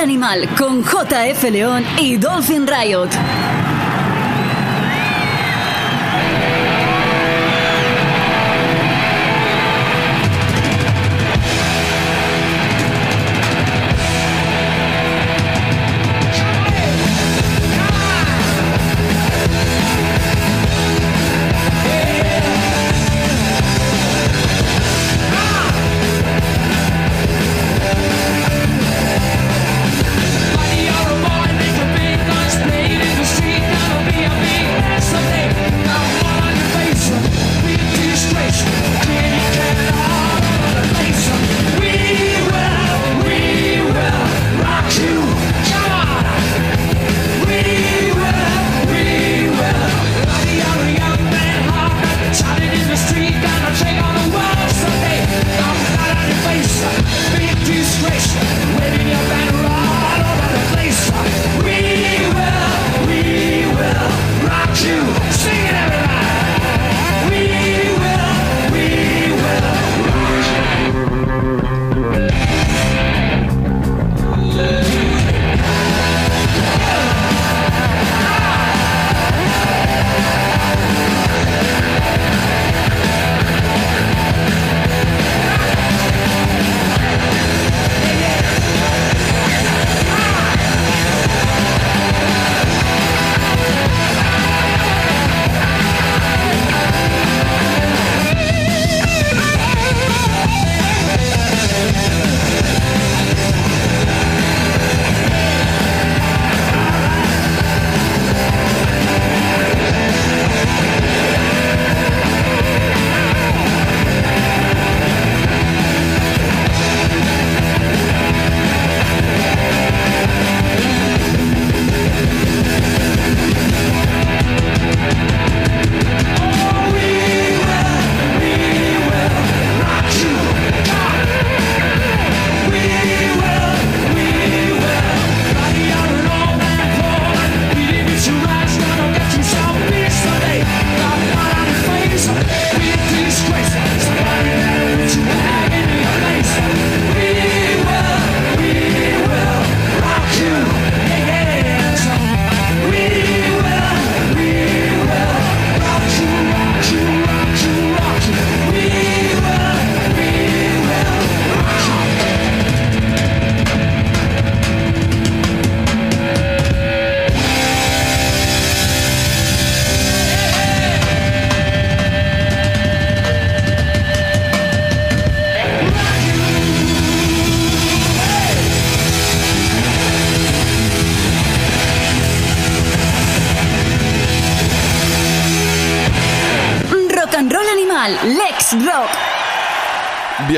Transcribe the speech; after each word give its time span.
Animal 0.00 0.48
con 0.56 0.82
JF 0.82 1.50
León 1.50 1.84
y 1.98 2.16
Dolphin 2.16 2.66
Riot. 2.66 3.08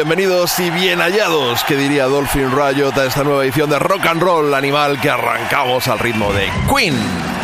Bienvenidos 0.00 0.58
y 0.60 0.70
bien 0.70 1.00
hallados, 1.00 1.62
que 1.64 1.76
diría 1.76 2.06
Dolphin 2.06 2.50
Riot, 2.52 2.98
a 2.98 3.04
esta 3.04 3.22
nueva 3.22 3.44
edición 3.44 3.68
de 3.68 3.78
Rock 3.78 4.06
and 4.06 4.22
Roll 4.22 4.54
Animal 4.54 4.98
que 4.98 5.10
arrancamos 5.10 5.88
al 5.88 5.98
ritmo 5.98 6.32
de 6.32 6.50
Queen. 6.74 7.39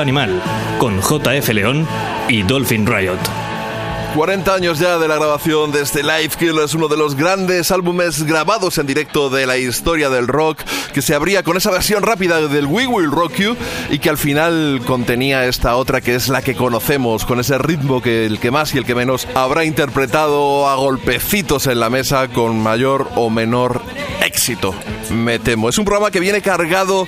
Animal 0.00 0.42
con 0.78 1.00
JF 1.00 1.48
León 1.50 1.86
y 2.28 2.42
Dolphin 2.42 2.86
Riot. 2.86 3.18
40 4.14 4.52
años 4.52 4.80
ya 4.80 4.98
de 4.98 5.06
la 5.06 5.14
grabación 5.14 5.70
de 5.70 5.82
este 5.82 6.02
Live 6.02 6.30
es 6.64 6.74
uno 6.74 6.88
de 6.88 6.96
los 6.96 7.14
grandes 7.14 7.70
álbumes 7.70 8.24
grabados 8.24 8.78
en 8.78 8.86
directo 8.86 9.30
de 9.30 9.46
la 9.46 9.56
historia 9.56 10.10
del 10.10 10.26
rock, 10.26 10.58
que 10.92 11.00
se 11.00 11.14
abría 11.14 11.44
con 11.44 11.56
esa 11.56 11.70
versión 11.70 12.02
rápida 12.02 12.48
del 12.48 12.66
We 12.66 12.88
Will 12.88 13.10
Rock 13.10 13.34
You 13.36 13.56
y 13.88 14.00
que 14.00 14.10
al 14.10 14.18
final 14.18 14.82
contenía 14.84 15.46
esta 15.46 15.76
otra 15.76 16.00
que 16.00 16.16
es 16.16 16.28
la 16.28 16.42
que 16.42 16.56
conocemos, 16.56 17.24
con 17.24 17.38
ese 17.38 17.56
ritmo 17.58 18.02
que 18.02 18.26
el 18.26 18.40
que 18.40 18.50
más 18.50 18.74
y 18.74 18.78
el 18.78 18.84
que 18.84 18.96
menos 18.96 19.28
habrá 19.34 19.64
interpretado 19.64 20.68
a 20.68 20.74
golpecitos 20.74 21.68
en 21.68 21.78
la 21.78 21.88
mesa 21.88 22.26
con 22.28 22.58
mayor 22.60 23.08
o 23.14 23.30
menor 23.30 23.80
éxito, 24.24 24.74
me 25.10 25.38
temo. 25.38 25.68
Es 25.68 25.78
un 25.78 25.84
programa 25.84 26.10
que 26.10 26.20
viene 26.20 26.42
cargado 26.42 27.06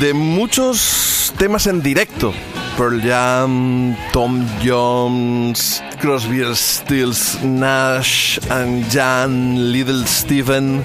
de 0.00 0.14
muchos 0.14 1.07
temas 1.38 1.68
en 1.68 1.82
directo 1.82 2.34
Pearl 2.76 3.00
Jam, 3.00 3.96
Tom 4.12 4.44
Jones, 4.64 5.82
Crosby, 6.00 6.42
Stills, 6.54 7.42
Nash 7.42 8.38
and 8.50 8.90
Jan, 8.92 9.72
Little 9.72 10.06
Steven, 10.06 10.84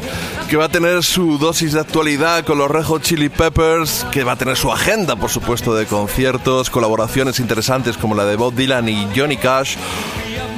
que 0.50 0.58
va 0.58 0.66
a 0.66 0.70
tener 0.70 1.04
su 1.04 1.38
dosis 1.38 1.74
de 1.74 1.80
actualidad 1.80 2.46
con 2.46 2.58
los 2.58 2.70
Rejo 2.70 3.00
Chili 3.00 3.30
Peppers, 3.30 4.06
que 4.12 4.24
va 4.24 4.34
a 4.34 4.36
tener 4.36 4.58
su 4.58 4.72
agenda, 4.72 5.16
por 5.16 5.30
supuesto, 5.30 5.76
de 5.76 5.86
conciertos, 5.86 6.70
colaboraciones 6.70 7.40
interesantes 7.40 7.98
como 7.98 8.16
la 8.16 8.26
de 8.26 8.36
Bob 8.36 8.54
Dylan 8.56 8.90
y 8.90 9.08
Johnny 9.16 9.38
Cash. 9.38 9.76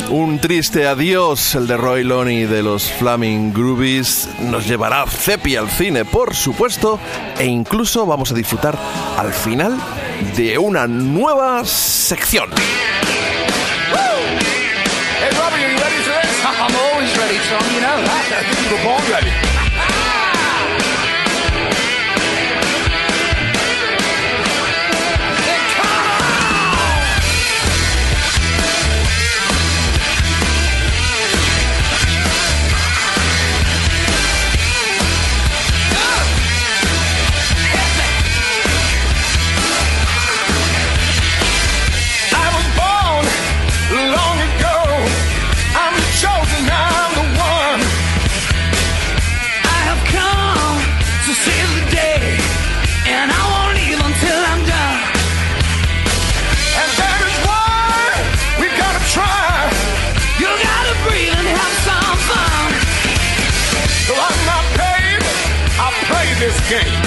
Un 0.09 0.39
triste 0.39 0.87
adiós, 0.87 1.55
el 1.55 1.67
de 1.67 1.77
Roy 1.77 2.03
Loney 2.03 2.45
de 2.45 2.61
los 2.61 2.91
Flaming 2.91 3.53
Groovies. 3.53 4.29
Nos 4.39 4.67
llevará 4.67 5.05
Cepi 5.07 5.55
al 5.55 5.69
cine, 5.69 6.05
por 6.05 6.35
supuesto, 6.35 6.99
e 7.39 7.45
incluso 7.45 8.05
vamos 8.05 8.31
a 8.31 8.35
disfrutar 8.35 8.77
al 9.17 9.33
final 9.33 9.77
de 10.35 10.57
una 10.57 10.87
nueva 10.87 11.65
sección. 11.65 12.49
Are 66.73 67.04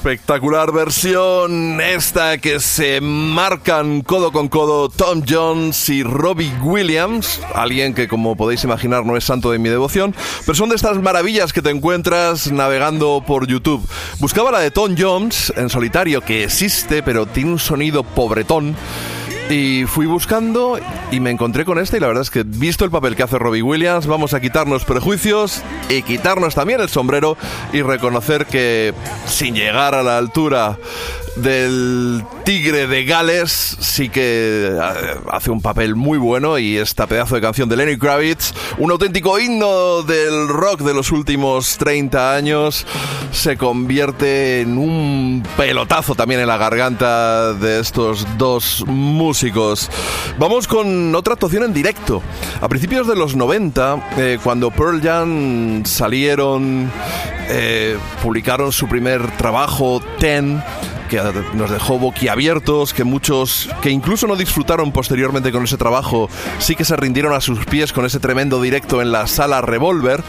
espectacular 0.00 0.72
versión 0.72 1.78
esta 1.78 2.38
que 2.38 2.58
se 2.58 3.02
marcan 3.02 4.00
codo 4.00 4.32
con 4.32 4.48
codo 4.48 4.88
Tom 4.88 5.22
Jones 5.28 5.90
y 5.90 6.02
Robbie 6.02 6.50
Williams, 6.62 7.38
alguien 7.54 7.92
que 7.92 8.08
como 8.08 8.34
podéis 8.34 8.64
imaginar 8.64 9.04
no 9.04 9.14
es 9.18 9.24
santo 9.24 9.50
de 9.50 9.58
mi 9.58 9.68
devoción, 9.68 10.14
pero 10.46 10.56
son 10.56 10.70
de 10.70 10.76
estas 10.76 11.02
maravillas 11.02 11.52
que 11.52 11.60
te 11.60 11.68
encuentras 11.68 12.50
navegando 12.50 13.22
por 13.26 13.46
YouTube. 13.46 13.86
Buscaba 14.20 14.50
la 14.50 14.60
de 14.60 14.70
Tom 14.70 14.94
Jones 14.98 15.52
en 15.54 15.68
solitario 15.68 16.22
que 16.22 16.44
existe, 16.44 17.02
pero 17.02 17.26
tiene 17.26 17.52
un 17.52 17.58
sonido 17.58 18.02
pobretón 18.02 18.76
y 19.50 19.84
fui 19.86 20.06
buscando 20.06 20.78
y 21.10 21.18
me 21.18 21.30
encontré 21.30 21.64
con 21.64 21.78
este 21.78 21.96
y 21.96 22.00
la 22.00 22.06
verdad 22.06 22.22
es 22.22 22.30
que 22.30 22.44
visto 22.44 22.84
el 22.84 22.90
papel 22.90 23.16
que 23.16 23.24
hace 23.24 23.38
Robbie 23.38 23.62
Williams, 23.62 24.06
vamos 24.06 24.32
a 24.32 24.40
quitarnos 24.40 24.84
prejuicios 24.84 25.62
y 25.88 26.02
quitarnos 26.02 26.54
también 26.54 26.80
el 26.80 26.88
sombrero 26.88 27.36
y 27.72 27.82
reconocer 27.82 28.46
que 28.46 28.94
sin 29.26 29.54
llegar 29.54 29.94
a 29.94 30.04
la 30.04 30.18
altura 30.18 30.78
del 31.36 32.24
Tigre 32.44 32.86
de 32.86 33.04
Gales 33.04 33.76
sí 33.80 34.08
que 34.08 34.70
eh, 34.72 34.78
hace 35.30 35.50
un 35.50 35.60
papel 35.60 35.94
muy 35.94 36.18
bueno 36.18 36.58
y 36.58 36.76
esta 36.76 37.06
pedazo 37.06 37.34
de 37.34 37.40
canción 37.40 37.68
de 37.68 37.76
Lenny 37.76 37.96
Kravitz, 37.96 38.52
un 38.78 38.90
auténtico 38.90 39.38
himno 39.38 40.02
del 40.02 40.48
rock 40.48 40.80
de 40.80 40.94
los 40.94 41.12
últimos 41.12 41.78
30 41.78 42.34
años, 42.34 42.86
se 43.32 43.56
convierte 43.56 44.60
en 44.60 44.78
un 44.78 45.42
pelotazo 45.56 46.14
también 46.14 46.40
en 46.40 46.46
la 46.46 46.56
garganta 46.56 47.52
de 47.54 47.80
estos 47.80 48.26
dos 48.36 48.84
músicos. 48.86 49.90
Vamos 50.38 50.66
con 50.66 51.14
otra 51.14 51.34
actuación 51.34 51.64
en 51.64 51.72
directo. 51.72 52.22
A 52.60 52.68
principios 52.68 53.06
de 53.06 53.16
los 53.16 53.36
90, 53.36 54.10
eh, 54.16 54.38
cuando 54.42 54.70
Pearl 54.70 55.00
Jam 55.00 55.84
salieron, 55.84 56.90
eh, 57.48 57.96
publicaron 58.22 58.72
su 58.72 58.88
primer 58.88 59.36
trabajo, 59.36 60.02
Ten, 60.18 60.62
que 61.10 61.20
nos 61.54 61.70
dejó 61.70 61.98
boquiabiertos, 61.98 62.94
que 62.94 63.02
muchos 63.02 63.68
que 63.82 63.90
incluso 63.90 64.28
no 64.28 64.36
disfrutaron 64.36 64.92
posteriormente 64.92 65.50
con 65.50 65.64
ese 65.64 65.76
trabajo, 65.76 66.30
sí 66.60 66.76
que 66.76 66.84
se 66.84 66.96
rindieron 66.96 67.34
a 67.34 67.40
sus 67.40 67.66
pies 67.66 67.92
con 67.92 68.06
ese 68.06 68.20
tremendo 68.20 68.62
directo 68.62 69.02
en 69.02 69.10
la 69.10 69.26
sala 69.26 69.60
Revolver. 69.60 70.22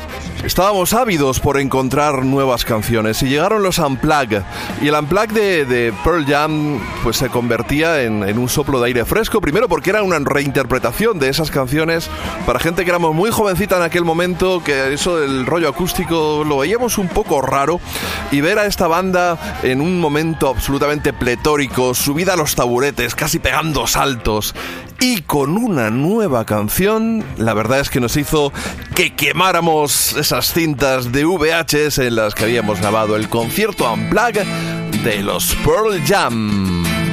Estábamos 0.43 0.93
ávidos 0.93 1.39
por 1.39 1.59
encontrar 1.59 2.25
nuevas 2.25 2.65
canciones 2.65 3.21
y 3.21 3.29
llegaron 3.29 3.61
los 3.61 3.77
Unplugged. 3.77 4.41
Y 4.81 4.87
el 4.87 4.95
Unplugged 4.95 5.33
de, 5.33 5.65
de 5.65 5.93
Pearl 6.03 6.25
Jam 6.25 6.79
pues 7.03 7.17
se 7.17 7.29
convertía 7.29 8.01
en, 8.01 8.23
en 8.27 8.39
un 8.39 8.49
soplo 8.49 8.79
de 8.79 8.87
aire 8.87 9.05
fresco, 9.05 9.39
primero 9.39 9.69
porque 9.69 9.91
era 9.91 10.01
una 10.01 10.17
reinterpretación 10.17 11.19
de 11.19 11.29
esas 11.29 11.51
canciones 11.51 12.09
para 12.47 12.59
gente 12.59 12.83
que 12.83 12.89
éramos 12.89 13.13
muy 13.13 13.29
jovencita 13.29 13.77
en 13.77 13.83
aquel 13.83 14.03
momento, 14.03 14.63
que 14.63 14.93
eso 14.93 15.19
del 15.19 15.45
rollo 15.45 15.69
acústico 15.69 16.43
lo 16.43 16.57
veíamos 16.57 16.97
un 16.97 17.07
poco 17.07 17.39
raro, 17.41 17.79
y 18.31 18.41
ver 18.41 18.57
a 18.57 18.65
esta 18.65 18.87
banda 18.87 19.59
en 19.61 19.79
un 19.79 19.99
momento 19.99 20.49
absolutamente 20.49 20.70
pletórico, 21.19 21.93
subida 21.93 22.33
a 22.33 22.35
los 22.35 22.55
taburetes, 22.55 23.15
casi 23.15 23.39
pegando 23.39 23.87
saltos, 23.87 24.55
y 24.99 25.21
con 25.21 25.57
una 25.57 25.89
nueva 25.89 26.45
canción, 26.45 27.23
la 27.37 27.53
verdad 27.53 27.79
es 27.79 27.89
que 27.89 27.99
nos 27.99 28.15
hizo 28.17 28.53
que 28.95 29.15
quemáramos 29.15 30.13
esas 30.13 30.53
cintas 30.53 31.11
de 31.11 31.25
VHS 31.25 31.99
en 31.99 32.15
las 32.15 32.35
que 32.35 32.43
habíamos 32.43 32.79
grabado 32.79 33.15
el 33.15 33.27
concierto 33.27 33.91
Unplugged 33.91 34.45
de 35.03 35.21
los 35.23 35.55
Pearl 35.65 36.01
Jam. 36.05 37.10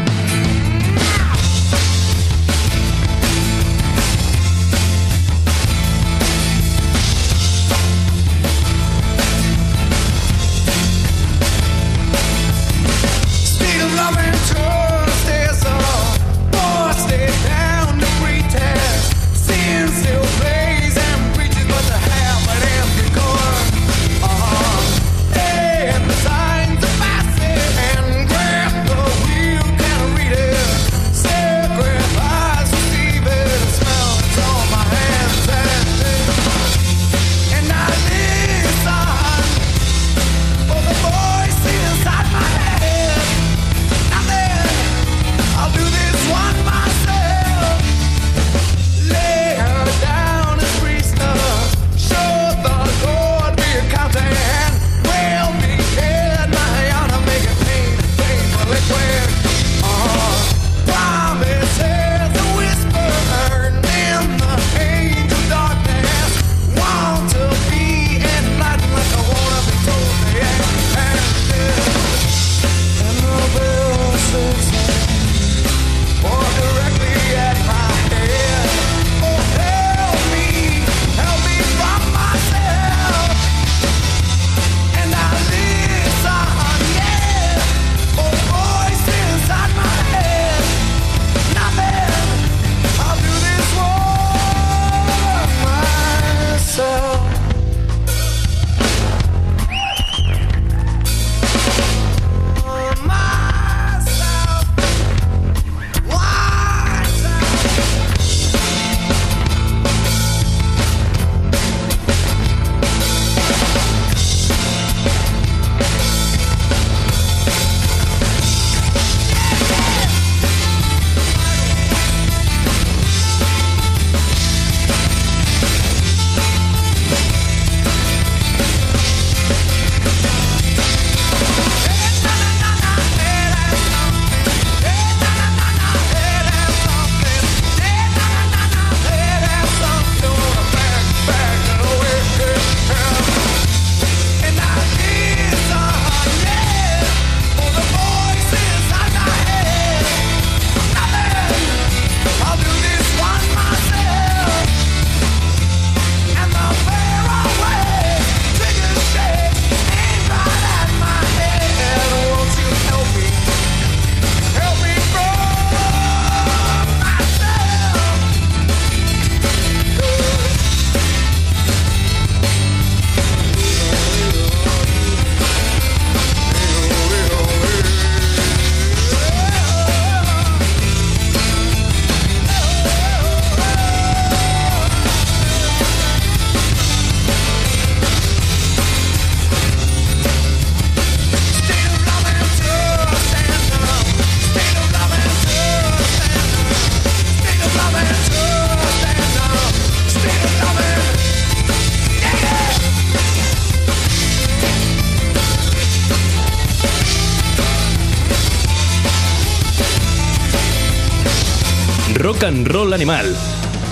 Roll 212.89 212.95
Animal. 212.95 213.37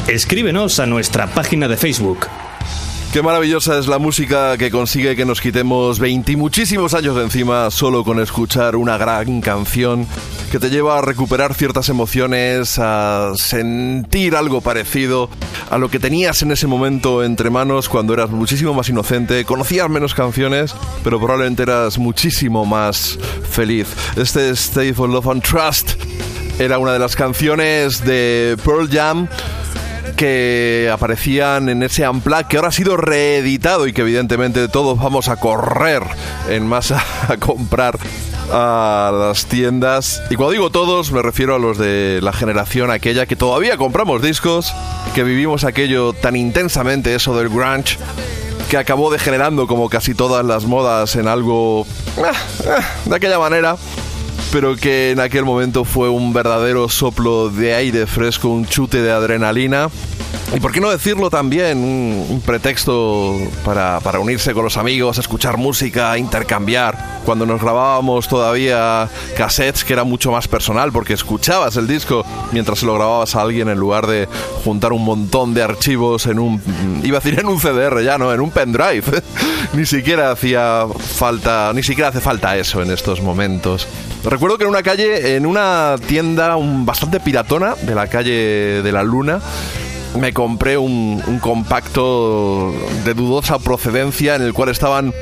Escríbenos 0.09 0.81
a 0.81 0.87
nuestra 0.87 1.27
página 1.27 1.69
de 1.69 1.77
Facebook. 1.77 2.29
Qué 3.13 3.21
maravillosa 3.21 3.79
es 3.79 3.89
la 3.89 3.99
música 3.99 4.57
que 4.57 4.71
consigue 4.71 5.15
que 5.15 5.27
nos 5.27 5.43
quitemos 5.43 5.99
20 5.99 6.33
y 6.33 6.37
muchísimos 6.37 6.95
años 6.95 7.15
de 7.15 7.25
encima 7.25 7.71
solo 7.71 8.05
con 8.05 8.21
escuchar 8.21 8.75
una 8.75 8.97
gran 8.97 9.43
canción 9.43 10.07
que 10.51 10.59
te 10.59 10.71
lleva 10.71 10.97
a 10.99 11.03
recuperar 11.03 11.53
ciertas 11.53 11.91
emociones, 11.91 12.79
a 12.79 13.33
sentir 13.37 14.35
algo 14.35 14.63
parecido 14.63 15.29
a 15.71 15.77
lo 15.77 15.91
que 15.91 15.99
tenías 15.99 16.41
en 16.41 16.53
ese 16.53 16.67
momento 16.67 17.23
entre 17.23 17.51
manos 17.51 17.91
cuando 17.91 18.15
eras 18.15 18.31
muchísimo 18.31 18.73
más 18.73 18.89
inocente, 18.89 19.45
conocías 19.45 19.91
menos 19.91 20.15
canciones, 20.15 20.75
pero 21.05 21.19
probablemente 21.19 21.65
eras 21.65 21.99
muchísimo 21.99 22.65
más 22.65 23.19
feliz. 23.51 23.89
Este 24.17 24.49
es 24.49 24.61
Stay 24.61 24.95
for 24.95 25.09
Love 25.11 25.29
and 25.29 25.43
Trust 25.43 26.06
era 26.59 26.79
una 26.79 26.93
de 26.93 26.99
las 26.99 27.17
canciones 27.17 28.05
de 28.05 28.57
Pearl 28.65 28.89
Jam 28.91 29.29
que 30.17 30.91
aparecían 30.91 31.69
en 31.69 31.83
ese 31.83 32.09
Unplugged 32.09 32.47
que 32.47 32.57
ahora 32.57 32.69
ha 32.69 32.73
sido 32.73 32.97
reeditado 32.97 33.87
y 33.87 33.93
que 33.93 34.01
evidentemente 34.01 34.67
todos 34.69 34.99
vamos 34.99 35.29
a 35.29 35.37
correr 35.37 36.03
en 36.49 36.67
masa 36.67 37.05
a 37.29 37.37
comprar 37.37 37.99
a 38.51 39.13
las 39.13 39.47
tiendas. 39.47 40.23
Y 40.31 40.37
cuando 40.37 40.53
digo 40.53 40.71
todos, 40.71 41.13
me 41.13 41.21
refiero 41.21 41.55
a 41.55 41.59
los 41.59 41.77
de 41.77 42.21
la 42.23 42.33
generación 42.33 42.91
aquella 42.91 43.27
que 43.27 43.37
todavía 43.37 43.77
compramos 43.77 44.23
discos, 44.23 44.73
que 45.15 45.25
vivimos 45.25 45.65
aquello 45.65 46.13
tan 46.15 46.37
intensamente, 46.37 47.15
eso 47.15 47.37
del 47.37 47.51
grunge, 47.51 47.99
que 48.71 48.79
acabó 48.79 49.11
degenerando 49.11 49.67
como 49.67 49.91
casi 49.91 50.15
todas 50.15 50.45
las 50.45 50.65
modas 50.65 51.17
en 51.17 51.29
algo 51.29 51.87
ah, 52.19 52.33
ah, 52.67 52.85
de 53.05 53.17
aquella 53.17 53.39
manera 53.39 53.77
pero 54.53 54.77
que 54.77 55.11
en 55.11 55.21
aquel 55.21 55.45
momento 55.45 55.85
fue 55.85 56.09
un 56.09 56.33
verdadero 56.33 56.89
soplo 56.89 57.51
de 57.51 57.75
aire 57.75 58.07
fresco, 58.07 58.49
un 58.49 58.67
chute 58.67 59.03
de 59.03 59.11
adrenalina. 59.11 59.89
Y 60.55 60.61
por 60.61 60.73
qué 60.73 60.81
no 60.81 60.91
decirlo 60.91 61.29
también, 61.29 61.79
un, 61.79 62.27
un 62.31 62.41
pretexto 62.41 63.37
para, 63.65 64.01
para, 64.01 64.21
unirse 64.21 64.55
con 64.55 64.65
los 64.65 64.77
amigos, 64.77 65.19
escuchar 65.19 65.57
música, 65.57 66.17
intercambiar. 66.19 67.21
Cuando 67.25 67.45
nos 67.45 67.61
grabábamos 67.61 68.29
todavía 68.29 69.09
cassettes, 69.37 69.85
que 69.85 69.93
era 69.93 70.05
mucho 70.05 70.31
más 70.31 70.47
personal, 70.47 70.93
porque 70.93 71.15
escuchabas 71.15 71.77
el 71.77 71.89
disco 71.89 72.25
mientras 72.53 72.85
lo 72.85 72.95
grababas 72.95 73.35
a 73.35 73.43
alguien 73.43 73.69
en 73.69 73.79
lugar 73.79 74.07
de 74.07 74.29
juntar 74.65 74.93
un 74.93 75.05
montón 75.05 75.53
de 75.53 75.63
archivos 75.63 76.27
en 76.27 76.39
un. 76.39 76.63
iba 77.03 77.19
a 77.19 77.21
decir 77.21 77.39
en 77.41 77.47
un 77.47 77.59
CDR 77.59 78.03
ya, 78.03 78.17
¿no? 78.17 78.33
En 78.33 78.41
un 78.41 78.51
pendrive. 78.51 79.03
ni 79.73 79.85
siquiera 79.85 80.31
hacía 80.31 80.87
falta. 80.99 81.73
Ni 81.75 81.83
siquiera 81.83 82.11
hace 82.11 82.21
falta 82.21 82.57
eso 82.57 82.81
en 82.83 82.93
estos 82.93 83.21
momentos. 83.21 83.89
Recuerdo 84.25 84.59
que 84.59 84.65
en 84.65 84.71
una 84.71 84.83
calle, 84.83 85.37
en 85.37 85.45
una 85.45 85.97
tienda 86.07 86.57
un, 86.57 86.87
bastante 86.87 87.21
piratona 87.21 87.75
de 87.83 87.95
la 87.95 88.07
calle 88.07 88.83
de 88.83 88.93
la 88.93 89.03
Luna, 89.03 89.41
me 90.19 90.33
compré 90.33 90.79
un, 90.79 91.23
un, 91.27 91.39
compacto 91.39 92.73
de 93.05 93.15
dudosa 93.15 93.59
procedencia 93.59 94.35
en 94.35 94.43
el 94.43 94.53
cual 94.53 94.69
estaban, 94.69 95.13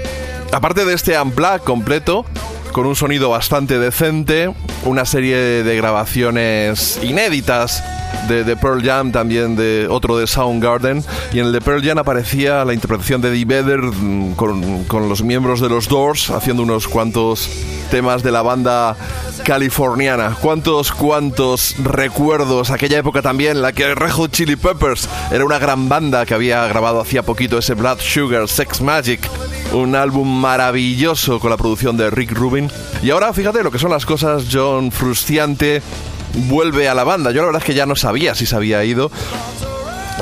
aparte 0.52 0.85
de 0.85 0.94
este 0.94 1.20
Unplugged 1.20 1.62
completo, 1.62 2.24
con 2.72 2.87
un 2.87 2.96
sonido 2.96 3.30
bastante 3.30 3.78
decente, 3.78 4.52
una 4.84 5.04
serie 5.04 5.36
de 5.36 5.76
grabaciones 5.76 6.98
inéditas 7.02 7.82
de, 8.28 8.44
de, 8.44 8.56
Pearl 8.56 8.82
Jam, 8.82 9.12
también 9.12 9.56
de 9.56 9.86
otro 9.88 10.18
de 10.18 10.26
Soundgarden. 10.26 11.04
Y 11.32 11.40
en 11.40 11.46
el 11.46 11.52
de 11.52 11.60
Pearl 11.60 11.82
Jam 11.82 11.98
aparecía 11.98 12.64
la 12.64 12.74
interpretación 12.74 13.20
de 13.20 13.28
Eddie 13.28 13.44
Vedder 13.44 13.80
con, 14.36 14.84
con 14.84 15.08
los 15.08 15.22
miembros 15.22 15.60
de 15.60 15.68
los 15.68 15.88
Doors 15.88 16.30
haciendo 16.30 16.62
unos 16.62 16.88
cuantos 16.88 17.48
temas 17.90 18.22
de 18.22 18.32
la 18.32 18.42
banda 18.42 18.96
californiana. 19.44 20.36
¿Cuántos, 20.40 20.90
cuántos 20.90 21.76
recuerdos? 21.78 22.70
Aquella 22.70 22.98
época 22.98 23.22
también, 23.22 23.60
la 23.62 23.72
que 23.72 23.94
Red 23.94 24.10
Hot 24.12 24.32
Chili 24.32 24.56
Peppers 24.56 25.08
era 25.30 25.44
una 25.44 25.58
gran 25.58 25.88
banda 25.88 26.24
que 26.24 26.34
había 26.34 26.66
grabado 26.66 27.00
hacía 27.00 27.22
poquito 27.22 27.58
ese 27.58 27.74
Blood 27.74 27.98
Sugar 28.00 28.48
Sex 28.48 28.80
Magic. 28.80 29.28
Un 29.72 29.96
álbum 29.96 30.28
maravilloso 30.28 31.40
con 31.40 31.50
la 31.50 31.56
producción 31.56 31.96
de 31.96 32.10
Rick 32.10 32.32
Rubin. 32.32 32.70
Y 33.02 33.10
ahora 33.10 33.32
fíjate 33.32 33.62
lo 33.62 33.70
que 33.70 33.78
son 33.78 33.90
las 33.90 34.06
cosas, 34.06 34.44
John 34.50 34.73
Frustiante 34.90 35.82
vuelve 36.48 36.88
a 36.88 36.94
la 36.94 37.04
banda. 37.04 37.30
Yo 37.30 37.40
la 37.40 37.46
verdad 37.46 37.62
es 37.62 37.66
que 37.66 37.74
ya 37.74 37.87
no 37.87 37.96
sabía 37.96 38.34
si 38.34 38.46
se 38.46 38.56
había 38.56 38.84
ido. 38.84 39.10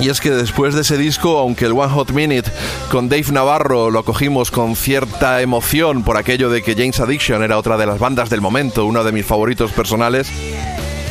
Y 0.01 0.09
es 0.09 0.21
que 0.21 0.31
después 0.31 0.75
de 0.75 0.81
ese 0.81 0.97
disco, 0.97 1.39
aunque 1.39 1.67
el 1.67 1.73
One 1.73 1.93
Hot 1.93 2.13
Minute 2.13 2.51
con 2.91 3.09
Dave 3.09 3.31
Navarro 3.31 3.91
lo 3.91 4.01
acogimos 4.01 4.51
con 4.51 4.75
cierta 4.75 5.43
emoción 5.43 6.03
por 6.03 6.17
aquello 6.17 6.51
de 6.51 6.63
que 6.63 6.75
James 6.75 6.99
Addiction 6.99 7.43
era 7.43 7.59
otra 7.59 7.77
de 7.77 7.87
las 7.87 7.99
bandas 7.99 8.31
del 8.31 8.41
momento, 8.41 8.87
uno 8.87 9.05
de 9.05 9.13
mis 9.13 9.27
favoritos 9.27 9.71
personales, 9.73 10.29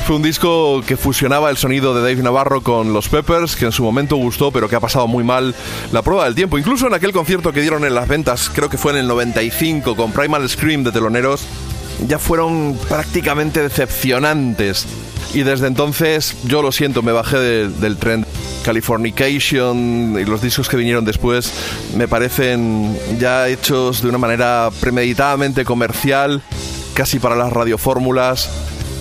fue 0.06 0.16
un 0.16 0.24
disco 0.24 0.82
que 0.86 0.98
fusionaba 0.98 1.50
el 1.50 1.58
sonido 1.58 1.94
de 1.94 2.02
Dave 2.02 2.24
Navarro 2.24 2.62
con 2.62 2.92
los 2.92 3.08
Peppers, 3.08 3.56
que 3.56 3.66
en 3.66 3.72
su 3.72 3.84
momento 3.84 4.16
gustó, 4.16 4.52
pero 4.52 4.68
que 4.68 4.76
ha 4.76 4.80
pasado 4.80 5.08
muy 5.08 5.24
mal 5.24 5.56
la 5.92 6.02
prueba 6.02 6.26
del 6.26 6.36
tiempo. 6.36 6.58
Incluso 6.58 6.88
en 6.88 6.94
aquel 6.94 7.14
concierto 7.14 7.54
que 7.54 7.62
dieron 7.62 7.86
en 7.86 7.94
las 7.94 8.08
ventas, 8.08 8.52
creo 8.54 8.68
que 8.68 8.78
fue 8.78 8.94
en 8.94 8.98
el 8.98 9.08
95, 9.08 9.96
con 9.96 10.12
Primal 10.12 10.50
Scream 10.50 10.84
de 10.84 10.92
teloneros, 10.92 11.46
ya 12.08 12.20
fueron 12.20 12.78
prácticamente 12.90 13.62
decepcionantes. 13.62 14.86
Y 15.34 15.44
desde 15.44 15.68
entonces, 15.68 16.36
yo 16.44 16.62
lo 16.62 16.72
siento, 16.72 17.02
me 17.02 17.12
bajé 17.12 17.38
de, 17.38 17.70
del 17.70 17.98
tren. 17.98 18.26
Californication 18.64 20.18
y 20.20 20.26
los 20.26 20.42
discos 20.42 20.70
que 20.70 20.78
vinieron 20.78 21.04
después 21.04 21.52
me 21.96 22.08
parecen 22.08 22.96
ya 23.20 23.48
hechos 23.48 24.04
de 24.04 24.10
una 24.10 24.20
manera 24.20 24.70
premeditadamente 24.80 25.66
comercial, 25.66 26.44
casi 26.94 27.18
para 27.18 27.36
las 27.36 27.52
radiofórmulas. 27.52 28.52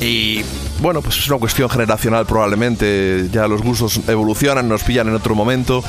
Y 0.01 0.43
bueno, 0.81 1.03
pues 1.03 1.19
es 1.19 1.29
una 1.29 1.39
cuestión 1.39 1.69
generacional 1.69 2.25
probablemente. 2.25 3.29
Ya 3.31 3.47
los 3.49 3.61
gustos 3.61 4.01
evolucionan, 4.09 4.67
nos 4.67 4.83
pillan 4.83 5.09
en 5.09 5.15
otro 5.15 5.35
momento. 5.35 5.85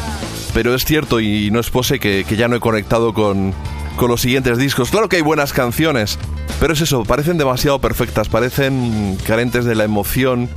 Pero 0.53 0.75
es 0.75 0.83
cierto 0.83 1.21
y 1.21 1.49
no 1.49 1.61
es 1.61 1.69
pose 1.69 1.97
que, 1.97 2.25
que 2.27 2.35
ya 2.35 2.49
no 2.49 2.57
he 2.57 2.59
conectado 2.59 3.13
con, 3.13 3.53
con 3.95 4.09
los 4.09 4.21
siguientes 4.21 4.57
discos. 4.57 4.89
Claro 4.89 5.07
que 5.07 5.17
hay 5.17 5.21
buenas 5.21 5.53
canciones, 5.53 6.17
pero 6.61 6.73
es 6.73 6.81
eso, 6.81 7.03
parecen 7.05 7.39
demasiado 7.39 7.81
perfectas, 7.81 8.29
parecen 8.29 9.17
carentes 9.25 9.65
de 9.65 9.73
la 9.73 9.83
emoción, 9.83 10.47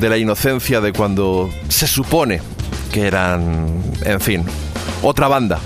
de 0.00 0.08
la 0.08 0.18
inocencia 0.18 0.80
de 0.80 0.92
cuando 0.92 1.48
se 1.68 1.86
supone 1.86 2.40
que 2.92 3.06
eran, 3.06 3.80
en 4.04 4.20
fin, 4.20 4.44
otra 5.02 5.28
banda. 5.28 5.60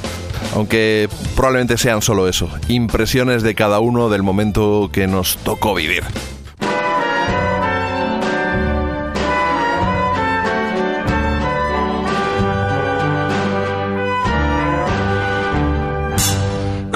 Aunque 0.55 1.09
probablemente 1.35 1.79
sean 1.79 2.03
solo 2.03 2.29
eso, 2.29 2.51
impresiones 2.69 3.43
de 3.43 3.55
cada 3.55 3.79
uno 3.81 4.11
del 4.11 4.23
momento 4.23 4.91
que 4.93 5.07
nos 5.07 5.39
tocó 5.39 5.75
vivir. 5.75 6.05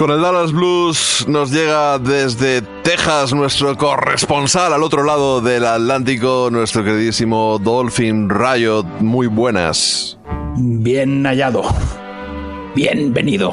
Con 0.00 0.10
el 0.12 0.22
Dallas 0.22 0.50
Blues 0.52 1.26
nos 1.28 1.50
llega 1.50 1.98
desde 1.98 2.62
Texas 2.82 3.34
nuestro 3.34 3.76
corresponsal 3.76 4.72
al 4.72 4.82
otro 4.82 5.02
lado 5.04 5.42
del 5.42 5.66
Atlántico, 5.66 6.48
nuestro 6.50 6.82
queridísimo 6.82 7.58
Dolphin 7.62 8.30
Riot. 8.30 8.84
Muy 9.00 9.26
buenas. 9.26 10.16
Bien 10.56 11.22
hallado. 11.26 11.64
Bienvenido. 12.74 13.52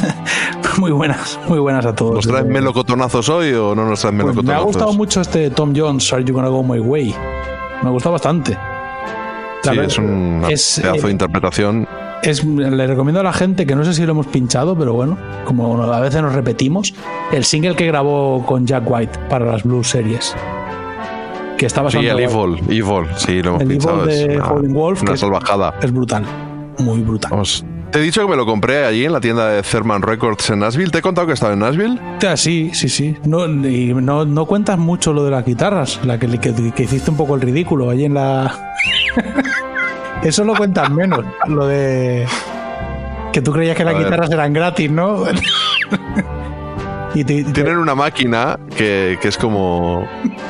muy 0.78 0.90
buenas, 0.90 1.38
muy 1.48 1.58
buenas 1.58 1.84
a 1.84 1.94
todos. 1.94 2.14
¿Nos 2.14 2.26
traes 2.26 2.46
melocotonazos 2.46 3.28
hoy 3.28 3.52
o 3.52 3.74
no 3.74 3.84
nos 3.84 4.00
traes 4.00 4.14
Pues 4.14 4.24
melocotonazos? 4.24 4.44
me 4.46 4.54
ha 4.54 4.64
gustado 4.64 4.92
mucho 4.94 5.20
este 5.20 5.50
Tom 5.50 5.74
Jones, 5.76 6.10
Are 6.14 6.24
You 6.24 6.32
Gonna 6.32 6.48
Go 6.48 6.62
My 6.62 6.78
Way? 6.78 7.14
Me 7.82 7.88
ha 7.88 7.92
gustado 7.92 8.14
bastante. 8.14 8.54
La 9.64 9.72
Sí, 9.72 9.76
verdad- 9.76 9.84
es 9.86 9.98
un 9.98 10.82
pedazo 10.82 11.06
de 11.08 11.12
interpretación. 11.12 12.07
Es- 12.22 12.44
le 12.44 12.86
recomiendo 12.86 13.20
a 13.20 13.22
la 13.24 13.32
gente 13.32 13.66
que 13.66 13.74
no 13.74 13.84
sé 13.84 13.94
si 13.94 14.04
lo 14.04 14.12
hemos 14.12 14.26
pinchado, 14.26 14.76
pero 14.76 14.92
bueno, 14.94 15.16
como 15.44 15.82
a 15.82 16.00
veces 16.00 16.22
nos 16.22 16.34
repetimos, 16.34 16.94
el 17.32 17.44
single 17.44 17.74
que 17.76 17.86
grabó 17.86 18.44
con 18.46 18.66
Jack 18.66 18.84
White 18.90 19.18
para 19.28 19.46
las 19.46 19.62
Blues 19.64 19.88
Series. 19.88 20.34
Que 21.56 21.66
estaba 21.66 21.90
Sí, 21.90 21.98
el 21.98 22.20
Evil, 22.20 22.56
Evil, 22.68 23.06
sí, 23.16 23.42
lo 23.42 23.50
hemos 23.50 23.62
El 23.62 23.68
pinchado. 23.68 24.02
Evil 24.04 24.10
es 24.14 24.28
de 24.28 24.36
una, 24.36 24.46
Howlin' 24.48 24.72
Wolf, 24.72 25.02
una 25.02 25.08
que 25.10 25.14
es- 25.14 25.20
salvajada. 25.20 25.74
Es 25.82 25.92
brutal, 25.92 26.24
muy 26.78 27.00
brutal. 27.00 27.30
Vamos, 27.32 27.64
Te 27.90 27.98
he 28.00 28.02
dicho 28.02 28.20
que 28.20 28.28
me 28.28 28.36
lo 28.36 28.44
compré 28.44 28.84
allí 28.84 29.06
en 29.06 29.12
la 29.14 29.20
tienda 29.20 29.48
de 29.48 29.62
Therman 29.62 30.02
Records 30.02 30.50
en 30.50 30.58
Nashville. 30.58 30.90
¿Te 30.90 30.98
he 30.98 31.02
contado 31.02 31.26
que 31.26 31.32
estaba 31.32 31.54
en 31.54 31.60
Nashville? 31.60 31.98
Ah, 32.28 32.36
Sí, 32.36 32.70
sí, 32.74 32.90
sí. 32.90 33.16
No, 33.24 33.46
y 33.46 33.94
no, 33.94 34.26
no 34.26 34.44
cuentas 34.44 34.78
mucho 34.78 35.14
lo 35.14 35.24
de 35.24 35.30
las 35.30 35.42
guitarras, 35.44 35.98
la 36.04 36.18
que, 36.18 36.28
que, 36.38 36.52
que 36.74 36.82
hiciste 36.82 37.10
un 37.10 37.16
poco 37.16 37.34
el 37.34 37.40
ridículo 37.40 37.88
ahí 37.88 38.04
en 38.04 38.12
la. 38.14 38.72
Eso 40.22 40.44
lo 40.44 40.54
cuentas 40.54 40.90
menos. 40.90 41.24
Lo 41.46 41.66
de. 41.66 42.26
Que 43.32 43.40
tú 43.42 43.52
creías 43.52 43.76
que 43.76 43.84
las 43.84 43.94
guitarras 44.04 44.30
eran 44.30 44.52
gratis, 44.52 44.90
¿no? 44.90 45.24
y 47.14 47.24
te- 47.24 47.44
te- 47.44 47.52
Tienen 47.52 47.78
una 47.78 47.94
máquina 47.94 48.58
que, 48.76 49.18
que 49.20 49.28
es 49.28 49.36
como. 49.38 50.06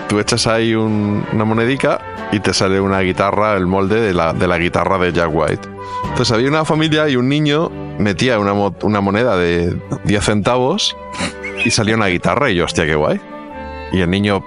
Tú 0.09 0.19
echas 0.21 0.47
ahí 0.47 0.75
un- 0.75 1.25
una 1.33 1.45
monedica 1.45 2.01
y 2.33 2.41
te 2.41 2.53
sale 2.55 2.81
una 2.81 3.01
guitarra, 3.01 3.57
el 3.57 3.67
molde 3.67 4.01
de 4.01 4.15
la, 4.15 4.33
de 4.33 4.47
la 4.49 4.59
guitarra 4.59 4.99
de 4.99 5.13
Jack 5.13 5.31
White. 5.33 5.69
Entonces 6.05 6.33
había 6.33 6.49
una 6.49 6.65
familia 6.65 7.09
y 7.09 7.17
un 7.17 7.29
niño 7.29 7.71
metía 7.99 8.39
una, 8.39 8.53
una 8.53 9.01
moneda 9.01 9.37
de 9.37 9.77
10 10.05 10.25
centavos 10.25 10.97
y 11.65 11.71
salía 11.71 11.95
una 11.97 12.07
guitarra 12.07 12.51
y 12.51 12.55
yo, 12.57 12.65
hostia, 12.65 12.87
qué 12.87 12.95
guay. 12.95 13.21
Y 13.93 14.01
el 14.01 14.11
niño, 14.11 14.45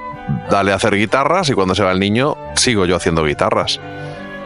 dale 0.50 0.72
a 0.72 0.76
hacer 0.76 0.96
guitarras 0.96 1.50
y 1.50 1.54
cuando 1.54 1.76
se 1.76 1.84
va 1.84 1.92
el 1.92 2.00
niño, 2.00 2.36
sigo 2.56 2.86
yo 2.86 2.96
haciendo 2.96 3.24
guitarras. 3.26 3.80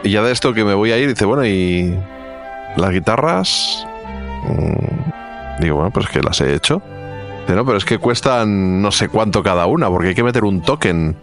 Y 0.06 0.10
ya 0.12 0.22
de 0.22 0.32
esto 0.32 0.54
que 0.54 0.64
me 0.64 0.74
voy 0.74 0.92
a 0.92 0.98
ir, 0.98 1.08
dice, 1.08 1.24
bueno, 1.24 1.44
y 1.44 1.94
las 2.76 2.90
guitarras 2.90 3.86
Mm, 4.48 5.60
Digo, 5.62 5.76
bueno, 5.76 5.90
pues 5.90 6.06
que 6.08 6.20
las 6.22 6.40
he 6.40 6.54
hecho. 6.54 6.80
Dice, 7.40 7.56
no, 7.56 7.64
pero 7.64 7.78
es 7.78 7.84
que 7.84 7.98
cuestan 7.98 8.80
no 8.82 8.92
sé 8.92 9.08
cuánto 9.08 9.42
cada 9.42 9.66
una, 9.66 9.88
porque 9.88 10.08
hay 10.08 10.14
que 10.14 10.22
meter 10.22 10.44
un 10.44 10.60
token. 10.62 11.16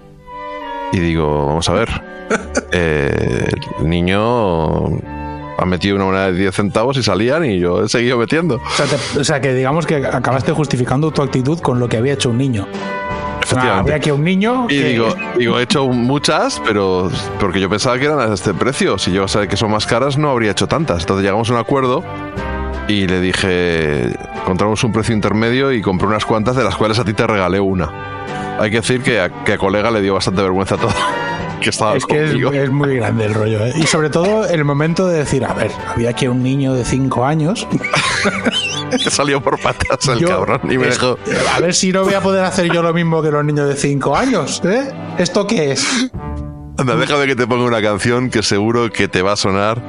Y 0.92 1.00
digo, 1.00 1.48
vamos 1.48 1.70
a 1.70 1.74
ver. 1.74 1.90
Eh, 2.76 3.48
el 3.80 3.88
niño 3.90 4.86
ha 4.88 5.66
metido 5.66 5.96
una 5.96 6.06
moneda 6.06 6.32
de 6.32 6.40
10 6.40 6.56
centavos 6.56 6.98
y 6.98 7.04
salían 7.04 7.46
y 7.46 7.60
yo 7.60 7.84
he 7.84 7.90
seguido 7.90 8.18
metiendo. 8.18 8.56
O 8.56 8.70
sea, 8.76 8.88
te- 8.88 9.20
o 9.20 9.24
sea, 9.24 9.40
que 9.40 9.54
digamos 9.54 9.86
que 9.86 9.98
acabaste 9.98 10.52
justificando 10.54 11.12
tu 11.12 11.22
actitud 11.22 11.60
con 11.60 11.80
lo 11.80 11.88
que 11.88 11.98
había 11.98 12.14
hecho 12.14 12.32
un 12.32 12.40
niño. 12.40 12.68
Efectivamente. 13.42 13.80
había 13.92 13.96
aquí 13.96 14.12
un 14.12 14.24
niño 14.24 14.66
Y 14.70 14.80
que- 14.80 14.84
digo, 14.90 15.16
digo, 15.38 15.60
he 15.60 15.64
hecho 15.64 15.88
muchas, 15.88 16.62
pero 16.66 17.10
porque 17.40 17.60
yo 17.60 17.70
pensaba 17.70 17.98
que 18.00 18.06
eran 18.06 18.20
a 18.20 18.34
este 18.34 18.54
precio. 18.54 18.98
Si 18.98 19.12
yo 19.12 19.28
sabía 19.28 19.48
que 19.50 19.58
son 19.58 19.72
más 19.72 19.86
caras, 19.86 20.18
no 20.18 20.30
habría 20.30 20.52
hecho 20.52 20.68
tantas. 20.68 21.02
Entonces 21.02 21.24
llegamos 21.24 21.50
a 21.50 21.54
un 21.54 21.60
acuerdo 21.60 22.04
y 22.88 23.08
le 23.08 23.20
dije, 23.22 24.14
encontramos 24.42 24.84
un 24.84 24.92
precio 24.92 25.14
intermedio 25.16 25.72
y 25.72 25.82
compré 25.82 26.08
unas 26.08 26.26
cuantas, 26.26 26.56
de 26.56 26.64
las 26.64 26.76
cuales 26.76 27.00
a 27.00 27.06
ti 27.06 27.14
te 27.14 27.26
regalé 27.28 27.60
una. 27.60 28.58
Hay 28.60 28.70
que 28.72 28.78
decir 28.78 29.02
que 29.02 29.20
a, 29.20 29.30
que 29.44 29.54
a 29.54 29.58
colega 29.58 29.90
le 29.92 30.02
dio 30.02 30.14
bastante 30.14 30.42
vergüenza 30.42 30.78
todo. 30.78 30.92
Que 31.64 31.70
estaba 31.70 31.96
Es 31.96 32.06
que 32.06 32.22
es, 32.22 32.32
conmigo. 32.32 32.52
es 32.52 32.70
muy 32.70 32.98
grande 32.98 33.24
el 33.24 33.34
rollo. 33.34 33.64
¿eh? 33.66 33.72
Y 33.78 33.84
sobre 33.84 34.10
todo 34.10 34.46
el 34.46 34.66
momento 34.66 35.08
de 35.08 35.20
decir, 35.20 35.46
a 35.46 35.54
ver, 35.54 35.72
había 35.88 36.10
aquí 36.10 36.28
un 36.28 36.44
niño 36.44 36.74
de 36.74 36.84
5 36.84 37.24
años. 37.26 37.66
que 39.04 39.10
salió 39.10 39.42
por 39.42 39.60
patas 39.60 40.08
el 40.08 40.20
yo- 40.20 40.28
cabrón 40.28 40.62
y 40.72 40.78
me 40.78 40.88
es- 40.88 41.00
dejó. 41.00 41.18
A 41.56 41.60
ver 41.60 41.74
si 41.74 41.92
no 41.92 42.04
voy 42.04 42.14
a 42.14 42.22
poder 42.22 42.44
hacer 42.46 42.72
yo 42.72 42.82
lo 42.84 42.94
mismo 42.94 43.22
que 43.22 43.32
los 43.32 43.44
niños 43.46 43.68
de 43.70 43.76
5 43.76 44.16
años. 44.16 44.62
¿eh? 44.66 44.92
¿Esto 45.18 45.46
qué 45.48 45.72
es? 45.74 46.10
Anda, 46.78 46.96
déjame 46.96 47.28
que 47.28 47.36
te 47.36 47.46
ponga 47.48 47.66
una 47.66 47.82
canción 47.82 48.30
que 48.30 48.42
seguro 48.44 48.90
que 48.92 49.08
te 49.08 49.22
va 49.22 49.34
a 49.34 49.36
sonar. 49.36 49.82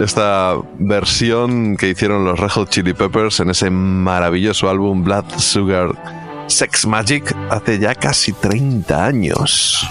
Esta 0.00 0.54
versión 0.78 1.76
que 1.78 1.88
hicieron 1.88 2.24
los 2.26 2.38
Red 2.38 2.50
Hot 2.50 2.68
Chili 2.68 2.92
Peppers 2.92 3.40
en 3.40 3.48
ese 3.48 3.70
maravilloso 3.70 4.68
álbum 4.68 5.02
Blood 5.02 5.24
Sugar 5.38 5.88
Sex 6.48 6.86
Magic 6.86 7.34
hace 7.48 7.78
ya 7.78 7.94
casi 7.94 8.32
30 8.34 9.04
años. 9.06 9.88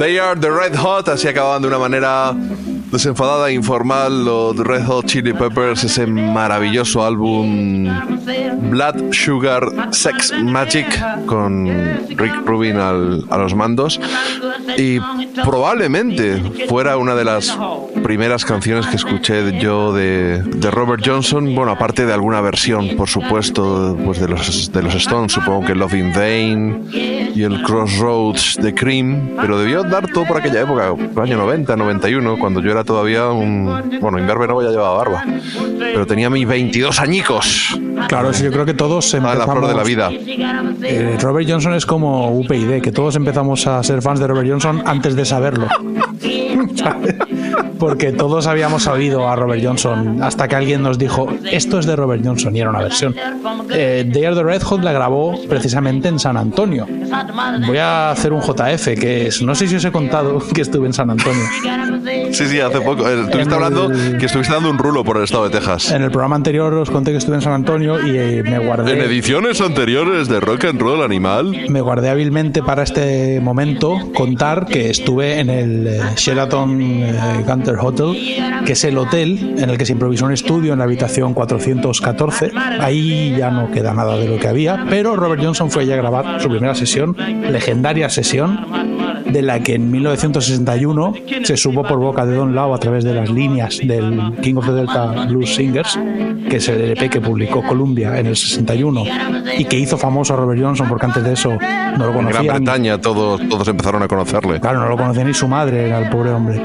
They 0.00 0.18
are 0.18 0.34
the 0.34 0.50
Red 0.50 0.74
Hot, 0.76 1.08
así 1.08 1.28
acababan 1.28 1.60
de 1.62 1.68
una 1.68 1.78
manera 1.78 2.32
desenfadada 2.90 3.50
e 3.50 3.52
informal. 3.52 4.24
Los 4.24 4.56
Red 4.56 4.84
Hot 4.86 5.04
Chili 5.06 5.34
Peppers, 5.34 5.84
ese 5.84 6.06
maravilloso 6.06 7.04
álbum 7.04 7.86
Blood 8.70 9.12
Sugar 9.12 9.92
Sex 9.92 10.32
Magic 10.42 10.86
con 11.26 11.66
Rick 12.16 12.34
Rubin 12.46 12.76
al- 12.78 13.24
a 13.28 13.36
los 13.36 13.54
mandos. 13.54 14.00
Y 14.78 14.98
probablemente 15.44 16.66
fuera 16.68 16.96
una 16.96 17.14
de 17.14 17.24
las 17.24 17.56
primeras 18.02 18.44
canciones 18.44 18.86
que 18.86 18.96
escuché 18.96 19.58
yo 19.58 19.92
de, 19.92 20.42
de 20.42 20.70
Robert 20.70 21.02
Johnson, 21.04 21.54
bueno, 21.54 21.72
aparte 21.72 22.06
de 22.06 22.12
alguna 22.12 22.40
versión, 22.40 22.96
por 22.96 23.08
supuesto, 23.08 23.96
pues 24.04 24.20
de 24.20 24.28
los, 24.28 24.72
de 24.72 24.82
los 24.82 24.94
Stones, 24.94 25.32
supongo 25.32 25.66
que 25.66 25.74
Love 25.74 25.94
in 25.94 26.12
Vain 26.12 26.88
y 26.92 27.42
el 27.42 27.62
Crossroads 27.62 28.58
de 28.60 28.74
Cream, 28.74 29.30
pero 29.40 29.58
debió 29.58 29.82
dar 29.82 30.06
todo 30.08 30.24
por 30.26 30.38
aquella 30.38 30.62
época, 30.62 30.94
año 31.22 31.36
90, 31.36 31.76
91, 31.76 32.38
cuando 32.38 32.60
yo 32.60 32.70
era 32.70 32.84
todavía 32.84 33.28
un... 33.28 33.98
Bueno, 34.00 34.18
Inverbe 34.18 34.46
no 34.46 34.62
ya 34.62 34.70
llevaba 34.70 34.96
barba, 34.96 35.24
pero 35.78 36.06
tenía 36.06 36.30
mis 36.30 36.46
22 36.46 37.00
añicos 37.00 37.78
Claro, 38.08 38.32
sí, 38.32 38.44
yo 38.44 38.50
creo 38.50 38.64
que 38.64 38.74
todos 38.74 39.14
a 39.14 39.18
la 39.18 39.32
empezamos... 39.32 39.56
flor 39.56 39.68
de 39.68 39.76
la 39.76 39.84
vida. 39.84 40.10
Eh, 40.82 41.16
Robert 41.20 41.48
Johnson 41.48 41.74
es 41.74 41.86
como 41.86 42.30
UPyD, 42.32 42.80
que 42.80 42.92
todos 42.92 43.16
empezamos 43.16 43.66
a 43.66 43.82
ser 43.82 44.02
fans 44.02 44.20
de 44.20 44.26
Robert 44.26 44.48
Johnson 44.48 44.82
antes 44.84 45.16
de 45.16 45.24
saberlo. 45.24 45.68
Porque 47.80 48.12
todos 48.12 48.46
habíamos 48.46 48.86
oído 48.86 49.28
a 49.28 49.34
Robert 49.34 49.64
Johnson 49.64 50.22
hasta 50.22 50.46
que 50.46 50.54
alguien 50.54 50.82
nos 50.82 50.98
dijo, 50.98 51.28
esto 51.50 51.78
es 51.78 51.86
de 51.86 51.96
Robert 51.96 52.22
Johnson 52.24 52.54
y 52.54 52.60
era 52.60 52.70
una 52.70 52.80
versión. 52.80 53.14
Eh, 53.72 54.08
They 54.12 54.24
Are 54.26 54.36
the 54.36 54.42
Red 54.44 54.62
Hot 54.62 54.82
la 54.84 54.92
grabó 54.92 55.40
precisamente 55.48 56.08
en 56.08 56.18
San 56.18 56.36
Antonio. 56.36 56.86
Voy 57.66 57.78
a 57.78 58.10
hacer 58.10 58.32
un 58.32 58.40
JF, 58.42 58.84
que 59.00 59.26
es, 59.28 59.42
no 59.42 59.54
sé 59.54 59.66
si 59.66 59.76
os 59.76 59.84
he 59.84 59.90
contado 59.90 60.38
que 60.54 60.60
estuve 60.62 60.86
en 60.86 60.92
San 60.92 61.10
Antonio. 61.10 61.42
Sí, 62.32 62.46
sí, 62.46 62.60
hace 62.60 62.80
poco. 62.80 63.08
eh, 63.08 63.22
Estuviste 63.22 63.42
el- 63.48 63.52
hablando 63.54 63.88
que 64.18 64.26
estuviste 64.26 64.52
dando 64.54 64.70
un 64.70 64.78
rulo 64.78 65.02
por 65.04 65.16
el 65.16 65.24
estado 65.24 65.48
de 65.48 65.50
Texas. 65.58 65.90
En 65.90 66.02
el 66.02 66.10
programa 66.10 66.36
anterior 66.36 66.72
os 66.74 66.90
conté 66.90 67.10
que 67.12 67.16
estuve 67.18 67.36
en 67.36 67.42
San 67.42 67.52
Antonio 67.54 67.98
y 68.06 68.16
eh, 68.16 68.42
me 68.44 68.58
guardé... 68.58 68.92
En 68.92 69.00
ediciones 69.00 69.60
anteriores 69.60 70.28
de 70.28 70.40
Rock 70.40 70.66
and 70.66 70.80
Roll 70.80 71.02
Animal. 71.02 71.56
me 71.68 71.80
guardé 71.80 72.10
hábilmente 72.10 72.62
para 72.62 72.82
este 72.82 73.40
momento 73.40 73.96
contar 74.14 74.66
que 74.66 74.90
estuve 74.90 75.40
en 75.40 75.50
el 75.50 75.86
eh, 75.86 76.00
Sheraton 76.16 76.80
eh, 76.82 77.14
Hotel, 77.78 78.64
que 78.64 78.72
es 78.72 78.84
el 78.84 78.98
hotel 78.98 79.56
en 79.58 79.70
el 79.70 79.78
que 79.78 79.86
se 79.86 79.92
improvisó 79.92 80.26
un 80.26 80.32
estudio 80.32 80.72
en 80.72 80.78
la 80.78 80.84
habitación 80.84 81.34
414. 81.34 82.52
Ahí 82.80 83.34
ya 83.36 83.50
no 83.50 83.70
queda 83.70 83.94
nada 83.94 84.16
de 84.16 84.28
lo 84.28 84.38
que 84.38 84.48
había, 84.48 84.86
pero 84.88 85.16
Robert 85.16 85.42
Johnson 85.42 85.70
fue 85.70 85.82
allí 85.82 85.92
a 85.92 85.96
grabar 85.96 86.40
su 86.40 86.48
primera 86.48 86.74
sesión, 86.74 87.16
legendaria 87.50 88.08
sesión, 88.08 88.66
de 89.32 89.42
la 89.42 89.60
que 89.60 89.74
en 89.74 89.90
1961 89.90 91.14
se 91.42 91.56
supo 91.56 91.82
por 91.82 91.98
boca 91.98 92.26
de 92.26 92.34
Don 92.34 92.54
Lau 92.54 92.74
a 92.74 92.78
través 92.78 93.04
de 93.04 93.14
las 93.14 93.30
líneas 93.30 93.78
del 93.82 94.34
King 94.42 94.56
of 94.56 94.66
the 94.66 94.72
Delta 94.72 95.26
Blues 95.28 95.54
Singers, 95.54 95.98
que 96.48 96.56
es 96.56 96.68
el 96.68 96.80
LP 96.80 97.08
que 97.10 97.20
publicó 97.20 97.62
Columbia 97.62 98.18
en 98.18 98.26
el 98.26 98.36
61 98.36 99.04
y 99.58 99.64
que 99.64 99.78
hizo 99.78 99.96
famoso 99.96 100.34
a 100.34 100.36
Robert 100.36 100.60
Johnson 100.60 100.88
porque 100.88 101.06
antes 101.06 101.24
de 101.24 101.32
eso 101.32 101.50
no 101.50 102.06
lo 102.06 102.06
En 102.06 102.12
Gran 102.12 102.12
conocían. 102.12 102.56
Bretaña 102.56 103.00
todos, 103.00 103.40
todos 103.48 103.68
empezaron 103.68 104.02
a 104.02 104.08
conocerle. 104.08 104.60
Claro, 104.60 104.80
no 104.80 104.88
lo 104.88 104.96
conocía 104.96 105.24
ni 105.24 105.34
su 105.34 105.48
madre, 105.48 105.86
era 105.86 105.98
el 105.98 106.10
pobre 106.10 106.30
hombre. 106.30 106.60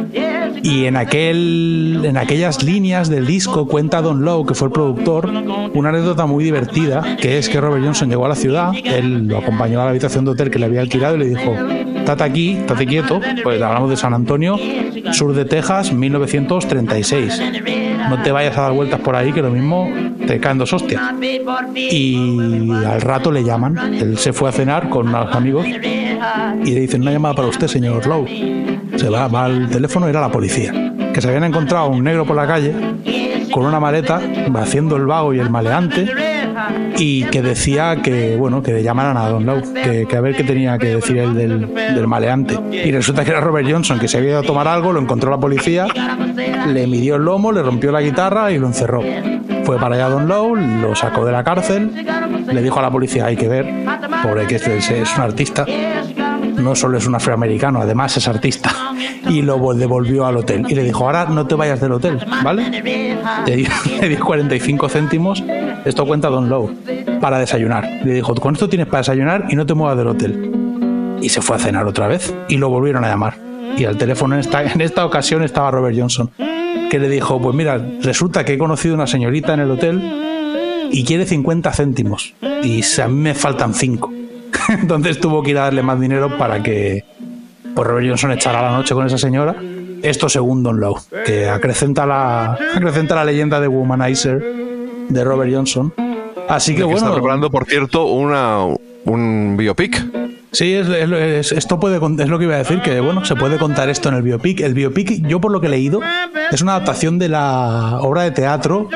Y 0.64 0.86
en, 0.86 0.98
aquel, 0.98 2.02
en 2.04 2.18
aquellas 2.18 2.64
líneas 2.64 3.08
del 3.08 3.28
disco 3.28 3.68
cuenta 3.68 4.02
Don 4.02 4.26
Lowe, 4.26 4.48
que 4.48 4.56
fue 4.56 4.70
el 4.70 4.72
productor, 4.72 5.30
una 5.74 5.90
anécdota 5.90 6.26
muy 6.26 6.44
divertida, 6.44 7.18
que 7.18 7.38
es 7.38 7.50
que 7.50 7.62
Robert 7.62 7.84
Johnson 7.84 8.10
llegó 8.10 8.26
a 8.26 8.30
la 8.30 8.36
ciudad, 8.36 8.72
él 8.84 9.28
lo 9.28 9.38
acompañó 9.38 9.80
a 9.82 9.84
la 9.84 9.92
habitación 9.92 10.26
de 10.26 10.32
hotel 10.32 10.50
que 10.50 10.58
le 10.58 10.66
había 10.66 10.82
alquilado 10.82 11.18
y 11.18 11.20
le 11.20 11.26
dijo, 11.28 11.54
estate 12.06 12.24
aquí, 12.24 12.52
estate 12.52 12.86
quieto, 12.86 13.20
pues 13.44 13.60
hablamos 13.62 13.90
de 13.90 13.98
San 13.98 14.14
Antonio, 14.14 14.58
sur 15.12 15.34
de 15.34 15.44
Texas, 15.44 15.92
1936. 15.92 17.42
No 18.10 18.22
te 18.22 18.32
vayas 18.32 18.56
a 18.58 18.62
dar 18.62 18.74
vueltas 18.74 19.00
por 19.00 19.16
ahí, 19.16 19.34
que 19.34 19.42
lo 19.42 19.50
mismo 19.50 19.90
te 20.28 20.40
caen 20.40 20.60
dos 20.60 20.72
hostias. 20.72 21.02
Y 21.76 22.72
al 22.86 23.02
rato 23.02 23.32
le 23.32 23.44
llaman, 23.44 23.96
él 23.96 24.18
se 24.20 24.34
fue 24.34 24.50
a 24.50 24.52
cenar 24.52 24.90
con 24.90 25.08
unos 25.10 25.36
amigos 25.36 25.66
y 25.66 26.72
le 26.72 26.80
dicen 26.80 27.02
una 27.02 27.12
llamada 27.12 27.34
para 27.34 27.48
usted, 27.48 27.68
señor 27.68 28.06
Lowe. 28.06 28.28
Se 28.98 29.10
va, 29.10 29.28
va 29.28 29.46
al 29.46 29.68
teléfono, 29.70 30.08
era 30.08 30.22
la 30.22 30.32
policía. 30.32 30.94
Que 31.12 31.22
se 31.22 31.28
habían 31.28 31.46
encontrado 31.46 31.90
un 31.90 32.04
negro 32.04 32.26
por 32.26 32.36
la 32.36 32.46
calle 32.46 32.74
con 33.52 33.66
una 33.66 33.80
maleta, 33.80 34.22
haciendo 34.56 34.98
el 34.98 35.06
vago 35.06 35.34
y 35.34 35.40
el 35.40 35.50
maleante, 35.50 36.08
y 36.98 37.24
que 37.26 37.42
decía 37.42 37.98
que, 38.02 38.36
bueno, 38.38 38.62
que 38.62 38.74
le 38.74 38.84
llamaran 38.84 39.18
a 39.18 39.28
Don 39.30 39.46
Lowe, 39.46 39.62
que, 40.08 40.16
a 40.16 40.22
ver 40.22 40.36
qué 40.36 40.44
tenía 40.44 40.78
que 40.78 40.96
decir 40.96 41.18
él 41.18 41.34
del, 41.36 41.74
del 41.74 42.08
maleante. 42.08 42.58
Y 42.72 42.92
resulta 42.92 43.24
que 43.24 43.32
era 43.32 43.42
Robert 43.42 43.68
Johnson, 43.70 44.00
que 44.00 44.08
se 44.08 44.18
había 44.18 44.32
ido 44.32 44.40
a 44.40 44.44
tomar 44.44 44.68
algo, 44.68 44.94
lo 44.94 45.00
encontró 45.02 45.30
la 45.32 45.38
policía, 45.40 45.88
le 46.68 46.88
midió 46.88 47.16
el 47.16 47.24
lomo, 47.24 47.52
le 47.52 47.62
rompió 47.64 47.92
la 47.92 48.02
guitarra 48.02 48.52
y 48.52 48.58
lo 48.58 48.68
encerró. 48.68 49.02
Fue 49.64 49.78
para 49.80 49.96
allá 49.96 50.10
Don 50.10 50.28
Lowe, 50.28 50.56
lo 50.82 50.96
sacó 50.96 51.26
de 51.26 51.32
la 51.32 51.44
cárcel, 51.44 51.92
le 52.52 52.62
dijo 52.62 52.80
a 52.80 52.84
la 52.84 52.92
policía, 52.92 53.26
hay 53.26 53.36
que 53.36 53.48
ver, 53.48 53.66
pobre 54.22 54.46
que 54.46 54.56
este 54.56 54.78
es, 54.78 55.16
un 55.18 55.24
artista, 55.24 55.66
no 56.58 56.76
solo 56.76 56.98
es 56.98 57.08
un 57.08 57.16
afroamericano, 57.16 57.82
además 57.82 58.16
es 58.18 58.28
artista. 58.28 58.72
Y 59.28 59.42
lo 59.42 59.58
vol- 59.60 59.76
devolvió 59.78 60.28
al 60.28 60.38
hotel. 60.38 60.66
Y 60.70 60.76
le 60.76 60.84
dijo, 60.84 61.06
ahora 61.06 61.26
no 61.26 61.48
te 61.48 61.56
vayas 61.56 61.82
del 61.82 61.94
hotel, 61.94 62.20
¿vale? 62.44 62.70
Le 63.48 63.56
dio, 63.56 63.70
le 64.02 64.10
dio 64.10 64.20
45 64.24 64.88
céntimos. 64.88 65.44
Esto 65.86 66.06
cuenta 66.06 66.30
Don 66.30 66.50
Lowe. 66.50 66.74
para 67.22 67.38
desayunar. 67.38 68.02
Le 68.04 68.14
dijo, 68.14 68.34
con 68.36 68.56
esto 68.56 68.68
tienes 68.68 68.88
para 68.88 69.00
desayunar 69.00 69.46
y 69.50 69.56
no 69.56 69.66
te 69.66 69.76
muevas 69.76 69.98
del 69.98 70.08
hotel. 70.08 71.18
Y 71.22 71.30
se 71.30 71.42
fue 71.42 71.56
a 71.56 71.60
cenar 71.60 71.86
otra 71.86 72.08
vez 72.08 72.34
y 72.50 72.58
lo 72.58 72.70
volvieron 72.70 73.06
a 73.06 73.08
llamar. 73.08 73.38
Y 73.78 73.86
al 73.86 73.98
teléfono 73.98 74.34
en 74.34 74.42
esta, 74.42 74.64
en 74.72 74.82
esta 74.82 75.06
ocasión 75.06 75.44
estaba 75.44 75.70
Robert 75.72 75.96
Johnson, 75.98 76.32
que 76.90 77.00
le 77.00 77.08
dijo, 77.08 77.40
pues 77.40 77.56
mira, 77.56 77.80
resulta 78.02 78.44
que 78.44 78.54
he 78.54 78.58
conocido 78.58 78.96
una 78.96 79.08
señorita 79.08 79.54
en 79.54 79.60
el 79.60 79.72
hotel 79.72 80.88
y 80.92 81.04
quiere 81.04 81.26
50 81.26 81.72
céntimos. 81.72 82.34
Y 82.64 82.82
a 83.00 83.08
mí 83.08 83.22
me 83.22 83.36
faltan 83.36 83.74
5. 83.74 84.14
Entonces 84.70 85.20
tuvo 85.20 85.44
que 85.44 85.52
ir 85.52 85.58
a 85.60 85.64
darle 85.66 85.84
más 85.84 86.00
dinero 86.00 86.36
para 86.36 86.64
que 86.64 87.04
pues 87.76 87.88
Robert 87.88 88.08
Johnson 88.08 88.32
echara 88.32 88.62
la 88.62 88.72
noche 88.72 88.96
con 88.96 89.06
esa 89.06 89.20
señora. 89.20 89.56
Esto 90.02 90.30
según 90.30 90.64
Don 90.64 90.80
Lowe, 90.80 91.00
que 91.26 91.48
acrecenta 91.48 92.06
la, 92.06 92.54
acrecenta 92.76 93.16
la 93.16 93.26
leyenda 93.26 93.60
de 93.60 93.68
Womanizer 93.68 94.65
de 95.10 95.24
Robert 95.24 95.52
Johnson. 95.54 95.94
Así 96.48 96.74
que 96.76 96.84
Que 96.84 96.92
está 96.94 97.06
bueno, 97.06 97.14
preparando, 97.14 97.50
por 97.50 97.66
cierto, 97.66 98.06
una, 98.06 98.60
un 99.06 99.56
biopic. 99.58 100.04
Sí, 100.52 100.74
es, 100.74 100.88
es- 100.88 101.12
es- 101.12 101.52
esto 101.52 101.80
puede, 101.80 101.98
es 101.98 102.30
lo 102.30 102.38
que 102.40 102.46
iba 102.46 102.56
a 102.56 102.60
decir, 102.60 102.82
que 102.82 103.00
bueno, 103.02 103.26
se 103.26 103.36
puede 103.36 103.58
contar 103.58 103.90
esto 103.90 104.08
en 104.10 104.16
el 104.16 104.22
biopic. 104.22 104.62
El 104.62 104.74
biopic, 104.74 105.26
yo 105.28 105.42
por 105.42 105.52
lo 105.52 105.60
que 105.60 105.68
he 105.68 105.70
leído, 105.70 106.00
es 106.52 106.62
una 106.62 106.74
adaptación 106.76 107.20
de 107.20 107.28
la 107.30 107.98
obra 108.02 108.22
de 108.24 108.32
teatro 108.32 108.88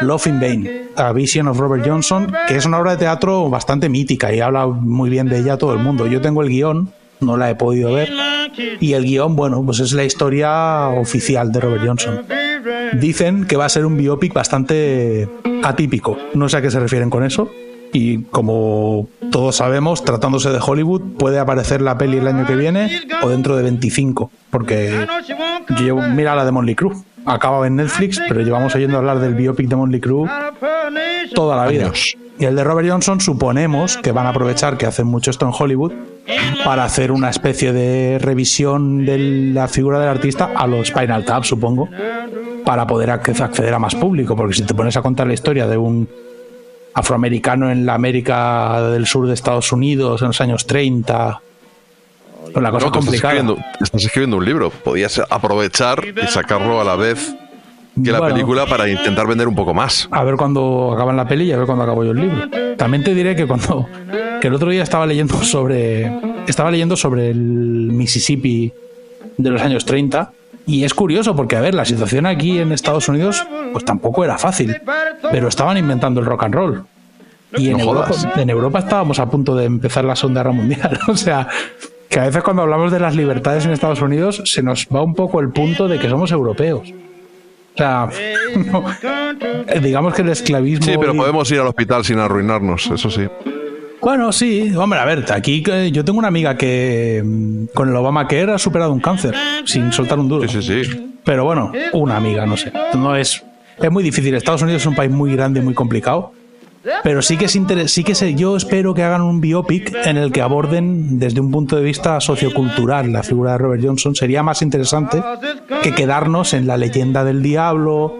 Love 0.00 0.26
in 0.28 0.38
Vain, 0.40 0.70
A 0.96 1.12
Vision 1.12 1.48
of 1.48 1.58
Robert 1.58 1.84
Johnson, 1.84 2.32
que 2.46 2.54
es 2.56 2.66
una 2.66 2.78
obra 2.78 2.92
de 2.92 2.98
teatro 2.98 3.48
bastante 3.50 3.88
mítica 3.88 4.32
y 4.32 4.40
habla 4.40 4.66
muy 4.68 5.10
bien 5.10 5.28
de 5.28 5.38
ella 5.38 5.56
todo 5.56 5.72
el 5.72 5.80
mundo. 5.80 6.06
Yo 6.06 6.20
tengo 6.20 6.42
el 6.42 6.50
guion, 6.50 6.92
no 7.20 7.36
la 7.36 7.50
he 7.50 7.56
podido 7.56 7.92
ver, 7.94 8.10
y 8.78 8.92
el 8.92 9.02
guion, 9.04 9.34
bueno, 9.34 9.60
pues 9.64 9.80
es 9.80 9.92
la 9.94 10.04
historia 10.04 10.86
oficial 10.88 11.50
de 11.50 11.60
Robert 11.60 11.82
Johnson. 11.84 12.20
Dicen 12.94 13.44
que 13.44 13.56
va 13.56 13.64
a 13.64 13.68
ser 13.68 13.86
un 13.86 13.96
biopic 13.96 14.32
bastante 14.32 15.28
atípico. 15.62 16.16
No 16.34 16.48
sé 16.48 16.58
a 16.58 16.62
qué 16.62 16.70
se 16.70 16.80
refieren 16.80 17.10
con 17.10 17.24
eso. 17.24 17.50
Y 17.92 18.24
como 18.24 19.08
todos 19.30 19.56
sabemos, 19.56 20.04
tratándose 20.04 20.50
de 20.50 20.58
Hollywood, 20.64 21.16
puede 21.18 21.38
aparecer 21.38 21.80
la 21.80 21.96
peli 21.96 22.18
el 22.18 22.26
año 22.26 22.46
que 22.46 22.54
viene 22.54 23.00
o 23.22 23.28
dentro 23.28 23.56
de 23.56 23.62
25. 23.62 24.30
Porque 24.50 25.06
yo 25.70 25.76
llevo, 25.76 26.02
mira 26.02 26.34
la 26.34 26.44
de 26.44 26.52
Monly 26.52 26.74
Crue. 26.74 26.96
Acaba 27.28 27.66
en 27.66 27.76
Netflix, 27.76 28.20
pero 28.28 28.40
llevamos 28.40 28.74
oyendo 28.74 28.96
hablar 28.98 29.18
del 29.20 29.34
biopic 29.34 29.68
de 29.68 29.76
Monly 29.76 30.00
Crue 30.00 30.28
toda 31.34 31.56
la 31.56 31.66
vida. 31.68 31.86
Y 32.38 32.44
el 32.44 32.54
de 32.56 32.64
Robert 32.64 32.88
Johnson 32.88 33.20
suponemos 33.20 33.96
que 33.98 34.12
van 34.12 34.26
a 34.26 34.30
aprovechar 34.30 34.76
que 34.78 34.86
hacen 34.86 35.06
mucho 35.06 35.30
esto 35.30 35.44
en 35.46 35.52
Hollywood 35.58 35.92
para 36.64 36.84
hacer 36.84 37.10
una 37.10 37.30
especie 37.30 37.72
de 37.72 38.18
revisión 38.20 39.04
de 39.04 39.18
la 39.52 39.66
figura 39.68 39.98
del 39.98 40.08
artista 40.08 40.50
a 40.54 40.66
los 40.66 40.88
Spinal 40.88 41.24
Tap, 41.24 41.44
supongo, 41.44 41.88
para 42.64 42.86
poder 42.86 43.08
ac- 43.10 43.40
acceder 43.40 43.74
a 43.74 43.78
más 43.78 43.94
público, 43.94 44.36
porque 44.36 44.54
si 44.54 44.62
te 44.62 44.74
pones 44.74 44.96
a 44.96 45.02
contar 45.02 45.26
la 45.26 45.34
historia 45.34 45.66
de 45.66 45.76
un 45.76 46.08
afroamericano 46.94 47.70
en 47.70 47.86
la 47.86 47.94
América 47.94 48.82
del 48.90 49.06
sur 49.06 49.26
de 49.26 49.34
Estados 49.34 49.72
Unidos 49.72 50.20
en 50.22 50.28
los 50.28 50.40
años 50.40 50.66
30, 50.66 51.40
pues 51.40 51.47
la 52.54 52.70
cosa 52.70 52.70
No, 52.70 52.70
es 52.70 52.70
tú 52.70 52.86
estás 52.86 52.90
complicada. 53.04 53.34
escribiendo, 53.34 53.56
estás 53.80 54.04
escribiendo 54.04 54.36
un 54.36 54.44
libro. 54.44 54.70
Podías 54.70 55.20
aprovechar 55.30 56.04
y 56.04 56.26
sacarlo 56.28 56.80
a 56.80 56.84
la 56.84 56.96
vez 56.96 57.34
que 58.02 58.12
la 58.12 58.20
Bueno. 58.20 58.34
película 58.34 58.66
para 58.66 58.88
intentar 58.88 59.26
vender 59.26 59.48
un 59.48 59.54
poco 59.54 59.74
más. 59.74 60.08
A 60.12 60.22
ver 60.24 60.36
cuándo 60.36 60.92
acaban 60.94 61.16
la 61.16 61.26
peli 61.26 61.44
y 61.44 61.52
a 61.52 61.56
ver 61.56 61.66
cuándo 61.66 61.84
acabo 61.84 62.04
yo 62.04 62.12
el 62.12 62.20
libro. 62.20 62.48
También 62.76 63.02
te 63.04 63.14
diré 63.14 63.34
que 63.36 63.46
cuando 63.46 63.86
que 64.40 64.46
el 64.48 64.54
otro 64.54 64.70
día 64.70 64.82
estaba 64.84 65.04
leyendo 65.06 65.34
sobre 65.42 66.12
estaba 66.46 66.70
leyendo 66.70 66.96
sobre 66.96 67.30
el 67.30 67.36
Mississippi 67.92 68.72
de 69.36 69.50
los 69.50 69.60
años 69.62 69.84
30 69.84 70.30
y 70.66 70.84
es 70.84 70.94
curioso 70.94 71.34
porque 71.34 71.56
a 71.56 71.60
ver, 71.60 71.74
la 71.74 71.84
situación 71.84 72.24
aquí 72.26 72.58
en 72.58 72.72
Estados 72.72 73.08
Unidos 73.08 73.44
pues 73.72 73.84
tampoco 73.84 74.24
era 74.24 74.38
fácil, 74.38 74.76
pero 75.32 75.48
estaban 75.48 75.76
inventando 75.76 76.20
el 76.20 76.26
rock 76.26 76.44
and 76.44 76.54
roll. 76.54 76.84
Y 77.56 77.68
en 77.70 77.78
No 77.78 77.84
Europa, 77.84 78.08
jodas. 78.08 78.28
en 78.36 78.50
Europa 78.50 78.78
estábamos 78.80 79.18
a 79.18 79.26
punto 79.30 79.56
de 79.56 79.64
empezar 79.64 80.04
la 80.04 80.14
Segunda 80.14 80.42
Guerra 80.42 80.52
Mundial. 80.52 80.98
O 81.08 81.16
sea, 81.16 81.48
que 82.08 82.20
a 82.20 82.24
veces 82.24 82.42
cuando 82.42 82.62
hablamos 82.62 82.90
de 82.90 83.00
las 83.00 83.14
libertades 83.14 83.64
en 83.64 83.72
Estados 83.72 84.00
Unidos 84.00 84.42
se 84.44 84.62
nos 84.62 84.86
va 84.94 85.02
un 85.02 85.14
poco 85.14 85.40
el 85.40 85.50
punto 85.50 85.88
de 85.88 85.98
que 85.98 86.08
somos 86.08 86.32
europeos. 86.32 86.88
O 87.74 87.76
sea, 87.76 88.08
no, 88.72 88.84
eh, 89.68 89.80
digamos 89.80 90.14
que 90.14 90.22
el 90.22 90.30
esclavismo. 90.30 90.86
Sí, 90.86 90.92
pero 90.98 91.14
podemos 91.14 91.50
ir 91.50 91.60
al 91.60 91.66
hospital 91.66 92.04
sin 92.04 92.18
arruinarnos, 92.18 92.90
eso 92.90 93.10
sí. 93.10 93.22
Bueno, 94.00 94.32
sí, 94.32 94.72
hombre, 94.76 95.00
a 95.00 95.04
ver, 95.04 95.24
aquí 95.32 95.62
que 95.62 95.90
yo 95.90 96.04
tengo 96.04 96.18
una 96.18 96.28
amiga 96.28 96.56
que 96.56 97.22
mm, 97.24 97.66
con 97.74 97.88
el 97.88 97.96
Obamacare 97.96 98.52
ha 98.52 98.58
superado 98.58 98.92
un 98.92 99.00
cáncer 99.00 99.34
sin 99.64 99.92
soltar 99.92 100.18
un 100.18 100.28
duro. 100.28 100.48
Sí, 100.48 100.62
sí, 100.62 100.84
sí. 100.84 101.14
Pero 101.24 101.44
bueno, 101.44 101.72
una 101.92 102.16
amiga, 102.16 102.46
no 102.46 102.56
sé. 102.56 102.72
No 102.94 103.14
es, 103.16 103.44
es 103.76 103.90
muy 103.90 104.02
difícil. 104.02 104.34
Estados 104.34 104.62
Unidos 104.62 104.82
es 104.82 104.86
un 104.86 104.94
país 104.94 105.10
muy 105.10 105.34
grande 105.34 105.60
y 105.60 105.62
muy 105.62 105.74
complicado. 105.74 106.32
Pero 107.02 107.22
sí 107.22 107.36
que 107.36 107.46
es 107.46 107.56
interes- 107.56 107.88
sí 107.88 108.04
que 108.04 108.14
sé, 108.14 108.34
yo 108.34 108.56
espero 108.56 108.94
que 108.94 109.02
hagan 109.02 109.22
un 109.22 109.40
biopic 109.40 109.94
en 110.04 110.16
el 110.16 110.32
que 110.32 110.40
aborden 110.42 111.18
desde 111.18 111.40
un 111.40 111.50
punto 111.50 111.76
de 111.76 111.82
vista 111.82 112.20
sociocultural 112.20 113.12
la 113.12 113.22
figura 113.22 113.52
de 113.52 113.58
Robert 113.58 113.82
Johnson. 113.84 114.14
Sería 114.14 114.42
más 114.42 114.62
interesante 114.62 115.22
que 115.82 115.92
quedarnos 115.92 116.54
en 116.54 116.66
la 116.66 116.76
leyenda 116.76 117.24
del 117.24 117.42
diablo 117.42 118.14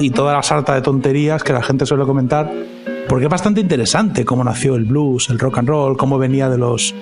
y 0.00 0.10
toda 0.10 0.32
la 0.34 0.42
sarta 0.42 0.74
de 0.74 0.82
tonterías 0.82 1.42
que 1.44 1.52
la 1.52 1.62
gente 1.62 1.86
suele 1.86 2.04
comentar. 2.04 2.50
Porque 3.08 3.24
es 3.26 3.30
bastante 3.30 3.60
interesante 3.60 4.24
cómo 4.24 4.44
nació 4.44 4.74
el 4.74 4.84
blues, 4.84 5.30
el 5.30 5.38
rock 5.38 5.58
and 5.58 5.68
roll, 5.68 5.96
cómo 5.96 6.18
venía 6.18 6.48
de 6.50 6.58
los. 6.58 6.94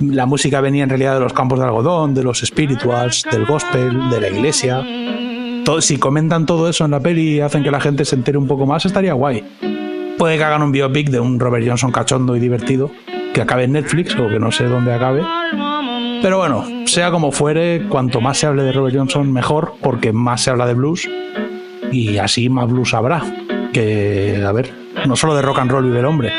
La 0.00 0.24
música 0.24 0.60
venía 0.62 0.84
en 0.84 0.88
realidad 0.88 1.14
de 1.14 1.20
los 1.20 1.34
campos 1.34 1.58
de 1.58 1.66
algodón, 1.66 2.14
de 2.14 2.22
los 2.22 2.38
spirituals, 2.40 3.24
del 3.30 3.44
gospel, 3.44 4.08
de 4.10 4.20
la 4.20 4.28
iglesia. 4.28 4.82
Si 5.80 5.98
comentan 5.98 6.46
todo 6.46 6.68
eso 6.68 6.84
en 6.86 6.90
la 6.92 7.00
peli 7.00 7.36
y 7.36 7.40
hacen 7.40 7.62
que 7.62 7.70
la 7.70 7.80
gente 7.80 8.04
se 8.04 8.16
entere 8.16 8.38
un 8.38 8.46
poco 8.48 8.64
más, 8.66 8.86
estaría 8.86 9.12
guay. 9.12 9.44
Puede 10.20 10.36
que 10.36 10.44
hagan 10.44 10.60
un 10.60 10.70
biopic 10.70 11.08
de 11.08 11.18
un 11.18 11.40
Robert 11.40 11.66
Johnson 11.66 11.90
cachondo 11.92 12.36
y 12.36 12.40
divertido, 12.40 12.90
que 13.32 13.40
acabe 13.40 13.64
en 13.64 13.72
Netflix 13.72 14.14
o 14.16 14.28
que 14.28 14.38
no 14.38 14.52
sé 14.52 14.64
dónde 14.64 14.92
acabe. 14.92 15.22
Pero 16.20 16.36
bueno, 16.36 16.62
sea 16.84 17.10
como 17.10 17.32
fuere, 17.32 17.86
cuanto 17.88 18.20
más 18.20 18.36
se 18.36 18.46
hable 18.46 18.62
de 18.62 18.72
Robert 18.72 18.94
Johnson, 18.94 19.32
mejor, 19.32 19.76
porque 19.80 20.12
más 20.12 20.42
se 20.42 20.50
habla 20.50 20.66
de 20.66 20.74
blues 20.74 21.08
y 21.90 22.18
así 22.18 22.50
más 22.50 22.68
blues 22.68 22.92
habrá. 22.92 23.22
Que, 23.72 24.44
a 24.46 24.52
ver, 24.52 24.70
no 25.06 25.16
solo 25.16 25.34
de 25.34 25.40
rock 25.40 25.60
and 25.60 25.70
roll 25.70 25.84
vive 25.86 26.00
el 26.00 26.04
hombre. 26.04 26.30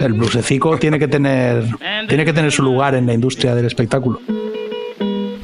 El 0.00 0.14
bluesecico 0.14 0.76
tiene 0.78 0.98
que 0.98 1.06
tener, 1.06 1.66
tiene 2.08 2.24
que 2.24 2.32
tener 2.32 2.50
su 2.50 2.64
lugar 2.64 2.96
en 2.96 3.06
la 3.06 3.14
industria 3.14 3.54
del 3.54 3.66
espectáculo. 3.66 4.20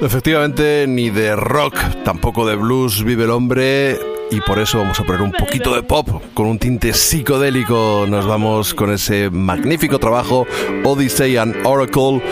Efectivamente, 0.00 0.87
ni 0.88 1.11
de 1.11 1.37
rock, 1.37 1.76
tampoco 2.02 2.48
de 2.48 2.56
blues 2.56 3.04
vive 3.04 3.22
el 3.22 3.30
hombre. 3.30 4.10
Y 4.31 4.40
por 4.40 4.59
eso 4.61 4.79
vamos 4.79 4.99
a 5.01 5.05
poner 5.05 5.23
un 5.23 5.33
poquito 5.33 5.75
de 5.75 5.83
pop 5.83 6.09
con 6.35 6.47
un 6.47 6.59
tinte 6.59 6.93
psicodélico. 6.93 8.07
Nos 8.09 8.27
vamos 8.27 8.75
con 8.75 8.93
ese 8.93 9.29
magnífico 9.31 9.99
trabajo 9.99 10.47
Odyssey 10.85 11.37
and 11.37 11.57
Oracle, 11.64 12.23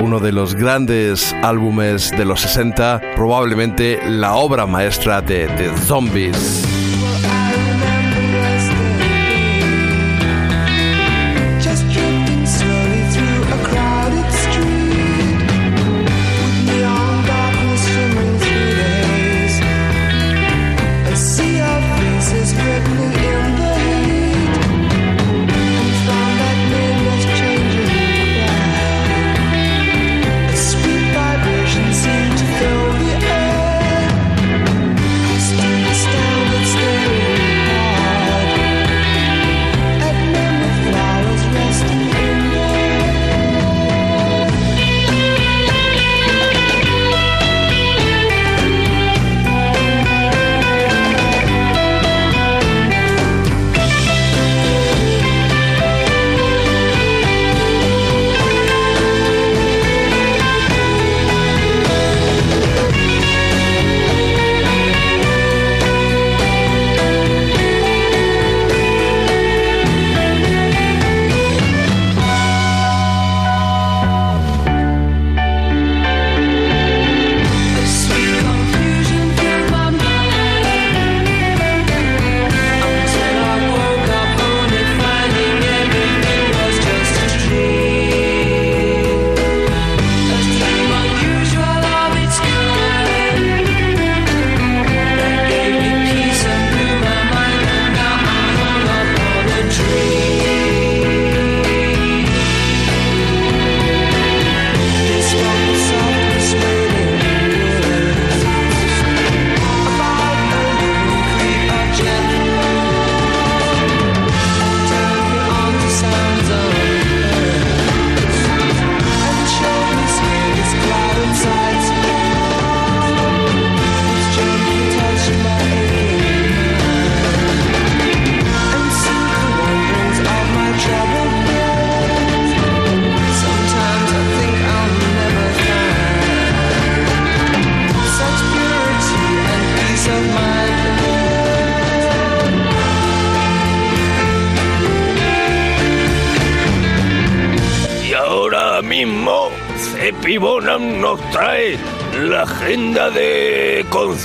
uno 0.00 0.20
de 0.20 0.32
los 0.32 0.54
grandes 0.54 1.34
álbumes 1.42 2.12
de 2.12 2.24
los 2.24 2.40
60, 2.42 3.00
probablemente 3.16 3.98
la 4.08 4.36
obra 4.36 4.66
maestra 4.66 5.20
de 5.20 5.48
The 5.48 5.76
Zombies. 5.86 6.77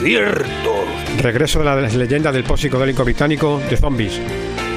Conciertos. 0.04 1.22
Regreso 1.22 1.60
de 1.60 1.66
la 1.66 1.76
leyenda 1.76 2.32
del 2.32 2.44
pop 2.44 2.58
psicodélico 2.58 3.06
británico 3.06 3.62
The 3.70 3.78
Zombies, 3.78 4.20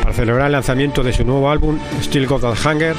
para 0.03 0.15
celebrar 0.15 0.47
el 0.47 0.53
lanzamiento 0.53 1.03
de 1.03 1.13
su 1.13 1.25
nuevo 1.25 1.51
álbum 1.51 1.79
Still 2.01 2.27
Got 2.27 2.43
That 2.43 2.57
Hunger 2.65 2.95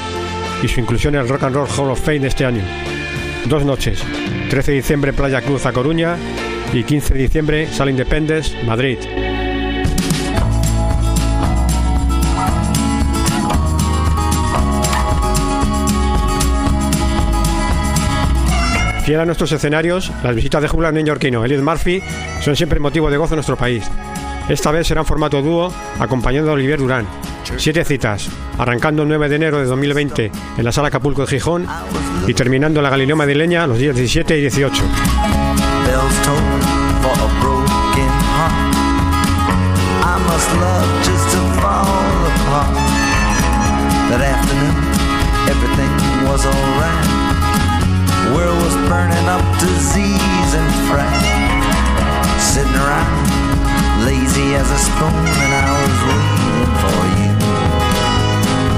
y 0.62 0.68
su 0.68 0.80
inclusión 0.80 1.14
en 1.14 1.22
el 1.22 1.28
Rock 1.28 1.44
and 1.44 1.54
Roll 1.54 1.68
Hall 1.68 1.90
of 1.90 2.00
Fame 2.00 2.26
este 2.26 2.44
año. 2.44 2.62
Dos 3.46 3.64
noches, 3.64 4.02
13 4.50 4.72
de 4.72 4.76
diciembre 4.76 5.12
Playa 5.14 5.40
Cruz 5.40 5.64
a 5.64 5.72
Coruña 5.72 6.16
y 6.74 6.82
15 6.82 7.14
de 7.14 7.20
diciembre 7.20 7.66
Sala 7.66 7.92
Independence, 7.92 8.62
Madrid. 8.64 8.98
Fiel 19.08 19.20
a 19.20 19.24
nuestros 19.24 19.50
escenarios, 19.52 20.12
las 20.22 20.34
visitas 20.34 20.60
de 20.60 20.68
juglar 20.68 20.92
neoyorquino 20.92 21.42
Elliot 21.42 21.62
Murphy 21.62 22.02
son 22.42 22.54
siempre 22.54 22.78
motivo 22.78 23.10
de 23.10 23.16
gozo 23.16 23.32
en 23.32 23.36
nuestro 23.38 23.56
país. 23.56 23.90
Esta 24.50 24.70
vez 24.70 24.86
será 24.86 25.00
en 25.00 25.06
formato 25.06 25.40
dúo, 25.40 25.72
acompañando 25.98 26.50
a 26.50 26.52
Olivier 26.52 26.78
Durán. 26.78 27.06
Siete 27.56 27.86
citas, 27.86 28.28
arrancando 28.58 29.04
el 29.04 29.08
9 29.08 29.30
de 29.30 29.36
enero 29.36 29.60
de 29.60 29.64
2020 29.64 30.30
en 30.58 30.62
la 30.62 30.72
Sala 30.72 30.88
Acapulco 30.88 31.22
de 31.22 31.28
Gijón 31.28 31.66
y 32.26 32.34
terminando 32.34 32.80
en 32.80 32.84
la 32.84 32.90
Galileo 32.90 33.16
madrileña 33.16 33.66
los 33.66 33.78
días 33.78 33.96
17 33.96 34.36
y 34.36 34.40
18. 34.42 34.84
bells 35.86 36.26
toll 36.26 36.36
for 37.00 37.16
a 37.16 37.28
broken 37.40 38.12
heart. 38.36 38.74
I 40.04 40.18
must 40.28 40.50
love 40.60 40.90
just 41.02 41.24
to 41.32 41.40
fall 41.62 42.26
apart. 42.28 42.74
That. 44.10 44.38
World 48.34 48.60
was 48.62 48.76
burning 48.88 49.26
up 49.34 49.42
disease 49.58 50.52
and 50.60 50.70
fright. 50.88 51.24
Sitting 52.38 52.74
around, 52.74 53.26
lazy 54.04 54.54
as 54.54 54.68
a 54.70 54.78
spoon, 54.78 55.26
and 55.44 55.52
I 55.54 55.66
was 55.80 55.96
waiting 56.08 56.72
for 56.82 57.02
you. 57.18 57.32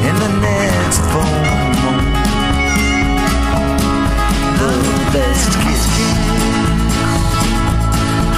In 0.09 0.15
the 0.25 0.33
next 0.41 1.01
full 1.13 1.35
moon, 1.83 2.05
the 4.63 4.73
best 5.15 5.51
kiss. 5.63 5.85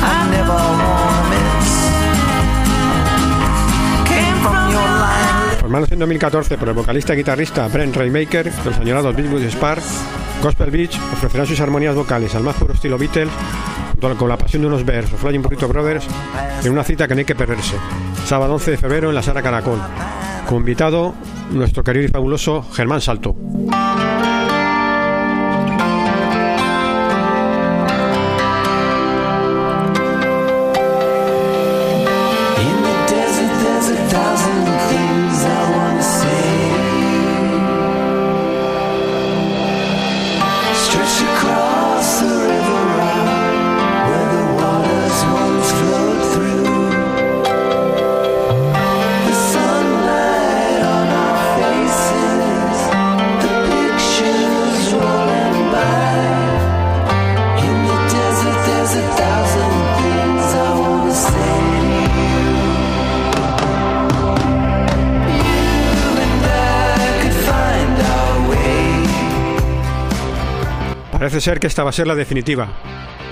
I 0.03 0.19
never 0.31 0.57
wanna 0.81 1.23
miss. 1.33 1.71
Came 4.09 4.37
from 4.45 4.59
your 4.75 4.89
line. 5.05 5.61
Formándose 5.61 5.95
en 5.95 6.01
2014 6.01 6.59
por 6.59 6.69
el 6.69 6.75
vocalista 6.75 7.15
y 7.15 7.19
guitarrista 7.19 7.69
Brent 7.69 7.97
Raymaker, 7.97 8.53
los 8.65 8.77
añorados 8.79 9.15
Beatles 9.15 9.53
Spar, 9.53 9.81
Gospel 10.43 10.73
Beach 10.73 10.99
ofrecerán 11.13 11.47
sus 11.47 11.61
armonías 11.61 11.95
vocales 11.95 12.35
al 12.35 12.43
más 12.43 12.57
puro 12.57 12.75
estilo 12.75 12.99
Beatles, 12.99 13.31
con 14.19 14.29
la 14.29 14.37
pasión 14.37 14.63
de 14.63 14.69
unos 14.69 14.85
Bears 14.85 15.13
o 15.13 15.17
Flying 15.17 15.41
Burrito 15.41 15.69
Brothers, 15.69 16.05
en 16.65 16.73
una 16.73 16.83
cita 16.83 17.07
que 17.07 17.15
no 17.15 17.21
hay 17.21 17.25
que 17.25 17.37
perderse, 17.37 17.77
sábado 18.27 18.55
11 18.55 18.73
de 18.73 18.77
febrero 18.77 19.09
en 19.11 19.15
la 19.15 19.23
Sala 19.23 19.41
Caracol. 19.41 19.79
Como 20.49 20.59
invitado, 20.59 21.15
nuestro 21.53 21.85
querido 21.85 22.07
y 22.07 22.09
fabuloso 22.09 22.67
Germán 22.73 23.01
Salto. 23.01 23.37
Ser 71.43 71.59
que 71.59 71.67
esta 71.67 71.83
va 71.83 71.91
a 71.91 71.93
ser 71.93 72.07
la 72.07 72.15
definitiva. 72.15 72.69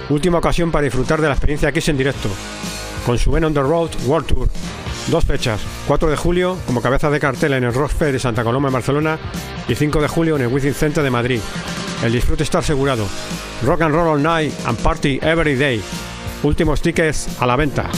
Última 0.08 0.38
ocasión 0.38 0.72
para 0.72 0.82
disfrutar 0.82 1.20
de 1.20 1.28
la 1.28 1.34
experiencia 1.34 1.70
Kiss 1.70 1.88
en 1.90 1.96
directo, 1.96 2.28
con 3.06 3.16
su 3.16 3.30
Ben 3.30 3.44
on 3.44 3.54
the 3.54 3.60
Road 3.60 3.90
World 4.04 4.26
Tour. 4.26 4.48
Dos 5.06 5.24
fechas, 5.24 5.60
4 5.86 6.10
de 6.10 6.16
julio 6.16 6.58
como 6.66 6.82
cabeza 6.82 7.08
de 7.08 7.20
cartel 7.20 7.52
en 7.52 7.64
el 7.64 7.72
Rock 7.72 7.92
de 7.92 8.18
Santa 8.18 8.42
Coloma 8.42 8.68
en 8.68 8.74
Barcelona 8.74 9.18
y 9.68 9.76
5 9.76 10.02
de 10.02 10.08
julio 10.08 10.36
en 10.36 10.42
el 10.42 10.48
Within 10.48 10.74
Center 10.74 11.04
de 11.04 11.10
Madrid. 11.10 11.40
El 12.02 12.12
disfrute 12.12 12.42
está 12.42 12.58
asegurado. 12.58 13.06
Rock 13.64 13.82
and 13.82 13.94
Roll 13.94 14.08
All 14.08 14.22
Night 14.22 14.52
and 14.66 14.78
Party 14.78 15.20
Every 15.22 15.54
Day. 15.54 15.80
Últimos 16.42 16.82
tickets 16.82 17.40
a 17.40 17.46
la 17.46 17.54
venta. 17.54 17.88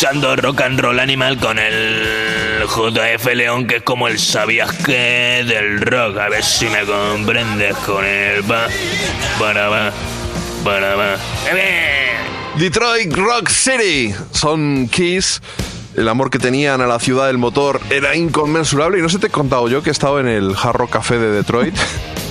Escuchando 0.00 0.34
Rock 0.34 0.62
and 0.62 0.80
Roll 0.80 0.98
Animal 0.98 1.36
con 1.36 1.58
el 1.58 2.64
JF 2.64 3.34
León, 3.34 3.66
que 3.66 3.76
es 3.76 3.82
como 3.82 4.08
el 4.08 4.18
sabías 4.18 4.72
que 4.72 5.44
del 5.46 5.78
rock. 5.82 6.16
A 6.16 6.30
ver 6.30 6.42
si 6.42 6.68
me 6.68 6.86
comprendes 6.86 7.76
con 7.84 8.02
el 8.02 8.50
va, 8.50 8.66
para 9.38 9.68
va, 9.68 9.92
para 10.64 10.96
va. 10.96 11.16
Detroit 12.56 13.14
Rock 13.14 13.50
City 13.50 14.14
son 14.32 14.88
Kiss. 14.88 15.42
El 15.94 16.08
amor 16.08 16.30
que 16.30 16.38
tenían 16.38 16.80
a 16.80 16.86
la 16.86 16.98
ciudad 16.98 17.26
del 17.26 17.36
motor 17.36 17.78
era 17.90 18.16
inconmensurable. 18.16 18.98
Y 18.98 19.02
no 19.02 19.10
sé 19.10 19.18
te 19.18 19.26
he 19.26 19.30
contado 19.30 19.68
yo 19.68 19.82
que 19.82 19.90
he 19.90 19.92
estado 19.92 20.18
en 20.18 20.28
el 20.28 20.54
Hard 20.56 20.76
Rock 20.76 20.92
Café 20.92 21.18
de 21.18 21.30
Detroit, 21.30 21.74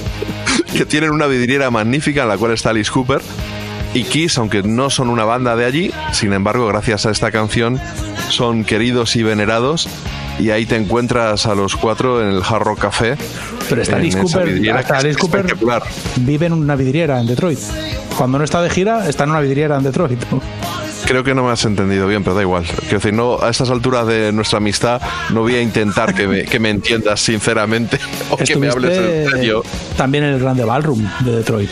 que 0.76 0.88
tienen 0.88 1.12
una 1.12 1.28
vidriera 1.28 1.70
magnífica 1.70 2.24
en 2.24 2.30
la 2.30 2.38
cual 2.40 2.54
está 2.54 2.72
Alice 2.72 2.90
Cooper. 2.90 3.22
Y 3.94 4.04
Kiss, 4.04 4.38
aunque 4.38 4.62
no 4.64 4.90
son 4.90 5.10
una 5.10 5.26
banda 5.26 5.56
de 5.56 5.66
allí, 5.66 5.92
sin 6.12 6.34
embargo, 6.34 6.68
gracias 6.68 7.06
a 7.06 7.12
esta 7.12 7.32
canción, 7.32 7.80
son 8.30 8.64
queridos 8.64 9.16
y 9.16 9.24
venerados. 9.24 9.88
Y 10.40 10.52
ahí 10.52 10.66
te 10.66 10.78
encuentras 10.78 11.48
a 11.48 11.56
los 11.56 11.76
cuatro 11.76 12.22
en 12.22 12.30
el 12.30 12.42
Hard 12.42 12.64
Rock 12.64 12.80
Café. 12.80 13.18
Pero 13.68 13.82
está 13.82 13.98
Alice 13.98 14.18
Cooper, 14.18 14.72
hasta 14.72 14.98
Alice 14.98 15.20
vive 16.18 16.46
en 16.46 16.54
una 16.54 16.76
vidriera 16.76 17.20
en 17.20 17.28
Detroit. 17.28 17.60
Cuando 18.18 18.38
no 18.38 18.44
está 18.44 18.62
de 18.62 18.70
gira, 18.70 19.10
está 19.10 19.26
en 19.26 19.32
una 19.32 19.42
vidriera 19.42 19.78
en 19.78 19.84
Detroit. 19.84 20.24
Creo 21.06 21.24
que 21.24 21.34
no 21.34 21.44
me 21.44 21.52
has 21.52 21.66
entendido 21.66 22.08
bien, 22.08 22.24
pero 22.24 22.36
da 22.36 22.42
igual. 22.42 22.66
Quiero 22.66 22.98
decir, 22.98 23.14
no, 23.14 23.42
a 23.42 23.50
estas 23.50 23.70
alturas 23.70 24.06
de 24.06 24.32
nuestra 24.32 24.58
amistad 24.58 25.02
no 25.32 25.42
voy 25.42 25.56
a 25.56 25.62
intentar 25.62 26.14
que 26.14 26.28
me, 26.28 26.44
que 26.44 26.60
me 26.60 26.70
entiendas 26.70 27.20
sinceramente 27.20 28.00
o 28.30 28.38
que 28.38 28.56
me 28.56 28.70
hables 28.70 28.98
en 28.98 29.32
serio. 29.32 29.64
también 29.98 30.24
en 30.24 30.36
el 30.36 30.40
Grande 30.40 30.64
Ballroom 30.64 31.04
de 31.22 31.32
Detroit. 31.38 31.70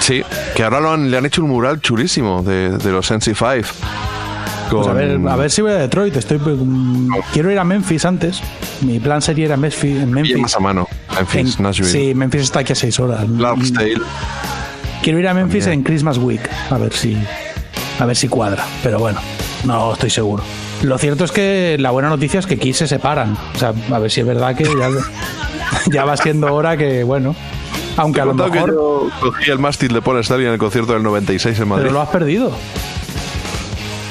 Sí, 0.00 0.22
que 0.54 0.62
ahora 0.62 0.80
lo 0.80 0.92
han- 0.92 1.10
le 1.10 1.16
han 1.16 1.26
hecho 1.26 1.42
un 1.42 1.48
mural 1.50 1.80
chulísimo 1.80 2.42
de, 2.42 2.70
de 2.78 2.92
los 2.92 3.10
NC5. 3.10 3.64
Pues 4.70 4.86
a 4.88 4.92
ver, 4.92 5.20
a 5.28 5.36
ver 5.36 5.50
si 5.50 5.62
voy 5.62 5.72
a 5.72 5.76
Detroit. 5.76 6.16
Estoy, 6.16 6.38
mm, 6.38 7.08
quiero 7.32 7.50
ir 7.52 7.58
a 7.58 7.64
Memphis 7.64 8.04
antes. 8.04 8.40
Mi 8.80 8.98
plan 8.98 9.20
sería 9.22 9.44
ir 9.46 9.52
a 9.52 9.56
Memphis. 9.56 10.02
En 10.02 10.10
Memphis. 10.10 10.38
más 10.38 10.56
a 10.56 10.60
mano. 10.60 10.88
Memphis, 11.14 11.56
En- 11.58 11.62
Nashville, 11.64 11.90
sí, 11.90 12.14
Memphis 12.14 12.42
está 12.42 12.60
aquí 12.60 12.72
a 12.72 12.76
seis 12.76 12.98
horas. 12.98 13.24
Clarksdale. 13.36 14.00
Quiero 15.02 15.18
ir 15.20 15.28
a 15.28 15.34
Memphis 15.34 15.64
También. 15.64 15.80
en 15.80 15.84
Christmas 15.84 16.18
Week. 16.18 16.40
A 16.70 16.78
ver 16.78 16.92
si. 16.92 17.16
A 18.00 18.06
ver 18.06 18.16
si 18.16 18.26
cuadra. 18.26 18.64
Pero 18.82 18.98
bueno, 18.98 19.20
no 19.64 19.92
estoy 19.92 20.10
seguro. 20.10 20.42
Lo 20.82 20.98
cierto 20.98 21.24
es 21.24 21.30
que 21.30 21.76
la 21.78 21.90
buena 21.90 22.08
noticia 22.08 22.40
es 22.40 22.46
que 22.46 22.54
aquí 22.54 22.72
se 22.72 22.86
separan. 22.88 23.36
O 23.54 23.58
sea, 23.58 23.72
a 23.92 23.98
ver 23.98 24.10
si 24.10 24.20
es 24.22 24.26
verdad 24.26 24.56
que 24.56 24.64
ya, 24.64 24.88
ya 25.92 26.04
va 26.04 26.16
siendo 26.16 26.52
hora 26.54 26.76
que, 26.76 27.04
bueno. 27.04 27.36
Aunque 27.96 28.20
a 28.20 28.24
lo 28.24 28.36
que 28.36 28.50
mejor. 28.50 28.70
yo 28.70 29.08
cogí 29.20 29.50
el 29.50 29.58
mástil 29.58 29.92
de 29.92 30.02
Paul 30.02 30.18
Stanley 30.18 30.46
en 30.46 30.52
el 30.52 30.58
concierto 30.58 30.92
del 30.92 31.02
96 31.02 31.58
en 31.60 31.68
Madrid. 31.68 31.82
Pero 31.84 31.94
lo 31.94 32.00
has 32.00 32.08
perdido. 32.08 32.52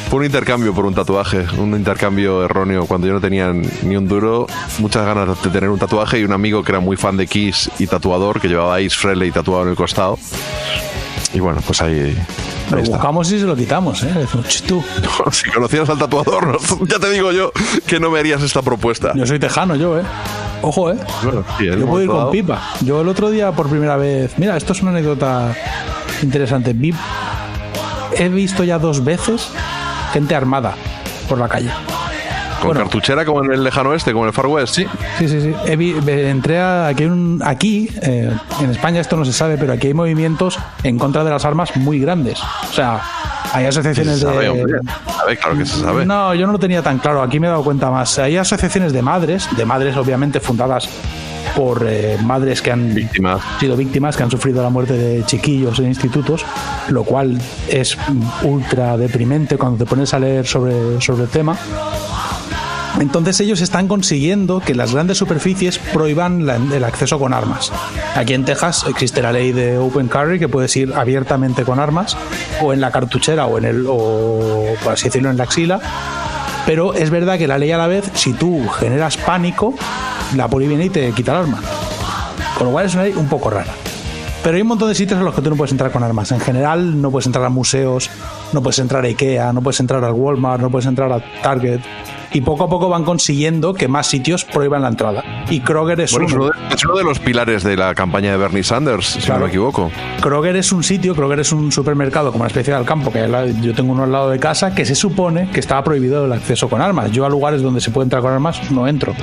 Fue 0.10 0.20
un 0.20 0.26
intercambio 0.26 0.76
por 0.76 0.86
un 0.86 0.94
tatuaje, 0.94 1.46
un 1.58 1.76
intercambio 1.76 2.46
erróneo 2.46 2.86
cuando 2.86 3.08
yo 3.08 3.14
no 3.14 3.20
tenía 3.20 3.52
ni 3.52 3.96
un 3.96 4.08
duro, 4.08 4.46
muchas 4.78 5.06
ganas 5.08 5.42
de 5.42 5.50
tener 5.50 5.72
un 5.72 5.80
tatuaje 5.80 6.20
y 6.20 6.24
un 6.24 6.34
amigo 6.34 6.62
que 6.64 6.72
era 6.72 6.80
muy 6.80 6.98
fan 6.98 7.18
de 7.18 7.26
Kiss 7.26 7.72
y 7.80 7.88
tatuador 7.88 8.40
que 8.40 8.48
llevaba 8.48 8.76
a 8.76 8.78
Ace 8.78 8.92
Frehley 8.92 9.32
tatuado 9.32 9.64
en 9.64 9.70
el 9.70 9.76
costado. 9.76 10.20
Y 11.34 11.40
bueno, 11.40 11.62
pues 11.66 11.82
ahí, 11.82 12.16
Lo 12.70 12.78
ahí 12.78 12.84
está. 12.84 12.96
buscamos 12.98 13.32
y 13.32 13.40
se 13.40 13.46
lo 13.46 13.56
quitamos, 13.56 14.04
¿eh? 14.04 14.12
Decimos, 14.16 14.48
"Ch, 14.48 14.62
tú, 14.64 14.84
Si 15.32 15.50
conocieras 15.50 15.90
al 15.90 15.98
tatuador, 15.98 16.48
no- 16.48 16.86
ya 16.88 17.00
te 17.00 17.10
digo 17.10 17.32
yo 17.32 17.52
que 17.88 18.00
no 18.00 18.12
me 18.12 18.20
harías 18.20 18.42
esta 18.44 18.62
propuesta. 18.62 19.14
yo 19.16 19.26
soy 19.26 19.40
tejano, 19.40 19.76
yo, 19.76 19.98
¿eh? 20.00 20.04
Ojo, 20.62 20.92
¿eh? 20.92 20.98
Bueno, 21.24 21.44
sí, 21.58 21.68
un 21.70 21.80
Yo 21.80 21.88
puedo 21.88 22.04
ir 22.04 22.10
con 22.10 22.32
pipa. 22.32 22.62
Yo 22.82 23.02
el 23.02 23.08
otro 23.10 23.30
día, 23.32 23.52
por 23.52 23.68
primera 23.68 23.98
vez. 23.98 24.34
Mira, 24.38 24.56
esto 24.56 24.74
es 24.74 24.82
una 24.82 24.92
anécdota 24.92 25.54
interesante. 26.22 26.74
Vi- 26.74 26.94
he 28.18 28.30
visto 28.30 28.64
ya 28.64 28.78
dos 28.80 29.04
veces 29.04 29.50
gente 30.14 30.36
armada 30.36 30.76
por 31.28 31.38
la 31.40 31.50
calle. 31.50 31.72
Con 32.64 32.70
bueno. 32.70 32.82
cartuchera 32.86 33.26
como 33.26 33.44
en 33.44 33.52
el 33.54 33.64
lejano 33.64 33.90
oeste, 33.92 34.12
como 34.12 34.26
en 34.26 34.30
el 34.30 34.34
Far 34.34 34.48
West. 34.48 34.76
Sí. 34.76 34.86
Sí, 35.20 35.28
sí, 35.28 35.42
sí. 35.42 35.54
He 35.66 36.30
entré 36.30 36.60
a, 36.60 36.88
aquí, 36.88 37.06
un- 37.06 37.42
aquí 37.44 37.90
eh, 38.02 38.32
en 38.62 38.70
España 38.70 39.02
esto 39.02 39.16
no 39.18 39.26
se 39.26 39.34
sabe, 39.34 39.58
pero 39.58 39.74
aquí 39.74 39.88
hay 39.88 39.94
movimientos 39.94 40.58
en 40.84 40.98
contra 40.98 41.24
de 41.24 41.30
las 41.32 41.46
armas 41.46 41.76
muy 41.76 42.00
grandes. 42.00 42.40
O 42.70 42.74
sea, 42.74 43.02
hay 43.54 43.66
asociaciones 43.66 44.20
Se 44.20 44.26
sabe, 44.26 44.44
de. 44.44 44.50
hombre. 44.50 44.74
Ver, 45.28 45.38
claro 45.38 45.58
que 45.58 45.66
se 45.66 45.80
sabe. 45.80 46.06
No, 46.06 46.34
yo 46.34 46.46
no 46.48 46.54
lo 46.54 46.60
tenía 46.60 46.82
tan 46.82 47.00
claro. 47.00 47.22
Aquí 47.22 47.40
me 47.40 47.48
he 47.48 47.50
dado 47.50 47.64
cuenta 47.64 47.90
más. 47.92 48.18
Hay 48.20 48.38
asociaciones 48.38 48.94
de 48.94 49.02
madres, 49.02 49.48
de 49.56 49.66
madres 49.66 49.96
obviamente 49.98 50.40
fundadas 50.40 50.88
por 51.56 51.86
eh, 51.88 52.18
madres 52.24 52.62
que 52.64 52.72
han 52.72 52.96
Víctimas. 52.96 53.40
sido 53.60 53.76
víctimas, 53.78 54.18
que 54.18 54.24
han 54.24 54.32
sufrido 54.32 54.64
la 54.64 54.70
muerte 54.70 54.94
de 54.94 55.24
chiquillos 55.26 55.78
en 55.80 55.88
institutos, 55.88 56.44
lo 56.88 57.04
cual 57.04 57.40
es 57.70 57.96
ultra 58.42 58.98
deprimente 58.98 59.58
cuando 59.58 59.78
te 59.78 59.86
pones 59.86 60.14
a 60.16 60.20
leer 60.20 60.48
sobre, 60.48 61.00
sobre 61.00 61.24
el 61.24 61.30
tema. 61.30 61.56
Entonces 63.00 63.40
ellos 63.40 63.62
están 63.62 63.88
consiguiendo 63.88 64.60
que 64.60 64.76
las 64.76 64.94
grandes 64.94 65.18
superficies 65.18 65.78
prohíban 65.78 66.48
el 66.72 66.84
acceso 66.84 67.20
con 67.20 67.34
armas. 67.34 67.72
Aquí 68.16 68.34
en 68.34 68.46
Texas 68.46 68.86
existe 68.88 69.22
la 69.22 69.32
ley 69.32 69.52
de 69.52 69.78
open 69.78 70.08
carry 70.08 70.40
que 70.40 70.48
puedes 70.48 70.76
ir 70.78 70.94
abiertamente 70.94 71.64
con 71.64 71.80
armas 71.80 72.16
o 72.62 72.72
en 72.72 72.82
la 72.82 72.92
cartuchera 72.92 73.46
o 73.46 73.58
en 73.58 73.66
el 73.66 73.86
o 73.88 74.76
por 74.84 74.94
así 74.94 75.06
decirlo 75.06 75.30
en 75.30 75.38
la 75.38 75.44
axila. 75.44 75.80
Pero 76.66 76.94
es 76.94 77.10
verdad 77.10 77.38
que 77.38 77.48
la 77.48 77.58
ley 77.58 77.72
a 77.72 77.78
la 77.78 77.88
vez, 77.88 78.10
si 78.14 78.34
tú 78.34 78.66
generas 78.70 79.18
pánico, 79.18 79.74
la 80.36 80.48
poli 80.48 80.68
viene 80.68 80.86
y 80.86 80.90
te 80.90 81.12
quita 81.12 81.32
el 81.34 81.38
arma. 81.40 81.62
Con 82.58 82.68
lo 82.68 82.74
cual 82.74 82.86
es 82.86 82.94
una 82.94 83.04
ley 83.04 83.14
un 83.16 83.28
poco 83.28 83.50
rara. 83.50 83.74
Pero 84.44 84.56
hay 84.56 84.62
un 84.62 84.68
montón 84.68 84.90
de 84.90 84.96
sitios 84.96 85.20
en 85.20 85.26
los 85.26 85.34
que 85.34 85.42
tú 85.42 85.50
no 85.50 85.56
puedes 85.56 85.72
entrar 85.72 85.92
con 85.92 86.04
armas. 86.04 86.32
En 86.32 86.40
general, 86.40 87.02
no 87.02 87.12
puedes 87.12 87.26
entrar 87.26 87.46
a 87.46 87.50
museos, 87.50 88.10
no 88.54 88.62
puedes 88.62 88.80
entrar 88.80 89.04
a 89.04 89.08
Ikea, 89.08 89.52
no 89.54 89.62
puedes 89.62 89.80
entrar 89.80 90.04
al 90.04 90.14
Walmart, 90.14 90.62
no 90.62 90.70
puedes 90.70 90.86
entrar 90.88 91.12
a 91.12 91.20
Target. 91.42 91.80
Y 92.36 92.42
poco 92.42 92.64
a 92.64 92.68
poco 92.70 92.90
van 92.90 93.04
consiguiendo 93.04 93.76
que 93.76 93.88
más 93.88 94.08
sitios 94.08 94.44
prohíban 94.44 94.82
la 94.82 94.88
entrada. 94.88 95.24
Y 95.52 95.60
Kroger 95.60 96.00
es 96.00 96.12
Bueno, 96.14 96.28
uno. 96.34 96.52
es 96.74 96.84
uno 96.84 96.96
de 96.96 97.04
los 97.04 97.20
pilares 97.20 97.64
de 97.64 97.78
la 97.78 97.94
campaña 97.94 98.32
de 98.32 98.38
Bernie 98.38 98.64
Sanders, 98.64 99.06
si 99.06 99.30
no 99.32 99.38
me 99.38 99.48
equivoco. 99.50 99.92
Kroger 100.20 100.56
es 100.56 100.72
un 100.72 100.84
sitio, 100.84 101.14
Kroger 101.16 101.42
es 101.42 101.52
un 101.52 101.72
supermercado 101.72 102.32
como 102.32 102.42
una 102.42 102.48
especie 102.48 102.74
de 102.74 102.80
al 102.80 102.86
campo, 102.86 103.12
que 103.12 103.20
yo 103.62 103.76
tengo 103.76 103.92
uno 103.92 104.04
al 104.06 104.12
lado 104.12 104.30
de 104.32 104.40
casa, 104.40 104.74
que 104.74 104.84
se 104.84 104.96
supone 104.96 105.48
que 105.52 105.60
estaba 105.60 105.84
prohibido 105.84 106.26
el 106.26 106.32
acceso 106.34 106.68
con 106.70 106.82
armas. 106.82 107.12
Yo 107.12 107.24
a 107.24 107.30
lugares 107.30 107.62
donde 107.62 107.82
se 107.82 107.92
puede 107.92 108.06
entrar 108.06 108.24
con 108.24 108.34
armas 108.34 108.72
no 108.72 108.88
entro. 108.88 109.14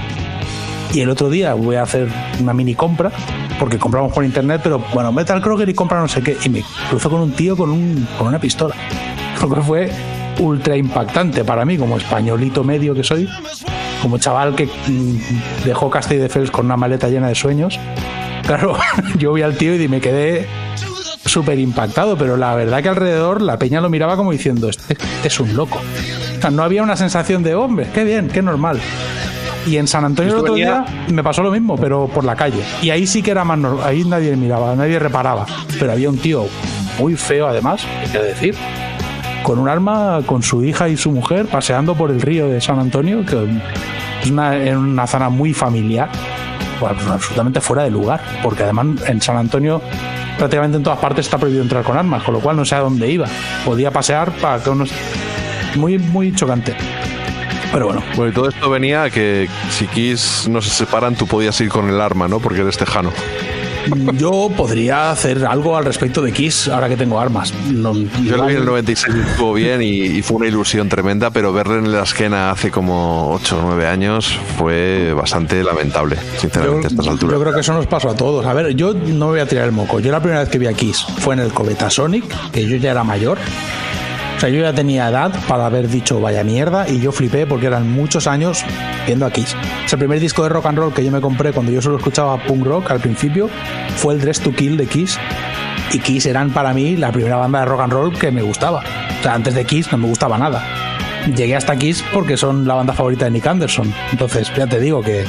Y 0.92 1.00
el 1.00 1.10
otro 1.10 1.30
día 1.30 1.54
voy 1.54 1.76
a 1.76 1.82
hacer 1.82 2.08
una 2.40 2.52
mini 2.52 2.74
compra, 2.76 3.10
porque 3.58 3.78
compramos 3.78 4.12
por 4.12 4.24
internet, 4.24 4.60
pero 4.62 4.84
bueno, 4.94 5.12
vete 5.12 5.32
al 5.32 5.40
Kroger 5.42 5.68
y 5.68 5.74
compra 5.74 5.98
no 6.00 6.06
sé 6.08 6.22
qué. 6.22 6.36
Y 6.44 6.48
me 6.48 6.62
cruzo 6.88 7.10
con 7.10 7.20
un 7.20 7.32
tío 7.32 7.56
con, 7.56 7.70
un, 7.70 8.06
con 8.18 8.28
una 8.28 8.38
pistola. 8.40 8.74
Lo 9.40 9.54
que 9.54 9.60
fue 9.62 9.90
ultra 10.38 10.76
impactante 10.76 11.44
para 11.44 11.64
mí, 11.64 11.76
como 11.76 11.96
españolito 11.96 12.64
medio 12.64 12.94
que 12.94 13.04
soy, 13.04 13.28
como 14.02 14.18
chaval 14.18 14.54
que 14.54 14.66
mm, 14.66 15.64
dejó 15.64 15.90
Castelldefels 15.90 16.50
con 16.50 16.66
una 16.66 16.76
maleta 16.76 17.08
llena 17.08 17.28
de 17.28 17.34
sueños. 17.34 17.78
Claro, 18.46 18.76
yo 19.18 19.32
vi 19.32 19.42
al 19.42 19.56
tío 19.56 19.74
y 19.74 19.88
me 19.88 20.00
quedé 20.00 20.46
súper 21.24 21.58
impactado, 21.58 22.16
pero 22.16 22.36
la 22.36 22.54
verdad 22.54 22.82
que 22.82 22.88
alrededor 22.88 23.40
la 23.42 23.58
peña 23.58 23.80
lo 23.80 23.88
miraba 23.90 24.16
como 24.16 24.32
diciendo, 24.32 24.68
este, 24.68 24.94
este 24.94 25.28
es 25.28 25.40
un 25.40 25.54
loco. 25.54 25.80
O 26.38 26.40
sea, 26.40 26.50
no 26.50 26.62
había 26.62 26.82
una 26.82 26.96
sensación 26.96 27.42
de, 27.42 27.54
hombre, 27.54 27.88
qué 27.94 28.04
bien, 28.04 28.28
qué 28.28 28.42
normal. 28.42 28.80
Y 29.66 29.76
en 29.76 29.86
San 29.86 30.04
Antonio 30.04 30.32
el 30.32 30.38
otro 30.38 30.54
día 30.54 30.84
me 31.12 31.22
pasó 31.22 31.42
lo 31.42 31.50
mismo, 31.50 31.76
pero 31.76 32.08
por 32.08 32.24
la 32.24 32.34
calle. 32.34 32.62
Y 32.82 32.90
ahí 32.90 33.06
sí 33.06 33.22
que 33.22 33.30
era 33.30 33.44
más 33.44 33.58
normal, 33.58 33.86
ahí 33.86 34.04
nadie 34.04 34.34
miraba, 34.34 34.74
nadie 34.74 34.98
reparaba. 34.98 35.46
Pero 35.78 35.92
había 35.92 36.08
un 36.08 36.18
tío 36.18 36.46
muy 36.98 37.14
feo 37.14 37.46
además, 37.46 37.82
hay 38.00 38.08
que 38.08 38.18
decir, 38.18 38.56
con 39.42 39.58
un 39.58 39.68
arma, 39.68 40.20
con 40.26 40.42
su 40.42 40.62
hija 40.64 40.88
y 40.88 40.96
su 40.96 41.10
mujer, 41.10 41.46
paseando 41.46 41.94
por 41.94 42.10
el 42.10 42.20
río 42.20 42.48
de 42.48 42.60
San 42.60 42.78
Antonio, 42.78 43.24
que 43.24 43.48
es 44.22 44.30
una, 44.30 44.56
en 44.56 44.76
una 44.76 45.06
zona 45.06 45.28
muy 45.28 45.52
familiar, 45.54 46.08
pues 46.78 46.92
absolutamente 47.06 47.60
fuera 47.60 47.82
de 47.84 47.90
lugar, 47.90 48.20
porque 48.42 48.62
además 48.64 48.86
en 49.06 49.20
San 49.20 49.36
Antonio 49.36 49.80
prácticamente 50.38 50.78
en 50.78 50.82
todas 50.82 50.98
partes 50.98 51.26
está 51.26 51.38
prohibido 51.38 51.62
entrar 51.62 51.84
con 51.84 51.96
armas, 51.96 52.22
con 52.22 52.34
lo 52.34 52.40
cual 52.40 52.56
no 52.56 52.64
sé 52.64 52.74
a 52.74 52.80
dónde 52.80 53.10
iba. 53.10 53.26
Podía 53.64 53.90
pasear 53.90 54.30
para 54.32 54.62
que 54.62 54.70
unos... 54.70 54.90
Muy, 55.76 55.98
muy 55.98 56.34
chocante. 56.34 56.74
Pero 57.72 57.86
bueno, 57.86 58.02
Bueno, 58.16 58.32
y 58.32 58.34
todo 58.34 58.48
esto 58.48 58.68
venía 58.68 59.04
a 59.04 59.10
que 59.10 59.48
si 59.70 59.86
Kiss 59.86 60.48
no 60.50 60.60
se 60.60 60.70
separan, 60.70 61.14
tú 61.14 61.26
podías 61.26 61.60
ir 61.60 61.68
con 61.68 61.88
el 61.88 62.00
arma, 62.00 62.26
¿no? 62.26 62.40
Porque 62.40 62.62
eres 62.62 62.76
tejano. 62.76 63.12
Yo 64.16 64.50
podría 64.56 65.10
hacer 65.10 65.44
algo 65.44 65.76
al 65.76 65.84
respecto 65.84 66.22
de 66.22 66.32
Kiss 66.32 66.68
ahora 66.68 66.88
que 66.88 66.96
tengo 66.96 67.18
armas. 67.20 67.52
No, 67.70 67.94
Yo 67.94 68.36
lo 68.36 68.46
vi 68.46 68.54
en 68.54 68.60
el 68.60 68.64
96 68.66 69.16
y 69.16 69.30
estuvo 69.30 69.52
bien 69.54 69.82
y, 69.82 69.86
y 69.86 70.22
fue 70.22 70.38
una 70.38 70.46
ilusión 70.46 70.88
tremenda, 70.88 71.30
pero 71.30 71.52
verle 71.52 71.78
en 71.78 71.92
la 71.92 72.02
esquena 72.02 72.50
hace 72.50 72.70
como 72.70 73.32
8 73.34 73.58
o 73.58 73.62
9 73.62 73.86
años 73.86 74.38
fue 74.58 75.12
bastante 75.14 75.62
lamentable, 75.62 76.16
sinceramente, 76.38 76.86
a 76.86 76.90
estas 76.90 77.06
alturas. 77.06 77.34
Yo 77.34 77.40
creo 77.40 77.54
que 77.54 77.60
eso 77.60 77.72
nos 77.72 77.86
pasó 77.86 78.10
a 78.10 78.14
todos. 78.14 78.46
A 78.46 78.52
ver, 78.54 78.74
yo 78.74 78.94
no 78.94 79.26
me 79.26 79.32
voy 79.32 79.40
a 79.40 79.46
tirar 79.46 79.64
el 79.66 79.72
moco. 79.72 80.00
Yo 80.00 80.10
la 80.10 80.20
primera 80.20 80.40
vez 80.40 80.48
que 80.48 80.58
vi 80.58 80.66
a 80.66 80.72
Kiss 80.72 81.04
fue 81.18 81.34
en 81.34 81.40
el 81.40 81.52
Cobeta 81.52 81.90
Sonic, 81.90 82.24
que 82.50 82.66
yo 82.66 82.76
ya 82.76 82.90
era 82.92 83.04
mayor. 83.04 83.38
O 84.40 84.42
sea, 84.42 84.48
yo 84.48 84.62
ya 84.62 84.72
tenía 84.72 85.06
edad 85.06 85.34
para 85.46 85.66
haber 85.66 85.86
dicho 85.86 86.18
vaya 86.18 86.42
mierda 86.42 86.88
y 86.88 86.98
yo 86.98 87.12
flipé 87.12 87.46
porque 87.46 87.66
eran 87.66 87.92
muchos 87.92 88.26
años 88.26 88.64
viendo 89.04 89.26
a 89.26 89.30
Kiss. 89.30 89.54
O 89.54 89.92
el 89.92 89.98
primer 89.98 90.18
disco 90.18 90.42
de 90.42 90.48
rock 90.48 90.64
and 90.64 90.78
roll 90.78 90.94
que 90.94 91.04
yo 91.04 91.12
me 91.12 91.20
compré 91.20 91.52
cuando 91.52 91.70
yo 91.70 91.82
solo 91.82 91.98
escuchaba 91.98 92.42
punk 92.46 92.64
rock 92.64 92.90
al 92.90 93.00
principio 93.00 93.50
fue 93.96 94.14
el 94.14 94.20
Dress 94.22 94.40
to 94.40 94.50
Kill 94.54 94.78
de 94.78 94.86
Kiss. 94.86 95.18
Y 95.92 95.98
Kiss 95.98 96.24
eran 96.24 96.52
para 96.52 96.72
mí 96.72 96.96
la 96.96 97.12
primera 97.12 97.36
banda 97.36 97.60
de 97.60 97.66
rock 97.66 97.80
and 97.82 97.92
roll 97.92 98.18
que 98.18 98.30
me 98.30 98.40
gustaba. 98.40 98.82
O 99.18 99.22
sea, 99.22 99.34
antes 99.34 99.54
de 99.54 99.66
Kiss 99.66 99.92
no 99.92 99.98
me 99.98 100.06
gustaba 100.06 100.38
nada. 100.38 100.64
llegué 101.36 101.54
hasta 101.54 101.76
Kiss 101.76 102.02
porque 102.10 102.38
son 102.38 102.66
la 102.66 102.72
banda 102.72 102.94
favorita 102.94 103.26
de 103.26 103.32
Nick 103.32 103.46
Anderson. 103.46 103.92
Entonces, 104.10 104.50
ya 104.56 104.66
te 104.66 104.80
digo 104.80 105.02
que 105.02 105.26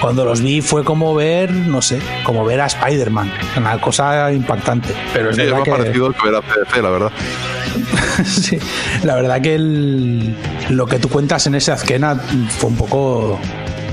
cuando 0.00 0.24
los 0.24 0.40
vi 0.40 0.60
fue 0.60 0.84
como 0.84 1.14
ver, 1.14 1.50
no 1.52 1.82
sé, 1.82 2.00
como 2.24 2.44
ver 2.44 2.60
a 2.60 2.66
Spider-Man. 2.66 3.30
Una 3.56 3.80
cosa 3.80 4.32
impactante. 4.32 4.94
Pero 5.12 5.30
es 5.30 5.38
es 5.38 5.52
más 5.52 5.62
que. 5.62 5.70
parecido 5.70 6.12
que 6.12 6.26
ver 6.30 6.34
a 6.36 6.40
CDC, 6.42 6.82
la 6.82 6.90
verdad. 6.90 7.12
sí, 8.24 8.58
la 9.04 9.14
verdad 9.16 9.40
que 9.40 9.54
el- 9.54 10.34
lo 10.70 10.86
que 10.86 10.98
tú 10.98 11.08
cuentas 11.08 11.46
en 11.46 11.54
ese 11.54 11.72
Azkena 11.72 12.16
fue 12.58 12.70
un 12.70 12.76
poco. 12.76 13.38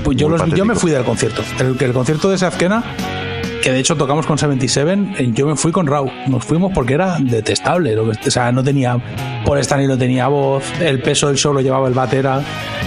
Pues 0.04 0.16
yo, 0.16 0.28
Muy 0.28 0.38
los- 0.38 0.48
yo 0.54 0.64
me 0.64 0.74
fui 0.74 0.90
del 0.90 1.04
concierto. 1.04 1.42
El, 1.58 1.76
el 1.80 1.92
concierto 1.92 2.28
de 2.30 2.36
ese 2.36 2.46
Azkena, 2.46 2.82
que 3.68 3.74
de 3.74 3.80
hecho 3.80 3.96
tocamos 3.96 4.26
con 4.26 4.38
77, 4.38 4.98
eh, 5.18 5.30
yo 5.34 5.46
me 5.46 5.54
fui 5.56 5.70
con 5.72 5.86
Raw. 5.86 6.10
Nos 6.26 6.44
fuimos 6.44 6.72
porque 6.74 6.94
era 6.94 7.16
detestable. 7.18 7.94
lo 7.94 8.10
que- 8.10 8.28
o 8.28 8.30
sea, 8.30 8.50
no 8.50 8.62
tenía. 8.64 8.98
Paul 9.44 9.58
Stanley 9.58 9.86
no 9.86 9.96
tenía 9.98 10.28
voz, 10.28 10.64
el 10.80 11.00
peso 11.02 11.28
del 11.28 11.36
show 11.36 11.52
lo 11.52 11.60
llevaba 11.60 11.86
el 11.88 11.94
batera. 11.94 12.40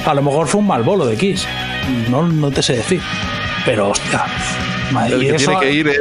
A 0.05 0.13
lo 0.13 0.21
mejor 0.23 0.47
fue 0.47 0.59
un 0.61 0.67
mal 0.67 0.83
bolo 0.83 1.05
de 1.05 1.15
Kiss. 1.17 1.45
No, 2.09 2.27
no 2.27 2.49
te 2.51 2.61
sé 2.63 2.77
decir. 2.77 3.01
Pero, 3.65 3.89
hostia. 3.89 4.23
madre- 4.91 5.15
El 5.15 5.21
que 5.21 5.35
eso- 5.35 5.51
tiene 5.51 5.59
que 5.59 5.71
ir 5.73 5.87
es, 5.87 5.99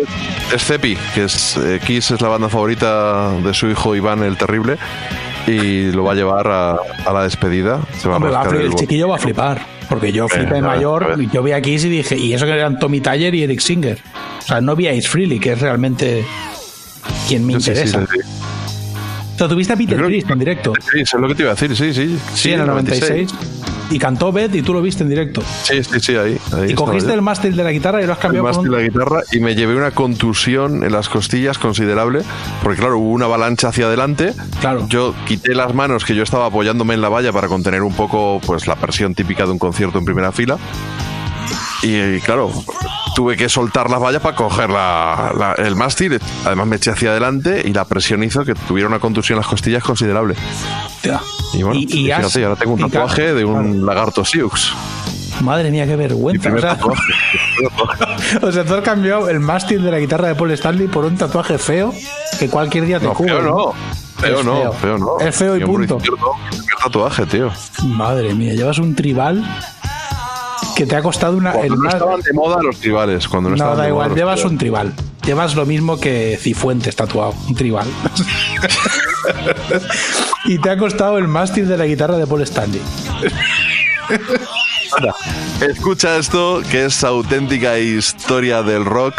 es 0.55 0.65
Cepi, 0.65 0.97
que 1.15 1.25
es 1.25 1.57
eh, 1.59 1.79
Kiss 1.87 2.11
es 2.11 2.21
la 2.21 2.29
banda 2.29 2.49
favorita 2.49 3.31
de 3.33 3.53
su 3.55 3.69
hijo 3.69 3.95
Iván 3.95 4.23
el 4.23 4.37
Terrible 4.37 4.79
y 5.47 5.93
lo 5.93 6.05
va 6.05 6.13
a 6.13 6.15
llevar 6.15 6.49
a, 6.49 6.73
a 7.07 7.13
la 7.13 7.23
despedida. 7.25 7.81
Se 7.99 8.09
va 8.09 8.17
Hombre, 8.17 8.31
a 8.31 8.33
va 8.33 8.41
a 8.41 8.43
rascar 8.45 8.59
flipar, 8.61 8.67
el 8.67 8.73
el 8.73 8.75
chiquillo 8.79 9.09
va 9.09 9.17
a 9.17 9.19
flipar. 9.19 9.61
Porque 9.91 10.13
yo 10.13 10.29
flipé 10.29 10.59
a 10.59 10.63
mayor, 10.63 11.21
yo 11.33 11.43
vi 11.43 11.53
a 11.53 11.61
Kiss 11.61 11.85
y 11.85 11.89
dije, 11.91 12.17
y 12.17 12.33
eso 12.33 12.47
que 12.47 12.53
eran 12.53 12.79
Tommy 12.79 13.01
Tyler 13.01 13.35
y 13.35 13.43
Eric 13.43 13.61
Singer. 13.61 13.99
O 14.39 14.43
sea, 14.47 14.61
no 14.61 14.75
vi 14.77 14.87
a 14.87 14.93
Ace 14.93 15.09
Frehley, 15.09 15.39
que 15.39 15.53
es 15.53 15.61
realmente 15.61 16.25
quien 17.29 17.45
me 17.45 17.55
Yo 17.55 17.61
sí, 17.61 17.65
sí, 17.67 17.71
interesa. 17.73 18.07
sí, 18.11 18.19
sí. 18.23 19.49
Tuviste 19.49 19.73
a 19.73 19.77
Peter 19.77 20.05
Priest 20.05 20.31
en 20.31 20.39
directo. 20.39 20.73
Sí, 20.93 21.01
eso 21.01 21.17
es 21.17 21.21
lo 21.21 21.29
que 21.29 21.35
te 21.35 21.43
iba 21.43 21.53
a 21.53 21.55
decir, 21.55 21.75
sí, 21.77 21.93
sí. 21.95 22.19
Sí, 22.35 22.53
en 22.53 22.61
el 22.61 22.67
96. 22.67 23.35
Y 23.91 23.99
cantó 23.99 24.33
Beth 24.33 24.55
y 24.55 24.63
tú 24.63 24.73
lo 24.73 24.81
viste 24.81 25.03
en 25.03 25.11
directo. 25.11 25.43
Sí, 25.65 25.83
sí, 25.83 26.01
sí, 26.01 26.17
ahí. 26.17 26.39
ahí 26.53 26.71
Y 26.71 26.75
cogiste 26.75 27.13
el 27.13 27.23
mástil 27.23 27.57
de 27.57 27.65
la 27.65 27.73
guitarra 27.73 28.01
y 28.01 28.07
lo 28.07 28.13
has 28.13 28.19
el 28.19 28.23
cambiado 28.23 28.47
por 28.47 28.55
mástil 28.55 28.71
un... 28.71 28.77
de 28.77 28.83
la 28.83 28.89
guitarra 28.89 29.23
y 29.33 29.41
me 29.41 29.55
llevé 29.55 29.75
una 29.75 29.91
contusión 29.91 30.85
en 30.85 30.93
las 30.93 31.09
costillas 31.09 31.59
considerable, 31.59 32.23
porque 32.63 32.79
claro, 32.79 32.99
hubo 32.99 33.11
una 33.11 33.25
avalancha 33.25 33.69
hacia 33.69 33.87
adelante. 33.87 34.33
Claro. 34.61 34.87
Yo 34.89 35.15
quité 35.27 35.55
las 35.55 35.75
manos 35.75 36.05
que 36.05 36.15
yo 36.15 36.23
estaba 36.23 36.47
apoyándome 36.47 36.95
en 36.95 37.01
la 37.01 37.09
valla 37.09 37.33
para 37.33 37.49
contener 37.49 37.83
un 37.83 37.95
poco 37.95 38.41
pues 38.47 38.67
la 38.67 38.77
presión 38.77 39.15
típica 39.15 39.45
de 39.45 39.53
un 39.53 39.59
concierto 39.59 39.99
en 39.99 40.05
primera 40.05 40.31
fila. 40.31 40.57
Y, 41.83 41.97
y, 41.97 42.21
claro, 42.21 42.53
tuve 43.21 43.37
que 43.37 43.51
soltar 43.51 43.91
las 43.91 44.01
vallas 44.01 44.23
para 44.23 44.35
coger 44.35 44.71
la- 44.71 45.31
la- 45.37 45.53
el 45.63 45.77
mástil. 45.77 46.19
Además 46.47 46.67
me 46.67 46.77
eché 46.77 46.91
hacia 46.91 47.11
adelante 47.11 47.61
y 47.67 47.71
la 47.75 47.85
presión 47.85 48.25
hizo 48.25 48.47
que 48.47 48.55
tuviera 48.55 48.89
una 48.89 48.99
contusión 48.99 49.37
en 49.37 49.41
las 49.41 49.47
costillas 49.47 49.85
considerable. 49.85 50.35
Y 51.53 51.63
bueno, 51.63 51.79
Y- 51.79 51.87
y 51.91 52.07
y 52.07 52.11
has- 52.11 52.21
fíjate, 52.23 52.45
ahora 52.47 52.57
tengo 52.59 52.73
un 52.73 52.81
y 52.81 52.83
tatuaje 52.85 53.35
de 53.35 53.45
un 53.45 53.85
lagarto 53.85 54.25
Sioux. 54.25 54.73
Madre 55.43 55.71
mía, 55.71 55.87
qué 55.87 55.97
vergüenza. 55.97 56.51
O 56.51 56.59
sea, 56.59 56.79
o 58.43 58.53
sea, 58.53 58.65
tú 58.65 58.75
has 58.75 58.81
cambiado 58.83 59.29
el 59.29 59.39
mástil 59.41 59.83
de 59.83 59.91
la 59.91 59.99
guitarra 59.99 60.29
de 60.29 60.35
Paul 60.35 60.53
Stanley 60.53 60.89
por 60.89 61.05
un 61.05 61.19
tatuaje 61.19 61.59
feo 61.59 61.93
que 62.39 62.49
cualquier 62.49 62.87
día 62.87 63.01
te 63.01 63.05
No, 63.07 63.15
feo 63.15 63.43
no. 63.43 63.75
Feo 64.19 64.39
Es 64.41 64.45
no, 64.47 64.53
feo. 64.63 64.73
feo 64.73 64.99
no. 64.99 65.19
Es 65.21 65.37
feo 65.37 65.57
y 65.57 65.61
Yo, 65.61 65.67
por 65.67 65.77
punto. 65.77 65.97
izquierdo, 65.99 66.33
tatuaje, 66.83 67.27
tío. 67.27 67.51
Madre 67.85 68.35
mía, 68.35 68.55
llevas 68.55 68.79
un 68.79 68.95
tribal 68.95 69.45
que 70.75 70.87
te 70.87 70.97
ha 70.97 71.03
costado 71.03 71.37
una. 71.37 71.53
Cuando 71.53 71.75
el 71.75 71.79
no 71.81 71.85
más- 71.85 71.95
estaban 71.95 72.21
de 72.21 72.33
moda 72.33 72.63
los 72.63 72.79
tribales. 72.79 73.29
Cuando 73.29 73.51
no, 73.51 73.57
No, 73.57 73.57
estaban 73.57 73.77
da 73.77 73.83
de 73.85 73.89
igual, 73.91 74.09
moda 74.11 74.19
llevas 74.19 74.45
un 74.45 74.59
tribal. 74.59 74.93
Llevas 75.25 75.55
lo 75.55 75.67
mismo 75.67 75.99
que 76.01 76.39
Cifuentes 76.41 76.97
tatuado, 76.97 77.35
un 77.49 77.55
tribal. 77.55 77.87
y 80.47 80.59
te 80.59 80.71
ha 80.71 80.79
costado 80.79 81.19
el 81.19 81.29
mástil 81.29 81.69
de 81.69 81.77
la 81.77 81.85
guitarra 81.87 82.17
de 82.17 82.27
Paul 82.27 82.43
Stanley. 82.43 82.81
Anda, 84.97 85.15
Escucha 85.61 86.17
esto, 86.17 86.63
que 86.71 86.87
es 86.87 87.05
auténtica 87.05 87.79
historia 87.79 88.63
del 88.63 88.85
rock. 88.85 89.15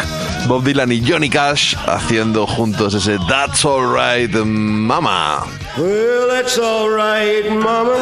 Bob 0.48 0.64
Dylan 0.64 0.90
y 0.92 1.02
Johnny 1.08 1.30
Cash 1.30 1.76
haciendo 1.86 2.46
juntos 2.46 2.94
ese 2.94 3.16
That's 3.28 3.64
Alright 3.64 4.34
Mama. 4.34 5.44
Well, 5.78 6.28
that's 6.28 6.58
alright, 6.58 7.48
Mama. 7.48 7.94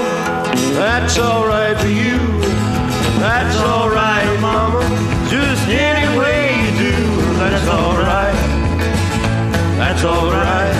That's 0.76 1.18
alright 1.18 1.76
for 1.78 1.88
you. 1.88 2.39
That's 3.20 3.56
alright, 3.60 4.40
Mama. 4.40 4.80
Just 5.28 5.68
any 5.68 6.18
way 6.18 6.56
you 6.64 6.70
do. 6.78 6.96
That's 7.36 7.68
alright. 7.68 8.34
That's 9.76 10.04
alright. 10.04 10.74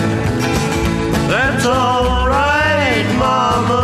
That's 1.29 1.65
alright, 1.67 3.05
Mama. 3.19 3.83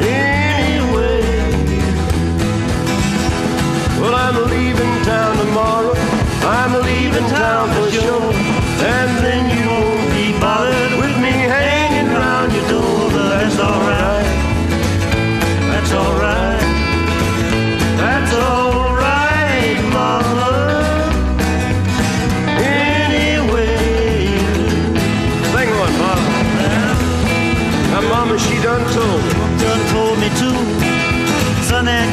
Anyway. 0.00 1.20
Well, 4.00 4.14
I'm 4.14 4.36
leaving 4.48 5.04
town 5.04 5.36
tomorrow. 5.36 5.94
I'm 6.40 6.72
leaving 6.82 7.28
town 7.28 7.68
for 7.74 7.90
sure. 7.90 8.35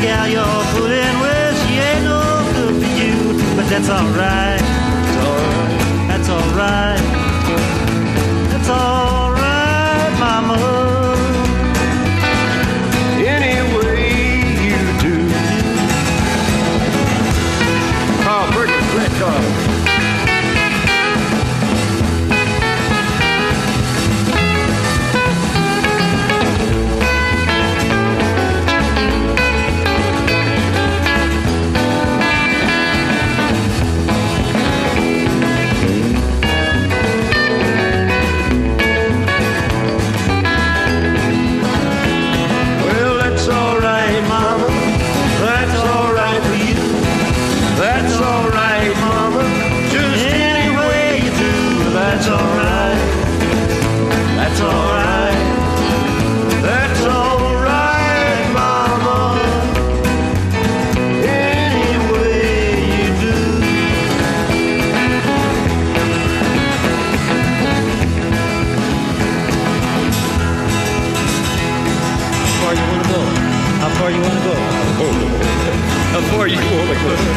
Gal 0.04 0.28
you're 0.28 0.64
fooling 0.72 1.18
with, 1.24 1.56
she 1.64 1.74
ain't 1.80 2.04
no 2.04 2.20
good 2.56 2.76
for 2.82 2.92
you. 3.00 3.16
But 3.56 3.66
that's 3.72 3.90
alright. 3.90 4.62
That's 6.10 6.30
alright. 6.30 7.04
That's 8.52 8.70
alright, 8.70 9.13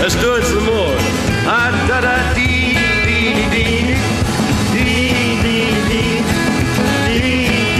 Let's 0.07 0.20
do 0.22 0.36
it 0.36 0.44
some 0.44 0.64
more. 0.66 0.94
Ah, 1.50 1.74
da 1.88 1.98
da 2.00 2.14
dee 2.32 2.78
dee 3.07 3.42
dee 3.50 3.90
dee 4.70 4.86
dee 4.86 5.11
dee 5.42 5.66
dee 5.90 6.22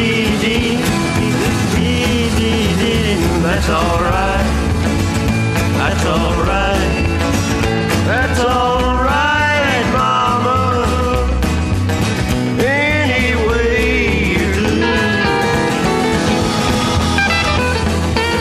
dee 0.03 0.35
dee 0.43 0.75
dee 1.77 2.27
dee 2.37 2.67
dee. 2.83 3.15
That's 3.45 3.69
all 3.71 4.01
right. 4.11 4.49
That's 5.79 6.05
all 6.05 6.35
right. 6.51 6.95
That's 8.11 8.41
all 8.41 8.99
right, 9.07 9.87
Mama. 9.95 10.59
Any 12.59 13.27
way 13.47 14.35
you 14.35 14.51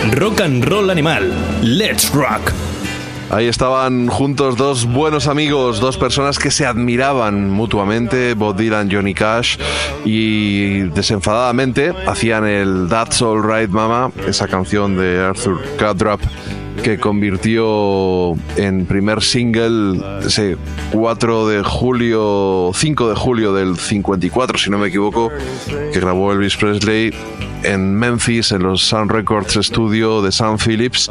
do. 0.09 0.19
Rock 0.19 0.39
and 0.41 0.65
Roll 0.71 0.89
Animal. 0.89 1.25
Let's 1.61 2.09
Rock. 2.15 2.64
Ahí 3.35 3.47
estaban 3.47 4.07
juntos 4.07 4.55
dos 4.55 4.85
buenos 4.85 5.27
amigos, 5.27 5.81
dos 5.81 5.97
personas 5.97 6.39
que 6.39 6.51
se 6.51 6.65
admiraban 6.65 7.49
mutuamente, 7.51 8.33
Bob 8.33 8.55
Dylan, 8.55 8.89
Johnny 8.89 9.13
Cash, 9.13 9.57
y 10.05 10.83
desenfadadamente 10.83 11.93
hacían 12.07 12.47
el 12.47 12.87
That's 12.89 13.21
All 13.21 13.43
Right 13.43 13.69
Mama, 13.69 14.09
esa 14.25 14.47
canción 14.47 14.95
de 14.95 15.19
Arthur 15.19 15.61
Crudup 15.77 16.21
que 16.81 16.97
convirtió 16.97 18.37
en 18.55 18.85
primer 18.85 19.21
single 19.21 20.01
ese 20.25 20.55
4 20.93 21.47
de 21.49 21.61
julio, 21.61 22.71
5 22.73 23.09
de 23.09 23.15
julio 23.15 23.53
del 23.53 23.75
54, 23.75 24.57
si 24.57 24.69
no 24.69 24.77
me 24.77 24.87
equivoco, 24.87 25.29
que 25.91 25.99
grabó 25.99 26.31
Elvis 26.31 26.55
Presley 26.55 27.11
en 27.65 27.95
Memphis, 27.95 28.51
en 28.51 28.63
los 28.63 28.87
Sound 28.87 29.11
Records 29.11 29.59
Studio 29.61 30.21
de 30.21 30.31
Sam 30.31 30.57
Phillips, 30.57 31.09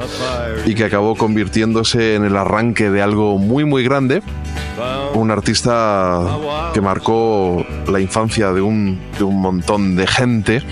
y 0.64 0.74
que 0.74 0.84
acabó 0.84 1.14
convirtiéndose 1.14 2.14
en 2.14 2.24
el 2.24 2.36
arranque 2.36 2.90
de 2.90 3.02
algo 3.02 3.38
muy, 3.38 3.64
muy 3.64 3.84
grande. 3.84 4.22
Un 5.14 5.30
artista 5.30 6.20
que 6.72 6.80
marcó 6.80 7.64
la 7.86 8.00
infancia 8.00 8.52
de 8.52 8.60
un, 8.60 9.00
de 9.18 9.24
un 9.24 9.40
montón 9.40 9.96
de 9.96 10.06
gente 10.06 10.62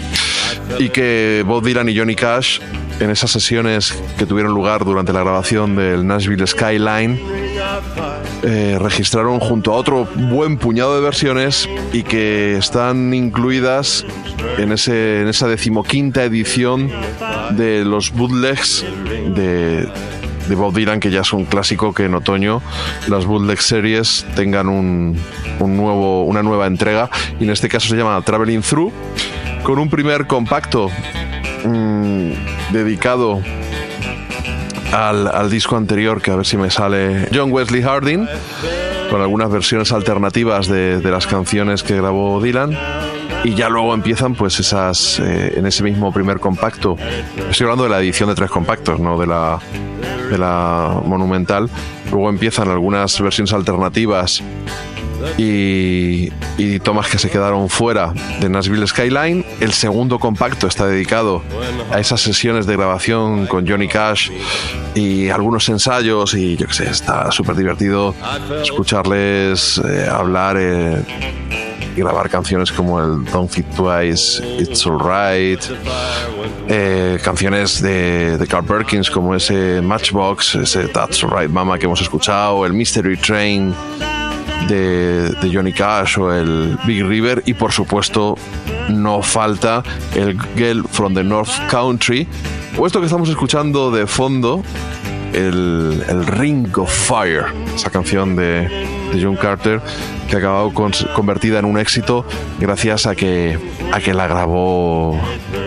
y 0.79 0.89
que 0.91 1.45
Bob 1.47 1.65
Dylan 1.65 1.89
y 1.89 1.97
Johnny 1.97 2.15
Cash 2.15 2.61
en 3.01 3.11
esas 3.11 3.31
sesiones 3.31 3.95
que 4.19 4.27
tuvieron 4.27 4.55
lugar 4.55 4.85
durante 4.85 5.13
la 5.13 5.21
grabación 5.21 5.77
del 5.77 6.07
Nashville 6.07 6.47
Skyline 6.47 7.21
eh, 8.43 8.77
registraron 8.81 9.39
junto 9.39 9.73
a 9.73 9.77
otro 9.77 10.05
buen 10.05 10.59
puñado 10.59 10.95
de 10.95 11.01
versiones 11.01 11.69
y 11.93 12.03
que 12.03 12.57
están 12.57 13.15
incluidas 13.15 14.05
en, 14.59 14.73
ese, 14.73 15.23
en 15.23 15.29
esa 15.29 15.47
decimoquinta 15.47 16.25
edición 16.25 16.91
de 17.51 17.85
los 17.85 18.13
bootlegs 18.13 18.85
de, 19.35 19.89
de 20.49 20.55
Bob 20.55 20.75
Dylan, 20.75 21.01
que 21.01 21.11
ya 21.11 21.21
es 21.21 21.33
un 21.33 21.45
clásico 21.45 21.95
que 21.95 22.05
en 22.05 22.15
otoño 22.15 22.63
las 23.09 23.27
bootleg 23.27 23.61
series 23.61 24.27
tengan 24.35 24.69
un, 24.69 25.17
un 25.61 25.77
nuevo, 25.77 26.25
una 26.25 26.43
nueva 26.43 26.67
entrega. 26.67 27.11
Y 27.39 27.45
en 27.45 27.51
este 27.51 27.69
caso 27.69 27.89
se 27.89 27.97
llama 27.97 28.21
Traveling 28.23 28.63
Through 28.63 28.93
con 29.63 29.79
un 29.79 29.89
primer 29.89 30.27
compacto 30.27 30.89
mm, 31.65 32.31
dedicado 32.73 33.41
al, 34.93 35.29
al 35.29 35.51
disco 35.51 35.77
anterior, 35.77 36.21
que 36.21 36.31
a 36.31 36.37
ver 36.37 36.47
si 36.47 36.57
me 36.57 36.71
sale 36.71 37.29
John 37.33 37.53
Wesley 37.53 37.83
Harding, 37.83 38.29
con 39.11 39.21
algunas 39.21 39.51
versiones 39.51 39.93
alternativas 39.93 40.69
de, 40.69 41.01
de 41.01 41.11
las 41.11 41.27
canciones 41.27 41.83
que 41.83 41.97
grabó 41.97 42.41
Dylan. 42.43 42.77
Y 43.45 43.55
ya 43.57 43.69
luego 43.69 43.93
empiezan, 43.93 44.35
pues, 44.37 44.61
esas. 44.61 45.19
eh, 45.19 45.55
en 45.57 45.67
ese 45.67 45.83
mismo 45.83 46.13
primer 46.13 46.39
compacto. 46.39 46.97
Estoy 47.51 47.65
hablando 47.65 47.83
de 47.85 47.91
la 47.91 47.99
edición 47.99 48.29
de 48.29 48.37
tres 48.37 48.51
compactos, 48.51 49.01
no 49.01 49.19
de 49.19 49.27
la, 49.27 49.59
de 50.31 50.39
la 50.39 51.01
monumental. 51.05 51.69
Luego 52.13 52.29
empiezan 52.31 52.69
algunas 52.69 53.21
versiones 53.21 53.53
alternativas 53.53 54.45
y, 55.39 56.33
y 56.59 56.79
tomas 56.81 57.09
que 57.09 57.19
se 57.19 57.31
quedaron 57.31 57.69
fuera 57.69 58.13
de 58.41 58.49
Nashville 58.49 58.87
Skyline. 58.87 59.45
El 59.61 59.73
segundo 59.73 60.19
compacto 60.19 60.67
está 60.67 60.87
dedicado 60.87 61.43
a 61.91 62.01
esas 62.01 62.21
sesiones 62.21 62.67
de 62.67 62.77
grabación 62.77 63.47
con 63.47 63.67
Johnny 63.67 63.89
Cash 63.89 64.31
y 64.95 65.29
algunos 65.31 65.69
ensayos 65.69 66.35
y 66.35 66.57
yo 66.57 66.67
qué 66.67 66.75
sé, 66.75 66.91
está 66.91 67.31
súper 67.31 67.57
divertido 67.57 68.15
escucharles 68.63 69.79
eh, 69.79 70.07
hablar 70.11 70.57
eh, 70.59 71.03
y 71.97 72.01
grabar 72.01 72.29
canciones 72.31 72.73
como 72.73 73.01
el 73.01 73.25
Don't 73.27 73.51
Fit 73.51 73.67
Twice, 73.75 74.43
It's 74.59 74.87
Alright, 74.87 75.61
eh, 76.69 77.19
canciones 77.23 77.83
de, 77.83 78.39
de 78.39 78.47
Carl 78.47 78.65
Perkins 78.65 79.11
como 79.11 79.35
ese 79.35 79.81
Matchbox, 79.83 80.55
ese 80.55 80.89
That's 80.89 81.23
Alright 81.23 81.51
Mama 81.51 81.79
que 81.79 81.87
hemos 81.87 82.01
escuchado, 82.01 82.65
el 82.65 82.73
Mystery 82.73 83.17
Train 83.17 83.75
de, 84.69 85.51
Johnny 85.53 85.73
Cash 85.73 86.19
o 86.19 86.33
el 86.33 86.79
Big 86.87 87.05
River. 87.05 87.43
Y 87.47 87.55
por 87.55 87.73
supuesto 87.73 88.37
no 88.89 89.23
falta 89.23 89.83
el 90.15 90.39
Girl 90.57 90.85
from 90.91 91.15
the 91.15 91.25
North 91.25 91.53
Country. 91.71 92.27
O 92.79 92.87
esto 92.87 93.01
que 93.01 93.07
estamos 93.07 93.29
escuchando 93.29 93.91
de 93.91 94.07
fondo 94.07 94.63
el, 95.33 96.03
el 96.09 96.27
Ring 96.27 96.77
of 96.79 96.91
Fire 96.91 97.47
esa 97.75 97.91
canción 97.91 98.37
de, 98.37 99.02
de 99.13 99.23
John 99.23 99.37
Carter 99.37 99.81
que 100.29 100.37
ha 100.37 100.39
acabado 100.39 100.73
con- 100.73 100.93
convertida 101.15 101.59
en 101.59 101.65
un 101.65 101.79
éxito 101.79 102.25
gracias 102.59 103.07
a 103.07 103.15
que, 103.15 103.59
a 103.93 104.01
que 104.01 104.15
la 104.15 104.27
grabó 104.27 105.19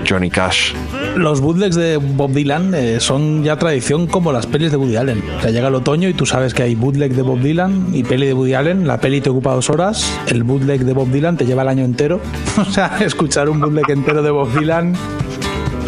Johnny 0.10 0.30
Cash 0.30 0.74
Los 1.16 1.42
bootlegs 1.42 1.76
de 1.76 1.98
Bob 1.98 2.32
Dylan 2.32 2.74
eh, 2.76 3.00
son 3.00 3.44
ya 3.44 3.58
tradición 3.58 4.08
como 4.08 4.32
las 4.32 4.46
pelis 4.46 4.72
de 4.72 4.78
Woody 4.78 4.96
Allen. 4.98 5.24
O 5.44 5.48
llega 5.50 5.68
el 5.70 5.76
otoño 5.76 6.10
y 6.10 6.14
tú 6.14 6.26
sabes 6.26 6.54
que 6.54 6.64
hay 6.64 6.76
bootleg 6.76 7.14
de 7.14 7.22
Bob 7.22 7.40
Dylan 7.40 7.88
y 7.94 8.04
peli 8.04 8.28
de 8.28 8.34
Woody 8.34 8.54
Allen. 8.54 8.86
La 8.88 9.00
peli 9.00 9.22
te 9.22 9.30
ocupa 9.30 9.54
dos 9.54 9.70
horas, 9.70 10.12
el 10.28 10.44
bootleg 10.44 10.82
de 10.84 10.94
Bob 10.94 11.10
Dylan 11.10 11.38
te 11.38 11.46
lleva 11.46 11.62
el 11.62 11.70
año 11.70 11.86
entero. 11.86 12.20
O 12.58 12.66
sea, 12.66 12.98
escuchar 13.02 13.50
un 13.50 13.60
bootleg 13.62 13.90
entero 13.90 14.22
de 14.24 14.32
Bob 14.32 14.52
Dylan. 14.58 14.94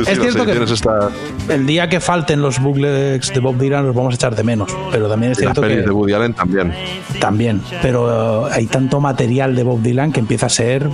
Sí, 0.05 0.11
Es 0.11 0.19
cierto 0.19 0.45
que- 0.45 0.63
esta- 0.63 1.09
El 1.49 1.65
día 1.65 1.89
que 1.89 1.99
falten 1.99 2.41
los 2.41 2.59
bootlegs 2.61 3.33
de 3.33 3.39
Bob 3.39 3.57
Dylan 3.57 3.85
los 3.85 3.95
vamos 3.95 4.13
a 4.13 4.15
echar 4.15 4.35
de 4.35 4.43
menos. 4.43 4.69
Pero 4.91 5.07
también 5.09 5.31
es 5.31 5.39
y 5.39 5.41
las 5.45 5.53
cierto 5.53 5.61
pelis 5.61 5.77
que 5.77 5.83
de 5.83 5.91
Woody 5.91 6.13
Allen 6.13 6.33
también 6.33 6.73
también. 7.19 7.61
Pero 7.81 8.47
eh, 8.47 8.51
hay 8.53 8.65
tanto 8.67 8.99
material 8.99 9.55
de 9.55 9.63
Bob 9.63 9.81
Dylan 9.81 10.11
que 10.11 10.19
empieza 10.19 10.45
a 10.45 10.49
ser 10.49 10.87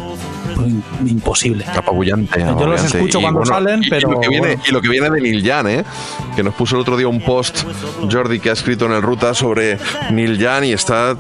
pues, 0.56 0.72
imposible. 1.06 1.66
apabullante. 1.66 2.40
Yo 2.60 2.68
los 2.68 2.84
escucho 2.84 3.20
Y 3.20 3.22
cuando 3.24 3.46
salen, 3.46 3.82
y- 3.84 3.88
y 3.88 3.90
pero 3.90 4.12
lo 4.12 4.20
que 4.20 4.30
viene, 4.30 4.48
bueno. 4.48 4.62
y 4.68 4.72
lo 4.72 4.82
que 4.82 4.90
viene 4.90 5.10
de 5.10 5.22
Neil 5.22 5.44
Young, 5.44 5.68
¿eh? 5.68 5.84
que 6.36 6.44
nos 6.44 6.54
puso 6.54 6.76
el 6.76 6.82
otro 6.82 6.96
día 6.98 7.08
un 7.08 7.22
post, 7.22 7.64
Jordi, 8.12 8.40
que 8.40 8.50
ha 8.50 8.54
escrito 8.54 8.86
en 8.86 8.92
el 8.94 9.02
Ruta 9.02 9.34
sobre 9.34 9.78
Neil 10.12 10.38
Young 10.38 10.66
y 10.66 10.74
está, 10.74 11.16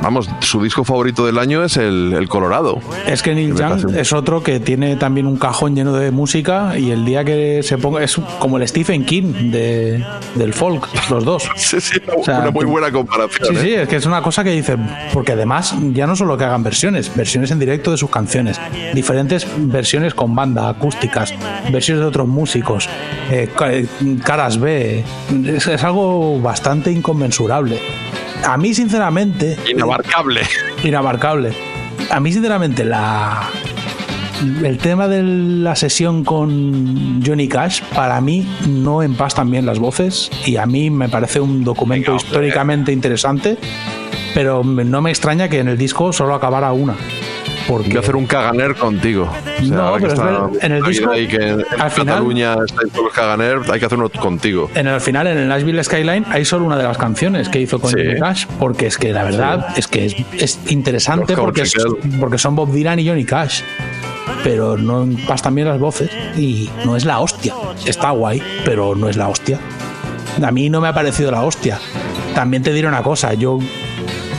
vamos, 0.00 0.28
su 0.40 0.62
disco 0.62 0.84
favorito 0.84 1.26
del 1.26 1.38
año 1.38 1.64
es 1.64 1.76
el, 1.76 2.14
el 2.16 2.28
Colorado. 2.28 2.78
Es 3.06 3.22
que 3.22 3.34
Neil 3.34 3.52
un- 3.54 3.96
es 3.96 4.12
otro 4.12 4.42
que 4.42 4.60
tiene 4.60 4.96
también 4.96 5.26
un 5.26 5.36
cajón 5.36 5.74
lleno 5.74 5.92
de 5.94 6.10
música 6.12 6.78
y 6.78 6.90
el 6.92 7.04
día 7.04 7.24
que 7.26 7.62
se 7.62 7.76
ponga 7.76 8.02
es 8.02 8.18
como 8.38 8.56
el 8.56 8.66
Stephen 8.66 9.04
King 9.04 9.50
de, 9.50 10.02
del 10.34 10.54
folk, 10.54 10.88
los 11.10 11.24
dos. 11.24 11.46
Sí, 11.56 11.80
sí, 11.80 12.00
una, 12.06 12.14
O 12.16 12.24
sea, 12.24 12.38
una 12.38 12.50
muy 12.50 12.64
buena 12.64 12.90
comparación. 12.90 13.48
Sí, 13.50 13.56
¿eh? 13.56 13.60
sí, 13.60 13.74
es 13.74 13.88
que 13.88 13.96
es 13.96 14.06
una 14.06 14.22
cosa 14.22 14.42
que 14.44 14.50
dice, 14.50 14.76
porque 15.12 15.32
además 15.32 15.74
ya 15.92 16.06
no 16.06 16.16
solo 16.16 16.38
que 16.38 16.44
hagan 16.44 16.62
versiones, 16.62 17.14
versiones 17.14 17.50
en 17.50 17.58
directo 17.58 17.90
de 17.90 17.98
sus 17.98 18.08
canciones, 18.08 18.58
diferentes 18.94 19.46
versiones 19.58 20.14
con 20.14 20.34
banda, 20.34 20.68
acústicas, 20.70 21.34
versiones 21.70 22.00
de 22.00 22.06
otros 22.08 22.26
músicos, 22.28 22.88
eh, 23.30 23.50
eh, 23.60 23.86
caras 24.24 24.58
B, 24.58 25.04
es, 25.44 25.66
es 25.66 25.84
algo 25.84 26.40
bastante 26.40 26.90
inconmensurable. 26.92 27.78
A 28.44 28.56
mí, 28.56 28.72
sinceramente, 28.74 29.56
Inabarcable. 29.68 30.42
inabarcable. 30.84 31.52
A 32.10 32.20
mí, 32.20 32.32
sinceramente, 32.32 32.84
la. 32.84 33.48
El 34.42 34.76
tema 34.78 35.08
de 35.08 35.22
la 35.22 35.74
sesión 35.76 36.22
con 36.22 37.22
Johnny 37.24 37.48
Cash, 37.48 37.80
para 37.94 38.20
mí 38.20 38.46
no 38.68 39.02
empastan 39.02 39.50
bien 39.50 39.64
las 39.64 39.78
voces 39.78 40.30
y 40.44 40.56
a 40.56 40.66
mí 40.66 40.90
me 40.90 41.08
parece 41.08 41.40
un 41.40 41.64
documento 41.64 42.14
históricamente 42.14 42.92
interesante, 42.92 43.56
pero 44.34 44.62
no 44.62 45.00
me 45.00 45.10
extraña 45.10 45.48
que 45.48 45.60
en 45.60 45.68
el 45.68 45.78
disco 45.78 46.12
solo 46.12 46.34
acabara 46.34 46.72
una. 46.72 46.96
Porque 47.68 47.86
Quiero 47.86 48.00
hacer 48.00 48.16
un 48.16 48.26
caganer 48.26 48.74
contigo. 48.76 49.24
O 49.30 49.64
sea, 49.64 49.76
No, 49.76 49.92
pero 49.94 50.06
es 50.06 50.12
está 50.12 50.50
en 50.66 50.72
el 50.72 50.82
disco, 50.84 51.14
y 51.16 51.26
que 51.26 51.36
en 51.36 51.64
al 51.78 51.90
final- 51.90 52.06
Cataluña 52.06 52.54
está 52.64 52.82
en 52.84 52.90
todos 52.90 53.04
los 53.06 53.12
caganer, 53.12 53.58
hay 53.72 53.80
que 53.80 53.86
hacer 53.86 53.98
uno 53.98 54.08
contigo. 54.08 54.70
en 54.74 54.86
el 54.86 55.00
final, 55.00 55.26
en 55.26 55.38
el 55.38 55.48
Nashville 55.48 55.82
Skyline, 55.82 56.24
hay 56.30 56.44
solo 56.44 56.64
una 56.64 56.76
de 56.76 56.84
las 56.84 56.96
canciones 56.98 57.48
que 57.48 57.60
hizo 57.60 57.80
con 57.80 57.90
Sí. 57.90 57.96
Johnny 57.98 58.20
Cash, 58.20 58.46
porque 58.60 58.86
es 58.86 58.98
que 58.98 59.12
la 59.12 59.24
verdad 59.24 59.66
es 59.76 59.86
que 59.88 60.06
es, 60.06 60.16
es 60.38 60.60
interesante 60.70 61.32
Los 61.34 61.40
porque, 61.40 61.62
es- 61.62 61.74
porque 62.20 62.38
son 62.38 62.54
Bob 62.54 62.70
Dylan 62.72 62.98
y 63.00 63.08
Johnny 63.08 63.24
Cash. 63.24 63.62
Pero 64.44 64.76
no 64.76 65.02
empastan 65.02 65.54
bien 65.54 65.66
las 65.66 65.78
voces 65.80 66.10
y 66.36 66.70
no 66.84 66.96
es 66.96 67.04
la 67.04 67.18
hostia. 67.20 67.54
Está 67.84 68.10
guay, 68.10 68.40
pero 68.64 68.94
no 68.94 69.08
es 69.08 69.16
la 69.16 69.28
hostia. 69.28 69.58
A 70.40 70.50
mí 70.52 70.70
no 70.70 70.80
me 70.80 70.88
ha 70.88 70.92
parecido 70.94 71.30
la 71.32 71.42
hostia. 71.42 71.78
También 72.34 72.62
te 72.62 72.72
diré 72.72 72.86
una 72.86 73.02
cosa, 73.02 73.34
yo 73.34 73.58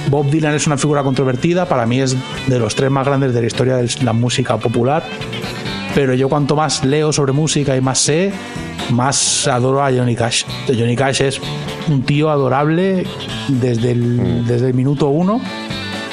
Bob 0.10 0.30
Dylan 0.30 0.54
es 0.54 0.68
una 0.68 0.78
figura 0.78 1.04
controvertida, 1.04 1.66
para 1.68 1.86
mí 1.86 2.00
es 2.00 2.16
de 2.48 2.60
los 2.60 2.76
tres 2.76 2.90
más 2.90 3.06
grandes 3.06 3.34
de 3.34 3.42
la 3.42 3.48
historia 3.48 3.78
de 3.78 3.90
la 4.04 4.14
música 4.14 4.58
popular, 4.58 5.04
pero 5.94 6.14
yo 6.14 6.30
cuanto 6.30 6.56
más 6.56 6.84
leo 6.86 7.12
sobre 7.12 7.34
música 7.34 7.76
y 7.76 7.82
más 7.82 8.00
sé, 8.00 8.32
más 8.92 9.48
adoro 9.48 9.84
a 9.84 9.92
Johnny 9.92 10.16
Cash. 10.16 10.44
Johnny 10.68 10.96
Cash 10.96 11.22
es 11.22 11.42
un 11.90 12.04
tío 12.04 12.30
adorable 12.30 13.06
desde 13.48 13.92
el, 13.92 14.46
desde 14.46 14.68
el 14.68 14.74
minuto 14.74 15.08
uno 15.08 15.42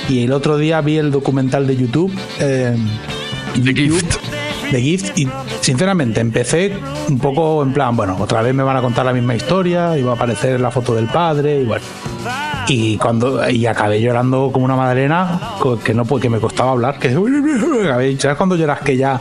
y 0.08 0.24
el 0.24 0.32
otro 0.32 0.56
día 0.56 0.80
vi 0.80 0.98
el 0.98 1.10
documental 1.10 1.66
de 1.66 1.76
YouTube. 1.76 2.12
eh, 2.40 2.76
The 3.54 3.72
YouTube, 3.72 4.00
Gift. 4.00 4.16
The 4.70 4.80
Gift 4.80 5.18
y 5.18 5.28
sinceramente 5.60 6.20
empecé 6.20 6.72
un 7.08 7.18
poco 7.18 7.62
en 7.62 7.72
plan, 7.72 7.94
bueno, 7.96 8.16
otra 8.18 8.42
vez 8.42 8.54
me 8.54 8.62
van 8.64 8.76
a 8.76 8.82
contar 8.82 9.06
la 9.06 9.12
misma 9.12 9.36
historia 9.36 9.96
y 9.96 10.02
va 10.02 10.12
a 10.12 10.14
aparecer 10.16 10.60
la 10.60 10.70
foto 10.70 10.94
del 10.94 11.06
padre 11.06 11.60
y 11.60 11.64
bueno. 11.64 11.84
Y 12.68 12.96
cuando 12.96 13.48
y 13.50 13.66
acabé 13.66 14.00
llorando 14.00 14.50
como 14.52 14.64
una 14.64 14.76
madalena 14.76 15.40
que 15.84 15.94
no 15.94 16.04
que 16.04 16.30
me 16.30 16.38
costaba 16.38 16.72
hablar, 16.72 16.98
que 16.98 17.12
¿sabes 18.18 18.36
cuando 18.36 18.56
lloras 18.56 18.80
que 18.80 18.96
ya 18.96 19.20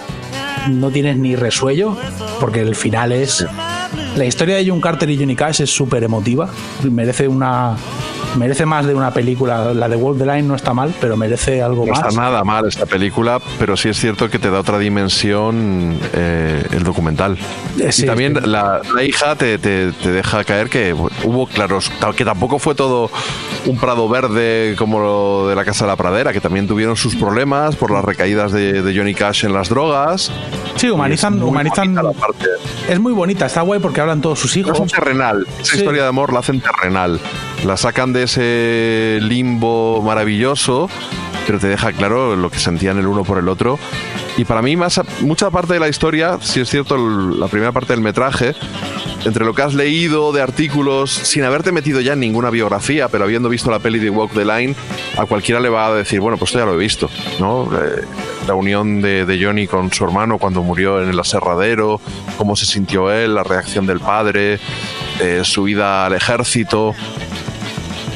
no 0.70 0.90
tienes 0.92 1.18
ni 1.18 1.36
resuello? 1.36 1.98
Porque 2.40 2.62
el 2.62 2.76
final 2.76 3.12
es 3.12 3.46
La 4.16 4.26
historia 4.26 4.56
de 4.56 4.68
John 4.68 4.80
Carter 4.80 5.10
y 5.10 5.18
Johnny 5.18 5.36
Cash 5.36 5.62
es 5.62 5.70
súper 5.70 6.04
emotiva. 6.04 6.50
Merece 6.84 7.28
una. 7.28 7.76
Merece 8.38 8.66
más 8.66 8.86
de 8.88 8.96
una 8.96 9.12
película. 9.12 9.74
La 9.74 9.88
de 9.88 9.96
Wolf 9.96 10.18
the 10.18 10.26
Line 10.26 10.42
no 10.44 10.56
está 10.56 10.74
mal, 10.74 10.94
pero 11.00 11.16
merece 11.16 11.62
algo 11.62 11.86
No 11.86 11.92
más. 11.94 12.08
está 12.08 12.20
nada 12.22 12.44
mal 12.44 12.68
esta 12.68 12.86
película, 12.88 13.40
pero 13.60 13.78
sí 13.78 13.90
es 13.90 13.98
cierto 14.00 14.30
que 14.30 14.40
te 14.40 14.50
da 14.50 14.60
otra 14.60 14.80
dimensión 14.80 15.98
eh, 16.14 16.64
el 16.72 16.84
documental. 16.84 17.38
Eh, 17.80 17.92
sí, 17.92 18.04
y 18.04 18.06
también 18.08 18.36
sí. 18.44 18.50
La, 18.50 18.82
la 18.96 19.04
hija 19.04 19.36
te, 19.36 19.60
te- 19.60 19.92
te 19.92 20.12
deja 20.12 20.44
caer 20.44 20.70
que 20.70 20.94
hubo, 20.94 21.46
claros, 21.48 21.92
que 22.16 22.26
tampoco 22.26 22.58
fue 22.58 22.74
todo 22.74 23.12
un 23.66 23.78
prado 23.78 24.10
verde 24.10 24.76
como 24.80 25.00
lo 25.00 25.48
de 25.48 25.56
la 25.56 25.64
Casa 25.64 25.86
de 25.86 25.92
la 25.92 25.96
Pradera, 25.96 26.34
que 26.34 26.42
también 26.42 26.68
tuvieron 26.68 26.96
sus 26.98 27.16
problemas 27.16 27.76
por 27.76 27.92
las 27.92 28.04
recaídas 28.04 28.52
de, 28.52 28.82
de 28.82 28.98
Johnny 28.98 29.14
Cash 29.14 29.46
en 29.46 29.54
las 29.54 29.70
drogas. 29.70 30.32
Sí, 30.76 30.90
humanizan. 30.90 31.36
Es 31.36 31.40
muy 31.40 31.50
humanizan 31.50 31.94
bonita 31.96 32.04
la 32.04 32.12
parte. 32.20 32.46
es 32.90 33.00
muy 33.00 33.14
bonita, 33.14 33.46
está 33.46 33.62
guay 33.62 33.80
porque 33.80 34.02
hablan 34.02 34.22
todos 34.22 34.40
sus 34.40 34.52
Es 34.58 34.58
un 34.66 34.74
hijos. 34.74 34.92
terrenal. 34.92 35.46
Esa 35.62 35.72
Sí. 35.74 35.78
historia 35.78 36.02
de 36.04 36.10
amor 36.10 36.34
la 36.34 36.40
hacen 36.40 36.60
terrenal. 36.62 37.20
La 37.66 37.78
sacan 37.78 38.12
de 38.12 38.24
ese 38.24 39.20
limbo 39.22 40.02
maravilloso, 40.02 40.90
pero 41.46 41.60
te 41.60 41.68
deja 41.68 41.94
claro 41.94 42.36
lo 42.36 42.50
que 42.50 42.60
sentían 42.60 42.98
el 42.98 43.08
uno 43.08 43.24
por 43.24 43.38
el 43.38 43.48
otro. 43.48 43.80
Y 44.36 44.46
para 44.46 44.62
mí, 44.62 44.76
más, 44.76 45.00
mucha 45.22 45.50
parte 45.50 45.74
de 45.74 45.80
la 45.80 45.88
historia, 45.88 46.40
si 46.42 46.60
es 46.60 46.70
cierto, 46.70 46.98
la 46.98 47.48
primera 47.48 47.72
parte 47.72 47.94
del 47.94 48.02
metraje, 48.02 48.54
entre 49.26 49.46
lo 49.46 49.54
que 49.54 49.62
has 49.62 49.74
leído 49.74 50.34
de 50.34 50.42
artículos, 50.42 51.12
sin 51.12 51.44
haberte 51.44 51.72
metido 51.72 52.02
ya 52.02 52.14
en 52.14 52.20
ninguna 52.20 52.50
biografía, 52.50 53.08
pero 53.08 53.24
habiendo 53.24 53.48
visto 53.48 53.72
la 53.72 53.80
peli 53.80 54.00
de 54.00 54.10
Walk 54.10 54.34
the 54.34 54.44
Line, 54.44 54.76
a 55.18 55.26
cualquiera 55.26 55.62
le 55.62 55.70
va 55.70 55.88
a 55.88 55.94
decir, 55.94 56.20
bueno, 56.20 56.38
pues 56.38 56.50
esto 56.50 56.60
ya 56.60 56.66
lo 56.66 56.74
he 56.74 56.78
visto, 56.78 57.10
¿no? 57.40 57.70
Eh, 57.74 58.02
la 58.48 58.56
unión 58.56 59.02
de, 59.02 59.26
de 59.26 59.44
Johnny 59.44 59.68
con 59.68 59.94
su 59.94 60.04
hermano 60.04 60.38
cuando 60.38 60.64
murió 60.64 61.02
en 61.02 61.10
el 61.10 61.20
aserradero, 61.20 62.02
cómo 62.38 62.56
se 62.56 62.66
sintió 62.66 63.12
él, 63.12 63.36
la 63.36 63.44
reacción 63.44 63.86
del 63.86 64.00
padre, 64.00 64.60
eh, 65.22 65.42
su 65.44 65.68
ida 65.68 66.06
al 66.06 66.14
ejército. 66.14 66.94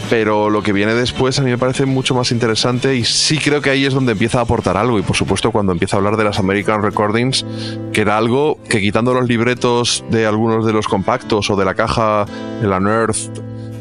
Pero 0.10 0.50
lo 0.50 0.64
que 0.64 0.72
viene 0.72 0.94
después 0.94 1.38
a 1.40 1.44
mí 1.44 1.50
me 1.50 1.58
parece 1.58 1.86
mucho 1.86 2.16
más 2.16 2.32
interesante 2.32 2.96
y 2.96 3.04
sí 3.04 3.38
creo 3.38 3.62
que 3.62 3.70
ahí 3.70 3.86
es 3.86 3.94
donde 3.94 4.14
empieza 4.14 4.40
a 4.40 4.44
aportar 4.44 4.78
algo. 4.78 5.00
Y 5.00 5.02
por 5.02 5.16
supuesto 5.16 5.52
cuando 5.52 5.74
empieza 5.74 5.98
a 5.98 6.00
hablar 6.00 6.16
de 6.16 6.24
las 6.24 6.40
American 6.40 6.82
Recordings, 6.82 7.46
que 7.92 8.02
era 8.02 8.18
algo 8.18 8.58
que 8.70 8.80
quitando 8.80 9.14
los 9.14 9.28
libretos 9.28 10.06
de 10.10 10.26
algunos 10.26 10.66
de 10.66 10.72
los 10.72 10.88
compactos 10.88 11.50
o 11.50 11.56
de 11.58 11.66
la 11.66 11.76
caja 11.76 12.26
la 12.62 12.80
Nerd, 12.80 13.16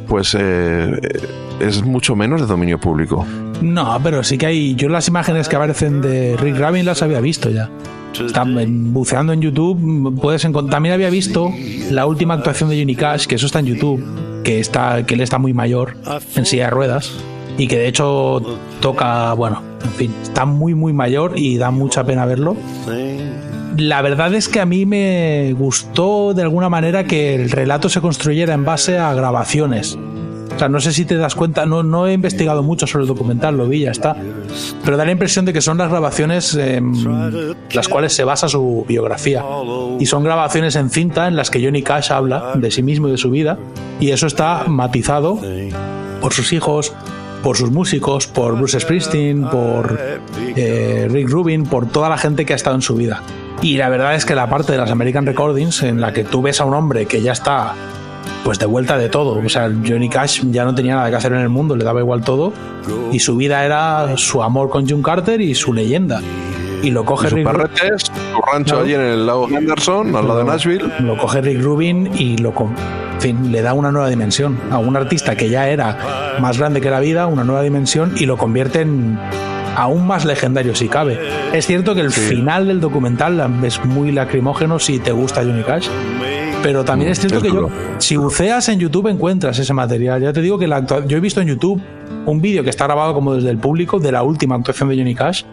pues 0.09 0.37
eh, 0.39 0.99
es 1.61 1.85
mucho 1.85 2.17
menos 2.17 2.41
de 2.41 2.47
dominio 2.47 2.79
público. 2.79 3.25
No, 3.63 3.99
pero 4.03 4.23
sí 4.23 4.37
que 4.37 4.47
hay. 4.47 4.75
Yo 4.75 4.89
las 4.89 5.09
imágenes 5.09 5.49
que 5.49 5.57
aparecen 5.57 6.01
de 6.01 6.37
Rick 6.37 6.57
Rabin 6.57 6.85
las 6.85 7.03
había 7.03 7.21
visto 7.21 7.51
ya. 7.51 7.71
Están 8.13 8.93
buceando 8.93 9.33
en 9.33 9.43
YouTube. 9.43 10.19
Puedes 10.21 10.45
encontrar. 10.45 10.73
También 10.77 10.95
había 10.95 11.11
visto 11.11 11.53
la 11.91 12.07
última 12.07 12.35
actuación 12.35 12.71
de 12.71 12.79
Johnny 12.79 12.97
Cash, 12.97 13.27
que 13.27 13.35
eso 13.35 13.47
está 13.47 13.61
en 13.61 13.67
YouTube, 13.67 14.03
que 14.47 14.61
está, 14.61 15.05
que 15.05 15.15
él 15.15 15.23
está 15.23 15.39
muy 15.39 15.53
mayor 15.53 15.97
en 16.37 16.47
silla 16.47 16.67
de 16.67 16.71
ruedas 16.71 17.11
y 17.59 17.67
que 17.67 17.79
de 17.79 17.89
hecho 17.89 18.41
toca, 18.81 19.33
bueno, 19.33 19.61
en 19.83 19.91
fin, 19.91 20.15
está 20.23 20.45
muy 20.45 20.73
muy 20.73 20.93
mayor 20.93 21.33
y 21.35 21.59
da 21.59 21.73
mucha 21.73 22.05
pena 22.05 22.25
verlo. 22.27 22.57
La 23.77 24.03
verdad 24.03 24.33
es 24.35 24.49
que 24.49 24.61
a 24.61 24.65
mí 24.65 24.87
me 24.87 25.53
gustó 25.55 26.33
de 26.33 26.43
alguna 26.43 26.69
manera 26.69 27.03
que 27.03 27.35
el 27.35 27.51
relato 27.51 27.89
se 27.89 28.01
construyera 28.01 28.55
en 28.55 28.65
base 28.65 28.99
a 28.99 29.13
grabaciones. 29.15 29.99
O 30.57 30.59
sea, 30.59 30.71
no 30.71 30.81
sé 30.81 30.93
si 30.93 31.05
te 31.05 31.17
das 31.17 31.35
cuenta, 31.35 31.67
no, 31.67 31.83
no 31.83 32.07
he 32.07 32.15
investigado 32.15 32.63
mucho 32.63 32.87
sobre 32.87 33.03
el 33.03 33.09
documental, 33.09 33.59
lo 33.59 33.69
vi, 33.69 33.81
ya 33.81 33.91
está. 33.91 34.17
Pero 34.83 34.97
da 34.97 35.05
la 35.05 35.13
impresión 35.13 35.45
de 35.45 35.53
que 35.53 35.61
son 35.61 35.77
las 35.77 35.91
grabaciones 35.91 36.55
en 36.55 37.55
las 37.73 37.89
cuales 37.89 38.15
se 38.15 38.25
basa 38.25 38.49
su 38.49 38.87
biografía. 38.89 39.45
Y 40.01 40.07
son 40.07 40.25
grabaciones 40.25 40.75
en 40.77 40.89
cinta 40.89 41.29
en 41.29 41.37
las 41.37 41.51
que 41.51 41.63
Johnny 41.63 41.83
Cash 41.83 42.11
habla 42.11 42.53
de 42.55 42.71
sí 42.71 42.83
mismo 42.83 43.09
y 43.09 43.11
de 43.11 43.19
su 43.19 43.31
vida. 43.31 43.59
Y 44.01 44.13
eso 44.13 44.27
está 44.27 44.65
matizado 44.67 45.39
por 46.23 46.33
sus 46.33 46.55
hijos, 46.55 46.95
por 47.43 47.59
sus 47.59 47.71
músicos, 47.71 48.27
por 48.27 48.57
Bruce 48.57 48.81
Springsteen, 48.81 49.49
por 49.51 50.01
eh, 50.57 51.07
Rick 51.11 51.29
Rubin, 51.29 51.65
por 51.65 51.87
toda 51.87 52.09
la 52.09 52.17
gente 52.17 52.47
que 52.47 52.55
ha 52.55 52.57
estado 52.57 52.77
en 52.77 52.83
su 52.83 52.95
vida. 52.95 53.23
Y 53.61 53.77
la 53.77 53.91
verdad 53.91 54.15
es 54.15 54.25
que 54.25 54.35
la 54.35 54.49
parte 54.49 54.73
de 54.73 54.79
las 54.79 54.91
American 54.91 55.27
Recordings, 55.27 55.83
en 55.83 56.01
la 56.01 56.15
que 56.15 56.25
tú 56.25 56.41
ves 56.41 56.63
a 56.63 56.65
un 56.65 56.73
hombre 56.73 57.05
que 57.05 57.21
ya 57.21 57.33
está 57.33 57.75
pues 58.45 58.59
de 58.59 58.67
vuelta 58.67 58.97
de 58.97 59.09
todo. 59.09 59.41
O 59.45 59.49
sea, 59.49 59.71
Johnny 59.87 60.09
Cash 60.09 60.43
ya 60.51 60.65
no 60.65 60.75
tenía 60.75 60.97
nada 60.97 61.11
que 61.11 61.17
hacer 61.17 61.33
en 61.33 61.41
el 61.41 61.49
mundo, 61.49 61.77
le 61.77 61.85
daba 61.85 62.01
igual 62.01 62.23
todo. 62.23 62.53
Y 63.13 63.19
su 63.19 63.37
vida 63.37 63.65
era 63.65 64.17
su 64.17 64.43
amor 64.43 64.71
con 64.71 64.89
June 64.89 65.03
Carter 65.03 65.41
y 65.41 65.55
su 65.55 65.73
leyenda. 65.73 66.21
Y 66.83 66.91
lo 66.91 67.05
coge 67.05 67.29
Y 67.29 67.31
Rick 67.31 67.49
Rubin. 67.49 67.99
su 67.99 68.43
rancho 68.53 68.81
allí 68.81 68.95
en 68.95 69.01
el 69.01 69.27
lago 69.27 69.49
Henderson, 69.49 70.15
al 70.15 70.29
lado 70.29 70.39
de 70.39 70.45
Nashville. 70.45 70.93
Lo 71.01 71.17
coge 71.17 71.41
Rick 71.41 71.63
Rubin 71.63 72.11
y 72.15 72.37
lo 72.37 72.53
en 73.17 73.23
fin, 73.23 73.51
le 73.51 73.63
da 73.63 73.73
una 73.73 73.91
nueva 73.91 74.11
dimensión 74.11 74.59
a 74.71 74.77
un 74.77 74.95
artista 74.95 75.37
que 75.37 75.49
ya 75.49 75.71
era 75.71 76.37
más 76.39 76.59
grande 76.59 76.83
que 76.83 76.91
la 76.91 77.01
vida, 77.01 77.27
una 77.27 77.45
nueva 77.45 77.63
dimensión 77.63 78.13
y 78.19 78.27
lo 78.27 78.37
convierte 78.37 78.83
en 78.83 79.19
aún 79.75 80.07
más 80.07 80.27
legendario 80.27 80.75
si 80.75 80.89
cabe. 80.89 81.19
Es 81.55 81.67
cierto 81.67 81.95
que 81.95 82.03
el 82.03 82.11
final 82.11 82.69
del 82.69 82.81
documental 82.81 83.63
es 83.65 83.83
muy 83.85 84.13
lacrimógeno 84.13 84.79
si 84.79 84.99
te 84.99 85.13
gusta 85.13 85.43
Johnny 85.43 85.63
Cash. 85.63 85.89
Pero 86.63 86.85
también 86.85 87.11
es 87.11 87.21
cierto 87.21 87.39
es 87.39 87.45
que 87.45 87.51
yo, 87.51 87.69
si 87.99 88.17
buceas 88.17 88.69
en 88.69 88.81
YouTube 88.81 89.09
encuentras 89.09 89.59
ese 89.59 89.73
material. 89.73 90.21
Ya 90.23 90.33
te 90.33 90.43
digo 90.43 90.59
que 90.59 90.67
la 90.67 90.85
yo 91.07 91.17
he 91.17 91.21
visto 91.21 91.41
en 91.41 91.49
YouTube 91.49 91.81
un 92.27 92.41
vídeo 92.41 92.65
que 92.65 92.71
está 92.71 92.85
grabado 92.87 93.15
como 93.15 93.35
desde 93.35 93.51
el 93.51 93.59
público 93.59 93.99
de 93.99 94.13
la 94.13 94.23
última 94.23 94.57
actuación 94.57 94.89
de 94.89 94.97
Johnny 94.97 95.15
Cash, 95.15 95.45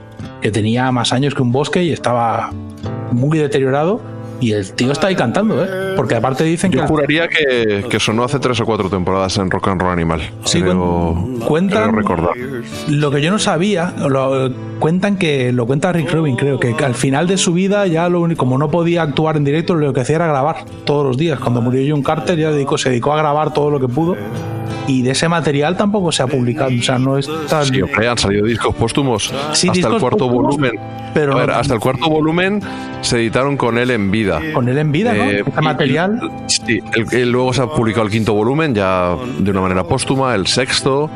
que 0.41 0.51
tenía 0.51 0.91
más 0.91 1.13
años 1.13 1.35
que 1.35 1.41
un 1.41 1.51
bosque 1.51 1.83
y 1.83 1.91
estaba 1.91 2.51
muy 3.11 3.37
deteriorado. 3.37 4.01
Y 4.43 4.51
el 4.51 4.73
tío 4.73 4.91
está 4.91 5.07
ahí 5.07 5.15
cantando, 5.15 5.63
¿eh? 5.63 5.93
Porque 5.95 6.15
aparte 6.15 6.43
dicen 6.43 6.71
Yo 6.71 6.81
que. 6.81 6.87
juraría 6.87 7.27
que, 7.27 7.85
que 7.89 7.99
sonó 7.99 8.23
hace 8.23 8.39
tres 8.39 8.59
o 8.59 8.65
cuatro 8.65 8.89
temporadas 8.89 9.37
en 9.37 9.49
Rock 9.49 9.69
and 9.69 9.81
Roll 9.81 9.91
Animal. 9.91 10.21
Sí, 10.43 10.61
creo, 10.61 11.15
cuentan- 11.47 11.83
creo 11.89 11.95
recordar. 11.95 12.31
Lo 12.89 13.09
que 13.11 13.21
yo 13.21 13.31
no 13.31 13.39
sabía, 13.39 13.93
lo, 14.09 14.51
cuentan 14.79 15.17
que 15.17 15.51
lo 15.53 15.65
cuenta 15.65 15.91
Rick 15.93 16.11
Rubin, 16.11 16.35
creo 16.35 16.59
que 16.59 16.75
al 16.83 16.95
final 16.95 17.27
de 17.27 17.37
su 17.37 17.53
vida 17.53 17.87
ya 17.87 18.09
lo 18.09 18.19
único, 18.21 18.39
como 18.39 18.57
no 18.57 18.69
podía 18.69 19.01
actuar 19.03 19.37
en 19.37 19.43
directo, 19.45 19.75
lo 19.75 19.93
que 19.93 20.01
hacía 20.01 20.17
era 20.17 20.27
grabar 20.27 20.65
todos 20.83 21.05
los 21.05 21.17
días. 21.17 21.39
Cuando 21.39 21.61
murió 21.61 21.93
John 21.93 22.03
Carter 22.03 22.37
ya 22.37 22.51
dedicó, 22.51 22.77
se 22.77 22.89
dedicó 22.89 23.13
a 23.13 23.17
grabar 23.17 23.53
todo 23.53 23.71
lo 23.71 23.79
que 23.79 23.87
pudo. 23.87 24.15
Y 24.87 25.01
de 25.01 25.11
ese 25.11 25.29
material 25.29 25.77
tampoco 25.77 26.11
se 26.11 26.23
ha 26.23 26.27
publicado. 26.27 26.69
O 26.77 26.81
sea, 26.83 26.99
no 26.99 27.17
está. 27.17 27.63
Sí, 27.63 27.81
hombre, 27.81 28.07
han 28.07 28.17
salido 28.17 28.45
discos 28.45 28.75
póstumos 28.75 29.23
Sí, 29.53 29.67
hasta 29.67 29.67
el 29.67 29.73
discos 29.73 29.99
cuarto 30.01 30.17
póstumos, 30.27 30.55
volumen. 30.57 30.71
pero 31.13 31.33
a 31.33 31.35
ver, 31.37 31.49
no- 31.49 31.55
hasta 31.55 31.73
el 31.73 31.79
cuarto 31.79 32.09
volumen 32.09 32.59
se 33.01 33.17
editaron 33.17 33.55
con 33.55 33.77
él 33.77 33.91
en 33.91 34.11
vida. 34.11 34.41
Con 34.53 34.67
él 34.67 34.77
en 34.77 34.91
vida, 34.91 35.13
¿no? 35.13 35.23
Eh, 35.23 35.39
Ese 35.47 35.59
y- 35.59 35.63
material. 35.63 36.31
Sí, 36.47 36.79
el- 36.95 37.13
el- 37.13 37.31
luego 37.31 37.53
se 37.53 37.61
ha 37.61 37.67
publicado 37.67 38.05
el 38.05 38.11
quinto 38.11 38.33
volumen 38.33 38.75
ya 38.75 39.15
de 39.39 39.51
una 39.51 39.61
manera 39.61 39.83
póstuma, 39.85 40.35
el 40.35 40.47
sexto. 40.47 41.09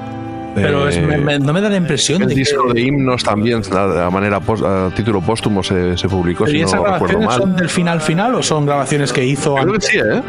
Pero 0.56 0.88
es- 0.88 1.00
me- 1.00 1.18
me- 1.18 1.38
no 1.38 1.54
me 1.54 1.62
da 1.62 1.70
la 1.70 1.78
impresión 1.78 2.22
el 2.24 2.30
de 2.30 2.34
disco 2.36 2.68
que. 2.70 2.74
de 2.74 2.82
himnos 2.88 3.24
también, 3.24 3.62
a, 3.76 4.10
manera 4.10 4.40
pos- 4.40 4.64
a 4.64 4.90
título 4.96 5.22
póstumo 5.22 5.62
se, 5.62 5.96
se 5.96 6.10
publicó, 6.10 6.46
¿Pero 6.46 6.52
si 6.52 6.58
¿Y 6.58 6.62
no 6.62 6.68
esas 6.68 6.80
recuerdo 6.82 6.98
grabaciones 7.20 7.28
mal. 7.28 7.38
son 7.38 7.56
del 7.58 7.70
final 7.70 8.02
final 8.02 8.34
o 8.36 8.42
son 8.42 8.66
grabaciones 8.66 9.14
que 9.14 9.24
hizo 9.24 9.54
Creo 9.54 9.66
que 9.68 9.74
antes? 9.74 9.90
sí, 9.90 9.98
¿eh? 10.00 10.22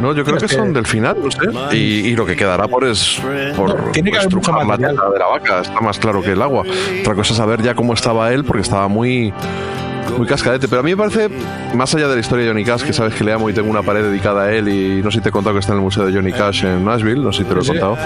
No, 0.00 0.12
yo 0.14 0.24
creo 0.24 0.36
que 0.38 0.46
que- 0.46 0.54
son 0.54 0.72
del 0.72 0.86
final, 0.86 1.16
no 1.22 1.30
sé. 1.30 1.76
Y, 1.76 2.08
y 2.08 2.16
lo 2.16 2.24
que 2.24 2.36
quedará 2.36 2.68
por 2.68 2.84
es 2.84 3.20
por 3.56 3.68
No, 3.86 3.90
tiene 3.92 4.10
que 4.10 4.18
haber 4.18 4.34
mucho 4.34 4.52
la 4.52 4.76
de 4.76 5.18
la 5.18 5.26
vaca, 5.26 5.60
está 5.60 5.80
más 5.80 5.98
claro 5.98 6.22
que 6.22 6.32
el 6.32 6.42
agua. 6.42 6.64
Otra 7.00 7.14
cosa 7.14 7.32
es 7.32 7.36
saber 7.36 7.62
ya 7.62 7.74
cómo 7.74 7.94
estaba 7.94 8.32
él, 8.32 8.44
porque 8.44 8.62
estaba 8.62 8.88
muy 8.88 9.32
muy 10.16 10.26
cascadete. 10.26 10.68
Pero 10.68 10.80
a 10.80 10.82
mí 10.82 10.92
me 10.92 10.96
parece, 10.96 11.28
más 11.74 11.94
allá 11.94 12.08
de 12.08 12.14
la 12.14 12.20
historia 12.20 12.44
de 12.46 12.50
Johnny 12.50 12.64
Cash, 12.64 12.82
que 12.82 12.92
sabes 12.94 13.14
que 13.14 13.22
le 13.24 13.32
amo 13.32 13.50
y 13.50 13.52
tengo 13.52 13.70
una 13.70 13.82
pared 13.82 14.02
dedicada 14.02 14.44
a 14.44 14.52
él, 14.52 14.68
y 14.68 15.02
no 15.02 15.10
sé 15.10 15.18
si 15.18 15.22
te 15.22 15.28
he 15.28 15.32
contado 15.32 15.54
que 15.54 15.60
está 15.60 15.72
en 15.72 15.78
el 15.78 15.84
Museo 15.84 16.06
de 16.06 16.12
Johnny 16.12 16.32
Cash 16.32 16.64
en 16.64 16.84
Nashville, 16.84 17.20
no 17.22 17.30
sé 17.32 17.42
si 17.42 17.48
te 17.48 17.54
lo 17.54 17.62
he 17.62 17.66
contado. 17.66 17.96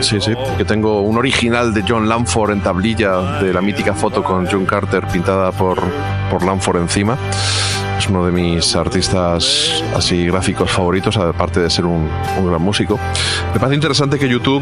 Sí, 0.00 0.20
sí, 0.20 0.32
que 0.58 0.64
tengo 0.64 1.00
un 1.02 1.16
original 1.16 1.72
de 1.72 1.84
John 1.86 2.08
Lamford 2.08 2.50
en 2.52 2.60
tablilla 2.60 3.40
de 3.40 3.52
la 3.52 3.60
mítica 3.60 3.94
foto 3.94 4.22
con 4.24 4.46
John 4.50 4.66
Carter 4.66 5.06
pintada 5.06 5.52
por, 5.52 5.78
por 6.28 6.44
Lamford 6.44 6.78
encima. 6.80 7.16
Es 8.02 8.08
uno 8.08 8.26
de 8.26 8.32
mis 8.32 8.74
artistas 8.74 9.84
así 9.94 10.26
gráficos 10.26 10.68
favoritos, 10.68 11.16
aparte 11.16 11.60
de 11.60 11.70
ser 11.70 11.86
un, 11.86 12.10
un 12.36 12.48
gran 12.48 12.60
músico. 12.60 12.98
Me 13.54 13.60
parece 13.60 13.76
interesante 13.76 14.18
que 14.18 14.28
YouTube 14.28 14.60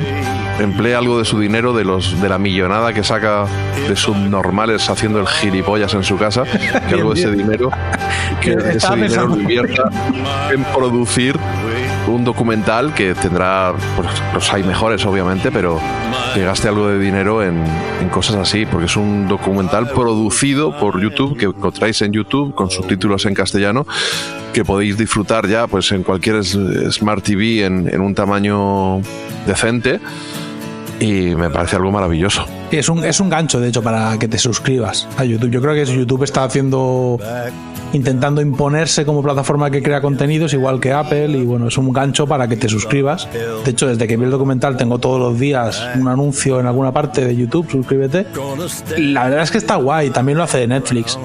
emplee 0.58 0.94
algo 0.94 1.18
de 1.18 1.24
su 1.24 1.40
dinero, 1.40 1.72
de 1.72 1.84
los 1.84 2.20
de 2.20 2.28
la 2.28 2.36
millonada 2.36 2.92
que 2.92 3.02
saca 3.02 3.46
de 3.88 3.96
subnormales 3.96 4.90
haciendo 4.90 5.20
el 5.20 5.26
gilipollas 5.26 5.94
en 5.94 6.04
su 6.04 6.18
casa, 6.18 6.42
que 6.86 6.94
algo 6.94 7.14
de 7.14 7.20
ese 7.20 7.30
dinero, 7.32 7.70
que 8.42 8.52
ese 8.52 8.94
dinero 8.94 9.28
lo 9.28 9.40
invierta 9.40 9.90
en 10.52 10.62
producir 10.64 11.38
un 12.10 12.24
documental 12.24 12.94
que 12.94 13.14
tendrá, 13.14 13.72
pues 13.96 14.08
los 14.34 14.52
hay 14.52 14.62
mejores 14.62 15.04
obviamente, 15.06 15.50
pero 15.50 15.80
que 16.34 16.44
gaste 16.44 16.68
algo 16.68 16.88
de 16.88 16.98
dinero 16.98 17.42
en, 17.42 17.64
cosas 18.10 18.36
así, 18.36 18.66
porque 18.66 18.86
es 18.86 18.96
un 18.96 19.28
documental 19.28 19.88
producido 19.88 20.76
por 20.78 21.00
YouTube, 21.00 21.36
que 21.36 21.44
encontráis 21.46 22.02
en 22.02 22.12
YouTube 22.12 22.54
con 22.54 22.70
subtítulos 22.70 23.24
en 23.26 23.34
castellano, 23.34 23.86
que 24.52 24.64
podéis 24.64 24.98
disfrutar 24.98 25.46
ya 25.46 25.68
pues 25.68 25.92
en 25.92 26.02
cualquier 26.02 26.42
Smart 26.44 27.22
TV 27.22 27.64
en, 27.64 27.88
en 27.92 28.00
un 28.00 28.14
tamaño 28.14 29.00
decente 29.46 30.00
y 31.00 31.34
me 31.34 31.50
parece 31.50 31.76
algo 31.76 31.90
maravilloso. 31.90 32.46
Es 32.70 32.88
un, 32.88 33.04
es 33.04 33.18
un 33.20 33.30
gancho, 33.30 33.58
de 33.58 33.68
hecho, 33.68 33.82
para 33.82 34.18
que 34.18 34.28
te 34.28 34.38
suscribas 34.38 35.08
a 35.16 35.24
YouTube. 35.24 35.50
Yo 35.50 35.60
creo 35.60 35.74
que 35.74 35.84
YouTube 35.86 36.22
está 36.22 36.44
haciendo 36.44 37.18
intentando 37.92 38.40
imponerse 38.40 39.04
como 39.04 39.22
plataforma 39.22 39.70
que 39.70 39.82
crea 39.82 40.00
contenidos, 40.00 40.52
igual 40.52 40.80
que 40.80 40.92
Apple, 40.92 41.30
y 41.30 41.44
bueno, 41.44 41.68
es 41.68 41.78
un 41.78 41.92
gancho 41.92 42.26
para 42.26 42.48
que 42.48 42.56
te 42.56 42.68
suscribas. 42.68 43.28
De 43.64 43.70
hecho, 43.70 43.86
desde 43.86 44.06
que 44.06 44.16
vi 44.16 44.24
el 44.24 44.30
documental 44.30 44.76
tengo 44.76 44.98
todos 44.98 45.18
los 45.18 45.38
días 45.38 45.82
un 45.96 46.08
anuncio 46.08 46.60
en 46.60 46.66
alguna 46.66 46.92
parte 46.92 47.24
de 47.24 47.36
YouTube, 47.36 47.70
suscríbete. 47.70 48.26
La 48.98 49.24
verdad 49.24 49.42
es 49.42 49.50
que 49.50 49.58
está 49.58 49.76
guay, 49.76 50.10
también 50.10 50.38
lo 50.38 50.44
hace 50.44 50.66
Netflix. 50.66 51.18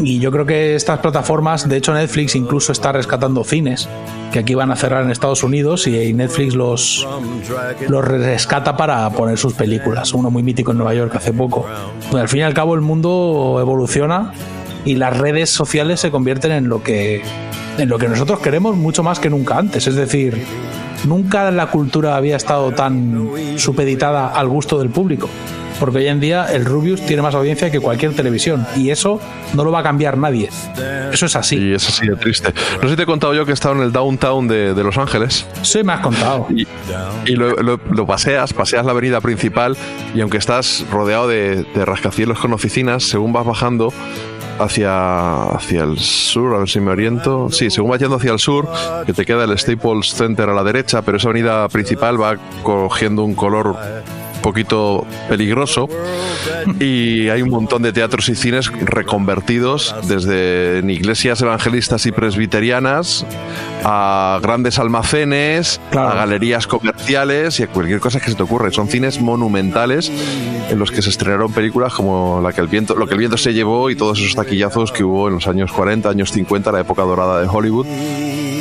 Y 0.00 0.18
yo 0.18 0.32
creo 0.32 0.46
que 0.46 0.74
estas 0.74 0.98
plataformas, 1.00 1.68
de 1.68 1.76
hecho 1.76 1.92
Netflix 1.92 2.34
incluso 2.34 2.72
está 2.72 2.92
rescatando 2.92 3.44
cines, 3.44 3.88
que 4.32 4.38
aquí 4.38 4.54
van 4.54 4.70
a 4.70 4.76
cerrar 4.76 5.04
en 5.04 5.10
Estados 5.10 5.44
Unidos 5.44 5.86
y 5.86 6.12
Netflix 6.14 6.54
los, 6.54 7.06
los 7.88 8.04
rescata 8.04 8.76
para 8.76 9.08
poner 9.10 9.38
sus 9.38 9.52
películas. 9.52 10.14
Uno 10.14 10.30
muy 10.30 10.42
mítico 10.42 10.72
en 10.72 10.78
Nueva 10.78 10.94
York 10.94 11.14
hace 11.14 11.32
poco. 11.32 11.66
Al 12.12 12.28
fin 12.28 12.40
y 12.40 12.42
al 12.42 12.54
cabo 12.54 12.74
el 12.74 12.80
mundo 12.80 13.58
evoluciona 13.60 14.32
y 14.84 14.96
las 14.96 15.16
redes 15.16 15.50
sociales 15.50 16.00
se 16.00 16.10
convierten 16.10 16.52
en 16.52 16.68
lo 16.68 16.82
que 16.82 17.22
en 17.78 17.88
lo 17.88 17.98
que 17.98 18.08
nosotros 18.08 18.40
queremos 18.40 18.76
mucho 18.76 19.02
más 19.02 19.18
que 19.18 19.30
nunca 19.30 19.56
antes. 19.58 19.86
Es 19.86 19.94
decir, 19.94 20.44
nunca 21.04 21.50
la 21.50 21.66
cultura 21.66 22.16
había 22.16 22.36
estado 22.36 22.72
tan 22.72 23.28
supeditada 23.56 24.28
al 24.28 24.48
gusto 24.48 24.78
del 24.78 24.90
público. 24.90 25.28
Porque 25.80 25.98
hoy 25.98 26.06
en 26.06 26.20
día 26.20 26.46
el 26.52 26.64
Rubius 26.64 27.00
tiene 27.06 27.22
más 27.22 27.34
audiencia 27.34 27.68
que 27.70 27.80
cualquier 27.80 28.14
televisión 28.14 28.64
y 28.76 28.90
eso 28.90 29.18
no 29.54 29.64
lo 29.64 29.72
va 29.72 29.80
a 29.80 29.82
cambiar 29.82 30.16
nadie. 30.16 30.48
Eso 31.12 31.26
es 31.26 31.34
así. 31.34 31.56
Y 31.56 31.72
es 31.74 31.88
así 31.88 32.06
de 32.06 32.14
triste. 32.14 32.52
No 32.76 32.82
sé 32.82 32.90
si 32.90 32.96
te 32.96 33.02
he 33.02 33.06
contado 33.06 33.34
yo 33.34 33.44
que 33.44 33.50
he 33.50 33.54
estado 33.54 33.74
en 33.76 33.80
el 33.82 33.90
downtown 33.90 34.46
de, 34.46 34.74
de 34.74 34.84
Los 34.84 34.96
Ángeles. 34.96 35.44
Sí, 35.62 35.82
me 35.82 35.94
has 35.94 36.00
contado. 36.00 36.46
Y, 36.54 36.68
y 37.26 37.34
lo, 37.34 37.56
lo- 37.56 37.80
lo 37.90 38.06
paseas, 38.06 38.52
paseas 38.52 38.84
la 38.86 38.92
avenida 38.92 39.20
principal 39.20 39.76
y 40.14 40.20
aunque 40.20 40.36
estás 40.36 40.84
rodeado 40.92 41.26
de, 41.26 41.64
de 41.64 41.84
rascacielos 41.84 42.38
con 42.38 42.52
oficinas, 42.52 43.02
según 43.02 43.32
vas 43.32 43.44
bajando 43.46 43.92
hacia, 44.58 45.42
hacia 45.44 45.84
el 45.84 45.98
sur, 45.98 46.54
a 46.54 46.58
ver 46.58 46.68
si 46.68 46.80
me 46.80 46.90
oriento. 46.90 47.48
Sí, 47.50 47.70
según 47.70 47.90
vas 47.90 48.00
yendo 48.00 48.16
hacia 48.16 48.32
el 48.32 48.38
sur, 48.38 48.68
que 49.06 49.12
te 49.12 49.24
queda 49.24 49.44
el 49.44 49.58
Staples 49.58 50.14
Center 50.14 50.48
a 50.48 50.54
la 50.54 50.64
derecha, 50.64 51.02
pero 51.02 51.16
esa 51.16 51.28
avenida 51.28 51.68
principal 51.68 52.20
va 52.20 52.36
cogiendo 52.62 53.24
un 53.24 53.34
color 53.34 53.76
poquito 54.42 55.06
peligroso 55.28 55.88
y 56.78 57.28
hay 57.28 57.42
un 57.42 57.50
montón 57.50 57.82
de 57.82 57.92
teatros 57.92 58.28
y 58.28 58.34
cines 58.34 58.70
reconvertidos 58.70 59.94
desde 60.08 60.78
en 60.78 60.90
iglesias 60.90 61.40
evangelistas 61.40 62.06
y 62.06 62.12
presbiterianas 62.12 63.24
a 63.84 64.38
grandes 64.42 64.78
almacenes, 64.78 65.80
a 65.92 66.14
galerías 66.14 66.66
comerciales 66.66 67.58
y 67.60 67.62
a 67.64 67.66
cualquier 67.68 68.00
cosa 68.00 68.20
que 68.20 68.30
se 68.30 68.36
te 68.36 68.42
ocurre. 68.42 68.70
Son 68.72 68.88
cines 68.88 69.20
monumentales 69.20 70.10
en 70.70 70.78
los 70.78 70.90
que 70.90 71.02
se 71.02 71.10
estrenaron 71.10 71.52
películas 71.52 71.92
como 71.94 72.40
la 72.42 72.52
que 72.52 72.60
el 72.60 72.68
viento, 72.68 72.94
lo 72.94 73.06
que 73.06 73.14
el 73.14 73.18
viento 73.18 73.36
se 73.36 73.52
llevó 73.52 73.90
y 73.90 73.96
todos 73.96 74.18
esos 74.20 74.34
taquillazos 74.34 74.92
que 74.92 75.04
hubo 75.04 75.28
en 75.28 75.34
los 75.34 75.46
años 75.46 75.72
40, 75.72 76.08
años 76.08 76.32
50, 76.32 76.72
la 76.72 76.80
época 76.80 77.02
dorada 77.02 77.40
de 77.40 77.48
Hollywood 77.48 77.86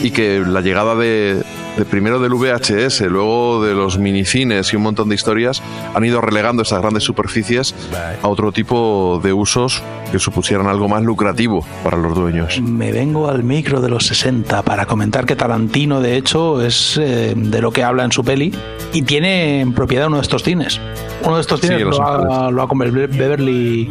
y 0.03 0.11
que 0.11 0.43
la 0.45 0.61
llegada 0.61 0.95
de, 0.95 1.43
de 1.77 1.85
primero 1.85 2.19
del 2.19 2.33
VHS, 2.33 3.01
luego 3.01 3.63
de 3.63 3.73
los 3.73 3.97
minicines 3.97 4.73
y 4.73 4.75
un 4.75 4.83
montón 4.83 5.09
de 5.09 5.15
historias 5.15 5.61
han 5.93 6.03
ido 6.03 6.21
relegando 6.21 6.63
estas 6.63 6.81
grandes 6.81 7.03
superficies 7.03 7.73
a 8.21 8.27
otro 8.27 8.51
tipo 8.51 9.19
de 9.23 9.33
usos 9.33 9.81
que 10.11 10.19
supusieran 10.19 10.67
algo 10.67 10.87
más 10.87 11.01
lucrativo 11.03 11.65
para 11.83 11.97
los 11.97 12.13
dueños. 12.15 12.59
Me 12.61 12.91
vengo 12.91 13.29
al 13.29 13.43
micro 13.43 13.81
de 13.81 13.89
los 13.89 14.05
60 14.07 14.61
para 14.63 14.85
comentar 14.85 15.25
que 15.25 15.35
Tarantino, 15.35 16.01
de 16.01 16.17
hecho, 16.17 16.61
es 16.61 16.97
eh, 17.01 17.33
de 17.35 17.61
lo 17.61 17.71
que 17.71 17.83
habla 17.83 18.03
en 18.03 18.11
su 18.11 18.23
peli 18.23 18.53
y 18.93 19.01
tiene 19.03 19.61
en 19.61 19.73
propiedad 19.73 20.07
uno 20.07 20.17
de 20.17 20.23
estos 20.23 20.43
cines. 20.43 20.79
Uno 21.23 21.35
de 21.35 21.41
estos 21.41 21.61
cines 21.61 21.79
lo, 21.81 22.01
ha, 22.01 22.49
lo 22.49 22.67
Be- 22.67 23.05
Beverly, 23.07 23.85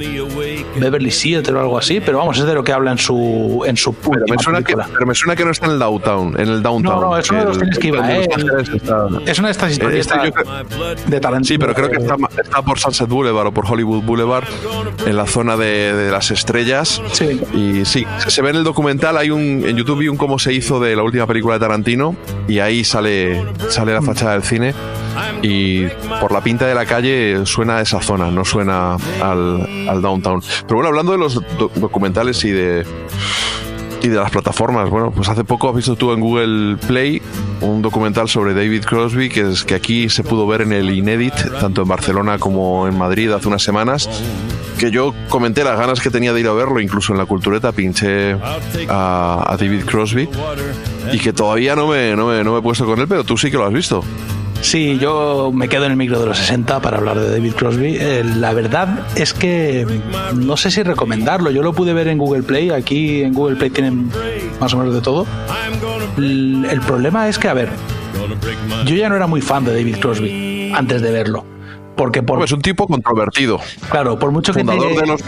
Beverly 0.77 1.11
Theater 1.11 1.55
o 1.55 1.61
algo 1.61 1.79
así, 1.79 2.01
pero 2.01 2.19
vamos, 2.19 2.39
es 2.39 2.45
de 2.45 2.55
lo 2.55 2.65
que 2.65 2.73
habla 2.73 2.91
en 2.91 2.99
su, 2.99 3.63
en 3.67 3.77
su 3.77 3.95
Pero 3.95 4.25
me, 4.29 4.37
suena 4.43 4.59
que, 4.59 4.65
película. 4.75 4.89
pero 4.93 5.07
me 5.07 5.15
suena 5.15 5.37
que 5.37 5.45
no 5.45 5.51
está 5.53 5.67
en 5.67 5.73
el 5.73 5.79
downtown, 5.79 6.35
en 6.41 6.49
el 6.49 6.63
downtown. 6.63 7.01
No, 7.01 7.11
no, 7.11 7.17
es 7.19 7.31
uno 7.31 7.39
de 7.41 7.45
los 7.47 7.59
cines 7.59 7.79
que 7.79 7.87
iba, 7.89 8.13
¿eh? 8.13 8.29
Está- 8.75 9.07
Es 9.27 9.39
una 9.39 9.49
de 9.49 9.53
estas 9.53 9.71
Este 9.71 9.85
historietas 10.01 10.25
yo 10.25 10.33
creo- 10.33 10.95
de 11.07 11.21
Tarantino. 11.21 11.45
Sí, 11.51 11.59
pero 11.59 11.73
creo 11.75 11.89
que 11.89 11.97
está, 11.99 12.17
está 12.43 12.63
por 12.63 12.79
Sunset 12.81 13.09
Boulevard 13.09 13.47
o 13.47 13.53
por 13.53 13.65
Hollywood 13.71 14.03
Boulevard, 14.03 14.45
en 15.07 15.17
la 15.17 15.27
zona 15.27 15.57
de, 15.57 15.93
de 15.95 16.10
las 16.11 16.31
estrellas. 16.31 17.01
Sí. 17.13 17.41
Y 17.55 17.85
sí, 17.85 18.05
se 18.27 18.43
ve 18.43 18.51
en 18.51 18.57
el 18.57 18.65
documental, 18.65 19.17
hay 19.17 19.31
un 19.31 19.65
en 19.67 19.77
YouTube 19.77 19.99
vi 20.01 20.09
un 20.09 20.17
cómo 20.17 20.39
se 20.39 20.53
hizo 20.53 20.81
de 20.81 20.95
la 20.97 21.03
última 21.03 21.27
película 21.27 21.55
de 21.55 21.61
Tarantino 21.61 22.17
y 22.49 22.59
ahí 22.61 22.85
sale, 22.85 23.45
sale 23.69 23.93
la 23.93 24.03
fachada 24.03 24.33
del 24.33 24.43
cine 24.43 24.75
y 25.43 25.85
por 26.21 26.33
la 26.33 26.43
pinta 26.43 26.67
de 26.67 26.75
la 26.75 26.87
calle 26.87 27.45
suena 27.47 27.79
a 27.79 27.81
esa 27.83 28.01
zona, 28.01 28.31
no 28.31 28.45
suena 28.45 28.97
al, 29.23 29.87
al 29.89 30.03
downtown. 30.03 30.41
Pero 30.67 30.77
bueno, 30.77 30.89
hablando 30.89 31.13
de 31.13 31.19
los 31.19 31.35
do- 31.59 31.71
documentales 31.75 32.45
y 32.45 32.51
de 32.51 32.85
y 34.03 34.09
de 34.09 34.17
las 34.17 34.31
plataformas. 34.31 34.89
Bueno, 34.89 35.11
pues 35.11 35.29
hace 35.29 35.45
poco 35.45 35.69
has 35.69 35.77
visto 35.77 35.95
tú 35.95 36.13
en 36.13 36.21
Google 36.21 36.77
Play 36.87 37.21
un 37.61 37.83
documental 37.83 38.31
sobre 38.31 38.55
David 38.55 38.85
Crosby 38.87 39.29
que 39.29 39.43
es 39.51 39.63
que 39.63 39.75
aquí 39.75 40.09
se 40.09 40.23
pudo 40.25 40.47
ver 40.47 40.63
en 40.63 40.73
el 40.73 40.91
Inédit, 40.91 41.35
tanto 41.61 41.83
en 41.83 41.89
Barcelona 41.89 42.39
como 42.39 42.89
en 42.89 42.97
Madrid 42.97 43.31
hace 43.33 43.49
unas 43.49 43.63
semanas. 43.63 44.09
Que 44.81 44.91
yo 44.91 45.13
comenté 45.29 45.63
las 45.63 45.79
ganas 45.79 46.01
que 46.01 46.09
tenía 46.09 46.33
de 46.33 46.41
ir 46.41 46.47
a 46.47 46.55
verlo, 46.55 46.81
incluso 46.81 47.13
en 47.13 47.19
la 47.19 47.27
cultureta 47.27 47.71
pinché 47.71 48.35
a, 48.89 49.55
David 49.61 49.85
Crosby 49.85 50.27
y 51.13 51.19
que 51.19 51.35
todavía 51.35 51.77
no 51.77 51.89
me, 51.89 52.17
no, 52.17 52.29
me, 52.29 52.43
no 52.43 52.55
me 52.55 52.61
he 52.61 52.63
puesto 52.63 52.87
con 52.87 52.99
él, 52.99 53.07
pero 53.07 53.23
tú 53.23 53.37
sí 53.37 53.51
que 53.51 53.59
lo 53.59 53.67
has 53.67 53.75
visto. 53.75 54.03
Sí, 54.63 54.99
yo 54.99 55.51
me 55.53 55.69
quedo 55.69 55.85
en 55.85 55.93
el 55.93 55.97
micro 55.99 56.19
de 56.19 56.27
los 56.27 56.39
60 56.39 56.81
para 56.81 56.97
hablar 56.97 57.19
de 57.19 57.31
David 57.31 57.53
Crosby. 57.53 57.97
Eh, 57.99 58.25
la 58.37 58.55
verdad 58.55 59.07
es 59.17 59.35
que 59.35 59.87
no 60.35 60.57
sé 60.57 60.71
si 60.71 60.83
recomendarlo. 60.83 61.51
Yo 61.51 61.63
lo 61.63 61.73
pude 61.73 61.93
ver 61.93 62.09
en 62.09 62.19
Google 62.19 62.43
Play. 62.43 62.71
Aquí 62.71 63.23
en 63.23 63.35
Google 63.35 63.57
Play 63.57 63.71
tienen 63.71 64.11
más 64.61 64.73
o 64.73 64.79
menos 64.79 64.95
de 64.95 65.03
todo. 65.03 65.27
El 66.17 66.81
problema 66.87 67.29
es 67.29 67.39
que, 67.39 67.49
a 67.49 67.55
ver, 67.55 67.69
yo 68.87 68.95
ya 68.95 69.09
no 69.09 69.17
era 69.17 69.27
muy 69.27 69.41
fan 69.41 69.65
de 69.65 69.75
David 69.75 69.97
Crosby 69.99 70.73
antes 70.75 71.01
de 71.03 71.11
verlo. 71.11 71.50
Porque 72.01 72.23
por, 72.23 72.43
Es 72.43 72.51
un 72.53 72.63
tipo 72.63 72.87
controvertido. 72.87 73.61
claro, 73.91 74.19
por 74.19 74.31
mucho 74.33 74.55
que 74.55 74.61
fundador 74.61 74.95
te- 74.95 75.01
de 75.03 75.07
los 75.07 75.21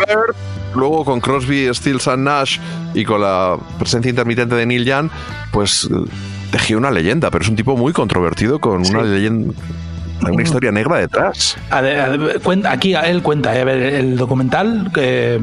luego 0.75 1.05
con 1.05 1.21
Crosby, 1.21 1.69
Stills 1.75 2.09
and 2.09 2.25
Nash 2.25 2.59
y 2.95 3.05
con 3.05 3.21
la 3.21 3.59
presencia 3.79 4.09
intermitente 4.09 4.55
de 4.55 4.65
Neil 4.65 4.87
Young, 4.87 5.11
pues 5.53 5.85
eh, 5.93 5.95
tejió 6.51 6.79
una 6.79 6.91
leyenda, 6.91 7.31
pero 7.31 7.45
es 7.45 7.51
un 7.51 7.57
tipo 7.57 7.77
muy 7.77 7.93
controvertido 7.93 8.59
con 8.59 8.87
una 8.87 9.03
leyenda, 9.03 9.53
una 10.23 10.43
historia 10.43 10.73
negra 10.73 10.97
detrás. 10.97 11.59
A 11.69 11.83
ver, 11.83 12.01
a 12.01 12.09
ver, 12.09 12.41
cuen- 12.41 12.67
aquí 12.67 12.95
él 12.95 13.21
cuenta, 13.23 13.55
eh, 13.55 13.61
a 13.61 13.65
ver, 13.65 13.83
el 13.95 14.17
documental 14.17 14.91
eh, 14.97 15.39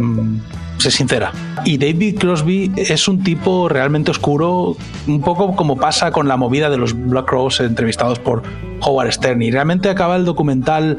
se 0.79 0.91
sincera. 0.91 1.31
Y 1.65 1.77
David 1.77 2.17
Crosby 2.19 2.71
es 2.75 3.07
un 3.07 3.23
tipo 3.23 3.69
realmente 3.69 4.11
oscuro, 4.11 4.75
un 5.07 5.21
poco 5.21 5.55
como 5.55 5.77
pasa 5.77 6.11
con 6.11 6.27
la 6.27 6.37
movida 6.37 6.69
de 6.69 6.77
los 6.77 6.93
Black 6.93 7.29
Rose 7.29 7.63
entrevistados 7.63 8.19
por 8.19 8.43
Howard 8.81 9.11
Stern. 9.11 9.41
Y 9.41 9.51
realmente 9.51 9.89
acaba 9.89 10.15
el 10.15 10.25
documental 10.25 10.97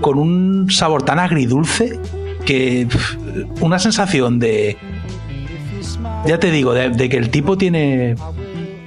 con 0.00 0.18
un 0.18 0.70
sabor 0.70 1.02
tan 1.02 1.18
agridulce 1.18 1.98
que 2.44 2.88
una 3.60 3.78
sensación 3.78 4.38
de, 4.38 4.76
ya 6.26 6.38
te 6.38 6.50
digo, 6.50 6.72
de 6.74 7.08
que 7.08 7.16
el 7.16 7.30
tipo 7.30 7.56
tiene 7.56 8.16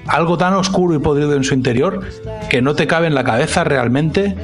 algo 0.07 0.37
tan 0.37 0.53
oscuro 0.53 0.95
y 0.95 0.99
podrido 0.99 1.35
en 1.35 1.43
su 1.43 1.53
interior 1.53 2.01
que 2.49 2.61
no 2.61 2.75
te 2.75 2.87
cabe 2.87 3.07
en 3.07 3.15
la 3.15 3.23
cabeza 3.23 3.63
realmente 3.63 4.35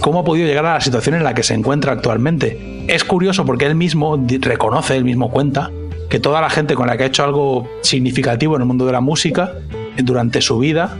cómo 0.00 0.20
ha 0.20 0.24
podido 0.24 0.46
llegar 0.46 0.66
a 0.66 0.74
la 0.74 0.80
situación 0.80 1.14
en 1.16 1.24
la 1.24 1.34
que 1.34 1.42
se 1.42 1.54
encuentra 1.54 1.92
actualmente. 1.92 2.84
Es 2.88 3.04
curioso 3.04 3.44
porque 3.44 3.66
él 3.66 3.74
mismo 3.74 4.22
reconoce, 4.40 4.96
él 4.96 5.04
mismo 5.04 5.30
cuenta, 5.30 5.70
que 6.08 6.20
toda 6.20 6.40
la 6.40 6.50
gente 6.50 6.74
con 6.74 6.86
la 6.86 6.96
que 6.96 7.04
ha 7.04 7.06
hecho 7.06 7.24
algo 7.24 7.68
significativo 7.82 8.56
en 8.56 8.62
el 8.62 8.68
mundo 8.68 8.86
de 8.86 8.92
la 8.92 9.00
música 9.00 9.52
durante 9.98 10.40
su 10.40 10.58
vida 10.58 10.96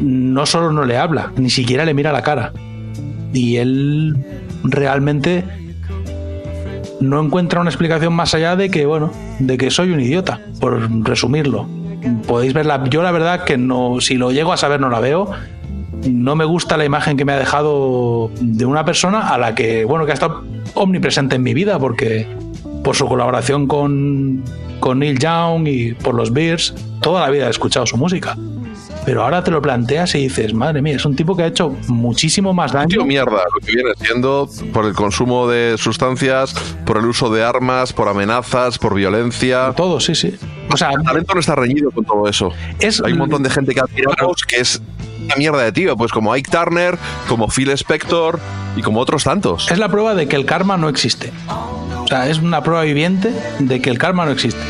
no 0.00 0.46
solo 0.46 0.72
no 0.72 0.84
le 0.84 0.96
habla, 0.96 1.32
ni 1.36 1.50
siquiera 1.50 1.84
le 1.84 1.94
mira 1.94 2.12
la 2.12 2.22
cara. 2.22 2.52
Y 3.32 3.56
él 3.56 4.16
realmente 4.64 5.44
no 7.00 7.22
encuentra 7.22 7.60
una 7.60 7.70
explicación 7.70 8.12
más 8.12 8.34
allá 8.34 8.56
de 8.56 8.70
que, 8.70 8.86
bueno, 8.86 9.12
de 9.38 9.56
que 9.56 9.70
soy 9.70 9.92
un 9.92 10.00
idiota, 10.00 10.40
por 10.58 10.90
resumirlo. 11.04 11.66
Podéis 12.26 12.54
verla. 12.54 12.82
Yo 12.88 13.02
la 13.02 13.10
verdad 13.10 13.44
que 13.44 13.58
no, 13.58 14.00
si 14.00 14.16
lo 14.16 14.32
llego 14.32 14.52
a 14.52 14.56
saber 14.56 14.80
no 14.80 14.88
la 14.88 15.00
veo. 15.00 15.30
No 16.06 16.34
me 16.36 16.44
gusta 16.44 16.76
la 16.76 16.84
imagen 16.84 17.16
que 17.16 17.24
me 17.24 17.32
ha 17.32 17.38
dejado 17.38 18.30
de 18.40 18.64
una 18.64 18.84
persona 18.84 19.28
a 19.28 19.38
la 19.38 19.54
que, 19.54 19.84
bueno, 19.84 20.04
que 20.06 20.12
ha 20.12 20.14
estado 20.14 20.42
omnipresente 20.74 21.36
en 21.36 21.42
mi 21.42 21.52
vida 21.54 21.78
porque 21.78 22.26
por 22.82 22.96
su 22.96 23.06
colaboración 23.06 23.66
con, 23.66 24.42
con 24.80 25.00
Neil 25.00 25.18
Young 25.18 25.66
y 25.68 25.92
por 25.94 26.14
los 26.14 26.32
Bears, 26.32 26.74
toda 27.02 27.20
la 27.22 27.30
vida 27.30 27.46
he 27.46 27.50
escuchado 27.50 27.84
su 27.86 27.96
música. 27.96 28.36
Pero 29.04 29.22
ahora 29.24 29.42
te 29.42 29.50
lo 29.50 29.62
planteas 29.62 30.14
y 30.14 30.18
dices, 30.20 30.52
madre 30.52 30.82
mía, 30.82 30.96
es 30.96 31.04
un 31.06 31.16
tipo 31.16 31.34
que 31.34 31.42
ha 31.42 31.46
hecho 31.46 31.74
muchísimo 31.88 32.52
más 32.52 32.72
daño. 32.72 32.88
Tío, 32.88 33.04
mierda, 33.04 33.42
lo 33.54 33.66
que 33.66 33.72
viene 33.72 33.90
siendo 33.98 34.48
por 34.74 34.84
el 34.84 34.92
consumo 34.94 35.48
de 35.48 35.76
sustancias, 35.78 36.54
por 36.84 36.98
el 36.98 37.06
uso 37.06 37.30
de 37.30 37.42
armas, 37.42 37.92
por 37.94 38.08
amenazas, 38.08 38.78
por 38.78 38.94
violencia. 38.94 39.72
Todo, 39.74 40.00
sí, 40.00 40.14
sí. 40.14 40.34
O 40.70 40.76
sea, 40.76 40.90
el 40.92 41.02
talento 41.02 41.32
no 41.34 41.40
está 41.40 41.54
reñido 41.54 41.90
con 41.90 42.04
todo 42.04 42.28
eso. 42.28 42.50
Es- 42.78 43.02
Hay 43.02 43.12
un 43.12 43.18
montón 43.20 43.42
de 43.42 43.50
gente 43.50 43.74
que 43.74 43.80
admiramos 43.80 44.42
que 44.46 44.56
es 44.60 44.82
una 45.30 45.36
mierda 45.36 45.62
de 45.62 45.72
tío, 45.72 45.96
pues 45.96 46.12
como 46.12 46.32
Ike 46.32 46.50
Turner, 46.50 46.98
como 47.28 47.48
Phil 47.48 47.70
Spector, 47.70 48.40
Y 48.76 48.82
como 48.82 49.00
otros 49.00 49.24
tantos. 49.24 49.70
Es 49.70 49.78
la 49.78 49.88
prueba 49.88 50.14
de 50.14 50.28
que 50.28 50.36
el 50.36 50.44
karma 50.46 50.76
no 50.76 50.88
existe. 50.88 51.32
O 51.48 52.06
sea, 52.06 52.28
es 52.28 52.38
una 52.38 52.62
prueba 52.62 52.82
viviente 52.82 53.32
de 53.58 53.80
que 53.80 53.90
el 53.90 53.98
karma 53.98 54.24
no 54.24 54.32
existe. 54.32 54.60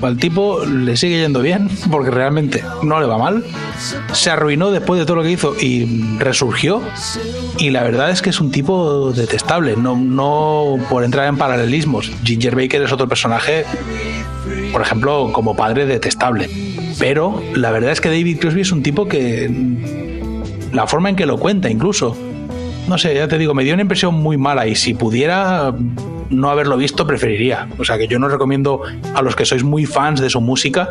Al 0.00 0.16
tipo 0.16 0.64
le 0.64 0.96
sigue 0.96 1.20
yendo 1.20 1.40
bien, 1.40 1.68
porque 1.90 2.10
realmente 2.10 2.62
no 2.82 3.00
le 3.00 3.06
va 3.06 3.18
mal. 3.18 3.44
Se 4.12 4.30
arruinó 4.30 4.70
después 4.70 5.00
de 5.00 5.06
todo 5.06 5.16
lo 5.16 5.22
que 5.22 5.32
hizo 5.32 5.56
y 5.60 6.16
resurgió. 6.18 6.82
Y 7.58 7.70
la 7.70 7.82
verdad 7.82 8.10
es 8.10 8.22
que 8.22 8.30
es 8.30 8.40
un 8.40 8.52
tipo 8.52 9.12
detestable. 9.12 9.76
No, 9.76 9.96
no 9.96 10.76
por 10.88 11.02
entrar 11.02 11.26
en 11.26 11.36
paralelismos. 11.36 12.12
Ginger 12.22 12.54
Baker 12.54 12.82
es 12.82 12.92
otro 12.92 13.08
personaje, 13.08 13.64
por 14.72 14.82
ejemplo, 14.82 15.30
como 15.32 15.56
padre 15.56 15.86
detestable. 15.86 16.48
Pero 16.98 17.42
la 17.54 17.70
verdad 17.70 17.92
es 17.92 18.00
que 18.00 18.08
David 18.08 18.38
Crosby 18.40 18.62
es 18.62 18.72
un 18.72 18.82
tipo 18.82 19.08
que. 19.08 19.50
La 20.72 20.86
forma 20.86 21.08
en 21.08 21.16
que 21.16 21.26
lo 21.26 21.38
cuenta, 21.38 21.70
incluso. 21.70 22.16
No 22.88 22.98
sé, 22.98 23.14
ya 23.14 23.28
te 23.28 23.38
digo, 23.38 23.54
me 23.54 23.64
dio 23.64 23.74
una 23.74 23.82
impresión 23.82 24.14
muy 24.14 24.36
mala 24.36 24.66
y 24.66 24.74
si 24.74 24.94
pudiera 24.94 25.74
no 26.30 26.50
haberlo 26.50 26.76
visto, 26.76 27.06
preferiría. 27.06 27.68
O 27.78 27.84
sea 27.84 27.98
que 27.98 28.08
yo 28.08 28.18
no 28.18 28.28
recomiendo 28.28 28.82
a 29.14 29.22
los 29.22 29.36
que 29.36 29.44
sois 29.44 29.62
muy 29.62 29.86
fans 29.86 30.20
de 30.20 30.30
su 30.30 30.40
música 30.40 30.90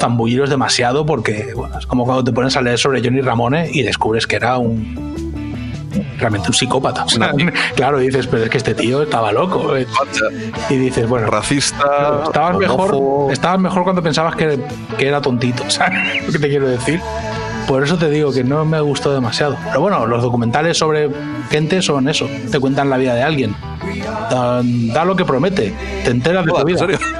zambulliros 0.00 0.48
demasiado 0.48 1.04
porque 1.04 1.52
es 1.78 1.86
como 1.86 2.04
cuando 2.04 2.24
te 2.24 2.32
pones 2.32 2.56
a 2.56 2.62
leer 2.62 2.78
sobre 2.78 3.02
Johnny 3.02 3.20
Ramone 3.20 3.70
y 3.70 3.82
descubres 3.82 4.26
que 4.26 4.36
era 4.36 4.56
un 4.56 5.19
realmente 6.20 6.48
un 6.48 6.54
psicópata. 6.54 7.04
O 7.10 7.12
sea, 7.12 7.32
claro, 7.74 7.98
dices, 7.98 8.26
pero 8.26 8.44
es 8.44 8.50
que 8.50 8.58
este 8.58 8.74
tío 8.74 9.02
estaba 9.02 9.32
loco. 9.32 9.72
Y 10.68 10.76
dices, 10.76 11.08
bueno, 11.08 11.26
Racista, 11.26 12.22
estabas 12.24 12.56
mejor, 12.56 13.32
estabas 13.32 13.58
mejor 13.58 13.82
cuando 13.82 14.02
pensabas 14.02 14.36
que, 14.36 14.60
que 14.96 15.08
era 15.08 15.20
tontito, 15.20 15.64
¿sabes 15.68 16.26
lo 16.26 16.32
que 16.32 16.38
te 16.38 16.48
quiero 16.48 16.68
decir? 16.68 17.00
Por 17.66 17.82
eso 17.82 17.96
te 17.98 18.10
digo 18.10 18.32
que 18.32 18.44
no 18.44 18.64
me 18.64 18.80
gustó 18.80 19.12
demasiado. 19.12 19.56
Pero 19.66 19.80
bueno, 19.80 20.06
los 20.06 20.22
documentales 20.22 20.78
sobre 20.78 21.10
gente 21.50 21.82
son 21.82 22.08
eso, 22.08 22.28
te 22.50 22.58
cuentan 22.58 22.90
la 22.90 22.96
vida 22.96 23.14
de 23.14 23.22
alguien. 23.22 23.56
Da, 24.30 24.62
da 24.64 25.04
lo 25.04 25.16
que 25.16 25.24
promete, 25.24 25.74
te 26.04 26.10
enteras 26.10 26.44
de 26.46 26.52
tu 26.52 26.64
vida. 26.64 26.84
¿En 26.84 26.98
serio? 26.98 27.19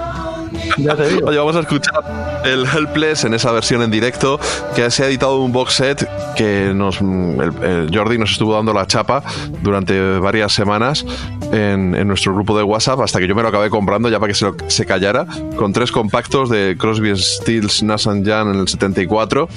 Ya 0.79 0.95
te 0.97 1.09
digo. 1.09 1.29
Oye, 1.29 1.39
vamos 1.39 1.57
a 1.57 1.61
escuchar 1.61 2.41
el 2.45 2.65
Helpless 2.67 3.25
en 3.25 3.35
esa 3.35 3.53
versión 3.53 3.83
en 3.83 3.91
directo 3.91 4.39
que 4.75 4.91
se 4.91 5.05
ha 5.05 5.07
editado 5.09 5.39
un 5.41 5.53
box 5.53 5.75
set 5.75 6.09
que 6.37 6.73
nos 6.75 7.01
el, 7.01 7.53
el 7.63 7.91
Jordi 7.93 8.17
nos 8.19 8.33
estuvo 8.33 8.55
dando 8.55 8.73
la 8.73 8.87
chapa 8.87 9.23
durante 9.63 10.19
varias 10.19 10.53
semanas 10.53 11.05
en, 11.53 11.95
en 11.95 12.09
nuestro 12.09 12.35
grupo 12.35 12.57
de 12.57 12.63
WhatsApp 12.63 13.01
hasta 13.01 13.19
que 13.19 13.27
yo 13.29 13.35
me 13.35 13.43
lo 13.43 13.49
acabé 13.49 13.69
comprando 13.69 14.09
ya 14.09 14.19
para 14.19 14.29
que 14.33 14.35
se, 14.39 14.47
lo- 14.47 14.57
se 14.69 14.87
callara 14.87 15.27
con 15.57 15.73
tres 15.73 15.93
compactos 15.93 16.49
de 16.49 16.77
Crosby, 16.79 17.15
Stills, 17.17 17.83
Nash 17.83 18.05
Young 18.07 18.55
en 18.55 18.61
el 18.61 18.69
74 18.69 19.49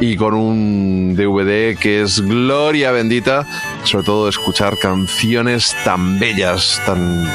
y 0.00 0.16
con 0.16 0.34
un 0.34 1.14
DVD 1.16 1.76
que 1.78 2.02
es 2.02 2.20
gloria 2.20 2.90
bendita 2.92 3.46
sobre 3.84 4.04
todo 4.04 4.24
de 4.24 4.30
escuchar 4.30 4.78
canciones 4.78 5.74
tan 5.84 6.18
bellas 6.18 6.80
tan 6.84 7.26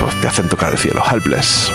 pues, 0.00 0.20
te 0.20 0.28
hacen 0.28 0.48
tocar 0.48 0.72
el 0.72 0.78
cielo 0.78 1.02
Helpless 1.10 1.70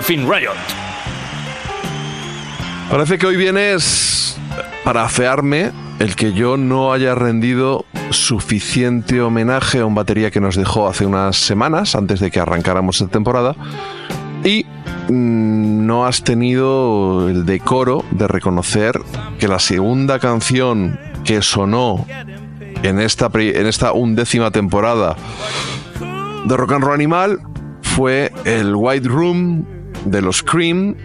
Dolphin 0.00 0.26
Riot. 0.26 0.54
Parece 2.90 3.18
que 3.18 3.26
hoy 3.26 3.36
vienes 3.36 4.40
para 4.82 5.04
afearme 5.04 5.72
el 5.98 6.16
que 6.16 6.32
yo 6.32 6.56
no 6.56 6.94
haya 6.94 7.14
rendido 7.14 7.84
suficiente 8.08 9.20
homenaje 9.20 9.80
a 9.80 9.84
un 9.84 9.94
batería 9.94 10.30
que 10.30 10.40
nos 10.40 10.56
dejó 10.56 10.88
hace 10.88 11.04
unas 11.04 11.36
semanas, 11.36 11.94
antes 11.94 12.18
de 12.18 12.30
que 12.30 12.40
arrancáramos 12.40 12.98
esta 12.98 13.12
temporada, 13.12 13.54
y 14.42 14.64
mm, 15.10 15.84
no 15.84 16.06
has 16.06 16.24
tenido 16.24 17.28
el 17.28 17.44
decoro 17.44 18.02
de 18.10 18.26
reconocer 18.26 18.98
que 19.38 19.48
la 19.48 19.58
segunda 19.58 20.18
canción 20.18 20.98
que 21.26 21.42
sonó 21.42 22.06
en 22.82 23.00
esta, 23.00 23.30
en 23.34 23.66
esta 23.66 23.92
undécima 23.92 24.50
temporada 24.50 25.14
de 26.46 26.56
Rock 26.56 26.72
and 26.72 26.84
Roll 26.84 26.94
Animal 26.94 27.40
fue 27.82 28.32
el 28.46 28.74
White 28.74 29.06
Room 29.06 29.79
de 30.04 30.22
los 30.22 30.42
Cream, 30.42 30.96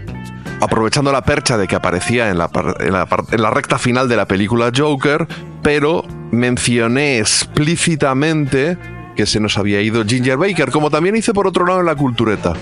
aprovechando 0.61 1.11
la 1.11 1.23
percha 1.23 1.57
de 1.57 1.67
que 1.67 1.75
aparecía 1.75 2.29
en 2.29 2.37
la, 2.37 2.49
en 2.79 2.93
la 2.93 3.05
par- 3.05 3.25
en 3.31 3.41
la 3.41 3.51
recta 3.51 3.77
final 3.77 4.07
de 4.07 4.15
la 4.15 4.25
película 4.27 4.71
Joker, 4.75 5.27
pero 5.61 6.03
mencioné 6.31 7.19
explícitamente 7.19 8.77
que 9.15 9.25
se 9.25 9.39
nos 9.39 9.57
había 9.57 9.81
ido 9.81 10.03
Ginger 10.05 10.37
Baker, 10.37 10.71
como 10.71 10.89
también 10.89 11.15
hice 11.15 11.33
por 11.33 11.47
otro 11.47 11.65
lado 11.65 11.79
en 11.79 11.85
la 11.85 11.95
cultureta. 11.95 12.53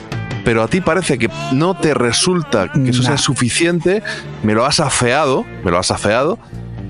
Pero 0.46 0.62
a 0.62 0.68
ti 0.68 0.82
parece 0.82 1.18
que 1.18 1.30
no 1.54 1.76
te 1.76 1.94
resulta 1.94 2.70
que 2.72 2.90
eso 2.90 3.02
sea 3.02 3.18
suficiente, 3.18 4.04
me 4.44 4.54
lo 4.54 4.66
has 4.66 4.80
afeado, 4.80 5.46
me 5.64 5.72
lo 5.72 5.78
has 5.80 5.90
afeado, 5.90 6.38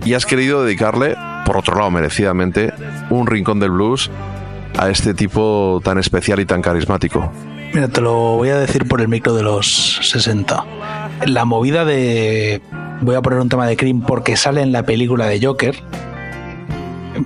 y 0.03 0.15
has 0.15 0.25
querido 0.25 0.63
dedicarle, 0.63 1.15
por 1.45 1.57
otro 1.57 1.75
lado 1.75 1.91
merecidamente, 1.91 2.73
un 3.09 3.27
rincón 3.27 3.59
del 3.59 3.71
blues 3.71 4.09
a 4.77 4.89
este 4.89 5.13
tipo 5.13 5.79
tan 5.83 5.97
especial 5.99 6.39
y 6.39 6.45
tan 6.45 6.61
carismático. 6.61 7.31
Mira, 7.73 7.87
te 7.87 8.01
lo 8.01 8.13
voy 8.37 8.49
a 8.49 8.57
decir 8.57 8.87
por 8.87 9.01
el 9.01 9.07
micro 9.07 9.33
de 9.33 9.43
los 9.43 9.99
60. 10.03 10.63
La 11.25 11.45
movida 11.45 11.85
de. 11.85 12.61
Voy 13.01 13.15
a 13.15 13.21
poner 13.21 13.39
un 13.39 13.49
tema 13.49 13.65
de 13.67 13.75
Cream 13.75 14.01
porque 14.01 14.37
sale 14.37 14.61
en 14.61 14.71
la 14.71 14.83
película 14.83 15.25
de 15.25 15.43
Joker. 15.43 15.75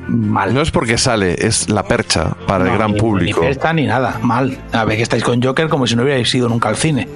Mal. 0.08 0.54
No 0.54 0.62
es 0.62 0.72
porque 0.72 0.98
sale, 0.98 1.36
es 1.46 1.70
la 1.70 1.84
percha 1.84 2.36
para 2.48 2.66
el 2.70 2.78
gran 2.78 2.94
ni- 2.94 3.00
público. 3.00 3.42
Ni 3.42 3.48
fiesta 3.48 3.74
ni 3.74 3.86
nada. 3.86 4.20
Mal. 4.22 4.58
A 4.74 4.86
ver 4.86 4.98
que 4.98 5.04
estáis 5.04 5.24
con 5.24 5.42
Joker 5.42 5.68
como 5.70 5.86
si 5.88 5.96
no 5.96 6.04
hubierais 6.04 6.34
ido 6.34 6.50
nunca 6.50 6.70
al 6.70 6.76
cine. 6.78 7.08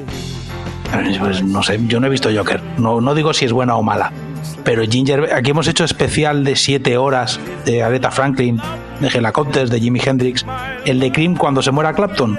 Pues 1.20 1.42
no 1.42 1.64
sé, 1.64 1.80
yo 1.88 2.00
no 2.02 2.08
he 2.08 2.10
visto 2.10 2.30
Joker. 2.36 2.62
No, 2.78 3.00
no 3.00 3.16
digo 3.16 3.34
si 3.34 3.46
es 3.46 3.54
buena 3.54 3.76
o 3.78 3.84
mala. 3.84 4.12
Pero 4.64 4.84
Ginger, 4.84 5.34
aquí 5.34 5.52
hemos 5.52 5.68
hecho 5.68 5.84
especial 5.86 6.44
de 6.44 6.56
7 6.56 6.98
horas 6.98 7.40
de 7.66 7.82
Aretha 7.82 8.12
Franklin, 8.12 8.62
de 9.00 9.08
Helicopters, 9.08 9.70
de 9.72 9.80
Jimi 9.80 10.02
Hendrix. 10.06 10.46
El 10.86 11.00
de 11.00 11.12
Cream 11.12 11.36
cuando 11.36 11.62
se 11.62 11.72
muera 11.72 11.94
Clapton. 11.94 12.38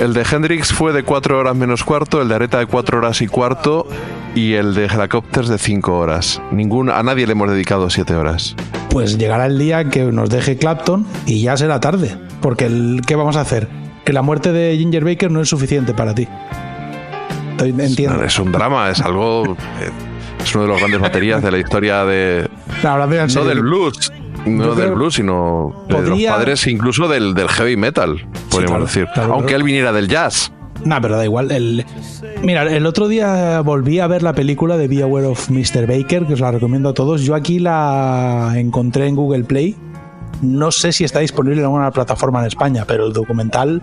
El 0.00 0.14
de 0.14 0.22
Hendrix 0.30 0.72
fue 0.72 0.92
de 0.92 1.02
4 1.02 1.38
horas 1.38 1.56
menos 1.56 1.82
cuarto, 1.82 2.22
el 2.22 2.28
de 2.28 2.34
Areta 2.36 2.58
de 2.58 2.66
4 2.66 2.98
horas 2.98 3.20
y 3.20 3.26
cuarto 3.26 3.86
y 4.34 4.54
el 4.54 4.74
de 4.74 4.86
Helicopters 4.86 5.48
de 5.48 5.58
5 5.58 5.98
horas. 5.98 6.40
Ningún, 6.52 6.88
a 6.90 7.02
nadie 7.02 7.26
le 7.26 7.32
hemos 7.32 7.50
dedicado 7.50 7.90
7 7.90 8.14
horas. 8.14 8.54
Pues 8.90 9.18
llegará 9.18 9.46
el 9.46 9.58
día 9.58 9.84
que 9.90 10.04
nos 10.04 10.30
deje 10.30 10.56
Clapton 10.56 11.04
y 11.26 11.42
ya 11.42 11.56
será 11.56 11.80
tarde. 11.80 12.16
Porque 12.40 12.66
el, 12.66 13.02
¿qué 13.06 13.16
vamos 13.16 13.36
a 13.36 13.40
hacer? 13.40 13.68
Que 14.04 14.12
la 14.12 14.22
muerte 14.22 14.52
de 14.52 14.76
Ginger 14.78 15.04
Baker 15.04 15.30
no 15.32 15.40
es 15.40 15.48
suficiente 15.48 15.92
para 15.94 16.14
ti. 16.14 16.28
Entiendo. 17.60 18.22
Es 18.22 18.38
un 18.38 18.52
drama, 18.52 18.88
es 18.90 19.00
algo. 19.00 19.56
eh, 19.80 19.90
Es 20.44 20.54
uno 20.54 20.62
de 20.64 20.70
los 20.70 20.78
grandes 20.78 21.00
baterías 21.00 21.42
de 21.42 21.50
la 21.50 21.58
historia 21.58 22.04
de. 22.04 22.48
No, 23.42 23.44
del 23.48 23.60
blues, 23.60 24.12
no 24.56 24.74
del 24.74 24.92
blues, 24.92 25.14
sino 25.14 25.84
de 25.88 25.94
los 25.94 26.02
Podría- 26.08 26.32
padres 26.32 26.66
incluso 26.66 27.08
del, 27.08 27.34
del 27.34 27.48
heavy 27.48 27.76
metal, 27.76 28.26
podríamos 28.50 28.70
claro, 28.70 28.84
decir. 28.86 29.06
claro, 29.14 29.32
Aunque 29.34 29.48
claro. 29.48 29.56
él 29.58 29.62
viniera 29.64 29.92
del 29.92 30.08
jazz. 30.08 30.52
Nah, 30.84 31.00
pero 31.00 31.16
da 31.16 31.24
igual. 31.24 31.50
El... 31.50 31.84
Mira, 32.42 32.62
el 32.62 32.86
otro 32.86 33.08
día 33.08 33.60
volví 33.62 33.98
a 33.98 34.06
ver 34.06 34.22
la 34.22 34.32
película 34.32 34.76
de 34.76 34.86
Be 34.86 35.02
Aware 35.02 35.26
of 35.26 35.50
Mr. 35.50 35.86
Baker, 35.88 36.24
que 36.24 36.34
os 36.34 36.40
la 36.40 36.52
recomiendo 36.52 36.90
a 36.90 36.94
todos. 36.94 37.22
Yo 37.22 37.34
aquí 37.34 37.58
la 37.58 38.52
encontré 38.54 39.08
en 39.08 39.16
Google 39.16 39.42
Play. 39.42 39.74
No 40.40 40.70
sé 40.70 40.92
si 40.92 41.02
está 41.02 41.18
disponible 41.18 41.58
en 41.58 41.64
alguna 41.64 41.90
plataforma 41.90 42.38
en 42.40 42.46
España, 42.46 42.84
pero 42.86 43.06
el 43.06 43.12
documental 43.12 43.82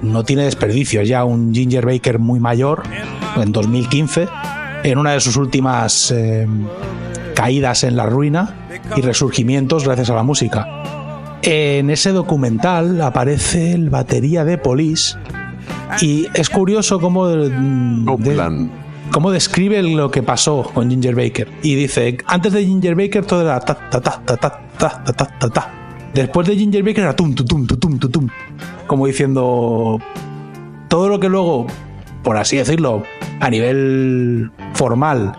no 0.00 0.24
tiene 0.24 0.44
desperdicio. 0.44 1.02
Es 1.02 1.08
ya 1.10 1.24
un 1.24 1.54
Ginger 1.54 1.84
Baker 1.84 2.18
muy 2.18 2.40
mayor, 2.40 2.84
en 3.36 3.52
2015, 3.52 4.28
en 4.84 4.96
una 4.98 5.12
de 5.12 5.20
sus 5.20 5.36
últimas 5.36 6.10
eh, 6.10 6.46
caídas 7.38 7.84
en 7.84 7.94
la 7.96 8.04
ruina 8.04 8.68
y 8.96 9.00
resurgimientos 9.00 9.84
gracias 9.84 10.10
a 10.10 10.14
la 10.16 10.24
música. 10.24 10.66
En 11.42 11.88
ese 11.88 12.10
documental 12.10 13.00
aparece 13.00 13.74
el 13.74 13.90
batería 13.90 14.44
de 14.44 14.58
Police 14.58 15.16
y 16.02 16.26
es 16.34 16.50
curioso 16.50 16.98
cómo, 16.98 17.28
de- 17.28 17.48
cómo 19.12 19.30
describe 19.30 19.80
lo 19.84 20.10
que 20.10 20.24
pasó 20.24 20.68
con 20.74 20.90
Ginger 20.90 21.14
Baker. 21.14 21.48
Y 21.62 21.76
dice, 21.76 22.18
antes 22.26 22.52
de 22.54 22.64
Ginger 22.66 22.96
Baker 22.96 23.24
todo 23.24 23.42
era 23.42 23.60
ta 23.60 23.74
ta 23.88 24.00
ta 24.00 24.20
ta 24.24 24.36
ta 24.36 24.60
ta 24.76 25.04
ta 25.04 25.12
ta 25.14 25.38
ta 25.38 25.48
ta. 25.48 25.70
Después 26.12 26.44
de 26.48 26.56
Ginger 26.56 26.82
Baker 26.82 27.04
era 27.04 27.14
tum 27.14 27.34
tum 27.36 27.46
tum 27.46 27.66
tum 27.68 27.98
tum 28.00 28.10
tum. 28.10 28.28
Como 28.88 29.06
diciendo 29.06 30.00
todo 30.88 31.08
lo 31.08 31.20
que 31.20 31.28
luego, 31.28 31.68
por 32.24 32.36
así 32.36 32.56
decirlo, 32.56 33.04
a 33.38 33.48
nivel 33.48 34.50
formal 34.74 35.36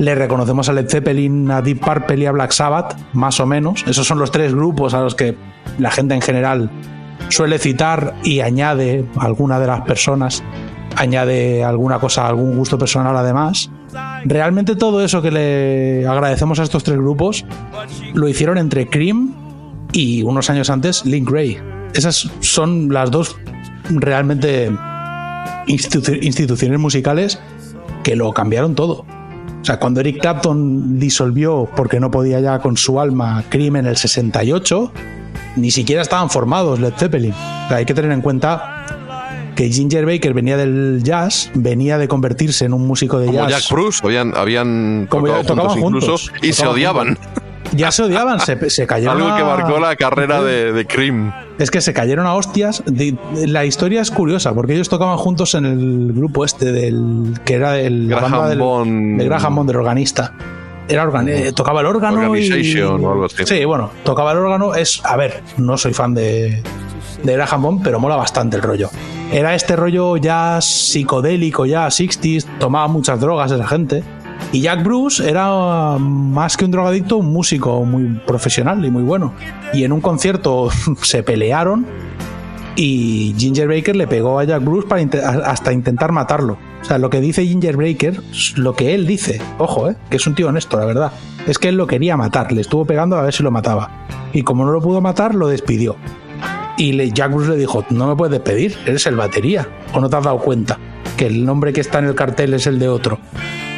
le 0.00 0.14
reconocemos 0.14 0.68
a 0.68 0.72
Led 0.72 0.88
Zeppelin, 0.88 1.50
a 1.50 1.60
Deep 1.62 1.80
Purple 1.80 2.16
y 2.22 2.26
a 2.26 2.32
Black 2.32 2.52
Sabbath, 2.52 2.96
más 3.12 3.38
o 3.38 3.46
menos. 3.46 3.84
Esos 3.86 4.06
son 4.06 4.18
los 4.18 4.30
tres 4.32 4.54
grupos 4.54 4.94
a 4.94 5.00
los 5.02 5.14
que 5.14 5.36
la 5.78 5.90
gente 5.90 6.14
en 6.14 6.22
general 6.22 6.70
suele 7.28 7.58
citar 7.58 8.14
y 8.24 8.40
añade 8.40 9.04
alguna 9.18 9.60
de 9.60 9.66
las 9.66 9.82
personas, 9.82 10.42
añade 10.96 11.62
alguna 11.62 11.98
cosa, 11.98 12.26
algún 12.26 12.56
gusto 12.56 12.78
personal 12.78 13.14
además. 13.16 13.70
Realmente 14.24 14.74
todo 14.74 15.04
eso 15.04 15.20
que 15.20 15.30
le 15.30 16.06
agradecemos 16.06 16.58
a 16.60 16.62
estos 16.62 16.82
tres 16.82 16.96
grupos 16.96 17.44
lo 18.14 18.26
hicieron 18.26 18.56
entre 18.56 18.88
Cream 18.88 19.34
y 19.92 20.22
unos 20.22 20.48
años 20.48 20.70
antes 20.70 21.04
Link 21.04 21.30
Ray. 21.30 21.58
Esas 21.92 22.30
son 22.40 22.92
las 22.92 23.10
dos 23.10 23.36
realmente 23.90 24.70
institu- 25.66 26.18
instituciones 26.22 26.78
musicales 26.78 27.38
que 28.02 28.16
lo 28.16 28.32
cambiaron 28.32 28.74
todo. 28.74 29.04
O 29.60 29.64
sea, 29.64 29.78
cuando 29.78 30.00
Eric 30.00 30.20
Clapton 30.20 30.98
disolvió 30.98 31.68
porque 31.76 32.00
no 32.00 32.10
podía 32.10 32.40
ya 32.40 32.58
con 32.60 32.76
su 32.76 32.98
alma 32.98 33.44
Cream 33.50 33.76
en 33.76 33.86
el 33.86 33.96
68, 33.96 34.92
ni 35.56 35.70
siquiera 35.70 36.02
estaban 36.02 36.30
formados 36.30 36.80
Led 36.80 36.94
Zeppelin. 36.96 37.32
O 37.32 37.68
sea, 37.68 37.76
hay 37.76 37.84
que 37.84 37.94
tener 37.94 38.10
en 38.12 38.22
cuenta 38.22 38.80
que 39.54 39.68
Ginger 39.70 40.06
Baker 40.06 40.32
venía 40.32 40.56
del 40.56 41.02
jazz, 41.02 41.50
venía 41.54 41.98
de 41.98 42.08
convertirse 42.08 42.64
en 42.64 42.72
un 42.72 42.86
músico 42.86 43.18
de 43.18 43.26
Como 43.26 43.38
jazz. 43.40 43.64
Jack 43.64 43.70
Bruce, 43.70 44.00
habían, 44.02 44.34
habían 44.34 45.06
Como 45.10 45.26
tocado 45.26 45.74
ya 45.74 45.80
juntos 45.82 46.24
incluso 46.30 46.32
y 46.40 46.52
se 46.54 46.66
odiaban. 46.66 47.16
juntos. 47.16 47.39
Ya 47.72 47.90
se 47.92 48.02
odiaban, 48.02 48.40
se, 48.40 48.68
se 48.70 48.86
cayeron. 48.86 49.16
Algo 49.22 49.36
que 49.36 49.44
marcó 49.44 49.78
la 49.78 49.94
carrera 49.96 50.42
de, 50.42 50.72
de 50.72 50.86
Cream. 50.86 51.32
Es 51.58 51.70
que 51.70 51.80
se 51.80 51.92
cayeron 51.92 52.26
a 52.26 52.34
hostias. 52.34 52.82
De- 52.86 53.16
la 53.46 53.64
historia 53.64 54.00
es 54.00 54.10
curiosa 54.10 54.52
porque 54.54 54.74
ellos 54.74 54.88
tocaban 54.88 55.16
juntos 55.18 55.54
en 55.54 55.64
el 55.66 56.12
grupo 56.12 56.44
este 56.44 56.72
del 56.72 57.38
que 57.44 57.54
era 57.54 57.78
el 57.78 58.08
la 58.08 58.16
Graham 58.16 58.32
banda 58.32 58.48
del, 58.48 58.58
Bond. 58.58 59.18
de 59.20 59.24
Graham 59.24 59.54
Bond, 59.56 59.68
del 59.68 59.76
organista. 59.76 60.32
Era 60.88 61.04
organ- 61.08 61.28
eh, 61.28 61.52
tocaba 61.52 61.80
el 61.80 61.86
órgano 61.86 62.20
y 62.22 62.26
Organization 62.26 63.04
o 63.04 63.12
algo 63.12 63.24
así. 63.26 63.44
sí, 63.46 63.64
bueno, 63.64 63.90
tocaba 64.02 64.32
el 64.32 64.38
órgano. 64.38 64.74
Es 64.74 65.00
a 65.04 65.16
ver, 65.16 65.40
no 65.56 65.76
soy 65.78 65.92
fan 65.94 66.14
de 66.14 66.62
de 67.22 67.32
Graham 67.34 67.62
Bond, 67.62 67.82
pero 67.84 68.00
mola 68.00 68.16
bastante 68.16 68.56
el 68.56 68.62
rollo. 68.62 68.88
Era 69.30 69.54
este 69.54 69.76
rollo 69.76 70.16
ya 70.16 70.58
psicodélico, 70.60 71.66
ya 71.66 71.86
60s, 71.86 72.46
tomaba 72.58 72.88
muchas 72.88 73.20
drogas 73.20 73.52
esa 73.52 73.66
gente. 73.68 74.02
Y 74.52 74.60
Jack 74.62 74.82
Bruce 74.82 75.28
era 75.28 75.96
más 75.98 76.56
que 76.56 76.64
un 76.64 76.72
drogadicto, 76.72 77.16
un 77.18 77.32
músico 77.32 77.84
muy 77.84 78.20
profesional 78.26 78.84
y 78.84 78.90
muy 78.90 79.02
bueno. 79.02 79.32
Y 79.72 79.84
en 79.84 79.92
un 79.92 80.00
concierto 80.00 80.68
se 81.02 81.22
pelearon 81.22 81.86
y 82.76 83.34
Ginger 83.38 83.68
Baker 83.68 83.94
le 83.96 84.06
pegó 84.06 84.38
a 84.38 84.44
Jack 84.44 84.62
Bruce 84.64 84.88
para 84.88 85.02
hasta 85.46 85.72
intentar 85.72 86.12
matarlo. 86.12 86.58
O 86.80 86.84
sea, 86.84 86.98
lo 86.98 87.10
que 87.10 87.20
dice 87.20 87.44
Ginger 87.46 87.76
Baker, 87.76 88.20
lo 88.56 88.74
que 88.74 88.94
él 88.94 89.06
dice, 89.06 89.40
ojo, 89.58 89.90
eh, 89.90 89.96
que 90.08 90.16
es 90.16 90.26
un 90.26 90.34
tío 90.34 90.48
honesto, 90.48 90.78
la 90.78 90.86
verdad, 90.86 91.12
es 91.46 91.58
que 91.58 91.68
él 91.68 91.76
lo 91.76 91.86
quería 91.86 92.16
matar, 92.16 92.50
le 92.52 92.62
estuvo 92.62 92.84
pegando 92.86 93.16
a 93.16 93.22
ver 93.22 93.34
si 93.34 93.42
lo 93.42 93.50
mataba. 93.50 94.06
Y 94.32 94.42
como 94.42 94.64
no 94.64 94.72
lo 94.72 94.80
pudo 94.80 95.00
matar, 95.00 95.34
lo 95.34 95.48
despidió. 95.48 95.96
Y 96.78 96.92
le- 96.92 97.10
Jack 97.10 97.32
Bruce 97.32 97.50
le 97.50 97.56
dijo, 97.56 97.84
no 97.90 98.06
me 98.08 98.16
puedes 98.16 98.32
despedir, 98.32 98.76
eres 98.86 99.06
el 99.06 99.16
batería. 99.16 99.68
¿O 99.92 100.00
no 100.00 100.08
te 100.08 100.16
has 100.16 100.24
dado 100.24 100.38
cuenta 100.38 100.78
que 101.18 101.26
el 101.26 101.44
nombre 101.44 101.72
que 101.74 101.82
está 101.82 101.98
en 101.98 102.06
el 102.06 102.14
cartel 102.14 102.54
es 102.54 102.66
el 102.66 102.78
de 102.78 102.88
otro? 102.88 103.18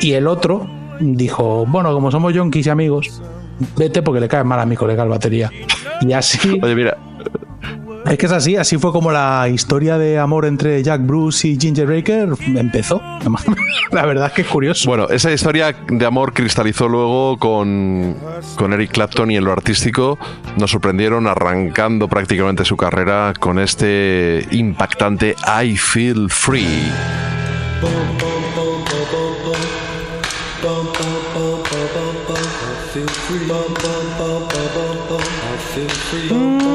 Y 0.03 0.15
el 0.15 0.27
otro 0.27 0.67
dijo, 0.99 1.65
bueno, 1.67 1.93
como 1.93 2.11
somos 2.11 2.35
yonkis 2.35 2.67
y 2.67 2.71
amigos, 2.71 3.23
vete 3.77 4.03
porque 4.03 4.21
le 4.21 4.29
cae 4.29 4.43
mal 4.43 4.59
a 4.59 4.67
mi 4.67 4.75
colega 4.75 5.05
el 5.05 5.09
batería. 5.09 5.49
Y 6.01 6.13
así... 6.13 6.59
Oye, 6.63 6.75
mira, 6.75 6.99
Es 8.05 8.19
que 8.19 8.27
es 8.27 8.33
así, 8.33 8.57
así 8.57 8.79
fue 8.79 8.91
como 8.91 9.13
la 9.13 9.49
historia 9.49 9.99
de 9.99 10.19
amor 10.19 10.45
entre 10.45 10.83
Jack 10.83 11.07
Bruce 11.07 11.47
y 11.47 11.57
Ginger 11.57 11.87
Baker 11.87 12.31
empezó. 12.57 13.01
La 13.93 14.05
verdad 14.05 14.27
es 14.27 14.33
que 14.33 14.43
es 14.43 14.49
curioso. 14.49 14.89
Bueno, 14.89 15.07
esa 15.09 15.31
historia 15.31 15.73
de 15.89 16.05
amor 16.05 16.33
cristalizó 16.33 16.89
luego 16.89 17.39
con, 17.39 18.17
con 18.57 18.73
Eric 18.73 18.91
Clapton 18.91 19.31
y 19.31 19.37
en 19.37 19.45
lo 19.45 19.53
artístico 19.53 20.19
nos 20.57 20.73
sorprendieron 20.73 21.29
arrancando 21.29 22.09
prácticamente 22.09 22.65
su 22.65 22.77
carrera 22.77 23.35
con 23.39 23.61
este 23.61 24.49
impactante 24.51 25.37
I 25.63 25.77
Feel 25.77 26.29
Free. 26.29 26.91
Feel 36.13 36.72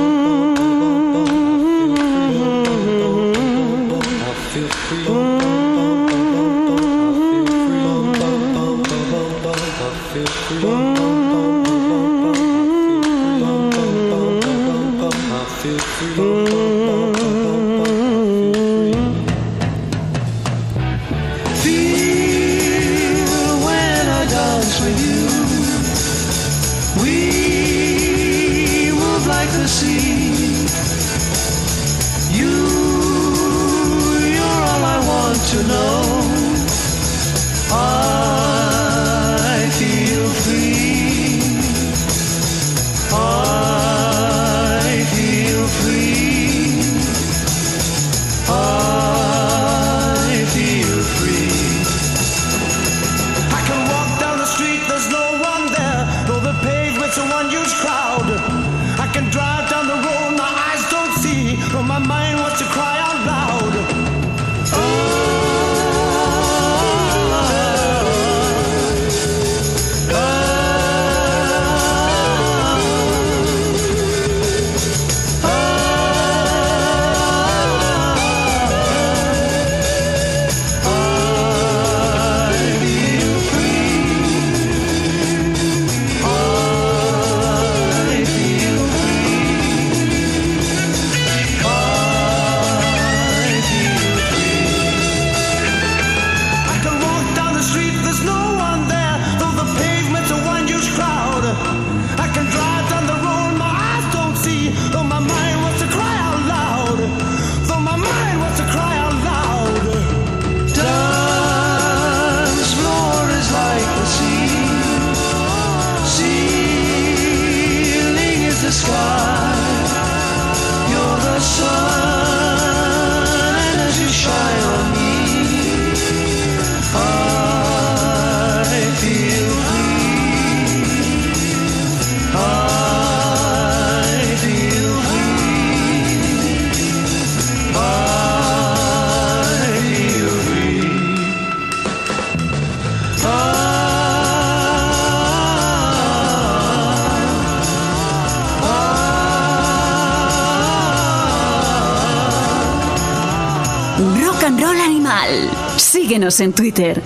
Síguenos 156.17 156.39
en 156.39 156.51
Twitter. 156.51 157.03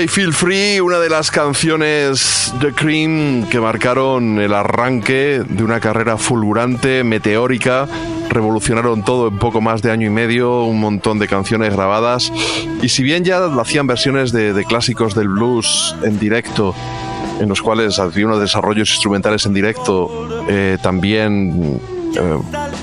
I 0.00 0.06
Feel 0.06 0.32
Free, 0.32 0.78
una 0.78 1.00
de 1.00 1.10
las 1.10 1.32
canciones 1.32 2.54
de 2.60 2.72
Cream 2.72 3.48
que 3.50 3.58
marcaron 3.58 4.38
el 4.38 4.54
arranque 4.54 5.42
de 5.44 5.64
una 5.64 5.80
carrera 5.80 6.16
fulgurante, 6.16 7.02
meteórica. 7.02 7.88
Revolucionaron 8.30 9.02
todo 9.02 9.26
en 9.26 9.38
poco 9.40 9.60
más 9.60 9.82
de 9.82 9.90
año 9.90 10.06
y 10.06 10.10
medio, 10.10 10.62
un 10.62 10.78
montón 10.78 11.18
de 11.18 11.26
canciones 11.26 11.74
grabadas. 11.74 12.32
Y 12.80 12.88
si 12.88 13.02
bien 13.02 13.24
ya 13.24 13.44
hacían 13.46 13.88
versiones 13.88 14.30
de, 14.30 14.52
de 14.52 14.64
clásicos 14.64 15.16
del 15.16 15.26
blues 15.26 15.96
en 16.04 16.20
directo, 16.20 16.72
en 17.40 17.48
los 17.48 17.60
cuales 17.60 17.98
había 17.98 18.26
unos 18.26 18.38
desarrollos 18.38 18.90
instrumentales 18.90 19.44
en 19.44 19.54
directo, 19.54 20.46
eh, 20.48 20.78
también 20.80 21.80
eh, 22.14 22.38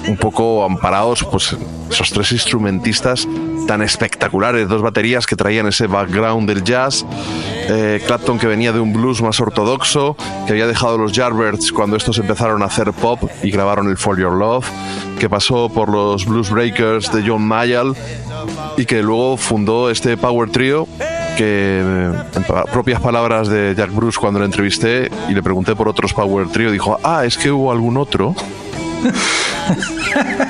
un 0.10 0.18
poco 0.18 0.66
amparados, 0.66 1.26
pues 1.32 1.56
esos 1.90 2.12
tres 2.12 2.32
instrumentistas 2.32 3.28
tan 3.68 3.82
espectaculares, 3.82 4.68
dos 4.68 4.82
baterías 4.82 5.26
que 5.26 5.36
traían 5.36 5.68
ese 5.68 5.88
background 5.88 6.48
del 6.48 6.64
jazz, 6.64 7.06
eh, 7.70 8.02
Clapton 8.06 8.40
que 8.40 8.48
venía 8.48 8.72
de 8.72 8.80
un 8.80 8.94
blues 8.94 9.22
más 9.22 9.40
ortodoxo, 9.40 10.16
que 10.46 10.54
había 10.54 10.68
dejado 10.68 10.98
los 10.98 11.12
Yardbirds 11.12 11.72
cuando 11.72 11.96
estos 11.96 12.18
empezaron 12.18 12.62
a 12.64 12.66
hacer 12.66 12.92
pop 12.94 13.22
y 13.44 13.52
grabaron 13.52 13.90
el 13.90 13.98
For 13.98 14.20
Your 14.20 14.34
Love, 14.34 14.66
que 15.20 15.30
pasó 15.30 15.70
por 15.70 15.90
los 15.90 16.26
Blues 16.26 16.50
Breakers 16.50 17.12
de 17.12 17.24
John 17.28 17.44
Mayall 17.44 17.96
y 18.78 18.86
que 18.86 19.04
luego 19.04 19.38
fundó 19.38 19.90
este 19.90 20.18
Power 20.18 20.50
Trio 20.50 20.88
que 21.38 21.82
eh, 21.82 22.12
en 22.36 22.44
propias 22.72 23.00
palabras 23.00 23.48
de 23.48 23.74
Jack 23.76 23.94
Bruce 23.94 24.20
cuando 24.20 24.40
le 24.40 24.46
entrevisté 24.46 25.10
y 25.30 25.34
le 25.34 25.42
pregunté 25.42 25.76
por 25.76 25.88
otros 25.88 26.14
Power 26.14 26.48
Trio, 26.50 26.72
dijo, 26.72 27.00
ah, 27.04 27.24
es 27.24 27.38
que 27.38 27.52
hubo 27.52 27.72
algún 27.72 27.98
otro. 27.98 28.36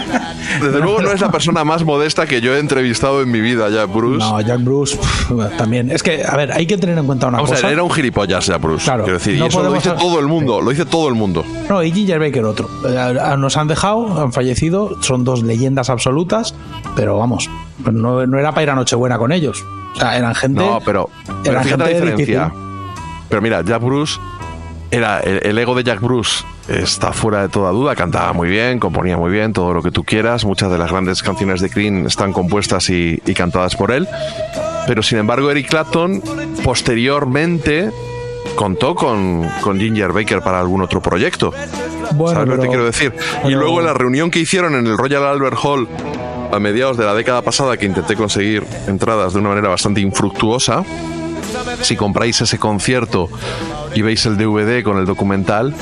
Desde 0.62 0.80
luego 0.80 1.02
no 1.02 1.12
es 1.12 1.22
la 1.22 1.32
persona 1.32 1.64
más 1.64 1.84
modesta 1.84 2.26
que 2.26 2.42
yo 2.42 2.54
he 2.56 2.60
entrevistado 2.60 3.22
en 3.22 3.32
mi 3.32 3.40
vida, 3.42 3.70
Jack 3.70 3.92
Bruce. 3.94 4.20
No, 4.20 4.42
Jack 4.42 4.64
Bruce 4.64 4.98
pff, 4.98 5.58
también. 5.58 5.92
Es 5.92 6.04
que, 6.04 6.24
a 6.26 6.36
ver, 6.36 6.52
hay 6.52 6.66
que 6.68 6.78
tener 6.78 6.98
en 6.98 7.06
cuenta 7.06 7.28
una 7.28 7.40
o 7.40 7.42
cosa. 7.46 7.56
sea, 7.58 7.72
era 7.72 7.84
un 7.84 7.92
gilipollas, 7.92 8.46
Jack 8.46 8.62
Bruce. 8.62 8.84
Claro, 8.84 9.04
quiero 9.04 9.18
decir, 9.20 9.36
y 9.36 9.44
eso 9.44 9.62
lo 9.64 9.72
dice 9.74 9.92
todo 9.92 10.20
el 10.20 10.28
mundo, 10.28 10.62
lo 10.62 10.70
dice 10.70 10.86
todo 10.86 11.08
el 11.08 11.16
mundo. 11.16 11.44
No, 11.70 11.84
y 11.84 11.92
Ginger 11.92 12.20
Baker 12.20 12.46
otro. 12.46 12.70
Eh, 12.88 13.36
Nos 13.38 13.58
han 13.58 13.68
dejado, 13.68 14.22
han 14.22 14.34
fallecido, 14.34 15.02
son 15.02 15.24
dos 15.24 15.44
leyendas 15.44 15.90
absolutas, 15.90 16.56
pero 16.96 17.18
vamos, 17.18 17.50
no, 17.92 18.26
no 18.26 18.40
era 18.40 18.52
para 18.52 18.64
ir 18.64 18.70
a 18.72 18.76
Nochebuena 18.76 19.18
con 19.18 19.32
ellos. 19.32 19.64
O 19.96 20.00
sea, 20.00 20.18
eran 20.18 20.36
gente. 20.36 20.60
No, 20.64 20.80
pero, 20.86 21.10
pero 21.26 21.42
eran 21.44 21.56
la 21.56 21.64
gente 21.64 21.94
diferencia. 21.94 22.44
difícil. 22.46 22.64
Pero 23.30 23.42
mira, 23.42 23.62
Jack 23.64 23.82
Bruce 23.82 24.20
era 24.92 25.20
el, 25.20 25.40
el 25.44 25.58
ego 25.58 25.76
de 25.76 25.84
Jack 25.84 26.00
Bruce 26.02 26.44
está 26.70 27.12
fuera 27.14 27.42
de 27.42 27.50
toda 27.50 27.72
duda, 27.72 27.96
cantaba 27.96 28.32
muy 28.34 28.48
bien, 28.50 28.80
componía 28.80 29.18
muy 29.18 29.32
bien, 29.32 29.54
todo 29.54 29.74
lo 29.74 29.82
que 29.82 29.92
tú 29.92 30.04
quieras, 30.04 30.46
muchas 30.46 30.72
de 30.72 30.78
las 30.78 30.92
grandes 30.92 31.24
canciones 31.24 31.62
de 31.62 31.70
Cream 31.70 32.06
están 32.06 32.32
compuestas 32.34 32.90
y, 32.90 33.22
y 33.26 33.34
cantadas 33.34 33.76
por 33.76 33.92
él, 33.92 34.08
pero 34.88 35.02
sin 35.04 35.18
embargo 35.18 35.50
Eric 35.52 35.68
Clapton 35.70 36.22
posteriormente 36.64 37.92
contó 38.56 38.96
con, 38.96 39.48
con 39.62 39.80
Ginger 39.80 40.12
Baker 40.12 40.42
para 40.42 40.60
algún 40.60 40.82
otro 40.82 41.02
proyecto. 41.02 41.54
Bueno, 42.14 42.40
¿Sabes 42.40 42.50
lo 42.50 42.56
que 42.56 42.62
te 42.64 42.68
quiero 42.68 42.86
decir? 42.86 43.14
Y 43.16 43.48
pero- 43.48 43.60
luego 43.60 43.80
en 43.80 43.86
la 43.86 43.94
reunión 43.94 44.32
que 44.32 44.40
hicieron 44.40 44.76
en 44.76 44.86
el 44.88 44.98
Royal 44.98 45.24
Albert 45.26 45.58
Hall 45.64 45.88
a 46.52 46.60
mediados 46.60 46.98
de 46.98 47.06
la 47.06 47.14
década 47.14 47.42
pasada, 47.44 47.78
que 47.78 47.86
intenté 47.86 48.16
conseguir 48.16 48.64
entradas 48.88 49.34
de 49.34 49.40
una 49.40 49.50
manera 49.50 49.70
bastante 49.70 50.02
infructuosa, 50.02 50.84
si 51.82 51.96
compráis 51.96 52.42
ese 52.42 52.58
concierto 52.58 53.30
y 53.94 54.02
veis 54.02 54.26
el 54.26 54.36
DVD 54.38 54.84
con 54.84 54.98
el 54.98 55.06
documental, 55.06 55.76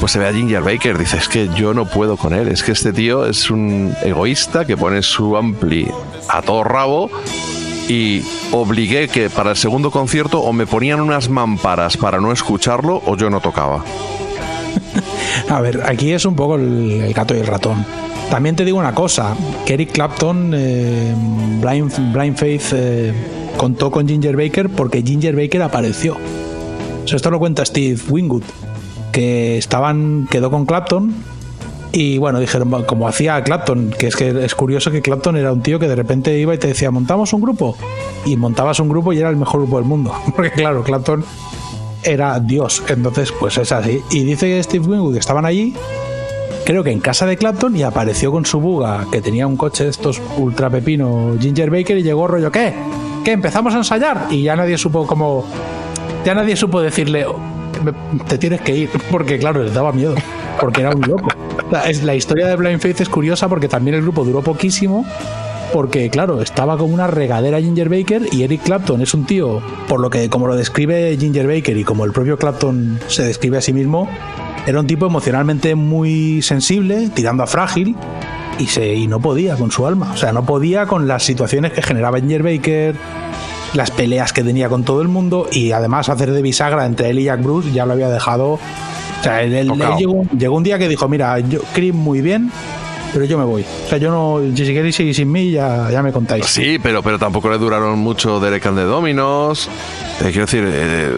pues 0.00 0.12
se 0.12 0.18
ve 0.18 0.26
a 0.28 0.32
Ginger 0.32 0.62
Baker. 0.62 0.98
Dice, 0.98 1.16
es 1.16 1.28
que 1.28 1.48
yo 1.54 1.74
no 1.74 1.86
puedo 1.86 2.16
con 2.16 2.34
él. 2.34 2.48
Es 2.48 2.62
que 2.62 2.72
este 2.72 2.92
tío 2.92 3.26
es 3.26 3.50
un 3.50 3.94
egoísta 4.02 4.64
que 4.64 4.76
pone 4.76 5.02
su 5.02 5.36
ampli 5.36 5.90
a 6.28 6.42
todo 6.42 6.64
rabo 6.64 7.10
y 7.88 8.22
obligué 8.52 9.08
que 9.08 9.30
para 9.30 9.50
el 9.50 9.56
segundo 9.56 9.90
concierto 9.90 10.40
o 10.40 10.52
me 10.52 10.66
ponían 10.66 11.00
unas 11.00 11.28
mamparas 11.28 11.96
para 11.96 12.20
no 12.20 12.32
escucharlo 12.32 13.02
o 13.06 13.16
yo 13.16 13.30
no 13.30 13.40
tocaba. 13.40 13.84
A 15.48 15.60
ver, 15.60 15.82
aquí 15.86 16.12
es 16.12 16.24
un 16.24 16.34
poco 16.34 16.56
el, 16.56 17.12
gato 17.14 17.34
y 17.34 17.38
el 17.38 17.46
ratón. 17.46 17.84
También 18.30 18.56
te 18.56 18.64
digo 18.64 18.78
una 18.78 18.94
cosa, 18.94 19.36
que 19.64 19.74
Eric 19.74 19.92
Clapton, 19.92 20.52
eh, 20.54 21.14
Blind, 21.60 22.12
Blind 22.12 22.36
Faith, 22.36 22.72
eh, 22.72 23.12
contó 23.56 23.90
con 23.90 24.08
Ginger 24.08 24.36
Baker 24.36 24.68
porque 24.68 25.02
Ginger 25.02 25.36
Baker 25.36 25.62
apareció. 25.62 26.16
O 26.16 27.16
esto 27.16 27.30
lo 27.30 27.38
cuenta 27.38 27.64
Steve 27.64 28.00
Wingwood, 28.08 28.42
que 29.16 29.56
estaban, 29.56 30.28
quedó 30.30 30.50
con 30.50 30.66
Clapton 30.66 31.14
y 31.90 32.18
bueno, 32.18 32.38
dijeron, 32.38 32.70
"Va, 32.72 32.84
como 32.84 33.08
hacía 33.08 33.42
Clapton, 33.42 33.94
que 33.98 34.08
es 34.08 34.16
que 34.16 34.44
es 34.44 34.54
curioso 34.54 34.90
que 34.90 35.00
Clapton 35.00 35.38
era 35.38 35.52
un 35.52 35.62
tío 35.62 35.78
que 35.78 35.88
de 35.88 35.96
repente 35.96 36.38
iba 36.38 36.54
y 36.54 36.58
te 36.58 36.66
decía, 36.68 36.90
montamos 36.90 37.32
un 37.32 37.40
grupo. 37.40 37.74
Y 38.26 38.36
montabas 38.36 38.78
un 38.78 38.90
grupo 38.90 39.14
y 39.14 39.18
era 39.18 39.30
el 39.30 39.36
mejor 39.36 39.62
grupo 39.62 39.78
del 39.78 39.86
mundo. 39.86 40.12
Porque 40.36 40.50
claro, 40.50 40.82
Clapton 40.82 41.24
era 42.02 42.38
Dios. 42.40 42.82
Entonces, 42.88 43.32
pues 43.40 43.56
es 43.56 43.72
así. 43.72 44.02
Y 44.10 44.24
dice 44.24 44.48
que 44.48 44.62
Steve 44.62 44.86
Wingwood 44.86 45.14
que 45.14 45.20
estaban 45.20 45.46
allí, 45.46 45.72
creo 46.66 46.84
que 46.84 46.90
en 46.90 47.00
casa 47.00 47.24
de 47.24 47.38
Clapton, 47.38 47.74
y 47.74 47.84
apareció 47.84 48.30
con 48.30 48.44
su 48.44 48.60
buga, 48.60 49.06
que 49.10 49.22
tenía 49.22 49.46
un 49.46 49.56
coche 49.56 49.84
de 49.84 49.90
estos 49.90 50.20
ultra 50.36 50.68
pepino, 50.68 51.36
Ginger 51.40 51.70
Baker, 51.70 51.96
y 51.96 52.02
llegó 52.02 52.26
rollo, 52.26 52.52
¿qué? 52.52 52.74
¿Qué? 53.24 53.32
¿Empezamos 53.32 53.72
a 53.74 53.78
ensayar? 53.78 54.26
Y 54.28 54.42
ya 54.42 54.54
nadie 54.56 54.76
supo 54.76 55.06
cómo... 55.06 55.46
Ya 56.26 56.34
nadie 56.34 56.56
supo 56.56 56.82
decirle, 56.82 57.24
"Oh, 57.24 57.38
me- 57.38 57.65
te 58.28 58.38
tienes 58.38 58.60
que 58.60 58.76
ir, 58.76 58.90
porque 59.10 59.38
claro, 59.38 59.62
les 59.62 59.74
daba 59.74 59.92
miedo, 59.92 60.14
porque 60.60 60.80
era 60.80 60.90
un 60.90 61.02
loco. 61.02 61.28
La 61.70 62.14
historia 62.14 62.46
de 62.46 62.56
Blind 62.56 62.80
Faith 62.80 63.00
es 63.00 63.08
curiosa 63.08 63.48
porque 63.48 63.68
también 63.68 63.96
el 63.96 64.02
grupo 64.02 64.24
duró 64.24 64.42
poquísimo, 64.42 65.04
porque 65.72 66.10
claro, 66.10 66.40
estaba 66.40 66.78
como 66.78 66.94
una 66.94 67.06
regadera 67.06 67.60
Ginger 67.60 67.88
Baker 67.88 68.22
y 68.32 68.42
Eric 68.42 68.62
Clapton 68.62 69.02
es 69.02 69.14
un 69.14 69.26
tío, 69.26 69.60
por 69.88 70.00
lo 70.00 70.10
que 70.10 70.30
como 70.30 70.46
lo 70.46 70.56
describe 70.56 71.16
Ginger 71.18 71.46
Baker 71.46 71.76
y 71.76 71.84
como 71.84 72.04
el 72.04 72.12
propio 72.12 72.38
Clapton 72.38 72.98
se 73.08 73.24
describe 73.24 73.58
a 73.58 73.60
sí 73.60 73.72
mismo, 73.72 74.08
era 74.66 74.80
un 74.80 74.86
tipo 74.86 75.06
emocionalmente 75.06 75.74
muy 75.74 76.42
sensible, 76.42 77.10
tirando 77.14 77.42
a 77.42 77.46
frágil 77.46 77.96
y 78.58 78.66
se 78.66 78.94
y 78.94 79.06
no 79.06 79.20
podía 79.20 79.56
con 79.56 79.70
su 79.70 79.86
alma, 79.86 80.12
o 80.12 80.16
sea, 80.16 80.32
no 80.32 80.44
podía 80.46 80.86
con 80.86 81.08
las 81.08 81.24
situaciones 81.24 81.72
que 81.72 81.82
generaba 81.82 82.18
Ginger 82.18 82.42
Baker, 82.42 82.94
las 83.74 83.90
peleas 83.90 84.32
que 84.32 84.42
tenía 84.42 84.68
con 84.68 84.84
todo 84.84 85.02
el 85.02 85.08
mundo 85.08 85.48
y 85.52 85.72
además 85.72 86.08
hacer 86.08 86.30
de 86.32 86.42
bisagra 86.42 86.86
entre 86.86 87.10
él 87.10 87.18
y 87.18 87.24
Jack 87.24 87.42
Bruce 87.42 87.72
ya 87.72 87.84
lo 87.86 87.92
había 87.92 88.08
dejado. 88.08 88.52
O 88.52 88.60
sea, 89.22 89.42
él, 89.42 89.52
él- 89.54 89.70
él 89.70 89.78
Tocao. 89.78 89.98
llegó, 89.98 90.22
llegó 90.38 90.56
un 90.56 90.62
día 90.62 90.78
que 90.78 90.88
dijo: 90.88 91.08
Mira, 91.08 91.38
yo 91.40 91.60
Cream 91.74 91.96
muy 91.96 92.20
bien, 92.20 92.50
pero 93.12 93.24
yo 93.24 93.38
me 93.38 93.44
voy. 93.44 93.64
O 93.86 93.88
sea, 93.88 93.98
yo 93.98 94.10
no, 94.10 94.40
si 94.54 94.64
queréis 94.64 94.94
seguir 94.96 95.14
sin 95.14 95.30
mí, 95.32 95.50
ya, 95.50 95.90
ya 95.90 96.02
me 96.02 96.12
contáis. 96.12 96.46
Sí, 96.46 96.78
pero, 96.82 97.02
pero 97.02 97.18
tampoco 97.18 97.50
le 97.50 97.58
duraron 97.58 97.98
mucho 97.98 98.38
Derek 98.40 98.66
and 98.66 98.78
the 98.78 98.84
Dominos. 98.84 99.68
Eh, 100.20 100.24
quiero 100.30 100.42
decir, 100.46 100.64
eh, 100.66 101.12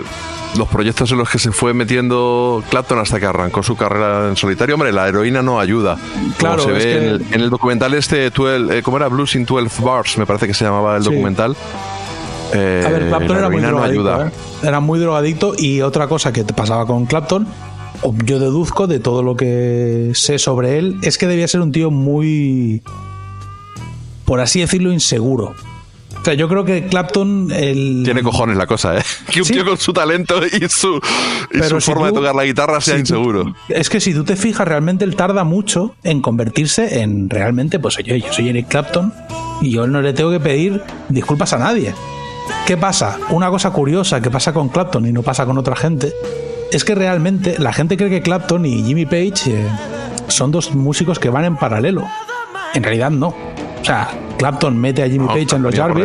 los 0.57 0.67
proyectos 0.69 1.11
en 1.13 1.19
los 1.19 1.29
que 1.29 1.39
se 1.39 1.53
fue 1.53 1.75
metiendo 1.75 2.63
Clapton 2.71 2.99
hasta 3.01 3.21
que 3.21 3.27
arrancó 3.27 3.63
su 3.63 3.77
carrera 3.77 4.29
en 4.29 4.37
solitario, 4.37 4.77
hombre, 4.77 4.93
la 4.93 5.07
heroína 5.07 5.43
no 5.43 5.61
ayuda. 5.61 5.97
Como 5.97 6.35
Claro, 6.39 6.63
se 6.63 6.71
es 6.71 6.75
ve 6.77 6.83
que- 6.85 6.97
en, 6.97 7.05
el, 7.05 7.27
en 7.33 7.41
el 7.43 7.51
documental 7.51 7.93
este, 7.95 8.31
12, 8.31 8.79
eh, 8.79 8.83
¿cómo 8.83 8.97
era? 8.97 9.09
Blues 9.09 9.35
in 9.35 9.45
12 9.45 9.83
Bars, 9.83 10.17
me 10.17 10.25
parece 10.25 10.47
que 10.47 10.55
se 10.55 10.65
llamaba 10.65 10.97
el 10.97 11.03
Sí. 11.03 11.11
documental. 11.11 11.55
Eh, 12.55 12.83
A 12.87 12.91
ver, 12.91 13.09
Clapton 13.09 13.33
la 13.37 13.39
era 13.41 13.49
muy 13.51 13.61
no 13.63 13.69
drogadicto. 13.69 14.01
ayuda. 14.15 14.29
¿eh? 14.29 14.67
Era 14.67 14.81
muy 14.81 14.99
drogadicto 14.99 15.55
y 15.59 15.81
otra 15.83 16.07
cosa 16.09 16.33
que 16.33 16.45
te 16.45 16.55
pasaba 16.55 16.87
con 16.87 17.07
Clapton, 17.07 17.47
yo 18.25 18.39
deduzco 18.39 18.87
de 18.87 19.01
todo 19.01 19.23
lo 19.23 19.37
que 19.37 20.13
sé 20.15 20.39
sobre 20.39 20.79
él, 20.79 20.97
es 21.03 21.19
que 21.19 21.27
debía 21.27 21.49
ser 21.49 21.61
un 21.61 21.73
tío 21.73 21.91
muy, 21.91 22.83
por 24.25 24.41
así 24.41 24.61
decirlo, 24.61 24.93
inseguro. 24.93 25.55
O 26.21 26.25
sea, 26.25 26.35
yo 26.35 26.49
creo 26.49 26.65
que 26.65 26.87
Clapton, 26.87 27.51
el... 27.53 28.03
Tiene 28.05 28.23
cojones 28.23 28.57
la 28.57 28.67
cosa, 28.67 28.99
¿eh? 28.99 29.03
Que 29.31 29.41
un 29.41 29.47
Sí. 29.47 29.53
tío 29.55 29.65
con 29.65 29.79
su 29.79 29.93
talento 29.93 30.41
y 30.47 30.69
su, 30.69 30.97
y 30.97 31.59
Pero 31.59 31.69
su 31.69 31.81
si 31.81 31.87
forma 31.93 32.09
tú- 32.09 32.15
de 32.15 32.21
tocar 32.21 32.35
la 32.35 32.45
guitarra 32.45 32.81
sea 32.81 32.97
si 32.97 33.03
tú- 33.05 33.15
inseguro. 33.15 33.55
es 33.69 33.89
que 33.89 34.01
si 34.01 34.13
tú 34.15 34.25
te 34.25 34.35
fijas, 34.37 34.67
realmente 34.67 35.05
él 35.05 35.15
tarda 35.17 35.45
mucho 35.45 35.95
en 36.03 36.21
convertirse 36.21 37.03
en 37.03 37.31
realmente, 37.31 37.79
pues 37.79 37.99
oye, 37.99 38.21
yo 38.21 38.33
soy 38.33 38.49
Eric 38.49 38.69
Clapton 38.69 39.13
y 39.61 39.71
yo 39.71 39.87
no 39.87 40.03
le 40.03 40.13
tengo 40.13 40.31
que 40.31 40.41
pedir 40.41 40.83
disculpas 41.09 41.53
a 41.53 41.59
nadie. 41.59 41.95
¿Qué 42.69 42.77
pasa? 42.77 43.17
Una 43.31 43.49
cosa 43.49 43.71
curiosa 43.71 44.21
que 44.21 44.31
pasa 44.31 44.53
con 44.53 44.69
Clapton 44.69 45.07
y 45.07 45.13
no 45.13 45.23
pasa 45.23 45.47
con 45.47 45.57
otra 45.57 45.75
gente 45.75 46.13
es 46.71 46.85
que 46.85 46.95
realmente 46.95 47.57
la 47.59 47.73
gente 47.73 47.97
cree 47.97 48.11
que 48.11 48.21
Clapton 48.21 48.67
y 48.67 48.83
Jimmy 48.85 49.07
Page 49.07 49.33
eh, 49.47 49.67
son 50.29 50.51
dos 50.51 50.75
músicos 50.75 51.19
que 51.19 51.31
van 51.31 51.47
en 51.47 51.57
paralelo. 51.57 52.07
En 52.75 52.83
realidad 52.83 53.11
no. 53.11 53.29
O 53.29 53.85
sea, 53.85 54.11
Clapton 54.37 54.77
mete 54.77 55.03
a 55.03 55.07
Jimmy 55.09 55.25
No, 55.25 55.29
Page 55.29 55.57
en 55.57 55.63
los 55.63 55.75
Jarvis 55.75 56.05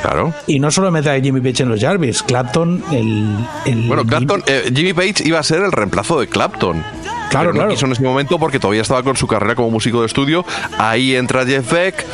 Claro. 0.00 0.32
y 0.46 0.58
no 0.60 0.70
solo 0.70 0.90
mete 0.90 1.10
a 1.10 1.20
Jimmy 1.20 1.42
Page 1.42 1.62
en 1.64 1.68
los 1.68 1.78
Jarvis, 1.78 2.22
Clapton 2.22 2.82
el, 2.90 3.36
el 3.66 3.86
Bueno, 3.86 4.06
Clapton, 4.06 4.42
eh, 4.46 4.72
Jimmy 4.74 4.94
Page 4.94 5.16
iba 5.26 5.38
a 5.40 5.42
ser 5.42 5.60
el 5.60 5.72
reemplazo 5.72 6.18
de 6.18 6.26
Clapton. 6.26 6.82
Claro, 7.28 7.50
pero 7.50 7.52
no 7.52 7.52
claro. 7.58 7.70
quiso 7.70 7.84
en 7.84 7.92
ese 7.92 8.02
momento 8.02 8.38
porque 8.38 8.58
todavía 8.58 8.80
estaba 8.80 9.02
con 9.02 9.16
su 9.16 9.26
carrera 9.26 9.54
como 9.54 9.70
músico 9.70 10.00
de 10.00 10.06
estudio. 10.06 10.44
Ahí 10.78 11.14
entra 11.16 11.44
Jeff 11.44 11.70
Beck. 11.70 12.06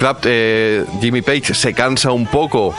Clap- 0.00 0.20
eh, 0.24 0.84
Jimmy 1.02 1.20
Page 1.20 1.52
se 1.54 1.74
cansa 1.74 2.10
un 2.12 2.26
poco 2.26 2.74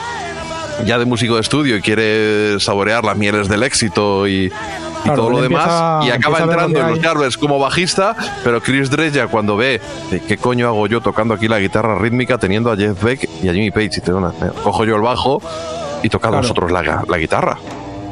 ya 0.86 0.98
de 0.98 1.04
músico 1.04 1.34
de 1.34 1.40
estudio 1.40 1.76
y 1.76 1.80
quiere 1.80 2.58
saborear 2.60 3.04
las 3.04 3.16
mieles 3.16 3.48
del 3.48 3.62
éxito 3.62 4.26
y, 4.26 4.46
y 4.46 4.50
Claro, 5.02 5.16
todo 5.22 5.30
lo 5.30 5.42
demás. 5.42 5.64
empieza- 5.64 6.00
y 6.02 6.10
acaba 6.18 6.38
entrando 6.40 6.78
en 6.80 6.88
los. 6.90 7.00
Jarvis 7.00 7.36
como 7.38 7.58
bajista, 7.58 8.14
pero 8.44 8.60
Chris 8.60 8.90
Dreja 8.90 9.28
cuando 9.28 9.56
ve 9.56 9.80
de 10.10 10.20
qué 10.20 10.36
coño 10.36 10.68
hago 10.68 10.86
yo 10.86 11.00
tocando 11.00 11.34
aquí 11.34 11.48
la 11.48 11.58
guitarra 11.58 11.98
rítmica 11.98 12.36
teniendo 12.38 12.70
a 12.70 12.76
Jeff 12.76 13.02
Beck 13.02 13.28
y 13.42 13.48
a 13.48 13.52
Jimmy 13.54 13.70
Page 13.70 13.90
y 13.96 14.00
te 14.00 14.12
una, 14.12 14.32
cojo 14.62 14.84
yo 14.84 14.96
el 14.96 15.02
bajo 15.02 15.40
y 16.02 16.08
tocad 16.08 16.28
Claro. 16.30 16.42
vosotros 16.42 16.70
la, 16.70 17.04
la 17.08 17.18
guitarra. 17.18 17.56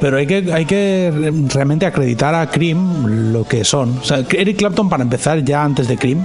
Pero 0.01 0.17
hay 0.17 0.27
que, 0.29 0.53
hay 0.53 0.65
que 0.65 1.13
re- 1.13 1.33
realmente 1.53 1.85
acreditar 1.85 2.35
a 2.35 2.49
Cream 2.49 3.33
lo 3.33 3.45
que 3.45 3.65
son. 3.65 3.99
O 3.99 4.05
sea, 4.05 4.19
Eric 4.31 4.57
Clapton, 4.59 4.89
para 4.89 5.03
empezar, 5.03 5.43
ya 5.45 5.65
antes 5.65 5.89
de 5.89 5.99
Cream, 5.99 6.25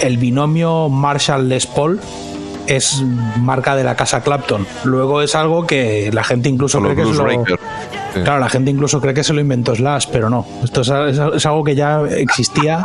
el 0.00 0.16
binomio 0.16 0.88
Marshall-Les 0.88 1.66
Paul 1.66 2.00
es 2.76 3.02
marca 3.38 3.74
de 3.76 3.84
la 3.84 3.94
casa 3.96 4.22
Clapton. 4.22 4.66
Luego 4.84 5.22
es 5.22 5.34
algo 5.34 5.66
que 5.66 6.10
la 6.12 6.24
gente 6.24 6.48
incluso 6.48 6.78
Con 6.78 6.84
los 6.88 6.94
cree 6.94 7.06
que 7.06 7.14
se 7.14 7.22
lo. 7.22 7.44
Sí. 8.14 8.20
Claro, 8.24 8.40
la 8.40 8.48
gente 8.48 8.70
incluso 8.70 9.00
cree 9.00 9.14
que 9.14 9.22
se 9.22 9.32
lo 9.32 9.40
inventó 9.40 9.74
Slash, 9.74 10.06
pero 10.10 10.28
no. 10.28 10.44
Esto 10.64 10.80
es, 10.80 10.88
es- 10.88 11.20
es 11.36 11.46
algo 11.46 11.62
que 11.62 11.74
ya 11.76 12.02
existía. 12.02 12.82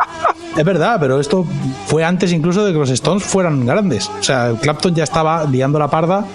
Es 0.55 0.63
verdad, 0.63 0.97
pero 0.99 1.19
esto 1.19 1.45
fue 1.87 2.03
antes 2.03 2.31
incluso 2.31 2.63
de 2.65 2.71
que 2.71 2.77
los 2.79 2.89
Stones 2.91 3.23
fueran 3.23 3.65
grandes. 3.65 4.09
O 4.19 4.23
sea, 4.23 4.53
Clapton 4.61 4.93
ya 4.95 5.03
estaba 5.03 5.43
liando 5.45 5.79
la 5.79 5.89
parda 5.89 6.25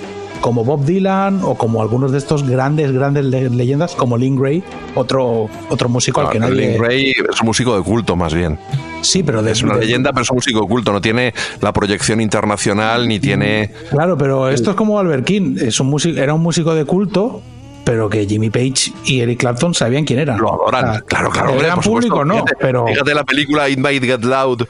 como 0.41 0.65
Bob 0.65 0.85
Dylan 0.85 1.41
o 1.45 1.55
como 1.57 1.83
algunos 1.83 2.12
de 2.12 2.19
estos 2.19 2.49
grandes, 2.49 2.93
grandes 2.93 3.25
le- 3.27 3.51
leyendas 3.51 3.95
como 3.95 4.17
Lynn 4.17 4.37
Gray, 4.41 4.62
otro, 4.95 5.49
otro 5.69 5.89
músico 5.89 6.21
al 6.23 6.31
que 6.31 6.39
Claro, 6.39 6.55
nadie... 6.55 6.73
Lin 6.73 6.83
Ray 6.83 7.11
es 7.11 7.41
un 7.41 7.47
músico 7.47 7.77
de 7.77 7.83
culto, 7.83 8.17
más 8.17 8.33
bien. 8.35 8.59
Sí, 9.03 9.23
pero 9.23 9.43
de, 9.43 9.53
Es 9.53 9.62
una 9.62 9.75
de- 9.75 9.81
leyenda, 9.87 10.11
pero 10.12 10.23
es 10.23 10.31
un 10.31 10.37
músico 10.37 10.61
de 10.62 10.67
culto. 10.69 10.93
No 10.93 11.01
tiene 11.01 11.35
la 11.61 11.73
proyección 11.73 12.21
internacional, 12.21 13.07
ni 13.09 13.19
tiene. 13.21 13.71
Claro, 13.91 14.17
pero 14.19 14.49
esto 14.49 14.71
es 14.71 14.77
como 14.77 14.99
Albert 14.99 15.25
King. 15.25 15.57
Es 15.61 15.79
un 15.81 15.89
músico, 15.89 16.19
era 16.19 16.33
un 16.35 16.43
músico 16.43 16.75
de 16.75 16.85
culto, 16.85 17.43
pero 17.85 18.09
que 18.09 18.27
Jimmy 18.27 18.51
Page 18.51 18.93
y 19.07 19.21
Eric 19.21 19.41
Clapton 19.41 19.75
sabían 19.75 20.05
quién 20.05 20.19
eran. 20.21 20.39
Lo 20.39 20.53
adoran. 20.55 20.89
O 20.89 20.93
sea, 20.93 21.01
claro, 21.03 21.31
claro. 21.31 21.49
El 21.51 21.55
hombre, 21.57 21.71
supuesto. 21.71 21.91
público 21.91 22.25
no, 22.25 22.35
Fíjate- 22.35 22.57
pero... 22.61 22.87
Fíjate 22.87 23.15
la 23.15 23.25
película 23.25 23.69
It 23.69 23.79
Might 23.79 24.05
Get 24.05 24.25
Loud 24.25 24.62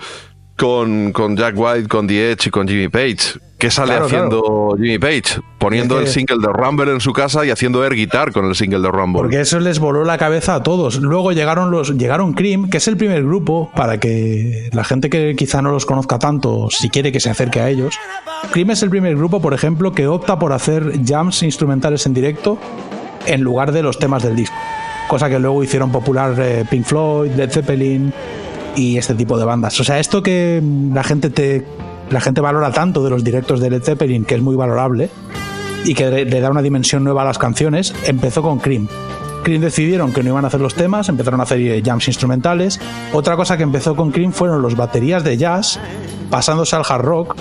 con, 0.56 1.12
con 1.12 1.36
Jack 1.36 1.54
White, 1.56 1.88
con 1.88 2.06
The 2.06 2.32
Edge 2.32 2.48
y 2.48 2.50
con 2.50 2.66
Jimmy 2.68 2.88
Page. 2.88 3.38
¿Qué 3.60 3.70
sale 3.70 3.90
Claro, 3.92 4.06
haciendo 4.06 4.74
Jimmy 4.76 4.98
Page? 4.98 5.42
Poniendo 5.58 5.96
Es 5.96 6.00
que- 6.00 6.06
el 6.08 6.14
single 6.14 6.38
de 6.46 6.52
Rumble 6.52 6.90
en 6.92 7.00
su 7.00 7.12
casa 7.12 7.44
y 7.44 7.50
haciendo 7.50 7.84
air 7.84 7.94
guitar 7.94 8.32
con 8.32 8.46
el 8.46 8.54
single 8.54 8.80
de 8.80 8.88
Rumble. 8.90 9.20
Porque 9.20 9.40
eso 9.42 9.60
les 9.60 9.78
voló 9.78 10.02
la 10.02 10.16
cabeza 10.16 10.54
a 10.54 10.62
todos. 10.62 10.96
Luego 11.00 11.32
llegaron 11.32 11.70
los 11.70 11.96
llegaron 11.96 12.32
Cream, 12.32 12.70
que 12.70 12.78
es 12.78 12.88
el 12.88 12.96
primer 12.96 13.22
grupo 13.22 13.70
para 13.76 14.00
que 14.00 14.70
la 14.72 14.82
gente 14.82 15.10
que 15.10 15.36
quizá 15.36 15.60
no 15.60 15.70
los 15.72 15.84
conozca 15.84 16.18
tanto, 16.18 16.68
si 16.70 16.88
quiere 16.88 17.12
que 17.12 17.20
se 17.20 17.28
acerque 17.28 17.60
a 17.60 17.68
ellos. 17.68 17.94
Cream 18.50 18.70
es 18.70 18.82
el 18.82 18.88
primer 18.88 19.14
grupo, 19.16 19.40
por 19.42 19.52
ejemplo, 19.52 19.92
que 19.92 20.06
opta 20.06 20.38
por 20.38 20.54
hacer 20.54 20.92
jams 21.06 21.42
instrumentales 21.42 22.06
en 22.06 22.14
directo 22.14 22.56
en 23.26 23.42
lugar 23.42 23.72
de 23.72 23.82
los 23.82 23.98
temas 23.98 24.22
del 24.22 24.34
disco. 24.36 24.56
Cosa 25.06 25.28
que 25.28 25.38
luego 25.38 25.62
hicieron 25.62 25.92
popular 25.92 26.34
eh, 26.38 26.64
Pink 26.70 26.86
Floyd, 26.86 27.32
Led 27.36 27.50
Zeppelin 27.50 28.10
y 28.74 28.96
este 28.96 29.14
tipo 29.14 29.38
de 29.38 29.44
bandas. 29.44 29.78
O 29.80 29.84
sea, 29.84 29.98
esto 29.98 30.22
que 30.22 30.62
la 30.94 31.04
gente 31.04 31.28
te 31.28 31.66
la 32.10 32.20
gente 32.20 32.40
valora 32.40 32.72
tanto 32.72 33.02
de 33.02 33.10
los 33.10 33.24
directos 33.24 33.60
de 33.60 33.70
Led 33.70 33.82
Zeppelin, 33.82 34.24
que 34.24 34.34
es 34.34 34.42
muy 34.42 34.56
valorable, 34.56 35.10
y 35.84 35.94
que 35.94 36.24
le 36.24 36.40
da 36.40 36.50
una 36.50 36.62
dimensión 36.62 37.04
nueva 37.04 37.22
a 37.22 37.24
las 37.24 37.38
canciones, 37.38 37.94
empezó 38.04 38.42
con 38.42 38.58
Cream. 38.58 38.88
Cream 39.42 39.62
decidieron 39.62 40.12
que 40.12 40.22
no 40.22 40.30
iban 40.30 40.44
a 40.44 40.48
hacer 40.48 40.60
los 40.60 40.74
temas, 40.74 41.08
empezaron 41.08 41.40
a 41.40 41.44
hacer 41.44 41.60
eh, 41.60 41.82
jams 41.84 42.06
instrumentales. 42.08 42.78
Otra 43.12 43.36
cosa 43.36 43.56
que 43.56 43.62
empezó 43.62 43.96
con 43.96 44.10
Cream 44.10 44.32
fueron 44.32 44.60
los 44.60 44.76
baterías 44.76 45.24
de 45.24 45.38
jazz, 45.38 45.80
pasándose 46.28 46.76
al 46.76 46.82
hard 46.86 47.02
rock, 47.02 47.36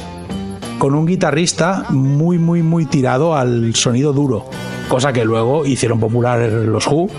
con 0.77 0.95
un 0.95 1.05
guitarrista 1.05 1.85
muy, 1.89 2.37
muy, 2.37 2.63
muy 2.63 2.85
tirado 2.85 3.35
al 3.35 3.75
sonido 3.75 4.13
duro. 4.13 4.45
Cosa 4.87 5.11
que 5.11 5.25
luego 5.25 5.65
hicieron 5.65 5.99
popular 5.99 6.39
los 6.39 6.87
Who, 6.87 7.09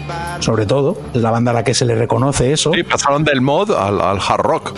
sobre 0.41 0.67
todo, 0.67 0.97
la 1.13 1.31
banda 1.31 1.51
a 1.51 1.55
la 1.55 1.63
que 1.63 1.75
se 1.75 1.85
le 1.85 1.95
reconoce 1.95 2.53
eso. 2.53 2.73
Sí, 2.73 2.83
pasaron 2.83 3.23
del 3.23 3.43
mod 3.43 3.71
al 3.73 4.01
hard 4.01 4.41
rock. 4.41 4.73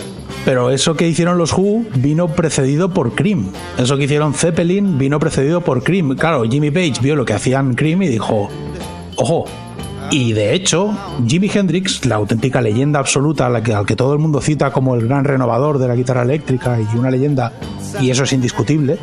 Pero 0.45 0.71
eso 0.71 0.95
que 0.95 1.07
hicieron 1.07 1.37
los 1.37 1.53
Who 1.53 1.85
vino 1.95 2.27
precedido 2.27 2.89
por 2.89 3.15
Cream. 3.15 3.51
Eso 3.77 3.95
que 3.97 4.03
hicieron 4.03 4.33
Zeppelin 4.33 4.97
vino 4.97 5.19
precedido 5.19 5.61
por 5.61 5.83
Cream. 5.83 6.15
Claro, 6.15 6.43
Jimmy 6.43 6.69
Page 6.69 6.95
vio 7.01 7.15
lo 7.15 7.23
que 7.23 7.33
hacían 7.33 7.75
Cream 7.75 8.01
y 8.03 8.09
dijo, 8.09 8.49
ojo. 9.15 9.45
Y 10.11 10.33
de 10.33 10.53
hecho, 10.53 10.95
Jimi 11.25 11.49
Hendrix, 11.51 12.05
la 12.05 12.15
auténtica 12.15 12.61
leyenda 12.61 12.99
absoluta, 12.99 13.47
al 13.47 13.85
que 13.85 13.95
todo 13.95 14.13
el 14.13 14.19
mundo 14.19 14.41
cita 14.41 14.71
como 14.71 14.93
el 14.95 15.07
gran 15.07 15.23
renovador 15.23 15.79
de 15.79 15.87
la 15.87 15.95
guitarra 15.95 16.21
eléctrica 16.21 16.77
y 16.79 16.97
una 16.97 17.09
leyenda, 17.09 17.53
y 17.99 18.11
eso 18.11 18.23
es 18.23 18.33
indiscutible, 18.33 18.99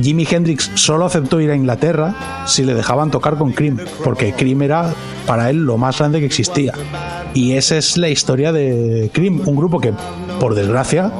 Jimi 0.00 0.26
Hendrix 0.30 0.70
solo 0.74 1.04
aceptó 1.04 1.40
ir 1.40 1.50
a 1.50 1.54
Inglaterra 1.54 2.44
si 2.46 2.64
le 2.64 2.74
dejaban 2.74 3.10
tocar 3.10 3.36
con 3.36 3.52
Cream, 3.52 3.78
porque 4.04 4.32
Cream 4.32 4.62
era 4.62 4.94
para 5.28 5.48
él 5.50 5.58
lo 5.58 5.76
más 5.76 5.98
grande 5.98 6.18
que 6.18 6.26
existía. 6.26 6.72
Y 7.34 7.52
esa 7.52 7.76
es 7.76 7.96
la 7.96 8.08
historia 8.08 8.50
de 8.52 9.10
Cream, 9.12 9.42
un 9.46 9.54
grupo 9.54 9.78
que, 9.78 9.92
por 10.40 10.54
desgracia, 10.56 11.12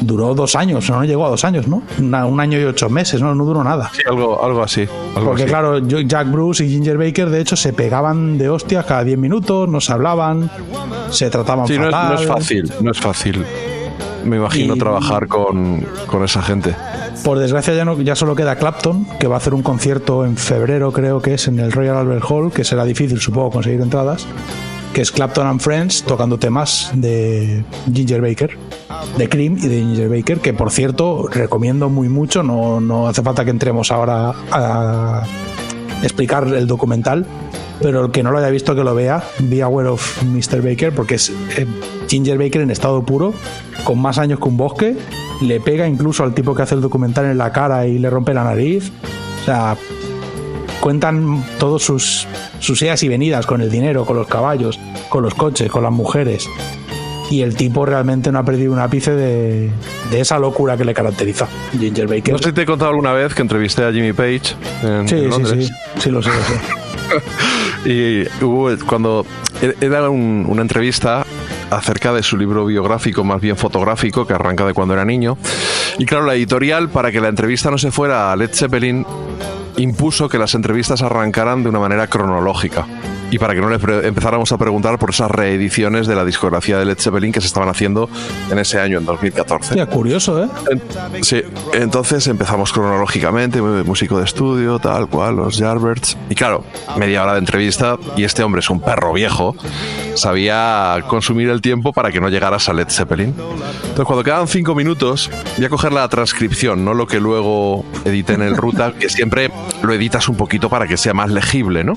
duró 0.00 0.32
dos 0.34 0.54
años, 0.54 0.88
no 0.88 1.04
llegó 1.04 1.26
a 1.26 1.30
dos 1.30 1.44
años, 1.44 1.66
¿no? 1.66 1.82
Una- 1.98 2.24
un 2.24 2.38
año 2.38 2.58
y 2.60 2.62
ocho 2.64 2.88
meses, 2.88 3.20
no, 3.20 3.34
no 3.34 3.44
duró 3.44 3.64
nada. 3.64 3.90
Sí, 3.92 4.02
algo, 4.08 4.42
algo 4.42 4.62
así. 4.62 4.82
algo 5.16 5.26
Porque 5.30 5.42
así. 5.42 5.50
claro, 5.50 5.78
Jack 5.80 6.30
Bruce 6.30 6.64
y 6.64 6.68
Ginger 6.70 6.96
Baker 6.96 7.28
de 7.28 7.40
hecho 7.40 7.56
se 7.56 7.72
pegaban 7.72 8.38
de 8.38 8.48
hostias 8.48 8.86
cada 8.86 9.02
10 9.02 9.18
minutos, 9.18 9.68
no 9.68 9.80
se 9.80 9.92
hablaban, 9.92 10.48
se 11.10 11.28
trataban 11.30 11.66
Sí, 11.66 11.76
no 11.78 11.86
es, 11.86 11.90
fatal. 11.90 12.14
no 12.14 12.20
es 12.20 12.26
fácil, 12.28 12.72
no 12.80 12.90
es 12.92 12.98
fácil. 13.00 13.44
Me 14.28 14.36
imagino 14.36 14.74
Y- 14.76 14.78
trabajar 14.78 15.26
con, 15.28 15.80
con 16.06 16.24
esa 16.24 16.42
gente. 16.42 16.74
Por 17.24 17.38
desgracia 17.38 17.74
ya, 17.74 17.84
no, 17.84 18.00
ya 18.00 18.14
solo 18.14 18.34
queda 18.36 18.56
Clapton, 18.56 19.06
que 19.18 19.26
va 19.26 19.34
a 19.36 19.38
hacer 19.38 19.54
un 19.54 19.62
concierto 19.62 20.24
en 20.24 20.36
febrero, 20.36 20.92
creo 20.92 21.20
que 21.20 21.34
es 21.34 21.48
en 21.48 21.58
el 21.58 21.72
Royal 21.72 21.96
Albert 21.96 22.24
Hall, 22.28 22.52
que 22.52 22.62
será 22.64 22.84
difícil, 22.84 23.20
supongo, 23.20 23.50
conseguir 23.50 23.80
entradas. 23.80 24.26
Que 24.92 25.02
es 25.02 25.12
Clapton 25.12 25.46
and 25.46 25.60
Friends 25.60 26.02
tocando 26.04 26.38
temas 26.38 26.90
de 26.94 27.62
Ginger 27.92 28.22
Baker, 28.22 28.56
de 29.18 29.28
Cream 29.28 29.56
y 29.58 29.68
de 29.68 29.80
Ginger 29.80 30.08
Baker, 30.08 30.38
que 30.40 30.54
por 30.54 30.70
cierto 30.70 31.28
recomiendo 31.28 31.88
muy 31.90 32.08
mucho. 32.08 32.42
No, 32.42 32.80
no 32.80 33.06
hace 33.06 33.22
falta 33.22 33.44
que 33.44 33.50
entremos 33.50 33.92
ahora 33.92 34.32
a 34.50 35.22
explicar 36.02 36.48
el 36.54 36.66
documental, 36.66 37.26
pero 37.82 38.06
el 38.06 38.10
que 38.12 38.22
no 38.22 38.30
lo 38.30 38.38
haya 38.38 38.48
visto 38.48 38.74
que 38.74 38.82
lo 38.82 38.94
vea, 38.94 39.22
Be 39.40 39.62
Aware 39.62 39.88
of 39.88 40.22
Mr. 40.22 40.62
Baker, 40.62 40.92
porque 40.94 41.16
es 41.16 41.30
eh, 41.56 41.66
Ginger 42.08 42.38
Baker 42.38 42.62
en 42.62 42.70
estado 42.70 43.02
puro, 43.02 43.34
con 43.84 44.00
más 44.00 44.18
años 44.18 44.38
que 44.40 44.48
un 44.48 44.56
bosque, 44.56 44.96
le 45.42 45.60
pega 45.60 45.86
incluso 45.86 46.24
al 46.24 46.34
tipo 46.34 46.54
que 46.54 46.62
hace 46.62 46.74
el 46.74 46.80
documental 46.80 47.26
en 47.26 47.38
la 47.38 47.52
cara 47.52 47.86
y 47.86 47.98
le 47.98 48.10
rompe 48.10 48.34
la 48.34 48.44
nariz. 48.44 48.90
O 49.42 49.44
sea, 49.44 49.76
cuentan 50.80 51.44
todos 51.58 51.82
sus, 51.82 52.26
sus 52.60 52.80
idas 52.82 53.02
y 53.02 53.08
venidas 53.08 53.46
con 53.46 53.60
el 53.60 53.70
dinero, 53.70 54.04
con 54.04 54.16
los 54.16 54.26
caballos, 54.26 54.78
con 55.08 55.22
los 55.22 55.34
coches, 55.34 55.70
con 55.70 55.82
las 55.82 55.92
mujeres. 55.92 56.48
Y 57.30 57.42
el 57.42 57.56
tipo 57.56 57.84
realmente 57.84 58.32
no 58.32 58.38
ha 58.38 58.42
perdido 58.42 58.72
un 58.72 58.78
ápice 58.78 59.10
de, 59.12 59.70
de 60.10 60.20
esa 60.20 60.38
locura 60.38 60.78
que 60.78 60.84
le 60.86 60.94
caracteriza. 60.94 61.46
Ginger 61.78 62.06
Baker. 62.06 62.32
No 62.32 62.38
sé 62.38 62.44
si 62.44 62.52
te 62.52 62.62
he 62.62 62.66
contado 62.66 62.90
alguna 62.90 63.12
vez 63.12 63.34
que 63.34 63.42
entrevisté 63.42 63.84
a 63.84 63.92
Jimmy 63.92 64.14
Page 64.14 64.54
en, 64.82 65.06
sí, 65.08 65.14
en 65.16 65.20
sí, 65.24 65.28
Londres. 65.28 65.66
sí, 65.66 65.72
sí, 66.00 66.10
lo 66.10 66.22
sé, 66.22 66.30
lo 66.30 66.34
sé. 66.36 66.60
Y 67.84 68.44
hubo 68.44 68.70
cuando 68.86 69.24
era 69.80 70.10
un- 70.10 70.44
una 70.48 70.62
entrevista 70.62 71.24
acerca 71.70 72.12
de 72.12 72.22
su 72.22 72.36
libro 72.36 72.64
biográfico, 72.64 73.24
más 73.24 73.40
bien 73.40 73.56
fotográfico, 73.56 74.26
que 74.26 74.34
arranca 74.34 74.64
de 74.66 74.74
cuando 74.74 74.94
era 74.94 75.04
niño. 75.04 75.36
Y 75.98 76.06
claro, 76.06 76.26
la 76.26 76.34
editorial, 76.34 76.88
para 76.88 77.12
que 77.12 77.20
la 77.20 77.28
entrevista 77.28 77.70
no 77.70 77.78
se 77.78 77.90
fuera 77.90 78.32
a 78.32 78.36
Led 78.36 78.50
Zeppelin, 78.52 79.06
impuso 79.76 80.28
que 80.28 80.38
las 80.38 80.54
entrevistas 80.54 81.02
arrancaran 81.02 81.62
de 81.62 81.68
una 81.68 81.80
manera 81.80 82.06
cronológica. 82.06 82.86
Y 83.30 83.38
para 83.38 83.54
que 83.54 83.60
no 83.60 83.68
le 83.68 83.76
empezáramos 84.06 84.50
a 84.52 84.58
preguntar 84.58 84.98
por 84.98 85.10
esas 85.10 85.30
reediciones 85.30 86.06
de 86.06 86.14
la 86.16 86.24
discografía 86.24 86.78
de 86.78 86.84
Led 86.86 86.98
Zeppelin 86.98 87.30
que 87.32 87.40
se 87.40 87.46
estaban 87.46 87.68
haciendo 87.68 88.08
en 88.50 88.58
ese 88.58 88.80
año, 88.80 88.98
en 88.98 89.04
2014. 89.04 89.70
Hostia, 89.70 89.86
curioso, 89.86 90.42
¿eh? 90.44 90.48
En- 90.70 90.82
Sí, 91.24 91.42
entonces 91.74 92.26
empezamos 92.26 92.72
cronológicamente, 92.72 93.60
músico 93.60 94.18
de 94.18 94.24
estudio, 94.24 94.78
tal 94.78 95.08
cual, 95.08 95.36
los 95.36 95.58
Jarberts. 95.58 96.16
Y 96.30 96.34
claro, 96.34 96.64
media 96.96 97.22
hora 97.22 97.32
de 97.34 97.40
entrevista 97.40 97.96
y 98.16 98.24
este 98.24 98.42
hombre 98.42 98.60
es 98.60 98.70
un 98.70 98.80
perro 98.80 99.12
viejo, 99.12 99.54
sabía 100.14 100.96
consumir 101.08 101.48
el 101.48 101.60
tiempo 101.60 101.92
para 101.92 102.10
que 102.10 102.20
no 102.20 102.28
llegaras 102.28 102.68
a 102.68 102.72
Led 102.72 102.88
Zeppelin. 102.88 103.34
Entonces 103.38 104.04
cuando 104.04 104.24
quedaban 104.24 104.48
cinco 104.48 104.74
minutos, 104.74 105.30
voy 105.56 105.66
a 105.66 105.68
coger 105.68 105.92
la 105.92 106.08
transcripción, 106.08 106.84
no 106.84 106.94
lo 106.94 107.06
que 107.06 107.20
luego 107.20 107.84
edité 108.04 108.34
en 108.34 108.42
el 108.42 108.56
ruta, 108.56 108.92
que 108.98 109.08
siempre 109.08 109.50
lo 109.82 109.92
editas 109.92 110.28
un 110.28 110.36
poquito 110.36 110.68
para 110.68 110.86
que 110.86 110.96
sea 110.96 111.14
más 111.14 111.30
legible, 111.30 111.84
¿no? 111.84 111.94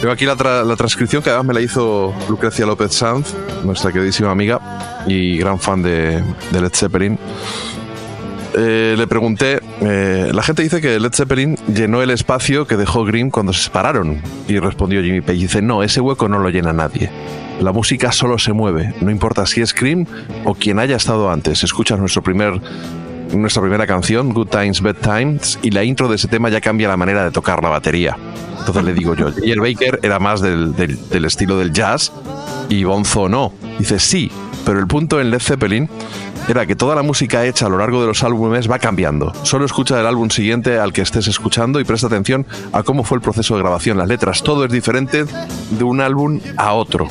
Tengo 0.00 0.12
aquí 0.12 0.24
la, 0.24 0.34
tra- 0.36 0.64
la 0.64 0.76
transcripción 0.76 1.22
que 1.22 1.28
además 1.28 1.46
me 1.48 1.54
la 1.54 1.60
hizo 1.60 2.14
Lucrecia 2.28 2.64
López 2.64 2.94
Sanz, 2.94 3.34
nuestra 3.64 3.92
queridísima 3.92 4.30
amiga 4.30 4.58
y 5.06 5.36
gran 5.36 5.58
fan 5.58 5.82
de, 5.82 6.22
Led 6.52 6.72
Zeppelin. 6.72 7.18
Eh, 8.56 8.94
le 8.96 9.06
pregunté, 9.06 9.60
eh, 9.82 10.30
la 10.32 10.42
gente 10.42 10.62
dice 10.62 10.80
que 10.80 10.98
Led 10.98 11.12
Zeppelin 11.12 11.56
llenó 11.72 12.00
el 12.02 12.10
espacio 12.10 12.66
que 12.66 12.78
dejó 12.78 13.04
Grimm 13.04 13.30
cuando 13.30 13.52
se 13.52 13.64
separaron. 13.64 14.22
Y 14.48 14.58
respondió 14.58 15.02
Jimmy 15.02 15.20
Page, 15.20 15.34
dice, 15.38 15.62
no, 15.62 15.82
ese 15.82 16.00
hueco 16.00 16.28
no 16.28 16.38
lo 16.38 16.48
llena 16.48 16.72
nadie. 16.72 17.10
La 17.60 17.72
música 17.72 18.10
solo 18.10 18.38
se 18.38 18.54
mueve, 18.54 18.94
no 19.02 19.10
importa 19.10 19.44
si 19.44 19.60
es 19.60 19.74
Cream 19.74 20.06
o 20.46 20.54
quien 20.54 20.78
haya 20.78 20.96
estado 20.96 21.30
antes. 21.30 21.62
Escuchas 21.62 21.98
nuestro 21.98 22.22
primer, 22.22 22.58
nuestra 23.32 23.62
primera 23.62 23.86
canción, 23.86 24.32
Good 24.32 24.48
Times, 24.48 24.80
Bad 24.80 24.96
Times, 24.96 25.58
y 25.62 25.70
la 25.70 25.84
intro 25.84 26.08
de 26.08 26.16
ese 26.16 26.28
tema 26.28 26.48
ya 26.48 26.60
cambia 26.60 26.88
la 26.88 26.96
manera 26.96 27.24
de 27.24 27.30
tocar 27.30 27.62
la 27.62 27.68
batería. 27.68 28.16
Entonces 28.58 28.84
le 28.84 28.92
digo 28.92 29.14
yo, 29.14 29.32
J.L. 29.32 29.60
Baker 29.60 30.00
era 30.02 30.18
más 30.18 30.40
del 30.40 31.24
estilo 31.24 31.58
del 31.58 31.72
jazz 31.72 32.12
y 32.68 32.84
Bonzo 32.84 33.28
no. 33.28 33.52
Dice, 33.78 33.98
sí, 33.98 34.30
pero 34.64 34.78
el 34.78 34.86
punto 34.86 35.20
en 35.20 35.30
Led 35.30 35.40
Zeppelin 35.40 35.88
era 36.48 36.66
que 36.66 36.74
toda 36.74 36.94
la 36.94 37.02
música 37.02 37.46
hecha 37.46 37.66
a 37.66 37.68
lo 37.68 37.78
largo 37.78 38.00
de 38.00 38.08
los 38.08 38.22
álbumes 38.22 38.70
va 38.70 38.78
cambiando. 38.78 39.32
Solo 39.44 39.64
escucha 39.64 40.00
el 40.00 40.06
álbum 40.06 40.30
siguiente 40.30 40.78
al 40.78 40.92
que 40.92 41.02
estés 41.02 41.28
escuchando 41.28 41.80
y 41.80 41.84
presta 41.84 42.08
atención 42.08 42.46
a 42.72 42.82
cómo 42.82 43.04
fue 43.04 43.16
el 43.16 43.22
proceso 43.22 43.54
de 43.54 43.62
grabación, 43.62 43.98
las 43.98 44.08
letras, 44.08 44.42
todo 44.42 44.64
es 44.64 44.72
diferente 44.72 45.24
de 45.70 45.84
un 45.84 46.00
álbum 46.00 46.40
a 46.56 46.72
otro. 46.72 47.08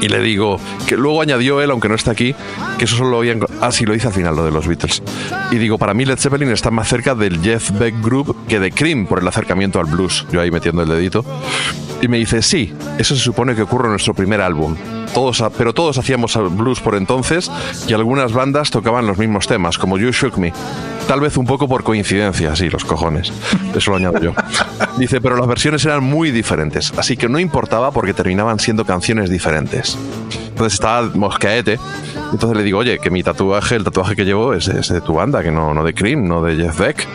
Y 0.00 0.08
le 0.08 0.20
digo, 0.20 0.60
que 0.86 0.96
luego 0.96 1.22
añadió 1.22 1.60
él, 1.62 1.70
aunque 1.70 1.88
no 1.88 1.94
está 1.94 2.10
aquí, 2.10 2.34
que 2.78 2.84
eso 2.84 2.96
solo 2.96 3.10
lo 3.10 3.18
habían... 3.18 3.40
Ah, 3.60 3.72
sí, 3.72 3.86
lo 3.86 3.94
hice 3.94 4.08
al 4.08 4.12
final, 4.12 4.36
lo 4.36 4.44
de 4.44 4.50
los 4.50 4.66
Beatles. 4.66 5.02
Y 5.50 5.56
digo, 5.56 5.78
para 5.78 5.94
mí 5.94 6.04
Led 6.04 6.18
Zeppelin 6.18 6.50
está 6.50 6.70
más 6.70 6.88
cerca 6.88 7.14
del 7.14 7.40
Jeff 7.40 7.70
Beck 7.78 7.94
Group 8.02 8.36
que 8.46 8.60
de 8.60 8.70
Cream 8.72 9.06
por 9.06 9.20
el 9.20 9.28
acercamiento 9.28 9.80
al 9.80 9.86
blues. 9.86 10.26
Yo 10.30 10.40
ahí 10.40 10.50
metiendo 10.50 10.82
el 10.82 10.88
dedito. 10.88 11.24
Y 12.02 12.08
me 12.08 12.18
dice, 12.18 12.42
sí, 12.42 12.74
eso 12.98 13.16
se 13.16 13.22
supone 13.22 13.54
que 13.54 13.62
ocurre 13.62 13.86
en 13.86 13.92
nuestro 13.92 14.12
primer 14.12 14.40
álbum. 14.40 14.76
Todos, 15.14 15.42
pero 15.56 15.72
todos 15.72 15.98
hacíamos 15.98 16.38
blues 16.56 16.80
por 16.80 16.94
entonces 16.94 17.50
y 17.86 17.92
algunas 17.94 18.32
bandas 18.32 18.70
tocaban 18.70 19.06
los 19.06 19.18
mismos 19.18 19.46
temas, 19.46 19.78
como 19.78 19.98
You 19.98 20.10
Shook 20.10 20.38
Me. 20.38 20.52
Tal 21.08 21.20
vez 21.20 21.36
un 21.36 21.46
poco 21.46 21.68
por 21.68 21.84
coincidencia, 21.84 22.54
sí, 22.56 22.68
los 22.68 22.84
cojones. 22.84 23.32
Eso 23.74 23.90
lo 23.92 23.96
añado 23.96 24.20
yo. 24.20 24.34
Dice, 24.98 25.20
pero 25.20 25.36
las 25.36 25.46
versiones 25.46 25.84
eran 25.84 26.02
muy 26.02 26.30
diferentes, 26.30 26.92
así 26.96 27.16
que 27.16 27.28
no 27.28 27.38
importaba 27.38 27.92
porque 27.92 28.12
terminaban 28.12 28.58
siendo 28.58 28.84
canciones 28.84 29.30
diferentes. 29.30 29.96
Entonces 30.48 30.74
estaba 30.74 31.08
mosqueete. 31.14 31.78
Entonces 32.32 32.56
le 32.56 32.62
digo, 32.64 32.78
oye, 32.78 32.98
que 32.98 33.10
mi 33.10 33.22
tatuaje, 33.22 33.76
el 33.76 33.84
tatuaje 33.84 34.16
que 34.16 34.24
llevo 34.24 34.54
es, 34.54 34.68
es 34.68 34.88
de 34.88 35.00
tu 35.00 35.14
banda, 35.14 35.42
que 35.42 35.52
no, 35.52 35.74
no 35.74 35.84
de 35.84 35.94
Cream, 35.94 36.26
no 36.26 36.42
de 36.42 36.56
Jeff 36.56 36.78
Beck. 36.78 37.06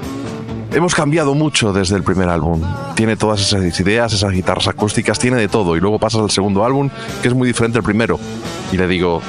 Hemos 0.74 0.96
cambiado 0.96 1.36
mucho 1.36 1.74
desde 1.74 1.98
el 1.98 2.04
primer 2.04 2.30
álbum. 2.30 2.62
Tiene 2.96 3.18
todas 3.18 3.42
esas 3.42 3.78
ideas, 3.82 4.14
esas 4.14 4.32
guitarras 4.32 4.70
acústicas, 4.70 5.20
tiene 5.20 5.36
de 5.36 5.50
todo. 5.50 5.76
Y 5.76 5.82
luego 5.82 6.00
pasas 6.00 6.22
al 6.22 6.32
segundo 6.32 6.64
álbum, 6.64 6.90
que 7.22 7.28
es 7.28 7.34
muy 7.34 7.46
diferente 7.46 7.78
al 7.78 7.84
primero. 7.84 8.18
Y 8.72 8.78
le 8.78 8.88
digo, 8.88 9.22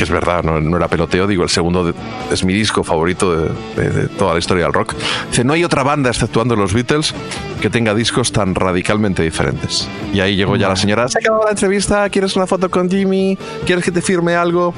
que 0.00 0.04
es 0.04 0.10
verdad, 0.10 0.42
no, 0.42 0.58
no 0.62 0.78
era 0.78 0.88
peloteo, 0.88 1.26
digo, 1.26 1.42
el 1.42 1.50
segundo 1.50 1.84
de- 1.84 1.92
es 2.32 2.42
mi 2.42 2.54
disco 2.54 2.82
favorito 2.82 3.36
de, 3.36 3.50
de- 3.76 3.90
de 3.90 4.08
toda 4.08 4.32
la 4.32 4.38
historia 4.38 4.64
del 4.64 4.72
rock. 4.72 4.94
Dice, 5.28 5.44
no 5.44 5.52
hay 5.52 5.62
otra 5.62 5.82
banda, 5.82 6.08
exceptuando 6.08 6.56
los 6.56 6.72
Beatles, 6.72 7.14
que 7.60 7.68
tenga 7.68 7.92
discos 7.94 8.32
tan 8.32 8.54
radicalmente 8.54 9.22
diferentes. 9.22 9.86
Y 10.14 10.20
ahí 10.20 10.36
llegó 10.36 10.56
ya 10.56 10.68
la 10.70 10.76
señora, 10.76 11.06
se 11.08 11.18
acabado 11.18 11.44
la 11.44 11.50
entrevista, 11.50 12.08
¿quieres 12.08 12.34
una 12.34 12.46
foto 12.46 12.70
con 12.70 12.88
Jimmy? 12.88 13.36
¿Quieres 13.66 13.84
que 13.84 13.90
te 13.92 14.00
firme 14.00 14.34
algo? 14.36 14.72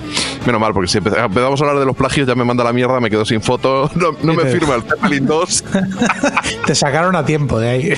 Menos 0.44 0.60
mal, 0.60 0.72
porque 0.72 0.88
si 0.88 0.98
empe- 0.98 1.16
empezamos 1.24 1.60
a 1.60 1.64
hablar 1.64 1.78
de 1.78 1.86
los 1.86 1.94
plagios 1.94 2.26
ya 2.26 2.34
me 2.34 2.42
manda 2.42 2.64
la 2.64 2.72
mierda, 2.72 2.98
me 2.98 3.08
quedo 3.08 3.24
sin 3.24 3.40
foto, 3.40 3.88
no, 3.94 4.08
no 4.24 4.34
me 4.34 4.44
firma 4.50 4.74
el 4.74 4.82
Zeppelin 4.82 5.24
2. 5.26 5.64
Te 6.66 6.74
sacaron 6.74 7.14
a 7.14 7.24
tiempo 7.24 7.60
de 7.60 7.68
ahí. 7.68 7.92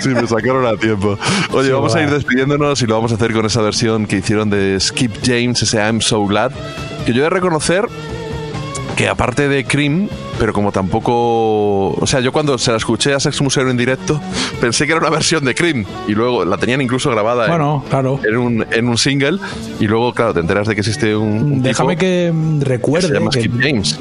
Sí, 0.00 0.08
me 0.08 0.26
sacaron 0.26 0.66
a 0.66 0.76
tiempo. 0.76 1.16
Oye, 1.52 1.68
Sí, 1.68 1.72
vamos 1.72 1.94
a 1.94 2.02
ir 2.02 2.10
despidiéndonos 2.10 2.82
y 2.82 2.86
lo 2.86 2.96
vamos 2.96 3.12
a 3.12 3.14
hacer 3.14 3.32
con 3.32 3.46
esa 3.46 3.62
versión 3.62 4.06
que 4.06 4.16
hicieron 4.16 4.50
de 4.50 4.78
Skip 4.80 5.12
James, 5.24 5.62
ese 5.62 5.76
I'm 5.78 6.00
So 6.00 6.24
Glad, 6.26 6.39
que 7.04 7.12
yo 7.12 7.20
he 7.20 7.24
de 7.24 7.30
reconocer 7.30 7.86
que 8.96 9.08
aparte 9.08 9.48
de 9.48 9.64
Cream, 9.64 10.08
pero 10.38 10.52
como 10.52 10.72
tampoco... 10.72 11.88
O 11.92 12.06
sea, 12.06 12.20
yo 12.20 12.32
cuando 12.32 12.58
se 12.58 12.70
la 12.70 12.76
escuché 12.76 13.14
a 13.14 13.20
Sex 13.20 13.40
Museum 13.40 13.70
en 13.70 13.76
directo, 13.78 14.20
pensé 14.60 14.84
que 14.84 14.92
era 14.92 15.00
una 15.00 15.08
versión 15.08 15.42
de 15.44 15.54
Cream 15.54 15.86
y 16.06 16.12
luego 16.12 16.44
la 16.44 16.58
tenían 16.58 16.82
incluso 16.82 17.10
grabada 17.10 17.44
en- 17.44 17.50
Bueno, 17.50 17.84
claro. 17.88 18.20
en, 18.28 18.36
un, 18.36 18.66
en 18.70 18.88
un 18.88 18.98
single 18.98 19.38
y 19.80 19.86
luego, 19.86 20.12
claro, 20.12 20.34
te 20.34 20.40
enteras 20.40 20.66
de 20.68 20.74
que 20.74 20.80
existe 20.82 21.16
un... 21.16 21.28
un 21.28 21.62
Déjame 21.62 21.96
tipo 21.96 22.00
que 22.00 22.32
que 22.32 22.58
se 22.60 22.64
recuerde 22.68 23.08
llama 23.14 23.30
que 23.30 23.40
Skip 23.40 23.54
James. 23.60 23.98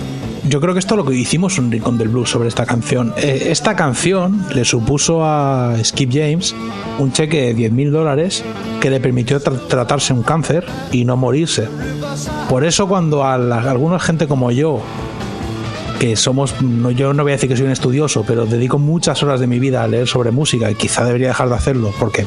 Yo 0.50 0.60
creo 0.62 0.74
que 0.74 0.80
esto 0.80 0.96
es 0.96 0.98
lo 0.98 1.06
que 1.06 1.16
hicimos 1.16 1.58
un 1.60 1.72
rincón 1.72 1.98
del 1.98 2.10
blues 2.10 2.30
sobre 2.30 2.48
esta 2.50 2.66
canción. 2.66 3.14
Eh, 3.18 3.48
esta 3.52 3.76
canción 3.76 4.46
le 4.54 4.66
supuso 4.66 5.24
a 5.24 5.76
Skip 5.84 6.10
James 6.12 6.56
un 6.98 7.12
cheque 7.12 7.42
de 7.48 7.54
10 7.54 7.72
mil 7.72 7.92
dólares 7.92 8.44
que 8.82 8.90
le 8.90 9.00
permitió 9.00 9.40
tra- 9.42 9.68
tratarse 9.68 10.14
un 10.14 10.24
cáncer 10.24 10.66
y 10.92 11.06
no 11.06 11.16
morirse. 11.18 11.68
Por 12.50 12.64
eso 12.66 12.88
cuando 12.88 13.24
a, 13.26 13.38
la- 13.38 13.58
a 13.62 13.72
alguna 13.72 14.00
gente 14.00 14.28
como 14.28 14.52
yo, 14.52 14.82
que 16.00 16.16
somos, 16.16 16.62
no, 16.62 16.92
yo 16.92 17.14
no 17.14 17.24
voy 17.24 17.34
a 17.34 17.36
decir 17.36 17.50
que 17.50 17.58
soy 17.58 17.66
un 17.66 17.72
estudioso, 17.72 18.24
pero 18.26 18.46
dedico 18.46 18.80
muchas 18.80 19.22
horas 19.22 19.40
de 19.42 19.48
mi 19.48 19.60
vida 19.60 19.84
a 19.84 19.88
leer 19.88 20.08
sobre 20.08 20.32
música 20.32 20.72
y 20.72 20.76
quizá 20.76 21.04
debería 21.04 21.28
dejar 21.30 21.50
de 21.50 21.56
hacerlo 21.56 21.92
porque 22.00 22.26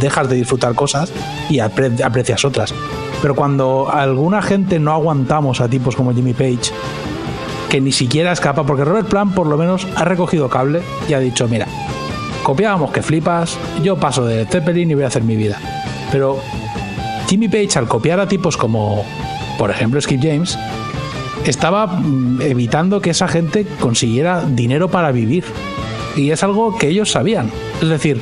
dejas 0.00 0.28
de 0.30 0.36
disfrutar 0.36 0.74
cosas 0.74 1.12
y 1.50 1.56
apre- 1.58 2.00
aprecias 2.04 2.44
otras. 2.44 2.72
Pero 3.20 3.34
cuando 3.34 3.88
alguna 3.92 4.40
gente 4.42 4.78
no 4.78 4.92
aguantamos 4.92 5.60
a 5.60 5.68
tipos 5.68 5.94
como 5.96 6.14
Jimmy 6.14 6.32
Page, 6.32 6.72
que 7.72 7.80
ni 7.80 7.90
siquiera 7.90 8.32
escapa, 8.32 8.66
porque 8.66 8.84
Robert 8.84 9.08
Plant 9.08 9.32
por 9.34 9.46
lo 9.46 9.56
menos 9.56 9.86
ha 9.96 10.04
recogido 10.04 10.50
cable 10.50 10.82
y 11.08 11.14
ha 11.14 11.20
dicho, 11.20 11.48
mira, 11.48 11.66
copiábamos 12.42 12.90
que 12.92 13.00
flipas, 13.00 13.56
yo 13.82 13.96
paso 13.96 14.26
de 14.26 14.44
Zeppelin 14.44 14.90
y 14.90 14.94
voy 14.94 15.04
a 15.04 15.06
hacer 15.06 15.22
mi 15.22 15.36
vida. 15.36 15.58
Pero 16.10 16.38
Jimmy 17.30 17.48
Page 17.48 17.78
al 17.78 17.88
copiar 17.88 18.20
a 18.20 18.28
tipos 18.28 18.58
como, 18.58 19.06
por 19.56 19.70
ejemplo, 19.70 19.98
Skip 20.02 20.22
James, 20.22 20.58
estaba 21.46 21.86
mm, 21.86 22.42
evitando 22.42 23.00
que 23.00 23.08
esa 23.08 23.26
gente 23.26 23.66
consiguiera 23.80 24.44
dinero 24.44 24.90
para 24.90 25.10
vivir. 25.10 25.44
Y 26.14 26.30
es 26.30 26.42
algo 26.42 26.76
que 26.76 26.88
ellos 26.88 27.10
sabían. 27.10 27.50
Es 27.80 27.88
decir, 27.88 28.20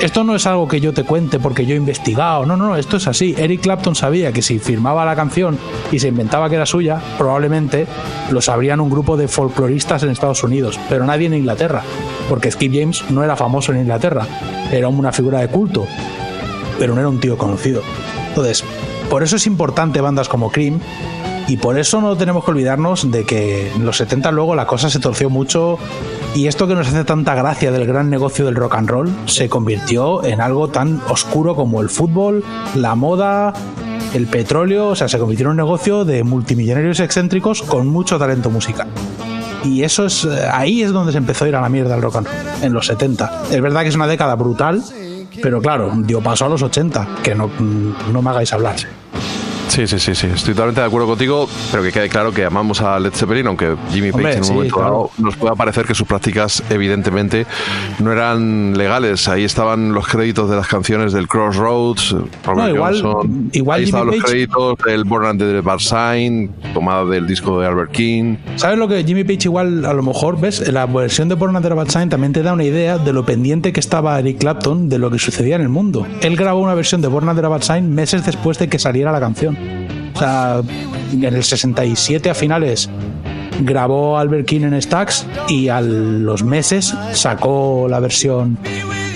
esto 0.00 0.22
no 0.22 0.34
es 0.36 0.46
algo 0.46 0.68
que 0.68 0.80
yo 0.80 0.92
te 0.92 1.04
cuente 1.04 1.38
porque 1.38 1.66
yo 1.66 1.74
he 1.74 1.76
investigado. 1.76 2.46
No, 2.46 2.56
no, 2.56 2.68
no, 2.68 2.76
esto 2.76 2.96
es 2.98 3.06
así. 3.08 3.34
Eric 3.36 3.62
Clapton 3.62 3.94
sabía 3.94 4.32
que 4.32 4.42
si 4.42 4.58
firmaba 4.58 5.04
la 5.04 5.16
canción 5.16 5.58
y 5.90 5.98
se 5.98 6.08
inventaba 6.08 6.48
que 6.48 6.54
era 6.56 6.66
suya, 6.66 7.00
probablemente 7.16 7.86
lo 8.30 8.40
sabrían 8.40 8.80
un 8.80 8.90
grupo 8.90 9.16
de 9.16 9.28
folcloristas 9.28 10.02
en 10.02 10.10
Estados 10.10 10.42
Unidos, 10.44 10.78
pero 10.88 11.04
nadie 11.04 11.26
en 11.26 11.34
Inglaterra. 11.34 11.82
Porque 12.28 12.50
Skip 12.50 12.72
James 12.72 13.04
no 13.10 13.24
era 13.24 13.36
famoso 13.36 13.72
en 13.72 13.80
Inglaterra, 13.80 14.26
era 14.70 14.88
una 14.88 15.12
figura 15.12 15.40
de 15.40 15.48
culto, 15.48 15.86
pero 16.78 16.94
no 16.94 17.00
era 17.00 17.08
un 17.08 17.20
tío 17.20 17.36
conocido. 17.36 17.82
Entonces, 18.28 18.64
por 19.10 19.22
eso 19.22 19.36
es 19.36 19.46
importante 19.46 20.00
bandas 20.00 20.28
como 20.28 20.52
Cream 20.52 20.80
y 21.48 21.56
por 21.56 21.78
eso 21.78 22.00
no 22.00 22.14
tenemos 22.16 22.44
que 22.44 22.50
olvidarnos 22.50 23.10
de 23.10 23.24
que 23.24 23.72
en 23.72 23.86
los 23.86 23.96
70 23.96 24.30
luego 24.32 24.54
la 24.54 24.66
cosa 24.66 24.90
se 24.90 25.00
torció 25.00 25.30
mucho 25.30 25.78
y 26.34 26.46
esto 26.46 26.68
que 26.68 26.74
nos 26.74 26.86
hace 26.88 27.04
tanta 27.04 27.34
gracia 27.34 27.72
del 27.72 27.86
gran 27.86 28.10
negocio 28.10 28.44
del 28.44 28.54
rock 28.54 28.74
and 28.74 28.90
roll 28.90 29.10
se 29.24 29.48
convirtió 29.48 30.22
en 30.24 30.42
algo 30.42 30.68
tan 30.68 31.00
oscuro 31.08 31.56
como 31.56 31.80
el 31.80 31.88
fútbol, 31.88 32.44
la 32.74 32.94
moda, 32.94 33.54
el 34.12 34.26
petróleo, 34.26 34.88
o 34.88 34.94
sea, 34.94 35.08
se 35.08 35.18
convirtió 35.18 35.46
en 35.46 35.52
un 35.52 35.56
negocio 35.56 36.04
de 36.04 36.22
multimillonarios 36.22 37.00
excéntricos 37.00 37.62
con 37.62 37.86
mucho 37.88 38.18
talento 38.18 38.50
musical. 38.50 38.88
Y 39.64 39.82
eso 39.82 40.04
es 40.04 40.24
eh, 40.24 40.48
ahí 40.52 40.82
es 40.82 40.92
donde 40.92 41.12
se 41.12 41.18
empezó 41.18 41.46
a 41.46 41.48
ir 41.48 41.56
a 41.56 41.60
la 41.62 41.68
mierda 41.68 41.96
el 41.96 42.02
rock 42.02 42.16
and 42.16 42.26
roll, 42.26 42.36
en 42.62 42.72
los 42.74 42.86
70. 42.86 43.44
Es 43.50 43.60
verdad 43.60 43.82
que 43.82 43.88
es 43.88 43.96
una 43.96 44.06
década 44.06 44.34
brutal, 44.36 44.84
pero 45.42 45.62
claro, 45.62 45.90
dio 45.96 46.20
paso 46.20 46.44
a 46.44 46.48
los 46.48 46.62
80, 46.62 47.08
que 47.22 47.34
no, 47.34 47.50
no 48.12 48.22
me 48.22 48.30
hagáis 48.30 48.52
hablar. 48.52 48.76
Sí, 49.68 49.86
sí, 49.86 49.98
sí, 49.98 50.14
sí, 50.14 50.26
estoy 50.34 50.54
totalmente 50.54 50.80
de 50.80 50.86
acuerdo 50.86 51.06
contigo, 51.06 51.48
pero 51.70 51.82
que 51.82 51.92
quede 51.92 52.08
claro 52.08 52.32
que 52.32 52.44
amamos 52.44 52.80
a 52.80 52.98
Led 52.98 53.12
Zeppelin, 53.12 53.46
aunque 53.46 53.76
Jimmy 53.92 54.10
Page 54.12 54.16
Hombre, 54.24 54.32
en 54.32 54.38
un 54.38 54.44
sí, 54.44 54.52
momento 54.52 54.74
claro. 54.74 54.90
dado 54.90 55.10
nos 55.18 55.36
pueda 55.36 55.54
parecer 55.54 55.84
que 55.84 55.94
sus 55.94 56.06
prácticas 56.06 56.62
evidentemente 56.70 57.46
no 58.00 58.10
eran 58.10 58.76
legales. 58.76 59.28
Ahí 59.28 59.44
estaban 59.44 59.92
los 59.92 60.06
créditos 60.08 60.48
de 60.50 60.56
las 60.56 60.66
canciones 60.66 61.12
del 61.12 61.28
Crossroads, 61.28 62.12
Robert 62.44 62.68
No, 62.70 62.74
igual- 62.74 63.02
Johnson, 63.02 63.50
igual 63.52 63.80
ahí 63.80 63.86
Jimmy 63.86 63.98
estaban 63.98 64.06
los 64.16 64.24
créditos 64.24 64.78
del 64.86 65.04
Born 65.04 65.26
Under 65.26 65.48
the 65.52 65.60
Bad 65.60 65.78
Sign, 65.80 66.50
tomada 66.72 67.04
del 67.04 67.26
disco 67.26 67.60
de 67.60 67.66
Albert 67.66 67.92
King. 67.92 68.36
¿Sabes 68.56 68.78
lo 68.78 68.88
que 68.88 69.04
Jimmy 69.04 69.24
Page 69.24 69.40
igual 69.44 69.84
a 69.84 69.92
lo 69.92 70.02
mejor 70.02 70.40
ves? 70.40 70.66
La 70.72 70.86
versión 70.86 71.28
de 71.28 71.34
Born 71.34 71.54
Under 71.54 71.72
a 71.72 71.74
Bad 71.74 71.88
Sign 71.88 72.08
también 72.08 72.32
te 72.32 72.42
da 72.42 72.54
una 72.54 72.64
idea 72.64 72.96
de 72.98 73.12
lo 73.12 73.24
pendiente 73.26 73.72
que 73.72 73.80
estaba 73.80 74.18
Eric 74.18 74.38
Clapton 74.38 74.88
de 74.88 74.98
lo 74.98 75.10
que 75.10 75.18
sucedía 75.18 75.56
en 75.56 75.62
el 75.62 75.68
mundo. 75.68 76.06
Él 76.22 76.36
grabó 76.36 76.60
una 76.60 76.74
versión 76.74 77.02
de 77.02 77.08
Born 77.08 77.28
Under 77.28 77.44
a 77.44 77.48
Bad 77.48 77.62
Sign 77.62 77.94
meses 77.94 78.24
después 78.24 78.58
de 78.58 78.68
que 78.68 78.78
saliera 78.78 79.12
la 79.12 79.20
canción. 79.20 79.57
O 80.18 80.20
sea, 80.20 80.62
en 81.12 81.22
el 81.22 81.44
67 81.44 82.28
a 82.28 82.34
finales 82.34 82.90
grabó 83.60 84.18
Albert 84.18 84.48
King 84.48 84.62
en 84.62 84.82
Stax 84.82 85.24
y 85.46 85.68
a 85.68 85.80
los 85.80 86.42
meses 86.42 86.92
sacó 87.12 87.86
la 87.88 88.00
versión 88.00 88.58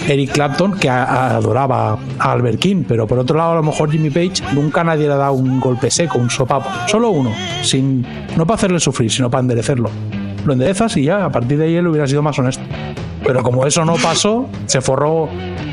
Eric 0.07 0.31
Clapton 0.31 0.79
que 0.79 0.89
adoraba 0.89 1.99
a 2.21 2.31
Albert 2.31 2.61
King, 2.61 2.85
pero 2.87 3.09
por 3.09 3.19
otro 3.19 3.37
lado 3.37 3.51
a 3.51 3.55
lo 3.57 3.65
mejor 3.65 3.91
Jimmy 3.91 4.11
Page 4.11 4.45
nunca 4.55 4.85
nadie 4.85 5.09
le 5.09 5.15
ha 5.15 5.17
dado 5.17 5.33
un 5.33 5.59
golpe 5.59 5.91
seco, 5.91 6.21
un 6.21 6.31
sopapo, 6.31 6.71
solo 6.87 7.11
uno, 7.11 7.33
sin 7.65 8.07
no 8.37 8.47
para 8.47 8.55
hacerle 8.55 8.79
sufrir, 8.79 9.11
sino 9.11 9.29
para 9.29 9.41
enderecerlo. 9.41 9.91
Lo 10.45 10.53
enderezas 10.53 10.97
y 10.99 11.03
ya, 11.03 11.25
a 11.25 11.33
partir 11.33 11.59
de 11.59 11.65
ahí 11.65 11.75
él 11.75 11.89
hubiera 11.89 12.07
sido 12.07 12.23
más 12.23 12.39
honesto. 12.39 12.63
Pero 13.25 13.43
como 13.43 13.67
eso 13.67 13.85
no 13.85 13.95
pasó, 13.97 14.49
se 14.67 14.81
forró 14.81 15.29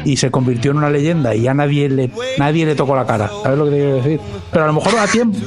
y 0.06 0.18
se 0.18 0.30
convirtió 0.32 0.72
en 0.72 0.78
una 0.78 0.90
leyenda 0.90 1.34
y 1.36 1.42
ya 1.42 1.54
nadie 1.54 1.90
le, 1.90 2.12
nadie 2.38 2.66
le 2.66 2.76
tocó 2.76 2.96
la 2.96 3.06
cara. 3.06 3.30
¿Sabes 3.44 3.58
lo 3.58 3.66
que 3.66 3.72
te 3.72 3.78
quiero 3.78 3.96
decir? 3.96 4.20
Pero 4.52 4.64
a 4.64 4.68
lo 4.68 4.74
mejor 4.74 4.98
a 5.00 5.08
tiempo, 5.08 5.38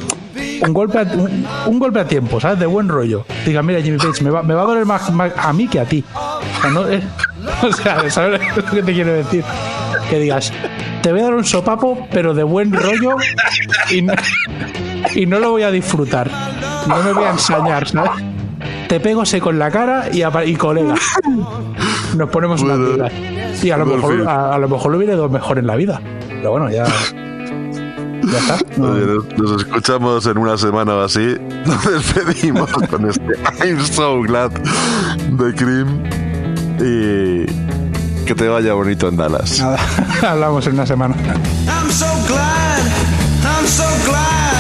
un 0.67 0.73
golpe 0.73 0.99
a, 0.99 1.03
un, 1.03 1.47
un 1.67 1.79
golpe 1.79 2.01
a 2.01 2.07
tiempo, 2.07 2.41
¿sabes? 2.41 2.59
De 2.59 2.67
buen 2.67 2.89
rollo. 2.89 3.25
Diga, 3.47 3.63
mira, 3.63 3.81
Jimmy 3.81 3.99
Page, 3.99 4.23
me 4.25 4.31
va, 4.31 4.43
me 4.43 4.55
va 4.55 4.63
a 4.63 4.67
doler 4.67 4.85
más, 4.85 5.11
a 5.37 5.53
mí 5.53 5.69
que 5.69 5.81
a 5.81 5.85
ti. 5.85 6.05
O 6.15 6.61
sea, 6.61 6.71
no, 6.71 6.89
eh, 6.89 7.03
¿sabes 8.11 8.41
lo 8.57 8.65
que 8.71 8.83
te 8.83 8.93
quiero 8.93 9.13
decir? 9.13 9.45
Que 10.11 10.19
digas, 10.19 10.53
te 11.03 11.13
voy 11.13 11.21
a 11.21 11.25
dar 11.25 11.35
un 11.35 11.45
sopapo, 11.45 12.07
pero 12.11 12.35
de 12.35 12.43
buen 12.43 12.73
rollo 12.73 13.17
y 13.91 14.03
no, 14.03 14.13
y 15.15 15.27
no 15.27 15.39
lo 15.39 15.51
voy 15.51 15.63
a 15.63 15.71
disfrutar. 15.71 16.31
No 16.87 17.03
me 17.03 17.13
voy 17.13 17.25
a 17.25 17.31
ensañar, 17.31 17.89
¿sabes? 17.89 18.11
Te 18.89 19.01
pego 19.01 19.25
seco 19.25 19.49
en 19.51 19.59
la 19.59 19.71
cara 19.71 20.09
y, 20.13 20.21
apa- 20.23 20.45
y 20.45 20.55
colega. 20.55 20.95
Nos 22.17 22.29
ponemos 22.31 22.61
una 22.63 22.77
Bueno, 22.77 23.07
Y 23.63 23.71
a 23.71 23.77
lo, 23.77 23.87
mejor, 23.87 24.29
a, 24.29 24.55
a 24.55 24.59
lo 24.59 24.69
mejor 24.69 24.91
lo 24.93 24.99
hubiera 24.99 25.15
ido 25.15 25.29
mejor 25.29 25.59
en 25.59 25.67
la 25.67 25.77
vida. 25.77 26.01
Pero 26.29 26.51
bueno, 26.53 26.71
ya. 26.71 26.85
Ya 26.85 28.39
está. 28.39 28.59
No- 28.77 28.89
Oye, 28.93 29.05
nos- 29.07 29.39
nos 29.39 29.63
escuchamos 29.63 30.27
en 30.27 30.39
una 30.39 30.57
semana 30.57 30.95
o 30.95 31.03
así. 31.03 31.37
Nos 31.67 31.85
despedimos 31.85 32.71
con 32.91 33.09
este 33.09 33.23
I'm 33.65 33.81
so 33.85 34.21
glad 34.23 34.51
de 34.51 35.55
Cream. 35.55 36.03
Y 36.81 37.47
que 38.25 38.35
te 38.35 38.49
vaya 38.49 38.73
bonito 38.75 39.09
en 39.09 39.17
Dallas. 39.17 39.61
Nada, 39.61 39.79
hablamos 40.23 40.67
en 40.67 40.75
una 40.75 40.87
semana. 40.87 41.15
I'm 41.67 41.91
so 41.91 42.07
glad, 42.29 42.81
I'm 43.45 43.67
so 43.67 43.85
glad, 44.07 44.52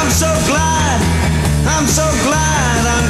I'm 0.00 0.10
so 0.10 0.30
glad, 0.46 1.00
I'm 1.66 1.86
so 1.86 2.06
glad, 2.22 2.86
I'm 2.86 3.07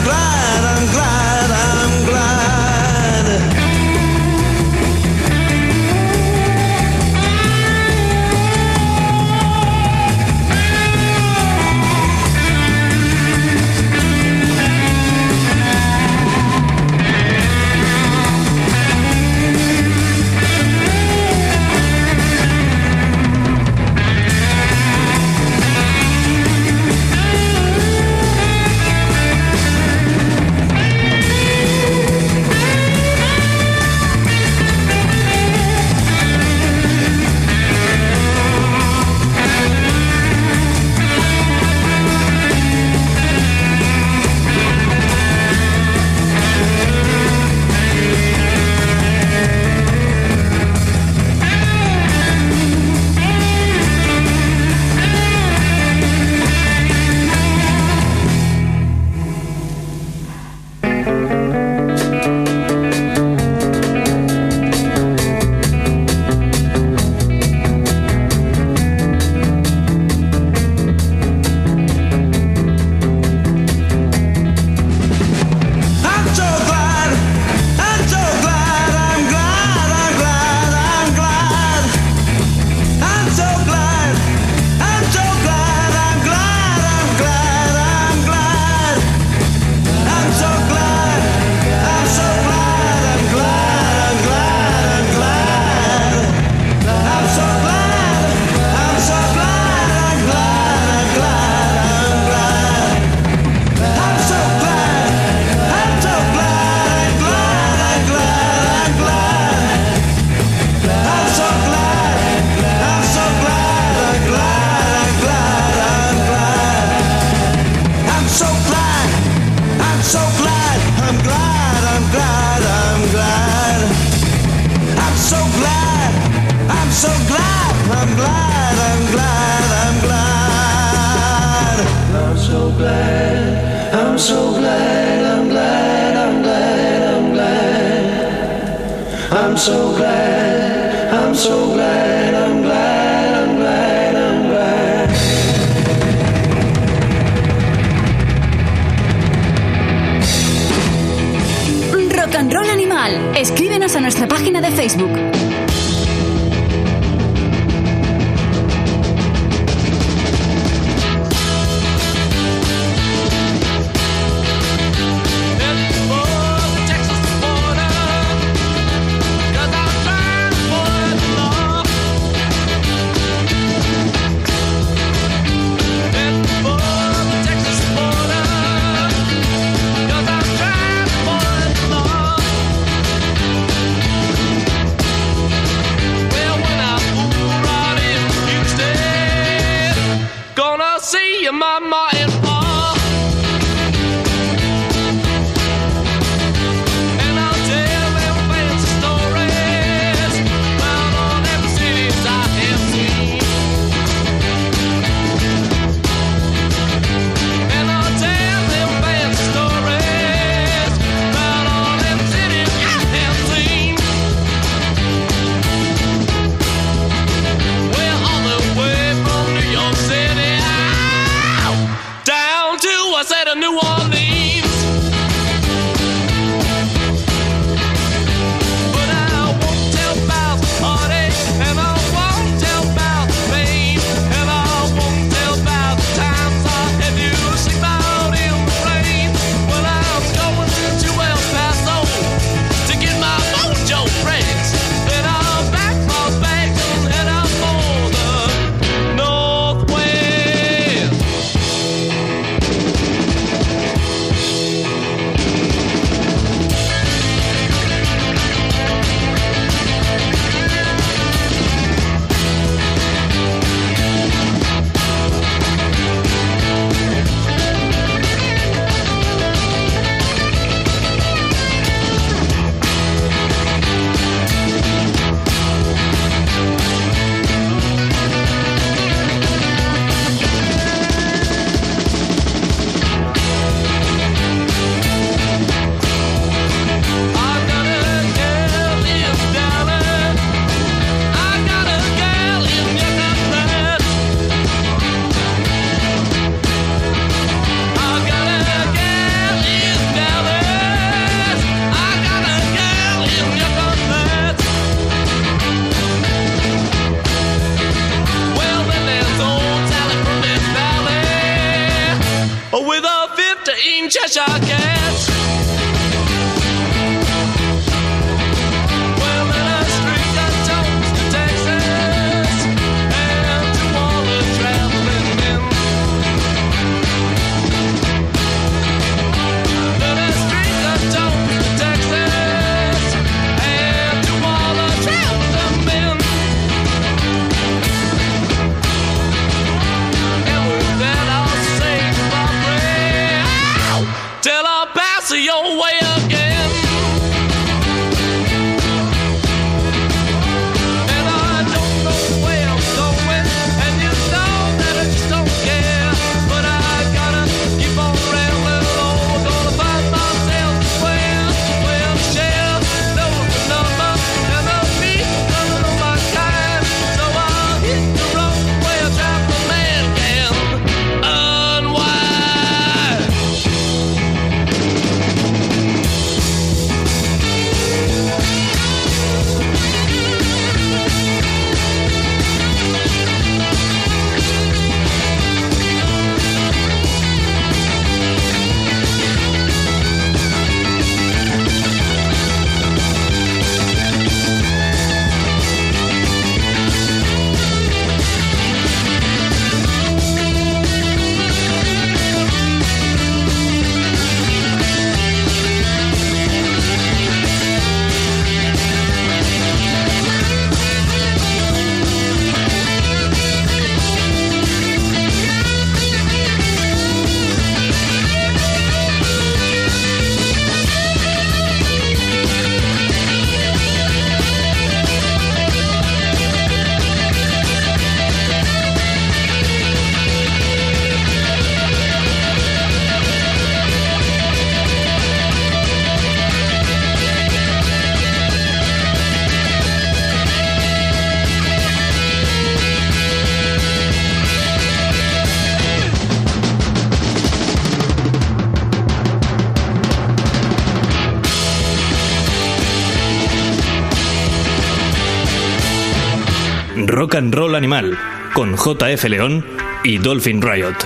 and 457.38 457.54
Roll 457.54 457.76
Animal, 457.76 458.18
con 458.52 458.74
JF 458.74 459.24
León 459.28 459.64
y 460.02 460.18
Dolphin 460.18 460.60
Riot. 460.60 460.96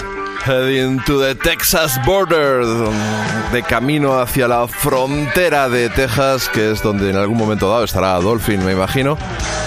Heading 0.47 0.99
to 1.05 1.21
the 1.21 1.35
Texas 1.35 2.01
border, 2.07 2.65
de 3.53 3.63
camino 3.63 4.19
hacia 4.19 4.49
la 4.49 4.67
frontera 4.67 5.69
de 5.69 5.91
Texas, 5.91 6.49
que 6.49 6.73
es 6.73 6.83
donde 6.83 7.11
en 7.11 7.17
algún 7.17 7.37
momento 7.37 7.71
dado 7.71 7.85
estará 7.85 8.15
Dolphin, 8.15 8.65
me 8.65 8.73
imagino. 8.73 9.19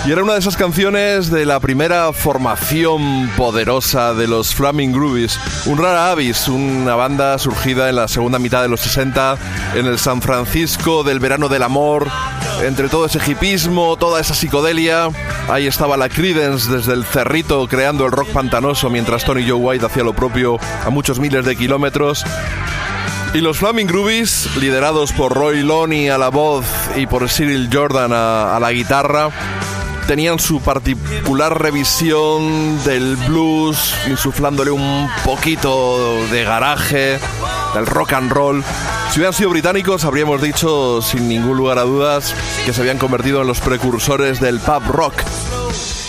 Y 0.06 0.12
era 0.12 0.24
una 0.24 0.34
de 0.34 0.40
esas 0.40 0.58
canciones 0.58 1.30
de 1.30 1.46
la 1.46 1.60
primera 1.60 2.12
formación 2.14 3.30
poderosa 3.38 4.14
de 4.16 4.28
los 4.28 4.54
Flaming 4.56 4.92
Groovies, 4.92 5.40
un 5.68 5.78
rara 5.78 6.12
avis, 6.12 6.48
una 6.48 6.96
banda 6.96 7.38
surgida 7.38 7.90
en 7.90 7.96
la 7.96 8.08
segunda 8.08 8.40
mitad 8.40 8.64
de 8.64 8.68
los 8.68 8.82
60 8.82 9.38
en 9.76 9.86
el 9.86 10.00
San 10.00 10.22
Francisco 10.22 11.04
del 11.04 11.20
verano 11.20 11.48
del 11.48 11.64
amor, 11.64 12.08
entre 12.64 12.90
todo 12.90 13.06
ese 13.06 13.20
hipismo, 13.26 13.98
toda 13.98 14.22
esa 14.22 14.34
psicodelia. 14.34 15.10
Ahí 15.50 15.68
estaba 15.68 15.98
la 15.98 16.10
Creedence 16.10 16.72
desde 16.72 16.94
el 16.94 17.06
cerrito 17.06 17.68
creando 17.68 18.06
el 18.06 18.12
rock 18.12 18.30
pantanoso 18.30 18.90
mientras 18.90 19.24
Tony 19.26 19.48
Joe 19.48 19.60
White 19.60 19.86
hacía 19.86 20.04
lo 20.04 20.14
propio 20.14 20.58
a 20.86 20.90
muchos 20.90 21.20
miles 21.20 21.46
de 21.46 21.56
kilómetros. 21.56 22.24
Y 23.34 23.42
los 23.42 23.58
Flaming 23.58 23.88
Groovies, 23.88 24.56
liderados 24.56 25.12
por 25.12 25.34
Roy 25.34 25.62
Loney 25.62 26.08
a 26.08 26.18
la 26.18 26.30
voz 26.30 26.66
y 26.96 27.06
por 27.06 27.28
Cyril 27.30 27.70
Jordan 27.72 28.14
a, 28.14 28.56
a 28.56 28.60
la 28.60 28.72
guitarra, 28.72 29.30
tenían 30.08 30.40
su 30.40 30.62
particular 30.62 31.62
revisión 31.62 32.82
del 32.86 33.18
blues, 33.28 33.94
insuflándole 34.08 34.72
un 34.72 35.10
poquito 35.26 36.26
de 36.32 36.44
garaje, 36.44 37.20
del 37.74 37.86
rock 37.86 38.14
and 38.14 38.32
roll. 38.32 38.64
Si 39.16 39.22
hubieran 39.22 39.34
sido 39.34 39.50
británicos, 39.52 40.04
habríamos 40.04 40.42
dicho 40.42 41.02
sin 41.02 41.30
ningún 41.30 41.56
lugar 41.56 41.80
a 41.80 41.84
dudas 41.84 42.36
que 42.66 42.74
se 42.74 42.82
habían 42.82 42.98
convertido 42.98 43.40
en 43.40 43.48
los 43.48 43.62
precursores 43.62 44.42
del 44.42 44.60
pub 44.60 44.84
rock. 44.90 45.14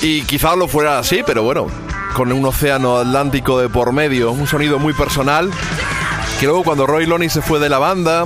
Y 0.02 0.22
quizá 0.22 0.56
lo 0.56 0.66
fuera 0.66 0.98
así, 0.98 1.20
pero 1.24 1.44
bueno, 1.44 1.68
con 2.16 2.32
un 2.32 2.44
océano 2.44 2.96
atlántico 2.96 3.60
de 3.60 3.68
por 3.68 3.92
medio, 3.92 4.32
un 4.32 4.48
sonido 4.48 4.80
muy 4.80 4.92
personal, 4.92 5.52
que 6.40 6.46
luego 6.46 6.64
cuando 6.64 6.84
Roy 6.84 7.06
Loney 7.06 7.28
se 7.28 7.42
fue 7.42 7.60
de 7.60 7.68
la 7.68 7.78
banda 7.78 8.24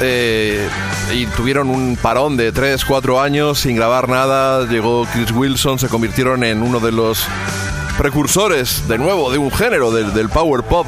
eh, 0.00 0.68
y 1.12 1.26
tuvieron 1.26 1.68
un 1.68 1.96
parón 2.00 2.36
de 2.36 2.52
3, 2.52 2.84
4 2.84 3.20
años 3.20 3.58
sin 3.58 3.74
grabar 3.74 4.08
nada, 4.08 4.68
llegó 4.68 5.04
Chris 5.12 5.32
Wilson, 5.32 5.80
se 5.80 5.88
convirtieron 5.88 6.44
en 6.44 6.62
uno 6.62 6.78
de 6.78 6.92
los 6.92 7.26
precursores, 7.98 8.86
de 8.86 8.98
nuevo, 8.98 9.32
de 9.32 9.38
un 9.38 9.50
género, 9.50 9.90
del, 9.90 10.14
del 10.14 10.28
power 10.28 10.62
pop. 10.62 10.86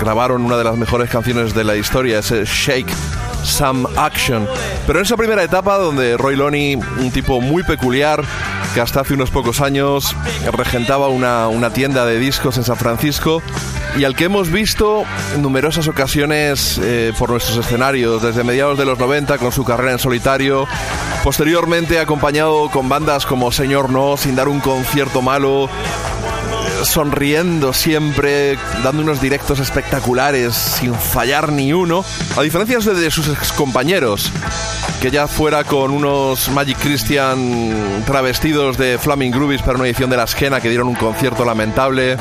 Grabaron 0.00 0.42
una 0.42 0.56
de 0.56 0.64
las 0.64 0.76
mejores 0.76 1.10
canciones 1.10 1.54
de 1.54 1.64
la 1.64 1.76
historia, 1.76 2.18
ese 2.18 2.44
Shake 2.44 2.92
Some 3.42 3.88
Action. 3.96 4.46
Pero 4.86 4.98
en 4.98 5.04
esa 5.04 5.16
primera 5.16 5.42
etapa 5.42 5.78
donde 5.78 6.16
Roy 6.16 6.36
Loney, 6.36 6.76
un 6.76 7.10
tipo 7.10 7.40
muy 7.40 7.62
peculiar, 7.62 8.24
que 8.74 8.80
hasta 8.80 9.00
hace 9.00 9.14
unos 9.14 9.30
pocos 9.30 9.60
años 9.60 10.14
regentaba 10.52 11.08
una, 11.08 11.48
una 11.48 11.70
tienda 11.70 12.04
de 12.04 12.18
discos 12.18 12.58
en 12.58 12.64
San 12.64 12.76
Francisco 12.76 13.42
y 13.96 14.04
al 14.04 14.14
que 14.14 14.24
hemos 14.24 14.50
visto 14.50 15.04
en 15.34 15.40
numerosas 15.40 15.88
ocasiones 15.88 16.78
eh, 16.82 17.14
por 17.18 17.30
nuestros 17.30 17.56
escenarios, 17.56 18.20
desde 18.20 18.44
mediados 18.44 18.76
de 18.76 18.84
los 18.84 18.98
90 18.98 19.38
con 19.38 19.52
su 19.52 19.64
carrera 19.64 19.92
en 19.92 19.98
solitario, 19.98 20.66
posteriormente 21.24 21.98
acompañado 21.98 22.70
con 22.70 22.90
bandas 22.90 23.24
como 23.24 23.50
Señor 23.52 23.88
No, 23.88 24.18
sin 24.18 24.36
dar 24.36 24.48
un 24.48 24.60
concierto 24.60 25.22
malo, 25.22 25.70
sonriendo 26.86 27.72
siempre, 27.72 28.58
dando 28.82 29.02
unos 29.02 29.20
directos 29.20 29.58
espectaculares 29.58 30.54
sin 30.54 30.94
fallar 30.94 31.52
ni 31.52 31.72
uno, 31.72 32.04
a 32.36 32.42
diferencia 32.42 32.78
de, 32.78 33.10
sus 33.10 33.28
excompañeros, 33.28 34.30
que 35.00 35.10
ya 35.10 35.28
fuera 35.28 35.64
con 35.64 35.90
unos 35.90 36.48
Magic 36.50 36.78
Christian 36.78 38.04
travestidos 38.06 38.78
de 38.78 38.98
Flaming 38.98 39.32
Groovies 39.32 39.62
para 39.62 39.78
una 39.78 39.86
edición 39.86 40.10
de 40.10 40.16
la 40.16 40.24
esquena 40.24 40.60
que 40.60 40.68
dieron 40.68 40.88
un 40.88 40.94
concierto 40.94 41.44
lamentable. 41.44 42.16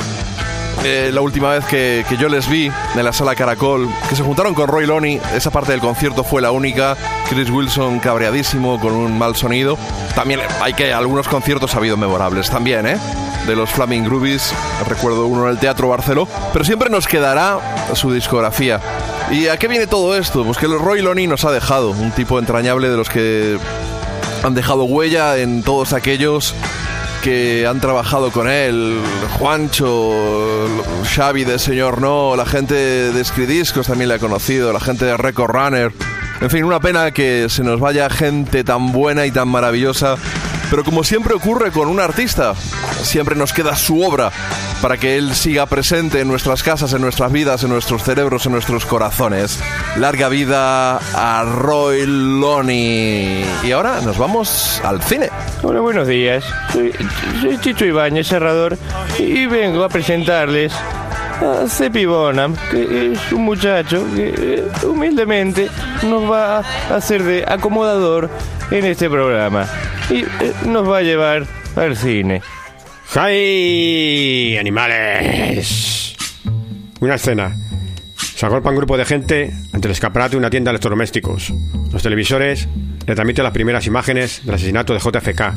Eh, 0.83 1.09
la 1.11 1.21
última 1.21 1.49
vez 1.49 1.65
que, 1.65 2.05
que 2.07 2.17
yo 2.17 2.29
les 2.29 2.47
vi 2.47 2.71
en 2.95 3.03
la 3.03 3.11
sala 3.13 3.35
Caracol, 3.35 3.89
que 4.07 4.15
se 4.15 4.23
juntaron 4.23 4.53
con 4.53 4.67
Roy 4.67 4.85
Loney, 4.85 5.19
esa 5.35 5.49
parte 5.49 5.71
del 5.71 5.81
concierto 5.81 6.23
fue 6.23 6.41
la 6.41 6.51
única. 6.51 6.95
Chris 7.29 7.49
Wilson 7.49 7.99
cabreadísimo 7.99 8.79
con 8.79 8.93
un 8.93 9.17
mal 9.17 9.35
sonido. 9.35 9.77
También 10.13 10.41
hay 10.61 10.73
que 10.73 10.93
algunos 10.93 11.27
conciertos 11.27 11.73
ha 11.73 11.77
habido 11.77 11.97
memorables 11.97 12.49
también, 12.49 12.85
¿eh? 12.85 12.97
De 13.47 13.55
los 13.55 13.69
Flaming 13.71 14.05
Groovies, 14.05 14.53
recuerdo 14.87 15.27
uno 15.27 15.45
en 15.45 15.51
el 15.51 15.59
Teatro 15.59 15.87
Barceló, 15.87 16.27
pero 16.51 16.65
siempre 16.65 16.89
nos 16.89 17.07
quedará 17.07 17.59
su 17.93 18.11
discografía. 18.11 18.79
¿Y 19.31 19.47
a 19.47 19.57
qué 19.57 19.67
viene 19.67 19.87
todo 19.87 20.17
esto? 20.17 20.43
Pues 20.43 20.57
que 20.57 20.67
Roy 20.67 21.01
Loney 21.01 21.27
nos 21.27 21.45
ha 21.45 21.51
dejado, 21.51 21.91
un 21.91 22.11
tipo 22.11 22.39
entrañable 22.39 22.89
de 22.89 22.97
los 22.97 23.09
que 23.09 23.57
han 24.43 24.53
dejado 24.53 24.83
huella 24.83 25.37
en 25.37 25.63
todos 25.63 25.93
aquellos 25.93 26.53
que 27.25 27.65
han 27.65 27.79
trabajado 27.79 28.29
con 28.29 28.47
él, 28.47 29.01
Juancho, 29.39 30.67
Xavi 31.15 31.43
de 31.43 31.57
Señor 31.57 31.99
No, 31.99 32.35
la 32.35 32.45
gente 32.45 32.75
de 32.75 33.25
Scridiscos 33.25 33.87
también 33.87 34.09
le 34.09 34.13
ha 34.13 34.19
conocido, 34.19 34.71
la 34.71 34.79
gente 34.79 35.05
de 35.05 35.17
Record 35.17 35.49
Runner. 35.49 35.91
En 36.39 36.51
fin, 36.51 36.63
una 36.63 36.79
pena 36.79 37.09
que 37.09 37.47
se 37.49 37.63
nos 37.63 37.79
vaya 37.79 38.11
gente 38.11 38.63
tan 38.63 38.91
buena 38.91 39.25
y 39.25 39.31
tan 39.31 39.47
maravillosa, 39.47 40.17
pero 40.69 40.83
como 40.83 41.03
siempre 41.03 41.33
ocurre 41.33 41.71
con 41.71 41.87
un 41.87 41.99
artista, 41.99 42.53
siempre 43.01 43.35
nos 43.35 43.53
queda 43.53 43.75
su 43.75 44.03
obra 44.03 44.31
para 44.81 44.97
que 44.97 45.17
él 45.17 45.33
siga 45.33 45.65
presente 45.65 46.21
en 46.21 46.27
nuestras 46.27 46.63
casas, 46.63 46.93
en 46.93 47.01
nuestras 47.01 47.31
vidas, 47.31 47.63
en 47.63 47.69
nuestros 47.69 48.03
cerebros, 48.03 48.45
en 48.45 48.51
nuestros 48.51 48.85
corazones. 48.85 49.59
Larga 49.97 50.29
vida 50.29 50.97
a 50.97 51.43
Roy 51.43 52.05
Loney. 52.05 53.45
Y 53.63 53.71
ahora 53.71 54.01
nos 54.01 54.17
vamos 54.17 54.81
al 54.83 55.01
cine. 55.01 55.29
Hola, 55.63 55.79
buenos 55.79 56.07
días. 56.07 56.43
Soy, 56.71 56.93
Chicho 57.61 57.85
Ibáñez, 57.85 58.27
cerrador, 58.27 58.77
y 59.17 59.45
vengo 59.45 59.83
a 59.83 59.89
presentarles 59.89 60.73
a 60.73 61.67
Seppi 61.67 62.05
Bonham, 62.05 62.55
que 62.71 63.13
es 63.13 63.31
un 63.31 63.43
muchacho 63.43 64.05
que 64.15 64.33
eh, 64.37 64.63
humildemente 64.85 65.69
nos 66.03 66.29
va 66.29 66.59
a 66.59 66.95
hacer 66.95 67.23
de 67.23 67.43
acomodador 67.47 68.29
en 68.71 68.85
este 68.85 69.09
programa 69.09 69.67
y 70.09 70.19
eh, 70.19 70.53
nos 70.65 70.89
va 70.89 70.99
a 70.99 71.01
llevar 71.01 71.45
al 71.75 71.95
cine. 71.97 72.41
¡Hay 73.13 74.57
animales! 74.57 76.15
Una 76.99 77.15
escena. 77.15 77.55
Se 78.17 78.45
agolpa 78.45 78.69
un 78.69 78.75
grupo 78.75 78.97
de 78.97 79.05
gente 79.05 79.53
ante 79.71 79.87
el 79.87 79.91
escaparate 79.91 80.31
de 80.31 80.37
una 80.37 80.49
tienda 80.49 80.71
de 80.71 80.75
electrodomésticos. 80.75 81.53
Los 81.93 82.03
televisores 82.03 82.67
le 83.05 83.15
transmiten 83.15 83.43
las 83.43 83.53
primeras 83.53 83.85
imágenes 83.87 84.41
del 84.45 84.55
asesinato 84.55 84.93
de 84.93 84.99
JFK. 84.99 85.53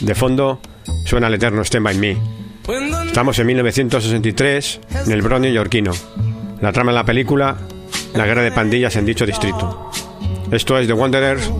De 0.00 0.14
fondo 0.14 0.60
suena 1.04 1.26
el 1.26 1.34
eterno 1.34 1.62
Stand 1.62 1.84
By 1.84 1.98
Me. 1.98 2.16
Estamos 3.06 3.38
en 3.38 3.46
1963 3.48 4.80
en 5.06 5.12
el 5.12 5.22
Bronx 5.22 5.42
neoyorquino. 5.42 5.92
La 6.62 6.72
trama 6.72 6.92
de 6.92 6.98
la 6.98 7.04
película, 7.04 7.56
la 8.14 8.26
guerra 8.26 8.42
de 8.42 8.52
pandillas 8.52 8.96
en 8.96 9.04
dicho 9.04 9.26
distrito. 9.26 9.90
Esto 10.50 10.78
es 10.78 10.86
The 10.86 10.92
Wanderers, 10.92 11.50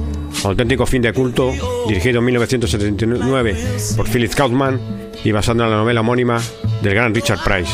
auténtico 0.45 0.87
fin 0.87 1.03
de 1.03 1.13
culto, 1.13 1.53
dirigido 1.89 2.19
en 2.21 2.25
1979 2.27 3.57
por 3.97 4.09
Philip 4.09 4.33
Kaufman 4.35 4.81
y 5.25 5.33
basado 5.33 5.65
en 5.65 5.71
la 5.71 5.77
novela 5.77 6.01
homónima 6.01 6.41
del 6.83 6.95
gran 6.95 7.15
Richard 7.15 7.41
Price. 7.45 7.73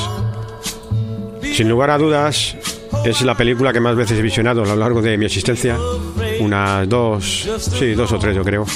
Sin 1.55 1.69
lugar 1.69 1.91
a 1.91 1.99
dudas, 1.99 2.57
es 3.05 3.23
la 3.23 3.35
película 3.35 3.73
que 3.73 3.81
más 3.81 3.95
veces 3.97 4.19
he 4.19 4.23
visionado 4.23 4.63
a 4.63 4.67
lo 4.67 4.77
largo 4.77 5.01
de 5.01 5.17
mi 5.17 5.27
existencia. 5.27 5.79
Unas 6.41 6.89
dos, 6.89 7.49
sí, 7.59 7.95
dos 7.95 8.13
o 8.13 8.19
tres 8.19 8.37
yo 8.37 8.43
creo. 8.43 8.67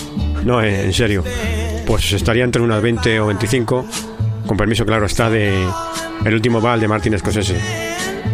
No, 0.45 0.63
en 0.63 0.75
en 0.75 0.93
serio. 0.93 1.25
Pues 1.87 2.13
estaría 2.13 2.45
entre 2.45 2.63
unas 2.63 2.81
20 2.81 3.21
o 3.21 3.27
25, 3.27 3.87
con 4.47 4.57
permiso 4.57 4.87
claro 4.87 5.07
está 5.07 5.29
de 5.29 5.53
El 6.25 6.35
último 6.35 6.61
bal 6.61 6.81
de 6.81 6.89
Martin 6.89 7.19
Scorsese. 7.19 7.59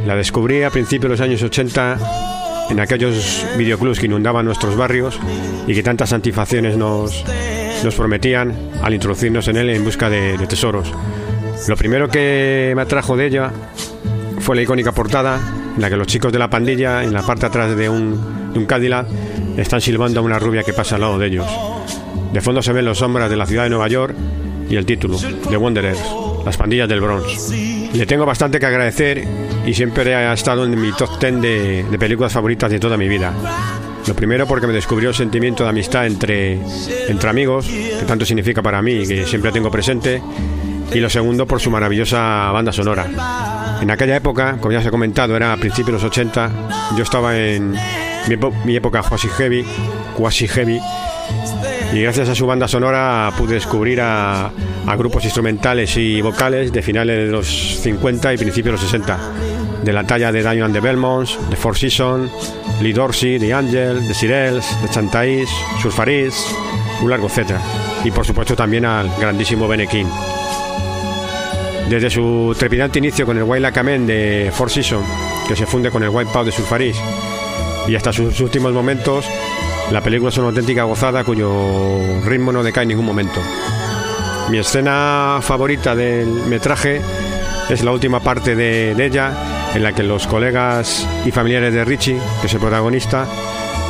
La 0.07 0.15
descubrí 0.15 0.63
a 0.63 0.71
principios 0.71 1.05
de 1.05 1.09
los 1.09 1.21
años 1.21 1.43
80 1.43 2.46
en 2.71 2.81
aquellos 2.81 3.47
videoclubs 3.57 3.99
que 3.99 4.07
inundaban 4.07 4.45
nuestros 4.45 4.77
barrios 4.77 5.19
y 5.67 5.75
que 5.75 5.83
tantas 5.83 6.11
satisfacciones 6.11 6.77
nos, 6.77 7.25
nos 7.85 7.95
prometían 7.95 8.53
al 8.83 8.95
introducirnos 8.95 9.49
en 9.49 9.57
él 9.57 9.71
en 9.71 9.85
busca 9.85 10.11
de, 10.11 10.39
tesoros. 10.49 10.93
Lo 11.69 11.77
primero 11.77 12.09
que 12.09 12.73
me 12.77 12.83
atrajo 12.83 13.17
de 13.17 13.27
ella 13.27 13.51
fue 14.41 14.57
la 14.57 14.63
icónica 14.63 14.93
portada 14.93 15.41
en 15.75 15.81
la 15.81 15.91
que 15.91 15.97
los 15.97 16.07
chicos 16.07 16.33
de 16.33 16.39
la 16.39 16.49
pandilla, 16.49 17.03
en 17.03 17.13
la 17.13 17.23
parte 17.23 17.47
atrás 17.47 17.77
de 17.77 17.89
un, 17.89 18.53
de 18.53 18.59
un 18.59 18.67
Cadillac, 18.67 19.07
están 19.57 19.81
silbando 19.81 20.21
a 20.21 20.23
una 20.23 20.39
rubia 20.39 20.63
que 20.63 20.73
pasa 20.73 20.97
al 20.97 21.03
lado 21.03 21.19
de 21.19 21.27
ellos. 21.27 21.47
De 22.33 22.41
fondo 22.41 22.63
se 22.63 22.73
ven 22.73 22.85
las 22.85 22.99
sombras 22.99 23.31
de 23.31 23.37
la 23.37 23.47
ciudad 23.47 23.65
de 23.65 23.71
Nueva 23.71 23.89
York 23.89 24.15
y 24.69 24.77
el 24.77 24.85
título, 24.85 25.19
The 25.49 25.57
Wanderers, 25.57 26.01
las 26.45 26.57
pandillas 26.57 26.89
del 26.89 27.01
Bronx. 27.01 27.76
Le 27.93 28.07
tengo 28.07 28.27
bastante 28.27 28.59
que 28.59 28.67
agradecer 28.67 29.27
y 29.65 29.75
siempre 29.75 30.15
ha 30.15 30.33
estado 30.33 30.65
en 30.65 30.81
mi 30.81 30.93
top 30.93 31.19
10 31.19 31.41
de, 31.41 31.99
películas 31.99 32.33
favoritas 32.33 32.71
de 32.71 32.79
toda 32.79 32.97
mi 32.97 33.09
vida. 33.09 33.33
Lo 34.07 34.15
primero 34.15 34.47
porque 34.47 34.67
me 34.67 34.73
descubrió 34.73 35.09
el 35.09 35.15
sentimiento 35.15 35.65
de 35.65 35.71
amistad 35.71 36.07
entre, 36.07 36.61
entre 37.09 37.29
amigos, 37.29 37.67
que 37.67 38.05
tanto 38.07 38.25
significa 38.25 38.63
para 38.63 38.81
mí 38.83 38.93
y 38.93 39.07
que 39.07 39.27
siempre 39.27 39.51
tengo 39.51 39.71
presente. 39.71 40.23
Y 40.95 41.01
lo 41.01 41.11
segundo 41.11 41.47
por 41.47 41.61
su 41.61 41.71
maravillosa 41.71 42.51
banda 42.53 42.73
sonora. 42.73 43.79
En 43.81 43.91
aquella 43.91 44.17
época, 44.17 44.59
como 44.61 44.73
ya 44.73 44.83
se 44.83 44.89
ha 44.89 44.93
comentado, 44.93 45.37
era 45.37 45.53
a 45.53 45.57
principios 45.57 45.87
de 45.87 45.93
los 45.93 46.05
80, 46.05 46.51
yo 46.97 47.03
estaba 47.03 47.37
en 47.37 47.73
mi, 47.73 48.37
mi 48.65 48.77
época 48.77 49.03
quasi 49.03 49.29
heavy, 49.29 49.65
quasi 50.17 50.47
heavy, 50.47 50.81
y 51.93 52.03
gracias 52.03 52.29
a 52.29 52.35
su 52.35 52.47
banda 52.47 52.69
sonora 52.69 53.33
pude 53.37 53.55
descubrir 53.55 54.01
a, 54.01 54.51
grupos 54.97 55.25
instrumentales 55.25 55.97
y 55.97 56.21
vocales 56.21 56.73
de 56.73 56.83
finales 56.83 57.27
de 57.27 57.33
los 57.33 57.47
50 57.47 58.35
y 58.35 58.37
principios 58.37 58.67
de 58.67 58.73
los 58.73 58.81
60, 58.81 59.19
de 59.83 59.93
la 59.93 60.05
talla 60.05 60.33
de 60.33 60.41
Diamond 60.41 60.65
and 60.65 60.75
the 60.75 60.81
Belmonts, 60.81 61.39
de 61.51 61.57
Four 61.57 61.77
Seasons, 61.77 62.31
Lee 62.81 62.93
Dorsey, 62.93 63.39
The 63.39 63.53
Angel, 63.53 64.07
The 64.07 64.15
Sirels, 64.15 64.67
The 64.83 64.89
Chantais, 64.89 65.49
Surfaris, 65.83 66.47
un 67.03 67.11
largo 67.11 67.27
etcétera. 67.27 67.61
Y 68.05 68.11
por 68.11 68.25
supuesto 68.25 68.55
también 68.55 68.85
al 68.85 69.11
grandísimo 69.19 69.67
Bene 69.69 69.87
King. 69.87 70.07
Desde 71.89 72.11
su 72.11 72.55
trepidante 72.59 72.99
inicio 72.99 73.27
con 73.27 73.37
el 73.37 73.45
Wild 73.45 73.63
Lacamen 73.63 74.07
de 74.07 74.51
Four 74.53 74.71
Seasons, 74.71 75.07
que 75.47 75.57
se 75.57 75.67
funde 75.67 75.91
con 75.91 76.03
el 76.03 76.09
White 76.09 76.31
Pow 76.33 76.45
de 76.45 76.53
Surfaris, 76.53 76.97
y 77.89 77.95
hasta 77.95 78.13
sus 78.13 78.41
últimos 78.41 78.73
momentos, 78.73 79.27
la 79.91 80.01
película 80.01 80.31
es 80.31 80.39
una 80.39 80.49
auténtica 80.49 80.83
gozada 80.85 81.23
cuyo 81.25 82.21
ritmo 82.25 82.53
no 82.53 82.63
decae 82.63 82.83
en 82.83 82.89
ningún 82.89 83.07
momento. 83.07 83.41
Mi 84.51 84.59
escena 84.59 85.39
favorita 85.41 85.95
del 85.95 86.27
metraje 86.27 87.01
es 87.69 87.83
la 87.83 87.93
última 87.93 88.21
parte 88.21 88.55
de, 88.55 88.93
ella, 89.05 89.33
en 89.75 89.83
la 89.83 89.93
que 89.93 90.03
los 90.03 90.27
colegas 90.27 91.07
y 91.25 91.31
familiares 91.31 91.73
de 91.73 91.85
Richie, 91.85 92.21
que 92.41 92.47
es 92.47 92.55
el 92.55 92.61
protagonista, 92.61 93.27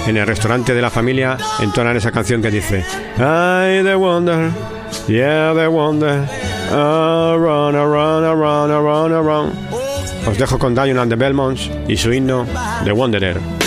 en 0.07 0.17
el 0.17 0.27
restaurante 0.27 0.73
de 0.73 0.83
la 0.83 0.91
familia 0.91 1.37
entonan 1.61 1.97
esa 1.97 2.13
canción 2.13 2.41
que 2.41 2.51
dice 2.51 2.85
I 3.17 3.83
the 3.83 3.97
wonder, 3.97 4.51
yeah 5.09 5.53
the 5.55 5.67
wonder, 5.67 6.25
around, 6.71 7.75
around, 7.75 8.25
around, 8.25 8.71
around, 8.71 9.13
around. 9.13 9.53
Os 10.27 10.39
dejo 10.39 10.59
con 10.59 10.75
Dion 10.75 10.99
and 10.99 11.11
the 11.11 11.17
Belmonts 11.17 11.71
y 11.89 11.97
su 11.97 12.13
himno 12.13 12.47
The 12.85 12.93
Wanderer. 12.93 13.66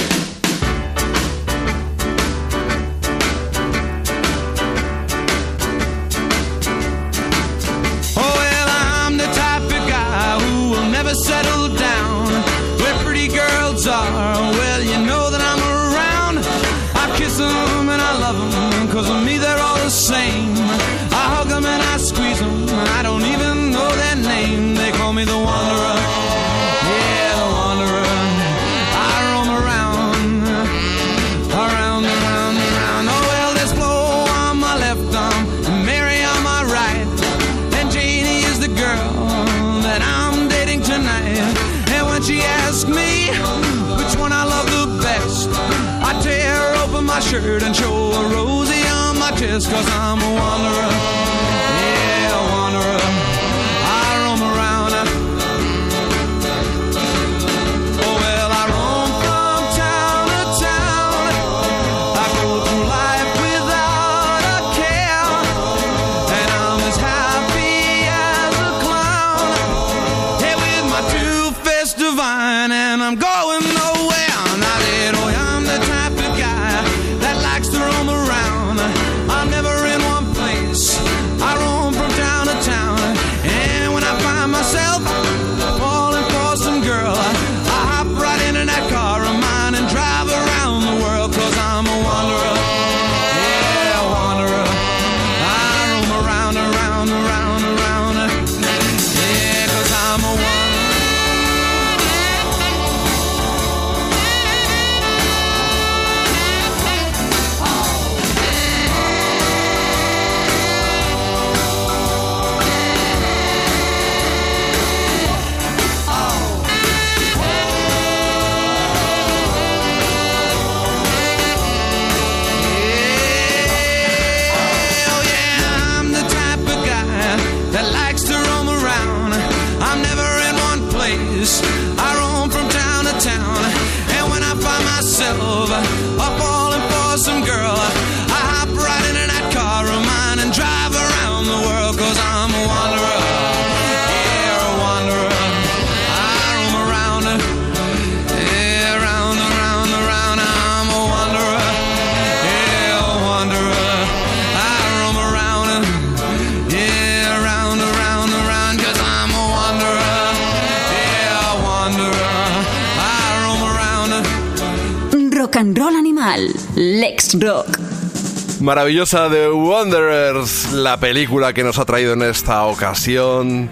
Maravillosa 168.60 169.30
The 169.30 169.50
Wanderers, 169.50 170.72
la 170.74 170.98
película 170.98 171.54
que 171.54 171.64
nos 171.64 171.78
ha 171.78 171.86
traído 171.86 172.14
en 172.14 172.24
esta 172.24 172.66
ocasión. 172.66 173.70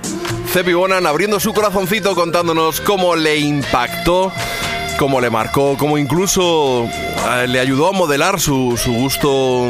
Cepi 0.52 0.74
Bonan 0.74 1.08
abriendo 1.08 1.40
su 1.40 1.54
corazoncito 1.54 2.14
contándonos 2.14 2.82
cómo 2.82 3.16
le 3.16 3.38
impactó, 3.38 4.32
cómo 5.00 5.20
le 5.22 5.32
marcó, 5.32 5.76
cómo 5.76 5.98
incluso 5.98 6.84
eh, 6.86 7.48
le 7.48 7.60
ayudó 7.60 7.90
a 7.90 7.94
modelar 7.94 8.40
su 8.40 8.78
gusto 8.86 9.66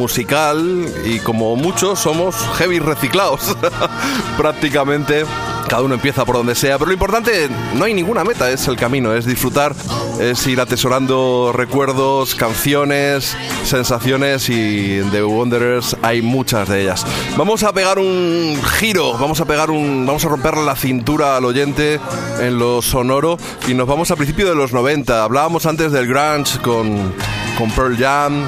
musical 0.00 0.86
y 1.04 1.18
como 1.20 1.56
muchos 1.56 1.98
somos 1.98 2.36
heavy 2.58 2.78
reciclados 2.78 3.56
prácticamente. 4.36 5.24
Cada 5.68 5.82
uno 5.82 5.94
empieza 5.94 6.24
por 6.24 6.36
donde 6.36 6.54
sea, 6.54 6.78
pero 6.78 6.88
lo 6.88 6.94
importante 6.94 7.48
no 7.74 7.84
hay 7.84 7.94
ninguna 7.94 8.24
meta, 8.24 8.50
es 8.50 8.66
el 8.66 8.76
camino, 8.76 9.14
es 9.14 9.24
disfrutar, 9.24 9.72
es 10.20 10.46
ir 10.46 10.60
atesorando 10.60 11.50
recuerdos, 11.54 12.34
canciones, 12.34 13.36
sensaciones 13.64 14.48
y 14.48 14.96
de 14.98 15.24
Wanderers 15.24 15.96
hay 16.02 16.22
muchas 16.22 16.68
de 16.68 16.82
ellas. 16.82 17.06
Vamos 17.36 17.62
a 17.62 17.72
pegar 17.72 17.98
un 17.98 18.60
giro, 18.78 19.16
vamos 19.18 19.40
a 19.40 19.44
pegar 19.46 19.70
un 19.70 20.04
vamos 20.06 20.24
a 20.24 20.28
romper 20.28 20.56
la 20.58 20.76
cintura 20.76 21.36
al 21.36 21.44
oyente 21.44 21.98
en 22.40 22.58
lo 22.58 22.82
sonoro 22.82 23.38
y 23.68 23.74
nos 23.74 23.86
vamos 23.86 24.10
a 24.10 24.16
principios 24.16 24.48
de 24.50 24.54
los 24.54 24.72
90. 24.72 25.24
Hablábamos 25.24 25.66
antes 25.66 25.92
del 25.92 26.06
grunge 26.06 26.58
con 26.60 27.12
con 27.58 27.70
Pearl 27.72 27.96
Jam, 27.98 28.46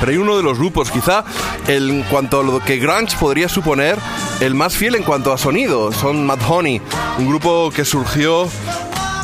pero 0.00 0.12
hay 0.12 0.18
uno 0.18 0.36
de 0.36 0.42
los 0.42 0.58
grupos, 0.58 0.90
quizá 0.90 1.24
el- 1.66 1.90
en 1.90 2.02
cuanto 2.04 2.40
a 2.40 2.42
lo 2.42 2.60
que 2.60 2.78
grunge 2.78 3.16
podría 3.18 3.48
suponer, 3.48 3.98
el 4.40 4.54
más 4.54 4.74
fiel 4.76 4.94
en 4.94 5.02
cuanto 5.02 5.32
a 5.32 5.38
sonido, 5.38 5.92
son 5.92 6.24
Mad 6.26 6.38
Honey, 6.48 6.80
un 7.18 7.28
grupo 7.28 7.70
que 7.74 7.84
surgió 7.84 8.48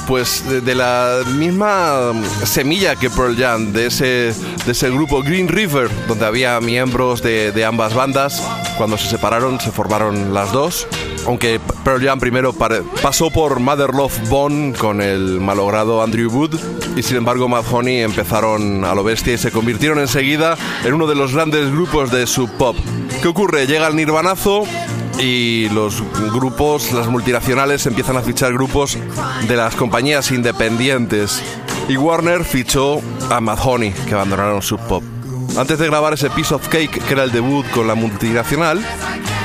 pues 0.07 0.45
de, 0.49 0.75
la 0.75 1.21
misma 1.37 2.13
semilla 2.45 2.97
que 2.97 3.11
Pearl 3.11 3.37
Jam, 3.37 3.73
de 3.73 3.87
ese, 3.87 4.33
de 4.65 4.73
ese 4.73 4.91
grupo 4.91 5.23
Green 5.23 5.49
River, 5.49 5.89
donde 6.09 6.27
había 6.27 6.61
miembros 6.61 7.23
de, 7.23 7.53
de 7.53 7.65
ambas 7.65 7.95
bandas. 7.95 8.43
Cuando 8.77 8.97
se 8.97 9.09
separaron, 9.09 9.61
se 9.61 9.71
formaron 9.71 10.33
las 10.33 10.53
dos. 10.53 10.87
Aunque 11.27 11.61
Pearl 11.85 12.05
Jam 12.05 12.19
primero 12.19 12.53
pasó 13.03 13.31
por 13.31 13.61
Mother 13.61 13.95
Love 13.95 14.29
Bone 14.29 14.73
con 14.75 15.01
el 15.01 15.41
malogrado 15.41 16.03
Andrew 16.03 16.31
Wood 16.31 16.59
y 16.97 17.03
sin 17.03 17.19
embargo 17.19 17.49
Mad 17.49 17.65
Honey 17.71 18.01
empezaron 18.01 18.85
a 18.85 18.95
lo 18.95 19.05
bestia 19.05 19.35
y 19.35 19.39
se 19.39 19.51
convirtieron 19.51 19.99
enseguida 19.99 20.57
en 20.85 20.95
uno 20.95 21.07
de 21.07 21.15
los 21.15 21.35
grandes 21.35 21.71
grupos 21.71 22.11
de 22.11 22.27
sub 22.27 22.51
pop. 22.57 22.77
¿Qué 23.23 23.29
ocurre? 23.29 23.67
Llega 23.67 23.87
el 23.87 23.97
nirvanazo 23.97 24.65
y 25.21 25.69
los 25.71 26.03
grupos, 26.33 26.93
las 26.93 27.09
multinacionales 27.09 27.87
empiezan 27.87 28.17
a 28.17 28.23
fichar 28.23 28.53
grupos 28.53 28.97
de 29.47 29.57
las 29.57 29.75
compañías 29.75 30.31
independientes 30.31 31.43
y 31.89 31.97
Warner 31.97 32.45
fichó 32.45 33.01
a 33.31 33.41
Mad 33.41 33.59
Honey 33.63 33.93
que 34.09 34.15
abandonaron 34.15 34.63
sub 34.63 34.81
pop. 34.87 35.03
Antes 35.59 35.79
de 35.79 35.87
grabar 35.87 36.15
ese 36.15 36.31
Piece 36.31 36.55
of 36.55 36.69
Cake, 36.69 37.03
que 37.03 37.13
era 37.13 37.25
el 37.25 37.33
debut 37.33 37.69
con 37.71 37.87
la 37.87 37.95
multinacional, 37.95 38.81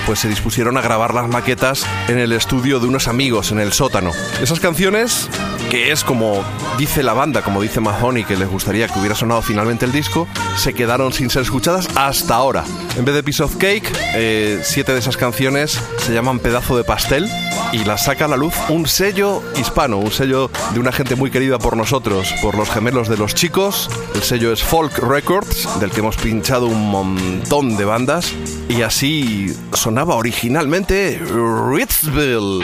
pues 0.05 0.19
se 0.19 0.29
dispusieron 0.29 0.77
a 0.77 0.81
grabar 0.81 1.13
las 1.13 1.27
maquetas 1.27 1.85
en 2.07 2.19
el 2.19 2.31
estudio 2.31 2.79
de 2.79 2.87
unos 2.87 3.07
amigos 3.07 3.51
en 3.51 3.59
el 3.59 3.73
sótano. 3.73 4.11
Esas 4.41 4.59
canciones, 4.59 5.29
que 5.75 5.91
es 5.91 6.05
como 6.05 6.41
dice 6.77 7.03
la 7.03 7.11
banda, 7.11 7.41
como 7.41 7.61
dice 7.61 7.81
Mahoney, 7.81 8.23
que 8.23 8.37
les 8.37 8.47
gustaría 8.47 8.87
que 8.87 8.97
hubiera 8.97 9.13
sonado 9.13 9.41
finalmente 9.41 9.83
el 9.83 9.91
disco, 9.91 10.25
se 10.55 10.73
quedaron 10.73 11.11
sin 11.11 11.29
ser 11.29 11.41
escuchadas 11.41 11.89
hasta 11.95 12.33
ahora. 12.33 12.63
En 12.97 13.03
vez 13.03 13.13
de 13.13 13.21
Piece 13.23 13.43
of 13.43 13.57
Cake, 13.57 13.91
eh, 14.15 14.61
siete 14.63 14.93
de 14.93 14.99
esas 14.99 15.17
canciones 15.17 15.77
se 15.97 16.13
llaman 16.13 16.39
Pedazo 16.39 16.77
de 16.77 16.85
Pastel 16.85 17.27
y 17.73 17.79
las 17.79 18.05
saca 18.05 18.23
a 18.23 18.27
la 18.29 18.37
luz 18.37 18.53
un 18.69 18.87
sello 18.87 19.43
hispano, 19.59 19.97
un 19.97 20.11
sello 20.11 20.49
de 20.73 20.79
una 20.79 20.93
gente 20.93 21.17
muy 21.17 21.29
querida 21.29 21.59
por 21.59 21.75
nosotros, 21.75 22.33
por 22.41 22.55
los 22.55 22.69
gemelos 22.69 23.09
de 23.09 23.17
los 23.17 23.35
chicos. 23.35 23.89
El 24.13 24.23
sello 24.23 24.53
es 24.53 24.63
Folk 24.63 24.97
Records, 24.99 25.67
del 25.81 25.91
que 25.91 25.99
hemos 25.99 26.15
pinchado 26.15 26.67
un 26.67 26.89
montón 26.89 27.75
de 27.75 27.83
bandas. 27.83 28.31
Y 28.69 28.81
así 28.81 29.53
sonaba 29.73 30.15
originalmente 30.15 31.19
Ritzville. 31.19 32.63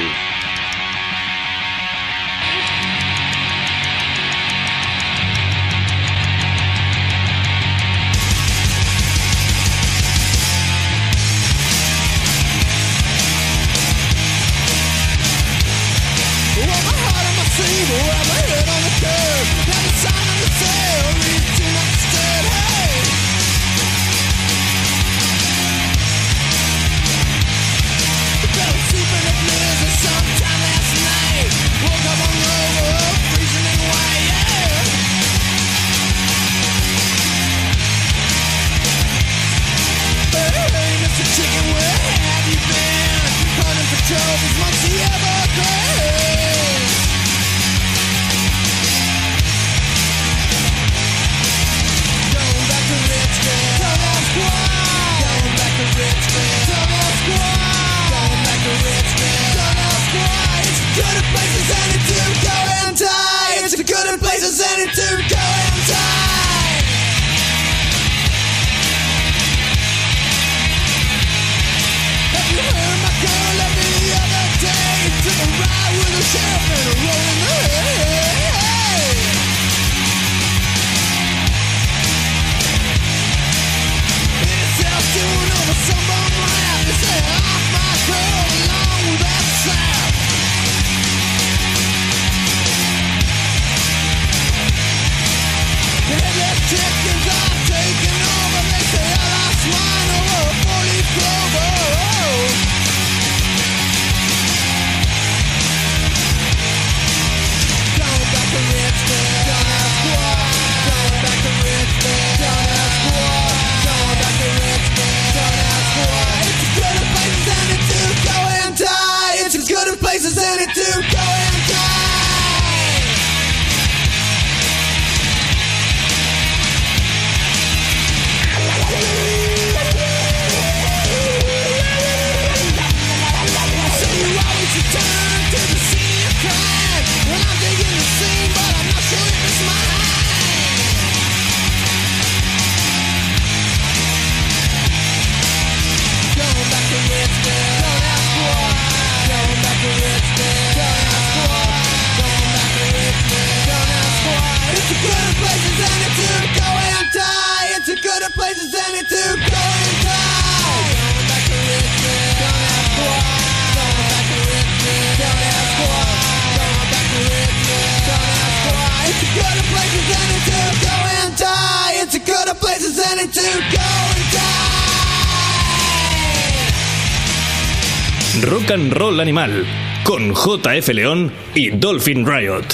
Animal 179.21 179.65
con 180.03 180.33
JF 180.33 180.87
León 180.89 181.31
y 181.53 181.69
Dolphin 181.69 182.25
Riot. 182.25 182.65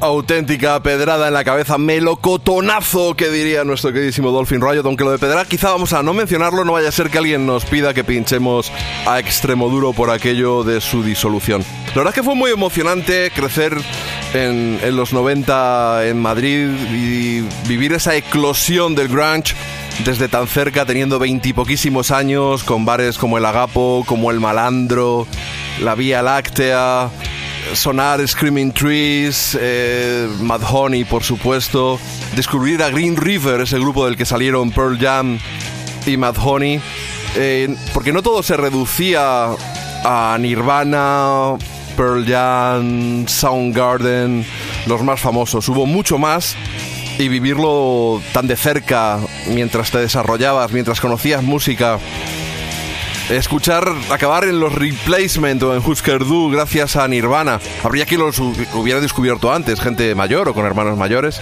Auténtica 0.00 0.82
pedrada 0.82 1.28
en 1.28 1.34
la 1.34 1.44
cabeza, 1.44 1.76
melocotonazo, 1.76 3.14
que 3.14 3.28
diría 3.28 3.64
nuestro 3.64 3.92
queridísimo 3.92 4.30
Dolphin 4.30 4.62
Riot. 4.62 4.82
Aunque 4.86 5.04
lo 5.04 5.12
de 5.12 5.18
pedrar 5.18 5.46
quizá 5.46 5.70
vamos 5.70 5.92
a 5.92 6.02
no 6.02 6.14
mencionarlo, 6.14 6.64
no 6.64 6.72
vaya 6.72 6.88
a 6.88 6.92
ser 6.92 7.10
que 7.10 7.18
alguien 7.18 7.44
nos 7.44 7.66
pida 7.66 7.92
que 7.92 8.02
pinchemos 8.02 8.72
a 9.06 9.20
extremo 9.20 9.68
duro 9.68 9.92
por 9.92 10.10
aquello 10.10 10.64
de 10.64 10.80
su 10.80 11.02
disolución. 11.02 11.62
La 11.88 11.96
verdad 11.96 12.08
es 12.08 12.14
que 12.14 12.22
fue 12.22 12.34
muy 12.34 12.50
emocionante 12.50 13.30
crecer 13.34 13.76
en, 14.32 14.80
en 14.82 14.96
los 14.96 15.12
90 15.12 16.06
en 16.06 16.18
Madrid 16.18 16.70
y 16.94 17.40
vivir 17.68 17.92
esa 17.92 18.16
eclosión 18.16 18.94
del 18.94 19.08
grunge 19.08 19.54
desde 20.04 20.28
tan 20.28 20.46
cerca, 20.46 20.86
teniendo 20.86 21.18
veintipoquísimos 21.18 22.10
años, 22.10 22.64
con 22.64 22.84
bares 22.84 23.18
como 23.18 23.38
el 23.38 23.44
Agapo, 23.44 24.04
como 24.06 24.30
el 24.30 24.40
Malandro, 24.40 25.26
la 25.80 25.94
Vía 25.94 26.22
Láctea, 26.22 27.10
sonar 27.74 28.26
Screaming 28.26 28.72
Trees, 28.72 29.56
eh, 29.60 30.28
Mad 30.40 30.62
Honey, 30.70 31.04
por 31.04 31.22
supuesto, 31.22 31.98
descubrir 32.34 32.82
a 32.82 32.90
Green 32.90 33.16
River, 33.16 33.60
ese 33.60 33.78
grupo 33.78 34.06
del 34.06 34.16
que 34.16 34.24
salieron 34.24 34.70
Pearl 34.70 34.98
Jam 34.98 35.38
y 36.06 36.16
Mad 36.16 36.36
Honey, 36.42 36.80
eh, 37.36 37.74
porque 37.92 38.12
no 38.12 38.22
todo 38.22 38.42
se 38.42 38.56
reducía 38.56 39.50
a 40.04 40.36
Nirvana, 40.40 41.56
Pearl 41.96 42.24
Jam, 42.26 43.28
Soundgarden, 43.28 44.46
los 44.86 45.02
más 45.02 45.20
famosos. 45.20 45.68
Hubo 45.68 45.84
mucho 45.86 46.18
más 46.18 46.56
y 47.20 47.28
vivirlo 47.28 48.20
tan 48.32 48.46
de 48.46 48.56
cerca 48.56 49.18
mientras 49.48 49.90
te 49.90 49.98
desarrollabas, 49.98 50.72
mientras 50.72 51.00
conocías 51.00 51.42
música. 51.42 51.98
Escuchar 53.28 53.84
acabar 54.10 54.44
en 54.44 54.58
los 54.58 54.74
Replacement 54.74 55.62
o 55.62 55.74
en 55.76 55.82
Husker 55.86 56.24
Du 56.24 56.50
gracias 56.50 56.96
a 56.96 57.06
Nirvana. 57.06 57.60
Habría 57.84 58.04
quien 58.06 58.20
los 58.20 58.40
hu- 58.40 58.54
hubiera 58.74 59.00
descubierto 59.00 59.52
antes, 59.52 59.80
gente 59.80 60.14
mayor 60.16 60.48
o 60.48 60.54
con 60.54 60.66
hermanos 60.66 60.98
mayores. 60.98 61.40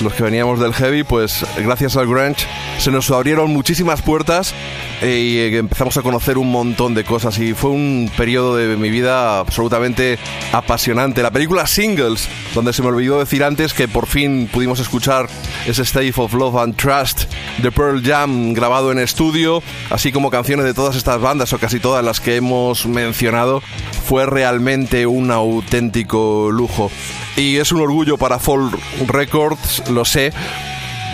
Los 0.00 0.14
que 0.14 0.22
veníamos 0.22 0.58
del 0.60 0.72
heavy, 0.72 1.04
pues 1.04 1.44
gracias 1.58 1.96
al 1.96 2.06
grunge 2.06 2.46
se 2.78 2.90
nos 2.90 3.10
abrieron 3.10 3.50
muchísimas 3.50 4.00
puertas 4.00 4.54
eh, 5.02 5.18
y 5.18 5.36
eh, 5.38 5.58
empezamos 5.58 5.96
a 5.98 6.02
conocer 6.02 6.38
un 6.38 6.50
montón 6.50 6.94
de 6.94 7.04
cosas 7.04 7.38
y 7.38 7.52
fue 7.52 7.70
un 7.70 8.10
periodo 8.16 8.56
de 8.56 8.76
mi 8.76 8.88
vida 8.88 9.38
absolutamente 9.38 10.18
apasionante. 10.52 11.22
La 11.22 11.30
película 11.30 11.66
Singles, 11.66 12.28
donde 12.54 12.72
se 12.72 12.80
me 12.80 12.88
olvidó 12.88 13.18
decir 13.18 13.44
antes 13.44 13.74
que 13.74 13.88
por 13.88 14.06
fin 14.06 14.48
pudimos 14.50 14.80
escuchar 14.80 15.28
ese 15.66 15.82
State 15.82 16.14
of 16.16 16.32
Love 16.32 16.56
and 16.56 16.76
Trust 16.76 17.24
de 17.58 17.70
Pearl 17.70 18.02
Jam 18.02 18.54
grabado 18.54 18.92
en 18.92 18.98
estudio, 18.98 19.62
así 19.90 20.12
como 20.12 20.30
canciones 20.30 20.64
de 20.64 20.72
todas 20.72 20.96
estas 20.96 21.20
bandas 21.20 21.52
o 21.52 21.58
casi 21.58 21.80
todas 21.80 22.02
las 22.02 22.20
que 22.20 22.36
hemos 22.36 22.86
mencionado, 22.86 23.62
fue 24.04 24.24
realmente 24.24 25.06
un 25.06 25.30
auténtico 25.30 26.50
lujo. 26.50 26.90
Y 27.36 27.56
es 27.56 27.72
un 27.72 27.80
orgullo 27.80 28.18
para 28.18 28.38
Fall 28.38 28.70
Records, 29.06 29.82
lo 29.90 30.04
sé, 30.04 30.32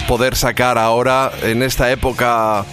poder 0.06 0.36
sacar 0.36 0.78
ahora 0.78 1.32
en 1.42 1.62
esta 1.62 1.90
época 1.90 2.64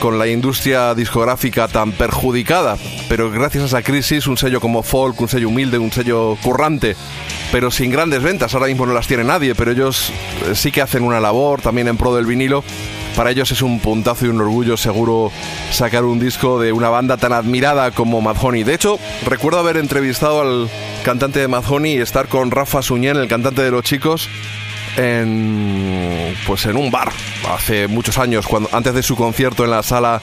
con 0.00 0.18
la 0.18 0.26
industria 0.26 0.94
discográfica 0.94 1.68
tan 1.68 1.92
perjudicada, 1.92 2.76
pero 3.08 3.30
gracias 3.30 3.62
a 3.62 3.66
esa 3.66 3.82
crisis 3.82 4.26
un 4.26 4.36
sello 4.36 4.60
como 4.60 4.82
Folk, 4.82 5.20
un 5.20 5.28
sello 5.28 5.48
humilde, 5.48 5.78
un 5.78 5.92
sello 5.92 6.36
currante, 6.42 6.94
pero 7.50 7.70
sin 7.70 7.90
grandes 7.90 8.22
ventas, 8.22 8.52
ahora 8.54 8.66
mismo 8.66 8.84
no 8.84 8.92
las 8.92 9.06
tiene 9.06 9.24
nadie, 9.24 9.54
pero 9.54 9.70
ellos 9.70 10.12
eh, 10.46 10.54
sí 10.54 10.72
que 10.72 10.82
hacen 10.82 11.04
una 11.04 11.20
labor 11.20 11.62
también 11.62 11.88
en 11.88 11.96
pro 11.96 12.14
del 12.14 12.26
vinilo. 12.26 12.62
Para 13.16 13.30
ellos 13.30 13.52
es 13.52 13.62
un 13.62 13.78
puntazo 13.78 14.26
y 14.26 14.28
un 14.28 14.40
orgullo 14.40 14.76
seguro 14.76 15.30
sacar 15.70 16.04
un 16.04 16.18
disco 16.18 16.60
de 16.60 16.72
una 16.72 16.88
banda 16.88 17.16
tan 17.16 17.32
admirada 17.32 17.92
como 17.92 18.20
Madhoney. 18.20 18.64
De 18.64 18.74
hecho, 18.74 18.98
recuerdo 19.24 19.60
haber 19.60 19.76
entrevistado 19.76 20.40
al 20.40 20.68
cantante 21.04 21.38
de 21.38 21.46
Madhoney 21.46 21.94
y 21.94 22.00
estar 22.00 22.26
con 22.26 22.50
Rafa 22.50 22.82
Suñén, 22.82 23.16
el 23.16 23.28
cantante 23.28 23.62
de 23.62 23.70
Los 23.70 23.84
Chicos, 23.84 24.28
en 24.96 26.34
pues 26.46 26.66
en 26.66 26.76
un 26.76 26.90
bar 26.90 27.10
hace 27.52 27.88
muchos 27.88 28.18
años 28.18 28.46
cuando 28.46 28.68
antes 28.72 28.94
de 28.94 29.02
su 29.02 29.16
concierto 29.16 29.64
en 29.64 29.70
la 29.70 29.82
sala 29.82 30.20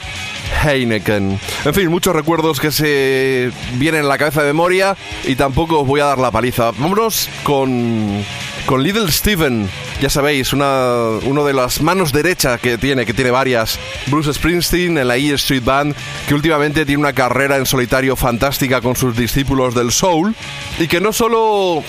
Heineken. 0.64 1.38
En 1.64 1.74
fin, 1.74 1.88
muchos 1.88 2.14
recuerdos 2.14 2.60
que 2.60 2.70
se 2.70 3.50
vienen 3.74 4.02
en 4.02 4.08
la 4.08 4.18
cabeza 4.18 4.42
de 4.42 4.48
memoria 4.48 4.96
y 5.24 5.36
tampoco 5.36 5.80
os 5.80 5.86
voy 5.86 6.00
a 6.00 6.06
dar 6.06 6.18
la 6.18 6.30
paliza. 6.30 6.70
Vámonos 6.72 7.28
con 7.42 8.24
con 8.66 8.82
Little 8.82 9.10
Steven, 9.10 9.68
ya 10.00 10.10
sabéis, 10.10 10.52
una 10.52 11.18
uno 11.24 11.44
de 11.44 11.52
las 11.52 11.80
manos 11.80 12.12
derechas 12.12 12.60
que 12.60 12.78
tiene, 12.78 13.06
que 13.06 13.14
tiene 13.14 13.30
varias, 13.30 13.78
Bruce 14.06 14.32
Springsteen 14.32 14.98
en 14.98 15.08
la 15.08 15.16
E 15.16 15.32
Street 15.34 15.64
Band, 15.64 15.94
que 16.26 16.34
últimamente 16.34 16.86
tiene 16.86 17.00
una 17.00 17.12
carrera 17.12 17.56
en 17.56 17.66
solitario 17.66 18.16
fantástica 18.16 18.80
con 18.80 18.96
sus 18.96 19.16
discípulos 19.16 19.74
del 19.74 19.92
soul 19.92 20.34
y 20.78 20.88
que 20.88 21.00
no 21.00 21.12
solo 21.12 21.82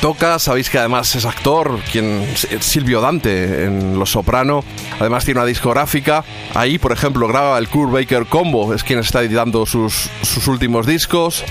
toca, 0.00 0.38
sabéis 0.38 0.70
que 0.70 0.78
además 0.78 1.14
es 1.14 1.24
actor, 1.24 1.78
quien 1.90 2.26
Silvio 2.60 3.00
Dante 3.00 3.64
en 3.64 3.98
Los 3.98 4.10
Soprano, 4.10 4.64
además 5.00 5.24
tiene 5.24 5.40
una 5.40 5.46
discográfica. 5.46 6.24
Ahí, 6.54 6.78
por 6.78 6.92
ejemplo, 6.92 7.26
graba 7.26 7.58
el 7.58 7.68
Kurt 7.68 7.92
Baker 7.92 8.26
Combo, 8.26 8.74
es 8.74 8.84
quien 8.84 8.98
está 8.98 9.22
editando 9.22 9.66
sus, 9.66 10.10
sus 10.22 10.46
últimos 10.46 10.86
discos. 10.86 11.44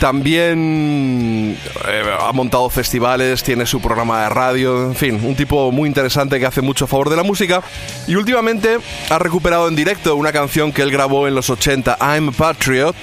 También 0.00 1.56
eh, 1.88 2.02
ha 2.20 2.32
montado 2.32 2.68
festivales, 2.68 3.42
tiene 3.42 3.64
su 3.66 3.80
programa 3.80 4.22
de 4.22 4.28
radio, 4.28 4.84
en 4.84 4.94
fin, 4.94 5.20
un 5.22 5.34
tipo 5.34 5.70
muy 5.72 5.88
interesante 5.88 6.38
que 6.38 6.46
hace 6.46 6.60
mucho 6.60 6.84
a 6.84 6.88
favor 6.88 7.10
de 7.10 7.16
la 7.16 7.22
música. 7.22 7.62
Y 8.06 8.16
últimamente 8.16 8.78
ha 9.08 9.18
recuperado 9.18 9.68
en 9.68 9.76
directo 9.76 10.16
una 10.16 10.32
canción 10.32 10.72
que 10.72 10.82
él 10.82 10.90
grabó 10.90 11.28
en 11.28 11.34
los 11.34 11.48
80, 11.48 11.98
I'm 12.00 12.28
a 12.28 12.32
Patriot, 12.32 12.94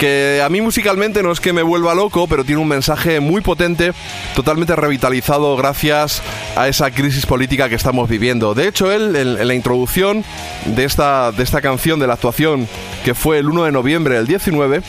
que 0.00 0.40
a 0.42 0.48
mí 0.48 0.62
musicalmente 0.62 1.22
no 1.22 1.30
es 1.30 1.40
que 1.40 1.52
me 1.52 1.62
vuelva 1.62 1.94
loco, 1.94 2.26
pero 2.26 2.42
tiene 2.42 2.62
un 2.62 2.68
mensaje 2.68 3.20
muy 3.20 3.42
potente, 3.42 3.92
totalmente 4.34 4.74
revitalizado 4.74 5.54
gracias 5.58 6.22
a 6.56 6.68
esa 6.68 6.90
crisis 6.90 7.26
política 7.26 7.68
que 7.68 7.74
estamos 7.74 8.08
viviendo. 8.08 8.54
De 8.54 8.66
hecho, 8.66 8.90
él 8.90 9.14
en, 9.14 9.46
la 9.46 9.54
introducción 9.54 10.24
de 10.64 10.84
esta, 10.84 11.32
de 11.32 11.42
esta 11.42 11.60
canción, 11.60 12.00
de 12.00 12.06
la 12.06 12.14
actuación, 12.14 12.66
que 13.04 13.14
fue 13.14 13.38
el 13.38 13.50
1 13.50 13.64
de 13.64 13.72
noviembre 13.72 14.14
del 14.14 14.26
19, 14.26 14.80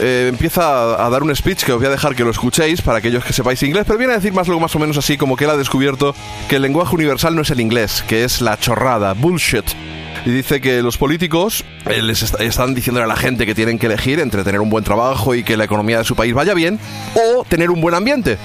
eh, 0.00 0.26
empieza 0.28 1.04
a, 1.04 1.08
dar 1.10 1.22
un 1.22 1.34
speech 1.34 1.64
que 1.64 1.72
os 1.72 1.78
voy 1.78 1.86
a 1.86 1.90
dejar 1.90 2.14
que 2.14 2.24
lo 2.24 2.30
escuchéis 2.30 2.82
para 2.82 2.98
aquellos 2.98 3.24
que 3.24 3.32
sepáis 3.32 3.62
inglés, 3.62 3.84
pero 3.86 3.98
viene 3.98 4.12
a 4.12 4.16
decir 4.16 4.32
más, 4.32 4.48
más 4.48 4.74
o 4.74 4.78
menos 4.78 4.96
así 4.96 5.16
como 5.16 5.36
que 5.36 5.44
él 5.44 5.50
ha 5.50 5.56
descubierto 5.56 6.14
que 6.48 6.56
el 6.56 6.62
lenguaje 6.62 6.94
universal 6.94 7.34
no 7.34 7.42
es 7.42 7.50
el 7.50 7.60
inglés, 7.60 8.04
que 8.06 8.24
es 8.24 8.40
la 8.40 8.58
chorrada, 8.58 9.12
bullshit. 9.14 9.64
Y 10.24 10.30
dice 10.30 10.60
que 10.60 10.82
los 10.82 10.98
políticos 10.98 11.64
eh, 11.88 12.02
les 12.02 12.22
est- 12.22 12.40
están 12.40 12.74
diciendo 12.74 13.00
a 13.02 13.06
la 13.06 13.14
gente 13.16 13.46
que 13.46 13.54
tienen 13.54 13.78
que 13.78 13.86
elegir 13.86 14.18
entre 14.18 14.42
tener 14.42 14.60
un 14.60 14.70
buen 14.70 14.82
trabajo 14.82 15.34
y 15.36 15.44
que 15.44 15.56
la 15.56 15.64
economía 15.64 15.98
de 15.98 16.04
su 16.04 16.16
país 16.16 16.34
vaya 16.34 16.52
bien 16.52 16.80
o 17.14 17.44
tener 17.44 17.70
un 17.70 17.80
buen 17.80 17.94
ambiente. 17.94 18.36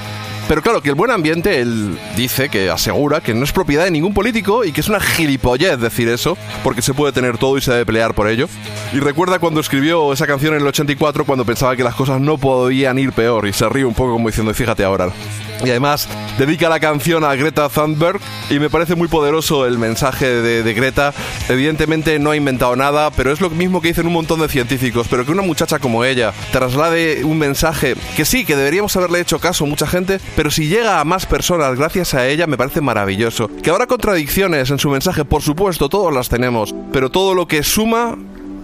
Pero 0.52 0.62
claro, 0.62 0.82
que 0.82 0.90
el 0.90 0.96
buen 0.96 1.12
ambiente, 1.12 1.62
él 1.62 1.98
dice 2.18 2.50
que 2.50 2.70
asegura 2.70 3.22
que 3.22 3.34
no 3.34 3.46
es 3.46 3.54
propiedad 3.54 3.86
de 3.86 3.92
ningún 3.92 4.14
político 4.14 4.66
y 4.66 4.74
que 4.74 4.82
es 4.82 4.90
una 4.90 5.00
gilipollez 5.00 5.80
decir 5.80 6.10
eso, 6.10 6.38
porque 6.62 6.82
se 6.82 6.94
puede 6.94 7.14
tener 7.14 7.38
todo 7.38 7.58
y 7.58 7.62
se 7.62 7.72
debe 7.72 7.86
pelear 7.86 8.14
por 8.14 8.28
ello. 8.28 8.50
Y 8.92 9.00
recuerda 9.00 9.40
cuando 9.40 9.62
escribió 9.62 10.12
esa 10.12 10.28
canción 10.28 10.54
en 10.54 10.60
el 10.60 10.68
84, 10.68 11.24
cuando 11.24 11.46
pensaba 11.46 11.78
que 11.78 11.86
las 11.86 11.96
cosas 11.96 12.20
no 12.20 12.38
podían 12.38 13.00
ir 13.00 13.14
peor, 13.14 13.48
y 13.48 13.54
se 13.54 13.70
ríe 13.70 13.86
un 13.86 13.94
poco 13.94 14.12
como 14.12 14.28
diciendo, 14.28 14.54
fíjate 14.54 14.84
ahora. 14.84 15.14
Y 15.64 15.70
además 15.70 16.08
dedica 16.38 16.70
la 16.70 16.80
canción 16.80 17.24
a 17.24 17.36
Greta 17.36 17.70
Thunberg 17.70 18.20
y 18.50 18.60
me 18.60 18.70
parece 18.70 18.96
muy 18.96 19.08
poderoso 19.08 19.66
el 19.66 19.78
mensaje 19.78 20.26
de, 20.26 20.74
Greta. 20.74 21.14
Evidentemente 21.50 22.18
no 22.20 22.32
ha 22.32 22.36
inventado 22.36 22.76
nada, 22.76 23.12
pero 23.12 23.32
es 23.32 23.42
lo 23.42 23.50
mismo 23.50 23.82
que 23.82 23.90
dicen 23.90 24.08
un 24.08 24.14
montón 24.14 24.40
de 24.40 24.48
científicos, 24.48 25.08
pero 25.10 25.26
que 25.26 25.32
una 25.32 25.42
muchacha 25.42 25.80
como 25.80 26.04
ella 26.04 26.34
traslade 26.52 27.24
un 27.24 27.38
mensaje 27.38 27.96
que 28.16 28.26
sí, 28.26 28.46
que 28.46 28.56
deberíamos 28.56 28.96
haberle 28.96 29.20
hecho 29.20 29.40
caso 29.40 29.66
mucha 29.66 29.86
gente, 29.86 30.20
pero 30.36 30.50
si 30.50 30.68
llega 30.68 31.00
a 31.00 31.06
más 31.06 31.26
personas 31.26 31.78
gracias 31.78 32.14
a 32.14 32.28
ella 32.28 32.48
me 32.48 32.58
parece 32.58 32.82
maravilloso. 32.82 33.50
Que 33.62 33.70
habrá 33.70 33.88
contradicciones 33.88 34.72
en 34.72 34.80
su 34.80 34.90
mensaje, 34.90 35.26
por 35.26 35.42
supuesto, 35.42 35.90
todos 35.90 36.14
las 36.14 36.30
tenemos, 36.30 36.74
pero 36.92 37.10
todo 37.10 37.34
lo 37.34 37.48
que 37.48 37.64
suma 37.64 38.18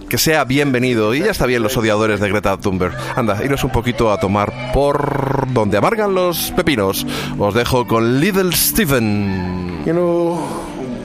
que 0.08 0.18
sea 0.18 0.44
bienvenido. 0.44 1.14
Y 1.14 1.20
ya 1.20 1.30
está 1.30 1.46
bien 1.46 1.62
los 1.62 1.76
odiadores 1.76 2.20
de 2.20 2.28
Greta 2.28 2.56
Thunberg. 2.56 2.94
Anda, 3.16 3.42
iros 3.44 3.62
un 3.64 3.70
poquito 3.70 4.10
a 4.10 4.18
tomar 4.18 4.72
por 4.72 5.52
donde 5.52 5.76
amargan 5.76 6.14
los 6.14 6.52
pepinos. 6.56 7.06
Os 7.38 7.54
dejo 7.54 7.86
con 7.86 8.20
Little 8.20 8.52
Steven. 8.52 9.82
You 9.84 9.92
know, 9.92 10.38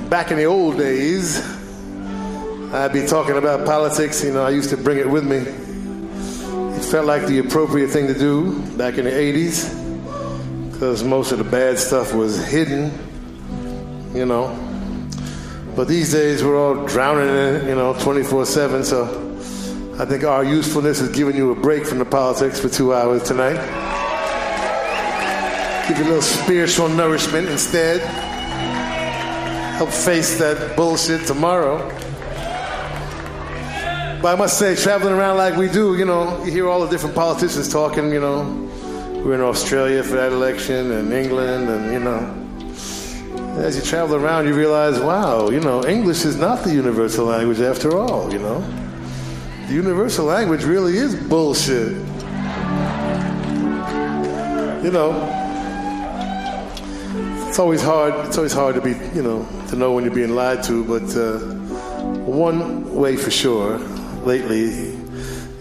back 0.09 0.31
in 0.31 0.37
the 0.37 0.45
old 0.45 0.77
days, 0.77 1.43
I'd 2.73 2.93
be 2.93 3.05
talking 3.05 3.37
about 3.37 3.65
politics. 3.65 4.23
You 4.23 4.31
know, 4.31 4.47
I 4.47 4.51
used 4.51 4.69
to 4.69 4.77
bring 4.77 4.99
it 4.99 5.07
with 5.07 5.23
me. 5.23 5.37
It 6.77 6.85
felt 6.85 7.05
like 7.05 7.27
the 7.27 7.39
appropriate 7.39 7.89
thing 7.89 8.07
to 8.07 8.17
do 8.17 8.59
back 8.77 8.97
in 8.97 9.05
the 9.05 9.11
80s 9.11 9.69
because 10.71 11.03
most 11.03 11.31
of 11.31 11.37
the 11.37 11.43
bad 11.43 11.77
stuff 11.77 12.13
was 12.13 12.43
hidden, 12.45 12.91
you 14.13 14.25
know. 14.25 14.62
But 15.75 15.87
these 15.87 16.11
days 16.11 16.43
we're 16.43 16.57
all 16.57 16.85
drowning 16.85 17.29
in 17.29 17.55
it, 17.55 17.67
you 17.67 17.75
know, 17.75 17.93
24 17.99 18.45
7. 18.45 18.83
So 18.83 19.03
I 19.99 20.05
think 20.05 20.23
our 20.23 20.43
usefulness 20.43 21.01
is 21.01 21.09
giving 21.09 21.35
you 21.35 21.51
a 21.51 21.55
break 21.55 21.85
from 21.85 21.97
the 21.97 22.05
politics 22.05 22.59
for 22.59 22.69
two 22.69 22.93
hours 22.93 23.23
tonight. 23.23 23.57
Give 25.87 25.97
you 25.97 26.03
a 26.03 26.05
little 26.05 26.21
spiritual 26.21 26.89
nourishment 26.89 27.49
instead. 27.49 28.01
Help 29.77 29.89
face 29.89 30.37
that 30.37 30.75
bullshit 30.75 31.25
tomorrow. 31.25 31.79
But 34.21 34.33
I 34.33 34.35
must 34.37 34.59
say, 34.59 34.75
traveling 34.75 35.15
around 35.15 35.37
like 35.37 35.57
we 35.57 35.67
do, 35.67 35.97
you 35.97 36.05
know, 36.05 36.41
you 36.45 36.51
hear 36.51 36.69
all 36.69 36.79
the 36.81 36.89
different 36.89 37.15
politicians 37.15 37.67
talking, 37.67 38.11
you 38.13 38.21
know. 38.21 38.43
We're 39.25 39.33
in 39.33 39.41
Australia 39.41 40.03
for 40.03 40.15
that 40.15 40.31
election 40.31 40.91
and 40.91 41.11
England, 41.11 41.67
and, 41.67 41.91
you 41.91 41.99
know. 41.99 42.42
As 43.55 43.75
you 43.75 43.83
travel 43.83 44.15
around, 44.15 44.47
you 44.47 44.55
realize, 44.55 44.99
wow, 44.99 45.49
you 45.49 45.59
know, 45.59 45.85
English 45.85 46.25
is 46.25 46.35
not 46.35 46.63
the 46.63 46.73
universal 46.73 47.25
language 47.25 47.59
after 47.61 47.95
all, 47.95 48.33
you 48.33 48.39
know. 48.39 48.61
The 49.67 49.73
universal 49.73 50.25
language 50.25 50.63
really 50.63 50.97
is 50.97 51.15
bullshit. 51.15 51.91
You 54.83 54.91
know, 54.91 55.13
it's 57.47 57.59
always 57.59 57.81
hard. 57.81 58.25
It's 58.25 58.37
always 58.37 58.53
hard 58.53 58.73
to 58.73 58.81
be, 58.81 58.95
you 59.15 59.21
know, 59.21 59.47
to 59.69 59.75
know 59.75 59.93
when 59.93 60.03
you're 60.03 60.15
being 60.15 60.33
lied 60.33 60.63
to. 60.63 60.83
But 60.83 61.15
uh, 61.15 61.37
one 62.25 62.93
way 62.95 63.15
for 63.15 63.29
sure, 63.29 63.77
lately, 64.25 64.95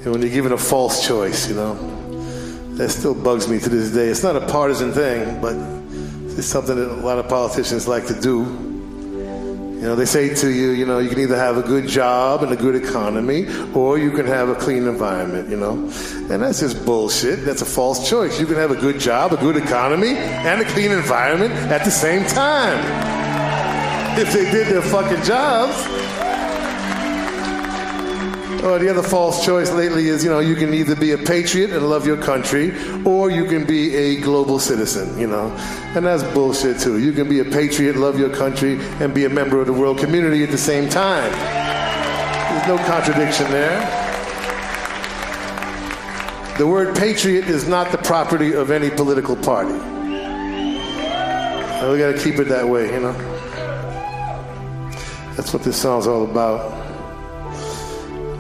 when 0.05 0.23
you're 0.23 0.31
given 0.31 0.53
a 0.53 0.59
false 0.59 1.07
choice, 1.07 1.47
you 1.47 1.55
know, 1.55 1.75
that 2.77 2.89
still 2.89 3.15
bugs 3.15 3.49
me 3.49 3.59
to 3.61 3.69
this 3.69 3.93
day. 3.93 4.09
It's 4.09 4.23
not 4.23 4.35
a 4.35 4.47
partisan 4.47 4.93
thing, 4.93 5.43
but 5.43 5.82
it's 6.39 6.47
something 6.47 6.77
that 6.77 6.91
a 6.91 6.95
lot 6.95 7.19
of 7.19 7.29
politicians 7.29 7.87
like 7.87 8.07
to 8.07 8.21
do. 8.21 8.45
You 9.83 9.89
know, 9.89 9.97
they 9.97 10.05
say 10.05 10.33
to 10.33 10.49
you, 10.49 10.71
you 10.71 10.87
know, 10.87 11.01
you 11.01 11.09
can 11.09 11.19
either 11.19 11.37
have 11.37 11.57
a 11.57 11.63
good 11.63 11.89
job 11.89 12.45
and 12.45 12.53
a 12.53 12.57
good 12.57 12.77
economy, 12.77 13.47
or 13.75 13.99
you 13.99 14.13
can 14.13 14.27
have 14.27 14.49
a 14.49 14.55
clean 14.55 14.87
environment, 14.87 15.49
you 15.49 15.57
know. 15.57 15.73
And 16.31 16.41
that's 16.41 16.61
just 16.61 16.85
bullshit. 16.87 17.45
That's 17.45 17.63
a 17.63 17.67
false 17.67 18.09
choice. 18.09 18.39
You 18.39 18.47
can 18.47 18.55
have 18.55 18.71
a 18.71 18.77
good 18.77 19.01
job, 19.01 19.33
a 19.33 19.37
good 19.37 19.57
economy, 19.57 20.15
and 20.17 20.61
a 20.61 20.65
clean 20.67 20.93
environment 20.93 21.53
at 21.53 21.85
the 21.85 21.91
same 21.91 22.25
time. 22.27 22.79
If 24.17 24.33
they 24.33 24.49
did 24.53 24.69
their 24.69 24.83
fucking 24.83 25.25
jobs. 25.25 26.02
Or 28.63 28.79
the 28.79 28.89
other 28.89 29.03
false 29.03 29.45
choice 29.45 29.73
lately 29.73 30.07
is, 30.07 30.23
you 30.23 30.31
know, 30.31 30.39
you 30.39 30.55
can 30.55 30.73
either 30.73 30.95
be 30.95 31.11
a 31.11 31.19
patriot 31.19 31.71
and 31.71 31.91
love 31.91 32.07
your 32.07 32.17
country, 32.17 32.73
or 33.05 33.29
you 33.29 33.45
can 33.45 33.65
be 33.67 33.95
a 33.97 34.21
global 34.21 34.61
citizen, 34.61 35.19
you 35.19 35.27
know. 35.27 35.51
And 35.97 36.07
that's 36.07 36.23
bullshit 36.33 36.79
too. 36.79 37.01
You 37.01 37.13
can 37.13 37.29
be 37.29 37.41
a 37.41 37.45
patriot, 37.45 37.97
love 37.97 38.19
your 38.21 38.31
country, 38.31 38.79
and 39.01 39.13
be 39.13 39.25
a 39.25 39.29
member 39.29 39.61
of 39.61 39.67
the 39.67 39.73
world 39.73 39.99
community 39.99 40.45
at 40.45 40.51
the 40.51 40.59
same 40.59 40.89
time. 40.89 41.33
There's 41.33 42.69
no 42.69 42.79
contradiction 42.87 43.51
there. 43.51 43.81
The 46.57 46.67
word 46.67 46.95
patriot 46.97 47.47
is 47.47 47.67
not 47.67 47.91
the 47.91 47.99
property 47.99 48.55
of 48.55 48.71
any 48.71 48.91
political 48.91 49.35
party. 49.35 49.73
We 51.83 51.99
gotta 51.99 52.17
keep 52.17 52.39
it 52.39 52.49
that 52.49 52.69
way, 52.69 52.93
you 52.93 53.01
know. 53.01 53.13
That's 55.35 55.53
what 55.53 55.65
this 55.65 55.77
song's 55.81 56.07
all 56.07 56.23
about. 56.31 56.82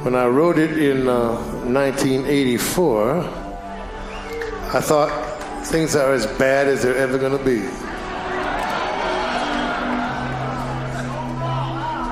When 0.02 0.16
I 0.16 0.26
wrote 0.26 0.58
it 0.58 0.78
in 0.78 1.06
uh, 1.06 1.36
1984, 1.62 3.20
I 3.20 4.80
thought 4.80 5.66
things 5.66 5.94
are 5.94 6.12
as 6.12 6.26
bad 6.38 6.66
as 6.66 6.82
they're 6.82 6.96
ever 6.96 7.18
going 7.18 7.38
to 7.38 7.44
be. 7.44 7.58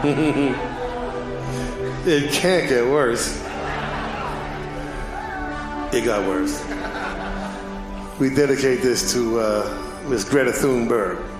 it 2.09 2.33
can't 2.33 2.69
get 2.69 2.87
worse. 2.87 3.37
It 5.93 6.05
got 6.05 6.29
worse. 6.29 6.65
We 8.21 8.33
dedicate 8.33 8.83
this 8.83 9.13
to 9.15 9.41
uh, 9.41 10.05
Miss 10.07 10.23
Greta 10.23 10.53
Thunberg. 10.53 11.40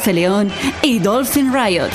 JF 0.00 0.06
León 0.08 0.50
y 0.82 0.98
Dolphin 0.98 1.52
Riot. 1.52 1.90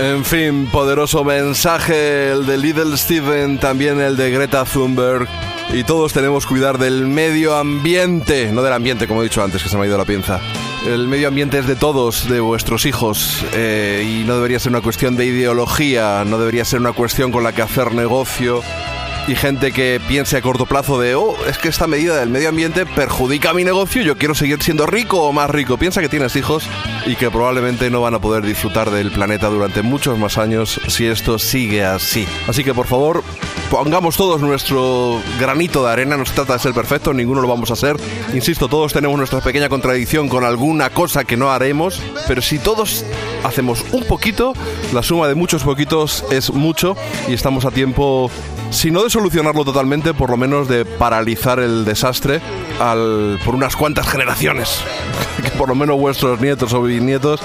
En 0.00 0.24
fin, 0.24 0.68
poderoso 0.70 1.24
mensaje, 1.24 2.30
el 2.30 2.46
de 2.46 2.56
Little 2.56 2.96
Steven, 2.96 3.58
también 3.58 4.00
el 4.00 4.16
de 4.16 4.30
Greta 4.30 4.64
Thunberg. 4.64 5.28
Y 5.72 5.84
todos 5.84 6.12
tenemos 6.12 6.44
que 6.44 6.50
cuidar 6.50 6.78
del 6.78 7.06
medio 7.06 7.56
ambiente, 7.56 8.50
no 8.52 8.62
del 8.62 8.72
ambiente, 8.72 9.06
como 9.06 9.20
he 9.20 9.24
dicho 9.24 9.42
antes, 9.42 9.62
que 9.62 9.68
se 9.68 9.76
me 9.76 9.84
ha 9.84 9.86
ido 9.86 9.98
la 9.98 10.04
pinza. 10.04 10.40
El 10.86 11.06
medio 11.06 11.28
ambiente 11.28 11.58
es 11.58 11.66
de 11.66 11.76
todos, 11.76 12.28
de 12.28 12.40
vuestros 12.40 12.86
hijos, 12.86 13.44
eh, 13.52 14.04
y 14.04 14.24
no 14.24 14.34
debería 14.36 14.58
ser 14.58 14.72
una 14.72 14.80
cuestión 14.80 15.16
de 15.16 15.26
ideología, 15.26 16.24
no 16.24 16.38
debería 16.38 16.64
ser 16.64 16.80
una 16.80 16.92
cuestión 16.92 17.30
con 17.30 17.44
la 17.44 17.52
que 17.52 17.62
hacer 17.62 17.92
negocio. 17.92 18.62
Y 19.28 19.34
gente 19.36 19.70
que 19.70 20.00
piense 20.08 20.36
a 20.36 20.42
corto 20.42 20.66
plazo 20.66 21.00
de, 21.00 21.14
oh, 21.14 21.36
es 21.48 21.58
que 21.58 21.68
esta 21.68 21.86
medida 21.86 22.16
del 22.16 22.30
medio 22.30 22.48
ambiente 22.48 22.84
perjudica 22.84 23.54
mi 23.54 23.64
negocio, 23.64 24.02
yo 24.02 24.16
quiero 24.18 24.34
seguir 24.34 24.62
siendo 24.62 24.86
rico 24.86 25.22
o 25.22 25.32
más 25.32 25.48
rico. 25.50 25.78
Piensa 25.78 26.00
que 26.00 26.08
tienes 26.08 26.34
hijos 26.36 26.68
y 27.06 27.14
que 27.16 27.30
probablemente 27.30 27.90
no 27.90 28.00
van 28.00 28.14
a 28.14 28.18
poder 28.18 28.44
disfrutar 28.44 28.90
del 28.90 29.12
planeta 29.12 29.48
durante 29.48 29.82
muchos 29.82 30.18
más 30.18 30.36
años 30.38 30.80
si 30.88 31.06
esto 31.06 31.38
sigue 31.38 31.84
así. 31.84 32.26
Así 32.48 32.64
que 32.64 32.74
por 32.74 32.86
favor, 32.86 33.22
pongamos 33.70 34.16
todos 34.16 34.40
nuestro 34.40 35.20
granito 35.38 35.84
de 35.84 35.92
arena, 35.92 36.16
no 36.16 36.26
se 36.26 36.34
trata 36.34 36.54
de 36.54 36.58
ser 36.58 36.72
perfectos, 36.72 37.14
ninguno 37.14 37.40
lo 37.40 37.48
vamos 37.48 37.70
a 37.70 37.76
ser. 37.76 37.96
Insisto, 38.34 38.68
todos 38.68 38.92
tenemos 38.92 39.16
nuestra 39.16 39.40
pequeña 39.40 39.68
contradicción 39.68 40.28
con 40.28 40.44
alguna 40.44 40.90
cosa 40.90 41.24
que 41.24 41.36
no 41.36 41.52
haremos, 41.52 42.02
pero 42.26 42.42
si 42.42 42.58
todos 42.58 43.04
hacemos 43.44 43.84
un 43.92 44.04
poquito, 44.04 44.54
la 44.92 45.02
suma 45.02 45.28
de 45.28 45.34
muchos 45.34 45.62
poquitos 45.62 46.24
es 46.30 46.52
mucho 46.52 46.96
y 47.28 47.34
estamos 47.34 47.64
a 47.64 47.70
tiempo 47.70 48.30
si 48.70 48.90
no 48.90 49.02
de 49.04 49.10
solucionarlo 49.10 49.64
totalmente, 49.64 50.14
por 50.14 50.30
lo 50.30 50.36
menos 50.36 50.68
de 50.68 50.84
paralizar 50.84 51.58
el 51.58 51.84
desastre 51.84 52.40
al, 52.78 53.38
por 53.44 53.54
unas 53.54 53.76
cuantas 53.76 54.08
generaciones. 54.08 54.80
Que 55.42 55.50
por 55.52 55.70
lo 55.70 55.74
menos 55.74 55.98
vuestros 55.98 56.38
nietos 56.40 56.74
o 56.74 56.82
bisnietos 56.82 57.40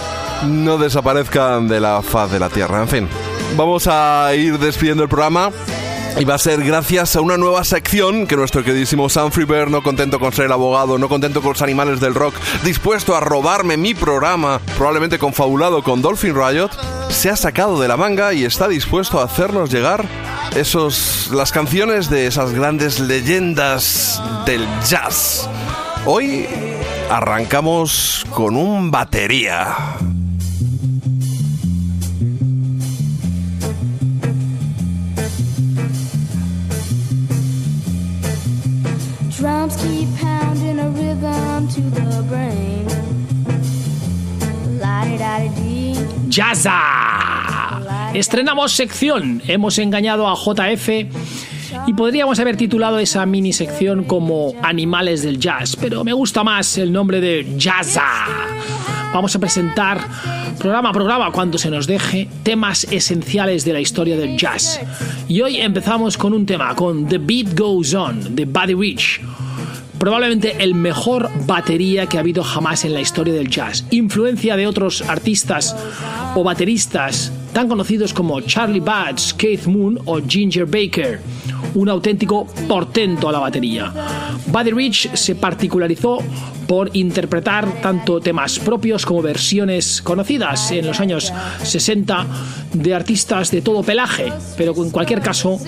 no 0.45 0.77
desaparezcan 0.77 1.69
de 1.69 1.79
la 1.79 2.01
faz 2.01 2.29
de 2.29 2.39
la 2.39 2.49
Tierra. 2.49 2.81
En 2.81 2.89
fin, 2.89 3.07
vamos 3.55 3.87
a 3.87 4.35
ir 4.35 4.59
despidiendo 4.59 5.03
el 5.03 5.07
programa. 5.07 5.51
Y 6.17 6.23
va 6.23 6.35
a 6.35 6.39
ser 6.39 6.63
gracias 6.63 7.17
a 7.17 7.21
una 7.21 7.35
nueva 7.35 7.65
sección 7.65 8.25
que 8.25 8.37
nuestro 8.37 8.63
queridísimo 8.63 9.09
Sam 9.09 9.31
Freeberg, 9.31 9.69
no 9.69 9.83
contento 9.83 10.17
con 10.17 10.31
ser 10.31 10.45
el 10.45 10.53
abogado, 10.53 10.97
no 10.97 11.09
contento 11.09 11.41
con 11.41 11.51
los 11.51 11.61
animales 11.61 11.99
del 11.99 12.15
rock, 12.15 12.35
dispuesto 12.63 13.17
a 13.17 13.19
robarme 13.19 13.75
mi 13.75 13.93
programa, 13.93 14.61
probablemente 14.77 15.19
confabulado 15.19 15.83
con 15.83 16.01
Dolphin 16.01 16.33
Riot, 16.33 16.71
se 17.09 17.29
ha 17.29 17.35
sacado 17.35 17.81
de 17.81 17.89
la 17.89 17.97
manga 17.97 18.33
y 18.33 18.45
está 18.45 18.69
dispuesto 18.69 19.19
a 19.19 19.25
hacernos 19.25 19.69
llegar 19.69 20.05
esos 20.55 21.29
las 21.33 21.51
canciones 21.51 22.09
de 22.09 22.27
esas 22.27 22.53
grandes 22.53 23.01
leyendas 23.01 24.21
del 24.45 24.65
jazz. 24.87 25.49
Hoy 26.05 26.47
arrancamos 27.09 28.25
con 28.31 28.55
un 28.55 28.89
batería. 28.89 29.97
Drums 39.65 39.81
keep 39.81 40.07
pounding 40.21 40.79
a 40.79 40.89
rhythm 40.89 41.67
to 41.69 41.81
the 41.89 42.21
brain. 42.29 42.85
La-di-da-di-dee. 44.79 45.95
Jazza. 46.29 48.11
Estrenamos 48.13 48.73
sección. 48.73 49.41
Hemos 49.47 49.79
engañado 49.79 50.27
a 50.27 50.35
JF 50.35 50.89
y 51.87 51.93
podríamos 51.95 52.39
haber 52.39 52.57
titulado 52.57 52.99
esa 52.99 53.25
mini 53.25 53.53
sección 53.53 54.03
como 54.03 54.53
Animales 54.61 55.23
del 55.23 55.39
Jazz, 55.39 55.75
pero 55.75 56.03
me 56.03 56.13
gusta 56.13 56.43
más 56.43 56.77
el 56.77 56.91
nombre 56.91 57.19
de 57.19 57.55
Jazza. 57.57 58.05
Vamos 59.15 59.35
a 59.35 59.39
presentar 59.39 59.99
programa 60.59 60.89
a 60.89 60.93
programa 60.93 61.31
cuando 61.31 61.57
se 61.57 61.71
nos 61.71 61.87
deje 61.87 62.27
temas 62.43 62.85
esenciales 62.91 63.65
de 63.65 63.73
la 63.73 63.79
historia 63.79 64.15
del 64.15 64.37
jazz. 64.37 64.79
Y 65.27 65.41
hoy 65.41 65.57
empezamos 65.57 66.17
con 66.17 66.33
un 66.33 66.45
tema, 66.45 66.75
con 66.75 67.07
The 67.07 67.17
Beat 67.17 67.57
Goes 67.57 67.95
On, 67.95 68.35
de 68.35 68.45
Buddy 68.45 68.75
Rich 68.75 69.21
probablemente 69.99 70.55
el 70.59 70.75
mejor 70.75 71.29
batería 71.45 72.07
que 72.07 72.17
ha 72.17 72.21
habido 72.21 72.43
jamás 72.43 72.85
en 72.85 72.93
la 72.93 73.01
historia 73.01 73.33
del 73.33 73.49
jazz. 73.49 73.85
Influencia 73.91 74.55
de 74.55 74.67
otros 74.67 75.01
artistas 75.01 75.75
o 76.35 76.43
bateristas 76.43 77.31
tan 77.53 77.69
conocidos 77.69 78.13
como 78.13 78.41
Charlie 78.41 78.81
Batts, 78.81 79.33
Keith 79.33 79.65
Moon 79.65 79.97
o 80.05 80.19
Ginger 80.21 80.65
Baker. 80.65 81.21
Un 81.75 81.89
auténtico 81.89 82.45
portento 82.67 83.29
a 83.29 83.31
la 83.31 83.39
batería. 83.39 83.91
Buddy 84.47 84.71
Rich 84.71 85.15
se 85.15 85.35
particularizó 85.35 86.19
por 86.67 86.89
interpretar 86.95 87.81
tanto 87.81 88.19
temas 88.19 88.59
propios 88.59 89.05
como 89.05 89.21
versiones 89.21 90.01
conocidas 90.01 90.71
en 90.71 90.87
los 90.87 90.99
años 90.99 91.31
60 91.63 92.25
de 92.73 92.93
artistas 92.93 93.51
de 93.51 93.61
todo 93.61 93.83
pelaje, 93.83 94.31
pero 94.57 94.73
en 94.83 94.89
cualquier 94.89 95.21
caso 95.21 95.59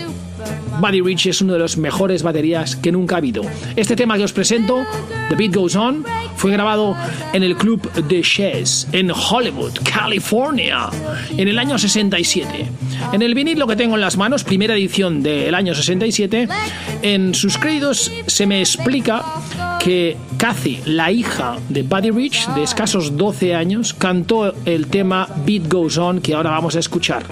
Buddy 0.79 1.01
Rich 1.01 1.27
es 1.27 1.41
uno 1.41 1.53
de 1.53 1.59
los 1.59 1.77
mejores 1.77 2.23
baterías 2.23 2.75
que 2.75 2.91
nunca 2.91 3.15
ha 3.15 3.17
habido. 3.17 3.43
Este 3.75 3.95
tema 3.95 4.17
que 4.17 4.23
os 4.23 4.33
presento, 4.33 4.85
The 5.29 5.35
Beat 5.35 5.55
Goes 5.55 5.75
On, 5.75 6.05
fue 6.35 6.51
grabado 6.51 6.95
en 7.33 7.43
el 7.43 7.55
club 7.55 7.91
de 7.91 8.21
Chess 8.21 8.87
en 8.91 9.11
Hollywood, 9.11 9.73
California, 9.83 10.89
en 11.35 11.47
el 11.47 11.57
año 11.57 11.77
67. 11.77 12.65
En 13.11 13.21
el 13.21 13.33
vinilo 13.33 13.67
que 13.67 13.75
tengo 13.75 13.95
en 13.95 14.01
las 14.01 14.17
manos, 14.17 14.43
primera 14.43 14.75
edición 14.75 15.23
del 15.23 15.55
año 15.55 15.73
67, 15.73 16.47
en 17.01 17.33
sus 17.33 17.57
créditos 17.57 18.11
se 18.27 18.45
me 18.45 18.59
explica 18.59 19.23
que 19.79 20.17
Kathy, 20.37 20.81
la 20.85 21.11
hija 21.11 21.57
de 21.69 21.83
Buddy 21.83 22.11
Rich, 22.11 22.47
de 22.49 22.63
escasos 22.63 23.17
12 23.17 23.55
años, 23.55 23.93
cantó 23.93 24.53
el 24.65 24.87
tema 24.87 25.27
Beat 25.45 25.71
Goes 25.71 25.97
On 25.97 26.21
que 26.21 26.35
ahora 26.35 26.51
vamos 26.51 26.75
a 26.75 26.79
escuchar. 26.79 27.23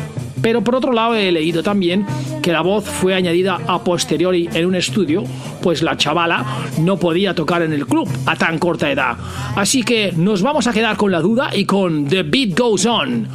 Pero 0.41 0.63
por 0.63 0.75
otro 0.75 0.93
lado 0.93 1.15
he 1.15 1.31
leído 1.31 1.63
también 1.63 2.05
que 2.45 2.51
la 2.51 2.61
voz 2.61 2.85
fue 2.85 3.15
añadida 3.15 3.59
a 3.65 3.83
posteriori 3.83 4.47
en 4.53 4.67
un 4.67 4.75
estudio, 4.75 5.23
pues 5.63 5.81
la 5.81 5.97
chavala 5.97 6.45
no 6.79 6.95
podía 6.95 7.33
tocar 7.33 7.63
en 7.63 7.73
el 7.73 7.87
club 7.87 8.07
a 8.27 8.35
tan 8.35 8.59
corta 8.59 8.91
edad. 8.91 9.17
Así 9.55 9.81
que 9.81 10.11
nos 10.15 10.43
vamos 10.43 10.67
a 10.67 10.71
quedar 10.71 10.95
con 10.95 11.11
la 11.11 11.21
duda 11.21 11.49
y 11.55 11.65
con 11.65 12.05
The 12.07 12.21
Beat 12.21 12.55
Goes 12.55 12.85
On. 12.85 13.27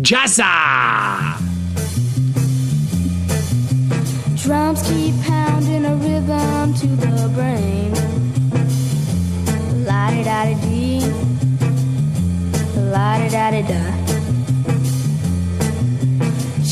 ¡Jazza! 0.00 1.36
Drums 4.46 4.82
keep 4.84 5.14
pounding 5.26 5.84
a 5.84 5.96
rhythm 5.96 6.72
to 6.74 6.86
the 7.00 7.28
brain. 7.34 7.92
La 9.84 10.08
di 13.50 14.01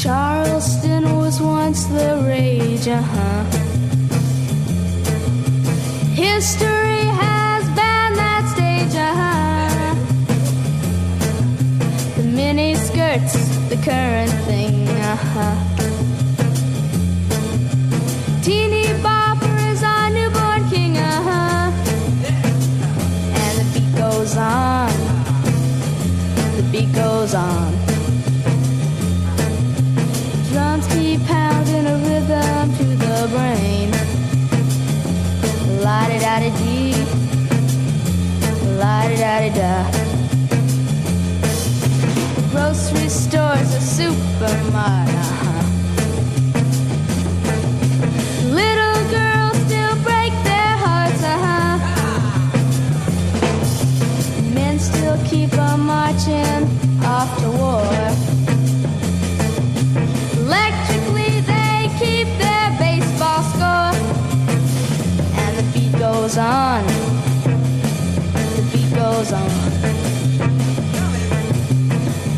Charleston 0.02 1.18
was 1.18 1.42
once 1.42 1.84
the 1.84 2.24
rage, 2.26 2.88
uh 2.88 3.02
huh. 3.02 3.44
History 6.14 7.04
has 7.04 7.64
been 7.76 8.14
that 8.16 8.44
stage, 8.54 8.94
uh 8.96 9.14
huh. 9.20 9.94
The 12.16 12.22
mini 12.22 12.76
skirts, 12.76 13.34
the 13.68 13.76
current 13.84 14.32
thing, 14.48 14.88
uh 14.88 15.16
huh. 15.16 15.56
Teeny 18.40 18.86
bopper 19.04 19.54
is 19.70 19.82
our 19.82 20.08
newborn 20.08 20.66
king, 20.70 20.96
uh 20.96 21.22
huh. 21.28 21.70
And 23.36 23.54
the 23.60 23.64
beat 23.78 23.94
goes 23.98 24.34
on, 24.38 24.90
the 26.56 26.62
beat 26.72 26.90
goes 26.94 27.34
on 27.34 27.89
drums 30.52 30.86
keep 30.88 31.24
pounding 31.26 31.86
a 31.86 31.96
rhythm 32.06 32.72
to 32.76 32.84
the 32.84 33.28
brain. 33.32 33.90
La 35.84 36.06
di 36.08 36.18
da 36.18 36.38
di 36.42 36.50
dee, 36.60 36.94
la 38.78 38.96
di 39.08 39.16
da 39.16 39.40
di 39.44 39.50
da. 39.60 39.74
Grocery 42.50 43.08
store's 43.08 43.74
a 43.74 43.80
supermarket. 43.80 45.14
Uh-huh. 45.14 45.62
Little 48.60 49.00
girls 49.14 49.56
still 49.66 49.94
break 50.08 50.32
their 50.48 50.74
hearts. 50.84 51.22
Uh-huh. 51.34 51.76
Men 54.54 54.78
still 54.78 55.18
keep 55.30 55.52
on 55.56 55.80
marching 55.80 56.62
off 57.04 57.30
to 57.40 57.48
war. 57.50 58.29
Electrically 60.50 61.42
they 61.42 61.88
keep 62.00 62.26
their 62.38 62.76
baseball 62.76 63.42
score. 63.52 63.94
And 65.42 65.52
the 65.58 65.64
beat 65.72 65.92
goes 65.96 66.36
on. 66.36 66.84
The 68.56 68.62
beat 68.72 68.92
goes 68.92 69.32
on. 69.32 69.50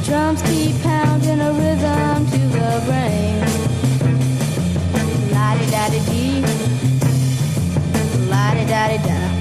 Drums 0.05 0.43
keep 0.43 0.79
pounding 0.83 1.41
a 1.41 1.53
rhythm 1.55 2.27
to 2.33 2.41
the 2.57 2.83
brain. 2.85 3.41
La-di-da-di-dee. 5.33 6.43
La-di-da-di-da. 8.29 9.32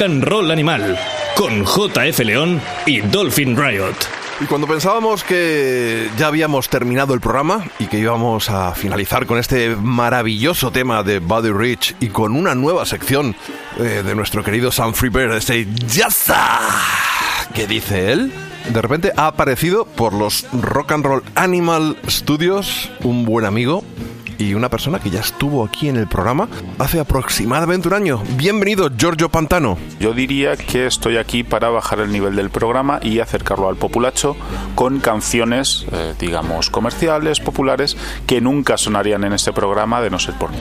Rock 0.00 0.08
and 0.08 0.24
Roll 0.24 0.50
Animal 0.50 0.98
con 1.36 1.64
JF 1.64 2.20
León 2.20 2.58
y 2.86 3.00
Dolphin 3.00 3.54
Riot. 3.54 3.94
Y 4.40 4.46
cuando 4.46 4.66
pensábamos 4.66 5.22
que 5.24 6.08
ya 6.16 6.28
habíamos 6.28 6.70
terminado 6.70 7.12
el 7.12 7.20
programa 7.20 7.66
y 7.78 7.84
que 7.86 7.98
íbamos 7.98 8.48
a 8.48 8.74
finalizar 8.74 9.26
con 9.26 9.38
este 9.38 9.76
maravilloso 9.76 10.70
tema 10.70 11.02
de 11.02 11.18
Buddy 11.18 11.52
Rich 11.52 11.96
y 12.00 12.08
con 12.08 12.34
una 12.34 12.54
nueva 12.54 12.86
sección 12.86 13.36
eh, 13.78 14.02
de 14.02 14.14
nuestro 14.14 14.42
querido 14.42 14.72
Sam 14.72 14.94
Freeberg, 14.94 15.32
ese 15.32 15.66
Yasa, 15.86 16.60
que 17.52 17.66
dice 17.66 18.12
él, 18.12 18.32
de 18.72 18.80
repente 18.80 19.12
ha 19.16 19.26
aparecido 19.26 19.84
por 19.84 20.14
los 20.14 20.46
Rock 20.52 20.92
and 20.92 21.04
Roll 21.04 21.22
Animal 21.34 21.98
Studios 22.08 22.90
un 23.02 23.26
buen 23.26 23.44
amigo 23.44 23.84
y 24.40 24.54
una 24.54 24.68
persona 24.70 24.98
que 24.98 25.10
ya 25.10 25.20
estuvo 25.20 25.64
aquí 25.64 25.88
en 25.88 25.96
el 25.96 26.06
programa 26.06 26.48
hace 26.78 26.98
aproximadamente 26.98 27.88
un 27.88 27.94
año. 27.94 28.22
Bienvenido, 28.36 28.88
Giorgio 28.96 29.28
Pantano. 29.28 29.76
Yo 30.00 30.12
diría 30.14 30.56
que 30.56 30.86
estoy 30.86 31.18
aquí 31.18 31.44
para 31.44 31.68
bajar 31.68 32.00
el 32.00 32.10
nivel 32.10 32.36
del 32.36 32.48
programa 32.50 32.98
y 33.02 33.18
acercarlo 33.20 33.68
al 33.68 33.76
populacho 33.76 34.36
con 34.74 34.98
canciones, 35.00 35.84
eh, 35.92 36.14
digamos, 36.18 36.70
comerciales, 36.70 37.38
populares, 37.40 37.96
que 38.26 38.40
nunca 38.40 38.78
sonarían 38.78 39.24
en 39.24 39.34
este 39.34 39.52
programa 39.52 40.00
de 40.00 40.08
no 40.10 40.18
ser 40.18 40.34
por 40.38 40.50
mí. 40.50 40.58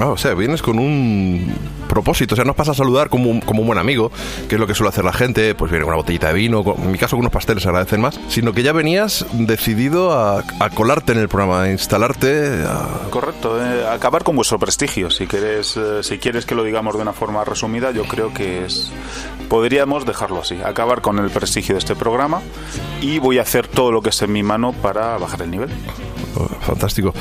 Ah, 0.00 0.06
o 0.06 0.16
sea, 0.16 0.34
vienes 0.34 0.62
con 0.62 0.78
un 0.78 1.52
propósito, 1.88 2.34
o 2.34 2.36
sea, 2.36 2.44
no 2.44 2.54
vas 2.54 2.68
a 2.68 2.74
saludar 2.74 3.08
como 3.08 3.30
un, 3.30 3.40
como 3.40 3.62
un 3.62 3.66
buen 3.66 3.78
amigo, 3.78 4.12
que 4.48 4.54
es 4.56 4.60
lo 4.60 4.66
que 4.66 4.74
suele 4.74 4.90
hacer 4.90 5.04
la 5.04 5.12
gente, 5.12 5.54
pues 5.54 5.70
viene 5.70 5.84
con 5.84 5.94
una 5.94 5.96
botellita 5.96 6.28
de 6.28 6.34
vino, 6.34 6.62
con- 6.62 6.76
en 6.82 6.92
mi 6.92 6.98
caso 6.98 7.16
con 7.16 7.20
unos 7.20 7.32
pasteles 7.32 7.62
se 7.62 7.68
agradecen 7.70 8.00
más, 8.02 8.20
sino 8.28 8.52
que 8.52 8.62
ya 8.62 8.72
venías 8.72 9.24
decidido 9.32 10.12
a, 10.12 10.44
a 10.60 10.70
colarte 10.70 11.12
en 11.12 11.18
el 11.18 11.28
programa, 11.28 11.62
a 11.62 11.70
instalarte, 11.72 12.62
a- 12.68 13.08
Correcto, 13.10 13.60
eh, 13.62 13.86
acabar 13.88 14.22
con 14.24 14.36
vuestro 14.36 14.58
prestigio. 14.58 15.10
Si 15.10 15.26
quieres, 15.26 15.76
eh, 15.76 16.02
si 16.02 16.18
quieres 16.18 16.44
que 16.46 16.54
lo 16.54 16.62
digamos 16.64 16.94
de 16.96 17.02
una 17.02 17.12
forma 17.12 17.44
resumida, 17.44 17.90
yo 17.90 18.04
creo 18.04 18.32
que 18.34 18.64
es 18.66 18.90
podríamos 19.48 20.04
dejarlo 20.04 20.40
así, 20.42 20.56
acabar 20.62 21.00
con 21.00 21.18
el 21.18 21.30
prestigio 21.30 21.74
de 21.74 21.78
este 21.78 21.96
programa 21.96 22.42
y 23.00 23.18
voy 23.18 23.38
a 23.38 23.42
hacer 23.42 23.66
todo 23.66 23.90
lo 23.92 24.02
que 24.02 24.10
esté 24.10 24.26
en 24.26 24.32
mi 24.32 24.42
mano 24.42 24.72
para 24.74 25.16
bajar 25.16 25.42
el 25.42 25.50
nivel. 25.50 25.70
Oh, 26.36 26.46
Fantástico. 26.60 27.14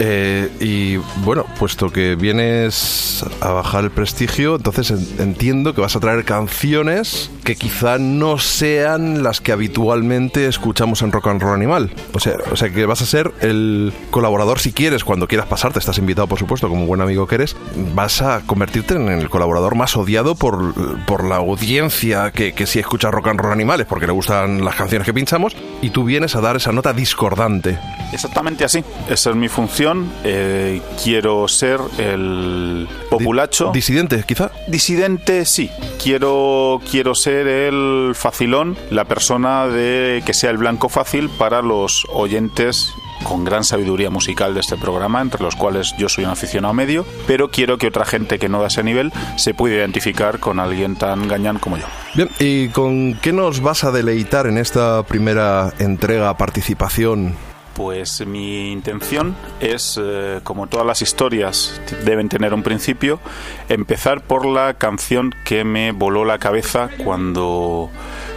Eh, 0.00 0.50
y 0.60 0.96
bueno, 1.24 1.44
puesto 1.58 1.90
que 1.90 2.16
vienes 2.16 3.24
a 3.40 3.50
bajar 3.52 3.84
el 3.84 3.90
prestigio, 3.92 4.56
entonces 4.56 4.90
en- 4.90 5.06
entiendo 5.20 5.72
que 5.74 5.80
vas 5.80 5.94
a 5.94 6.00
traer 6.00 6.24
canciones 6.24 7.30
que 7.44 7.54
quizá 7.54 7.98
no 7.98 8.38
sean 8.38 9.22
las 9.22 9.40
que 9.40 9.52
habitualmente 9.52 10.46
escuchamos 10.48 11.00
en 11.02 11.12
Rock 11.12 11.28
and 11.28 11.40
Roll 11.40 11.54
Animal. 11.54 11.90
O 12.12 12.18
sea, 12.20 12.34
o 12.50 12.56
sea 12.56 12.70
que 12.70 12.84
vas 12.84 13.00
a 13.00 13.06
ser 13.06 13.32
el 13.40 13.92
colaborador, 14.10 14.58
si 14.58 14.72
quieres, 14.72 14.87
quieres, 14.88 15.04
cuando 15.04 15.28
quieras 15.28 15.46
pasarte, 15.46 15.78
estás 15.78 15.98
invitado, 15.98 16.26
por 16.26 16.38
supuesto, 16.38 16.66
como 16.66 16.86
buen 16.86 17.02
amigo 17.02 17.26
que 17.26 17.34
eres, 17.34 17.54
vas 17.94 18.22
a 18.22 18.40
convertirte 18.46 18.94
en 18.94 19.10
el 19.10 19.28
colaborador 19.28 19.74
más 19.74 19.94
odiado 19.98 20.34
por, 20.34 20.72
por 21.04 21.24
la 21.24 21.36
audiencia 21.36 22.30
que, 22.30 22.54
que 22.54 22.66
sí 22.66 22.78
escucha 22.78 23.10
rock 23.10 23.28
and 23.28 23.38
roll 23.38 23.52
animales, 23.52 23.86
porque 23.86 24.06
le 24.06 24.14
gustan 24.14 24.64
las 24.64 24.76
canciones 24.76 25.04
que 25.04 25.12
pinchamos, 25.12 25.54
y 25.82 25.90
tú 25.90 26.04
vienes 26.04 26.36
a 26.36 26.40
dar 26.40 26.56
esa 26.56 26.72
nota 26.72 26.94
discordante. 26.94 27.78
Exactamente 28.14 28.64
así. 28.64 28.82
Esa 29.10 29.28
es 29.28 29.36
mi 29.36 29.48
función. 29.48 30.10
Eh, 30.24 30.80
quiero 31.04 31.46
ser 31.48 31.80
el 31.98 32.88
populacho. 33.10 33.70
Disidente, 33.70 34.24
quizá. 34.26 34.50
Disidente, 34.68 35.44
sí. 35.44 35.70
Quiero, 36.02 36.80
quiero 36.90 37.14
ser 37.14 37.46
el 37.46 38.12
facilón, 38.14 38.78
la 38.90 39.04
persona 39.04 39.66
de 39.66 40.22
que 40.24 40.32
sea 40.32 40.48
el 40.48 40.56
blanco 40.56 40.88
fácil 40.88 41.28
para 41.28 41.60
los 41.60 42.06
oyentes 42.10 42.94
con 43.24 43.44
gran 43.44 43.64
sabiduría 43.64 44.10
musical 44.10 44.54
de 44.54 44.60
este 44.60 44.76
programa, 44.76 45.20
entre 45.20 45.42
los 45.42 45.56
cuales 45.56 45.94
yo 45.98 46.08
soy 46.08 46.24
un 46.24 46.30
aficionado 46.30 46.74
medio, 46.74 47.04
pero 47.26 47.50
quiero 47.50 47.78
que 47.78 47.88
otra 47.88 48.04
gente 48.04 48.38
que 48.38 48.48
no 48.48 48.60
da 48.60 48.68
ese 48.68 48.82
nivel 48.82 49.12
se 49.36 49.54
pueda 49.54 49.76
identificar 49.76 50.38
con 50.40 50.60
alguien 50.60 50.96
tan 50.96 51.28
gañán 51.28 51.58
como 51.58 51.76
yo. 51.76 51.84
Bien, 52.14 52.28
¿y 52.38 52.68
con 52.68 53.14
qué 53.14 53.32
nos 53.32 53.60
vas 53.60 53.84
a 53.84 53.90
deleitar 53.90 54.46
en 54.46 54.58
esta 54.58 55.02
primera 55.02 55.72
entrega, 55.78 56.36
participación? 56.36 57.34
Pues 57.74 58.26
mi 58.26 58.72
intención 58.72 59.36
es, 59.60 60.00
eh, 60.02 60.40
como 60.42 60.66
todas 60.66 60.84
las 60.84 61.00
historias 61.00 61.80
deben 62.04 62.28
tener 62.28 62.52
un 62.52 62.64
principio, 62.64 63.20
empezar 63.68 64.20
por 64.20 64.46
la 64.46 64.74
canción 64.74 65.32
que 65.44 65.62
me 65.62 65.92
voló 65.92 66.24
la 66.24 66.38
cabeza 66.38 66.90
cuando 67.04 67.88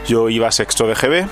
yo 0.07 0.29
iba 0.29 0.47
a 0.47 0.51
sexto 0.51 0.85
de 0.85 0.93
GB. 0.93 1.27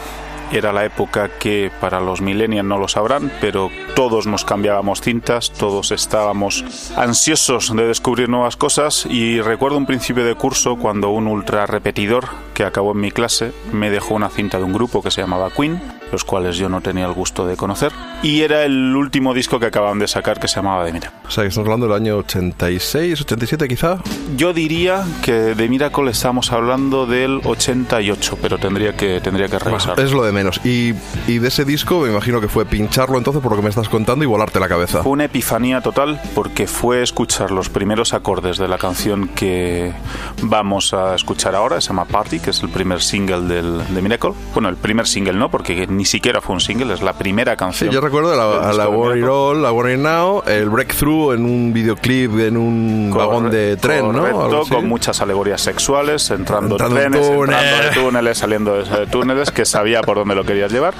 Era 0.52 0.74
la 0.74 0.84
época 0.84 1.30
que 1.40 1.72
para 1.80 2.00
los 2.00 2.22
millennials 2.22 2.68
no 2.68 2.78
lo 2.80 2.88
sabrán, 2.88 3.32
pero 3.40 3.70
todos 3.96 4.26
nos 4.26 4.46
cambiábamos 4.46 5.02
cintas, 5.02 5.52
todos 5.52 5.92
estábamos 5.92 6.66
ansiosos 6.98 7.76
de 7.76 7.86
descubrir 7.86 8.30
nuevas 8.30 8.58
cosas 8.58 9.06
y 9.06 9.42
recuerdo 9.42 9.78
un 9.78 9.86
principio 9.86 10.26
de 10.26 10.36
curso 10.36 10.78
cuando 10.78 11.10
un 11.10 11.28
ultra 11.28 11.68
repetidor 11.68 12.26
que 12.56 12.64
acabó 12.64 12.94
en 12.94 13.02
mi 13.02 13.12
clase 13.12 13.52
me 13.72 13.92
dejó 13.92 14.16
una 14.16 14.30
cinta 14.30 14.58
de 14.58 14.64
un 14.64 14.74
grupo 14.74 15.04
que 15.04 15.12
se 15.12 15.22
llamaba 15.22 15.52
Queen, 15.52 15.80
los 16.12 16.24
cuales 16.24 16.58
yo 16.58 16.70
no 16.70 16.82
tenía 16.82 17.06
el 17.06 17.14
gusto 17.14 17.46
de 17.46 17.56
conocer, 17.58 17.92
y 18.24 18.42
era 18.42 18.64
el 18.64 18.96
último 18.96 19.34
disco 19.34 19.60
que 19.60 19.68
acababan 19.68 20.00
de 20.00 20.08
sacar 20.08 20.40
que 20.40 20.48
se 20.48 20.56
llamaba 20.58 20.84
De 20.86 20.94
Mira. 20.94 21.14
O 21.28 21.32
sea, 21.32 21.44
que 21.44 21.50
estamos 21.50 21.68
hablando 21.68 21.88
del 21.88 21.96
año 21.96 22.18
86, 22.18 23.22
87 23.22 23.68
quizá. 23.68 24.00
Yo 24.36 24.54
diría 24.54 25.04
que 25.24 25.34
de 25.34 25.70
Miracle 25.70 26.10
estamos 26.12 26.52
hablando 26.52 27.06
del 27.06 27.42
88, 27.44 28.38
pero 28.42 28.58
tendría 28.58 28.96
que, 28.96 29.22
tendría 29.22 29.48
que 29.48 29.60
revisar. 29.60 30.00
Es 30.00 30.12
lo 30.12 30.24
de 30.24 30.32
menos. 30.32 30.60
Y, 30.66 30.94
y 31.28 31.40
de 31.40 31.48
ese 31.48 31.66
disco 31.66 32.00
me 32.02 32.10
imagino 32.10 32.42
que 32.42 32.48
fue 32.48 32.66
pincharlo 32.66 33.18
entonces 33.18 33.42
por 33.42 33.52
lo 33.52 33.58
que 33.58 33.64
me 33.64 33.70
estás 33.70 33.90
contando 33.90 34.24
y 34.24 34.28
volarte 34.28 34.60
la 34.60 34.68
cabeza. 34.68 35.04
Fue 35.04 35.12
una 35.12 35.26
epifanía 35.26 35.82
total 35.82 36.20
porque 36.34 36.68
fue 36.68 37.02
escuchar 37.02 37.52
los 37.52 37.70
primeros 37.70 38.14
acordes 38.14 38.58
de 38.58 38.68
la 38.68 38.78
canción 38.78 39.28
que 39.30 39.94
vamos 40.42 40.94
a 40.94 41.16
escuchar 41.16 41.56
ahora, 41.56 41.82
se 41.82 41.90
llama 41.90 42.06
Party, 42.06 42.40
que 42.40 42.52
es 42.52 42.62
el 42.62 42.70
primer 42.70 43.02
single 43.02 43.42
del, 43.42 43.94
de 43.94 44.02
Miracle. 44.02 44.32
Bueno, 44.54 44.70
el 44.70 44.76
primer 44.76 45.08
single 45.08 45.34
no, 45.34 45.50
porque 45.50 45.76
ni 46.00 46.06
siquiera 46.06 46.40
fue 46.40 46.54
un 46.56 46.62
single, 46.62 46.94
es 46.94 47.02
la 47.02 47.12
primera 47.12 47.52
Sí, 47.52 47.58
canción. 47.58 47.90
yo 47.92 48.00
recuerdo 48.00 48.34
la, 48.34 48.70
a 48.70 48.74
la 48.74 48.88
War 48.88 49.18
It. 49.18 49.26
All, 49.26 49.62
la 49.62 49.72
War 49.74 49.92
It 49.92 49.98
Now, 50.00 50.44
el 50.48 50.70
Breakthrough 50.70 51.34
en 51.34 51.44
un 51.44 51.74
videoclip 51.74 52.40
en 52.40 52.56
un 52.56 53.14
vagón 53.14 53.52
de 53.52 53.76
tren, 53.76 54.12
¿no? 54.14 54.20
Correcto, 54.32 54.64
con 54.74 54.88
muchas 54.88 55.20
alegorías 55.22 55.60
sexuales, 55.60 56.32
entrando, 56.32 56.76
Entrando 56.76 57.00
en 57.02 57.12
trenes, 57.12 57.28
túnel. 57.30 57.56
entrando 57.56 57.84
de 57.84 57.90
túneles, 58.02 58.38
saliendo 58.38 58.82
de 58.84 59.08
túneles, 59.08 59.52
que 59.52 59.66
sabía 59.66 60.02
por 60.02 60.16
dónde 60.18 60.36
lo 60.36 60.46
querías 60.46 60.72
llevar. 60.72 60.94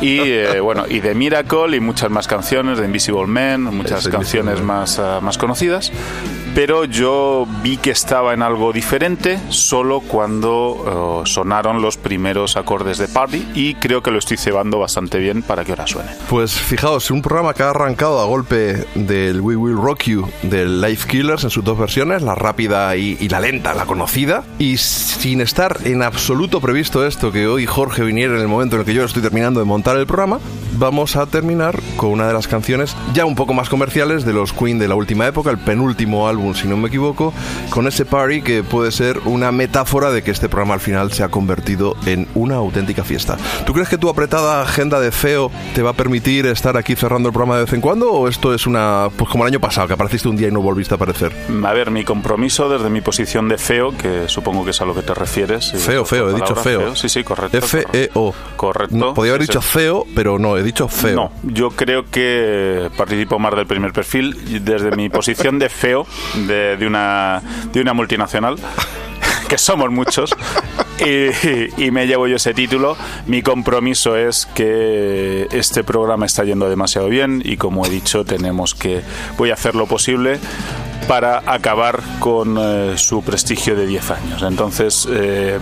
Y 0.00 0.18
eh, 0.20 0.58
bueno, 0.60 0.84
y 0.88 1.00
de 1.00 1.14
Miracle 1.14 1.76
y 1.76 1.80
muchas 1.80 2.10
más 2.10 2.26
canciones, 2.26 2.78
de 2.78 2.84
Invisible 2.84 3.26
Man, 3.26 3.62
muchas 3.62 4.08
canciones 4.08 4.60
más, 4.60 4.98
ah, 4.98 5.20
más 5.22 5.38
conocidas. 5.38 5.90
Pero 6.56 6.86
yo 6.86 7.46
vi 7.62 7.76
que 7.76 7.90
estaba 7.90 8.32
en 8.32 8.40
algo 8.40 8.72
diferente 8.72 9.38
solo 9.50 10.00
cuando 10.00 11.22
eh, 11.22 11.28
sonaron 11.28 11.82
los 11.82 11.98
primeros 11.98 12.56
acordes 12.56 12.96
de 12.96 13.08
Party 13.08 13.46
y 13.54 13.74
creo 13.74 14.02
que 14.02 14.10
lo 14.10 14.18
estoy 14.18 14.38
cebando 14.38 14.78
bastante 14.78 15.18
bien 15.18 15.42
para 15.42 15.66
que 15.66 15.72
ahora 15.72 15.86
suene. 15.86 16.12
Pues 16.30 16.52
fijaos, 16.52 17.10
un 17.10 17.20
programa 17.20 17.52
que 17.52 17.62
ha 17.62 17.68
arrancado 17.68 18.20
a 18.20 18.24
golpe 18.24 18.86
del 18.94 19.42
We 19.42 19.54
Will 19.54 19.76
Rock 19.76 20.04
You 20.04 20.30
del 20.44 20.80
Life 20.80 21.06
Killers 21.06 21.44
en 21.44 21.50
sus 21.50 21.62
dos 21.62 21.78
versiones, 21.78 22.22
la 22.22 22.34
rápida 22.34 22.96
y, 22.96 23.18
y 23.20 23.28
la 23.28 23.40
lenta, 23.40 23.74
la 23.74 23.84
conocida, 23.84 24.42
y 24.58 24.78
sin 24.78 25.42
estar 25.42 25.80
en 25.84 26.02
absoluto 26.02 26.62
previsto 26.62 27.06
esto, 27.06 27.32
que 27.32 27.46
hoy 27.46 27.66
Jorge 27.66 28.02
viniera 28.02 28.34
en 28.34 28.40
el 28.40 28.48
momento 28.48 28.76
en 28.76 28.80
el 28.80 28.86
que 28.86 28.94
yo 28.94 29.04
estoy 29.04 29.20
terminando 29.20 29.60
de 29.60 29.66
montar 29.66 29.98
el 29.98 30.06
programa, 30.06 30.40
vamos 30.78 31.16
a 31.16 31.26
terminar 31.26 31.78
con 31.98 32.10
una 32.10 32.26
de 32.26 32.32
las 32.32 32.48
canciones 32.48 32.96
ya 33.12 33.26
un 33.26 33.34
poco 33.34 33.52
más 33.52 33.68
comerciales 33.68 34.24
de 34.24 34.32
los 34.32 34.54
Queen 34.54 34.78
de 34.78 34.88
la 34.88 34.94
última 34.94 35.26
época, 35.26 35.50
el 35.50 35.58
penúltimo 35.58 36.28
álbum, 36.28 36.45
si 36.54 36.68
no 36.68 36.76
me 36.76 36.88
equivoco, 36.88 37.32
con 37.70 37.86
ese 37.86 38.04
party 38.04 38.42
que 38.42 38.62
puede 38.62 38.92
ser 38.92 39.18
una 39.24 39.52
metáfora 39.52 40.10
de 40.10 40.22
que 40.22 40.30
este 40.30 40.48
programa 40.48 40.74
al 40.74 40.80
final 40.80 41.12
se 41.12 41.22
ha 41.22 41.28
convertido 41.28 41.96
en 42.06 42.26
una 42.34 42.56
auténtica 42.56 43.04
fiesta. 43.04 43.36
¿Tú 43.64 43.72
crees 43.72 43.88
que 43.88 43.98
tu 43.98 44.08
apretada 44.08 44.62
agenda 44.62 45.00
de 45.00 45.10
feo 45.12 45.50
te 45.74 45.82
va 45.82 45.90
a 45.90 45.94
permitir 45.94 46.46
estar 46.46 46.76
aquí 46.76 46.94
cerrando 46.96 47.28
el 47.28 47.32
programa 47.32 47.56
de 47.56 47.64
vez 47.64 47.72
en 47.72 47.80
cuando 47.80 48.10
o 48.12 48.28
esto 48.28 48.54
es 48.54 48.66
una 48.66 49.08
pues 49.16 49.30
como 49.30 49.44
el 49.44 49.48
año 49.52 49.60
pasado 49.60 49.86
que 49.86 49.94
apareciste 49.94 50.28
un 50.28 50.36
día 50.36 50.48
y 50.48 50.52
no 50.52 50.60
volviste 50.60 50.94
a 50.94 50.96
aparecer? 50.96 51.32
A 51.64 51.72
ver, 51.72 51.90
mi 51.90 52.04
compromiso 52.04 52.68
desde 52.68 52.88
mi 52.90 53.00
posición 53.00 53.48
de 53.48 53.58
feo, 53.58 53.96
que 53.96 54.28
supongo 54.28 54.64
que 54.64 54.70
es 54.70 54.80
a 54.80 54.84
lo 54.84 54.94
que 54.94 55.02
te 55.02 55.14
refieres. 55.14 55.72
Feo, 55.72 56.04
feo, 56.04 56.30
he 56.30 56.34
dicho 56.34 56.54
palabra, 56.54 56.62
feo. 56.62 56.96
Sí, 56.96 57.08
sí, 57.08 57.22
correcto. 57.24 57.58
F-E-O. 57.58 58.34
Correcto. 58.56 58.94
No, 58.96 59.14
podía 59.14 59.32
haber 59.32 59.42
Sí, 59.42 59.48
dicho 59.48 59.62
sí. 59.62 59.68
feo, 59.68 60.06
pero 60.14 60.38
no, 60.38 60.56
he 60.56 60.62
dicho 60.62 60.88
feo. 60.88 61.14
No, 61.16 61.32
yo 61.42 61.70
creo 61.70 62.04
que 62.10 62.90
participo 62.96 63.38
más 63.38 63.54
del 63.54 63.66
primer 63.66 63.92
perfil 63.92 64.36
desde 64.64 64.90
mi 64.96 65.08
posición 65.08 65.58
de 65.58 65.68
feo 65.68 66.06
de, 66.36 66.76
de 66.76 66.86
una, 66.86 67.42
de 67.72 67.80
una 67.80 67.94
multinacional, 67.94 68.56
que 69.48 69.58
somos 69.58 69.90
muchos, 69.90 70.34
y, 70.98 71.84
y 71.84 71.90
me 71.90 72.06
llevo 72.06 72.26
yo 72.26 72.36
ese 72.36 72.54
título. 72.54 72.96
Mi 73.26 73.42
compromiso 73.42 74.16
es 74.16 74.46
que 74.46 75.48
este 75.50 75.84
programa 75.84 76.26
está 76.26 76.44
yendo 76.44 76.68
demasiado 76.68 77.08
bien 77.08 77.42
y 77.44 77.56
como 77.56 77.86
he 77.86 77.90
dicho, 77.90 78.24
tenemos 78.24 78.74
que, 78.74 79.02
voy 79.36 79.50
a 79.50 79.54
hacer 79.54 79.74
lo 79.74 79.86
posible 79.86 80.38
para 81.08 81.42
acabar 81.46 82.02
con 82.18 82.56
eh, 82.58 82.94
su 82.96 83.22
prestigio 83.22 83.76
de 83.76 83.86
10 83.86 84.10
años. 84.10 84.42
Entonces, 84.42 85.06
eh, 85.10 85.58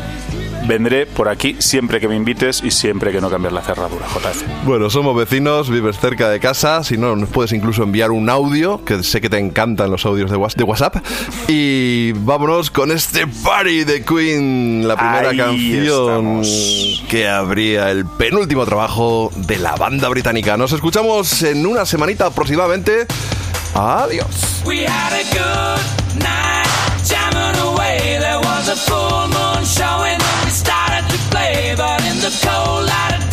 vendré 0.67 1.07
por 1.07 1.29
aquí 1.29 1.57
siempre 1.59 2.01
que 2.01 2.09
me 2.09 2.17
invites 2.17 2.63
y 2.65 2.71
siempre 2.71 3.13
que 3.13 3.21
no 3.21 3.31
cambies 3.31 3.53
la 3.53 3.63
cerradura, 3.63 4.07
JF. 4.07 4.43
Bueno, 4.65 4.89
somos 4.91 5.15
vecinos, 5.17 5.69
vives 5.71 5.99
cerca 5.99 6.29
de 6.31 6.41
casa, 6.41 6.83
si 6.85 6.97
no, 6.97 7.17
nos 7.17 7.29
puedes 7.29 7.53
incluso 7.53 7.83
enviar 7.83 8.11
un 8.11 8.29
audio, 8.31 8.85
que 8.85 9.03
sé 9.03 9.21
que 9.21 9.29
te 9.29 9.39
encantan 9.39 9.91
los 9.91 10.05
audios 10.07 10.31
de 10.31 10.37
Whats- 10.37 10.55
de 10.57 10.65
WhatsApp. 10.65 10.97
Y 11.49 12.13
vámonos 12.13 12.71
con 12.71 12.91
este 12.91 13.27
party 13.27 13.85
de 13.85 14.05
Queen, 14.05 14.87
la 14.89 14.97
primera 14.97 15.31
Ahí 15.31 15.37
canción 15.37 16.43
que 17.09 17.29
abría 17.29 17.91
el 17.91 18.07
penúltimo 18.07 18.65
trabajo 18.65 19.31
de 19.37 19.59
la 19.59 19.75
banda 19.77 20.09
británica. 20.09 20.57
Nos 20.57 20.73
escuchamos 20.73 21.43
en 21.43 21.67
una 21.67 21.85
semanita 21.87 22.27
aproximadamente. 22.27 23.07
Adiós. 23.75 24.63
We 24.65 24.87
had 24.87 25.13
a 25.13 25.25
good 25.35 26.23
night, 26.23 26.67
jamming 27.07 27.61
away. 27.61 27.99
There 28.19 28.39
was 28.39 28.69
a 28.69 28.77
full 28.77 29.29
moon 29.29 29.65
showing. 29.65 30.19
We 31.35 31.41
started 31.41 31.53
to 31.53 31.75
play, 31.75 31.75
but 31.77 32.05
in 32.05 32.17
the 32.21 32.31
cold 32.47 32.87
light 32.87 33.24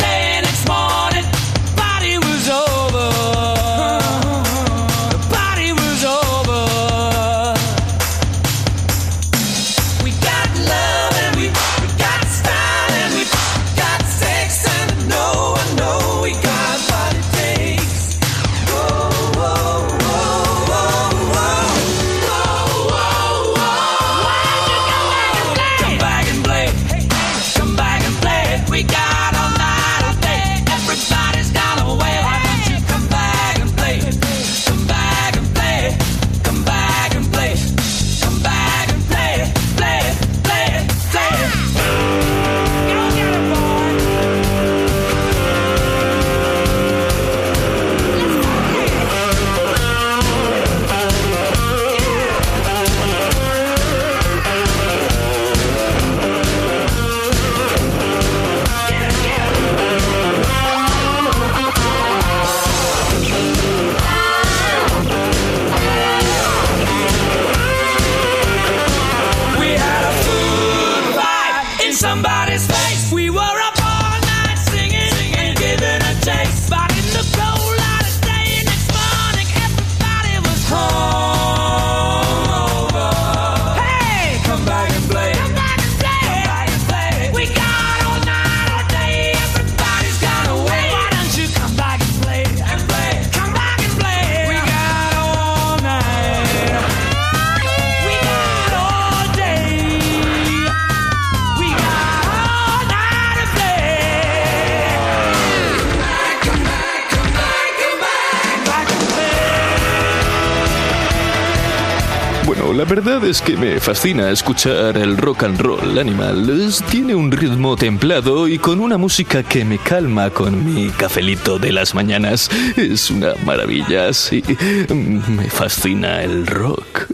La 112.72 112.84
verdad 112.84 113.22
es 113.24 113.42
que 113.42 113.54
me 113.54 113.78
fascina 113.80 114.30
escuchar 114.30 114.96
el 114.96 115.18
rock 115.18 115.42
and 115.42 115.60
roll 115.60 115.98
animal. 115.98 116.72
Tiene 116.90 117.14
un 117.14 117.30
ritmo 117.30 117.76
templado 117.76 118.48
y 118.48 118.58
con 118.58 118.80
una 118.80 118.96
música 118.96 119.42
que 119.42 119.62
me 119.64 119.78
calma 119.78 120.30
con 120.30 120.64
mi 120.64 120.88
cafelito 120.88 121.58
de 121.58 121.70
las 121.70 121.94
mañanas. 121.94 122.50
Es 122.76 123.10
una 123.10 123.34
maravilla, 123.44 124.12
sí. 124.14 124.42
Me 124.88 125.50
fascina 125.50 126.22
el 126.22 126.46
rock. 126.46 127.08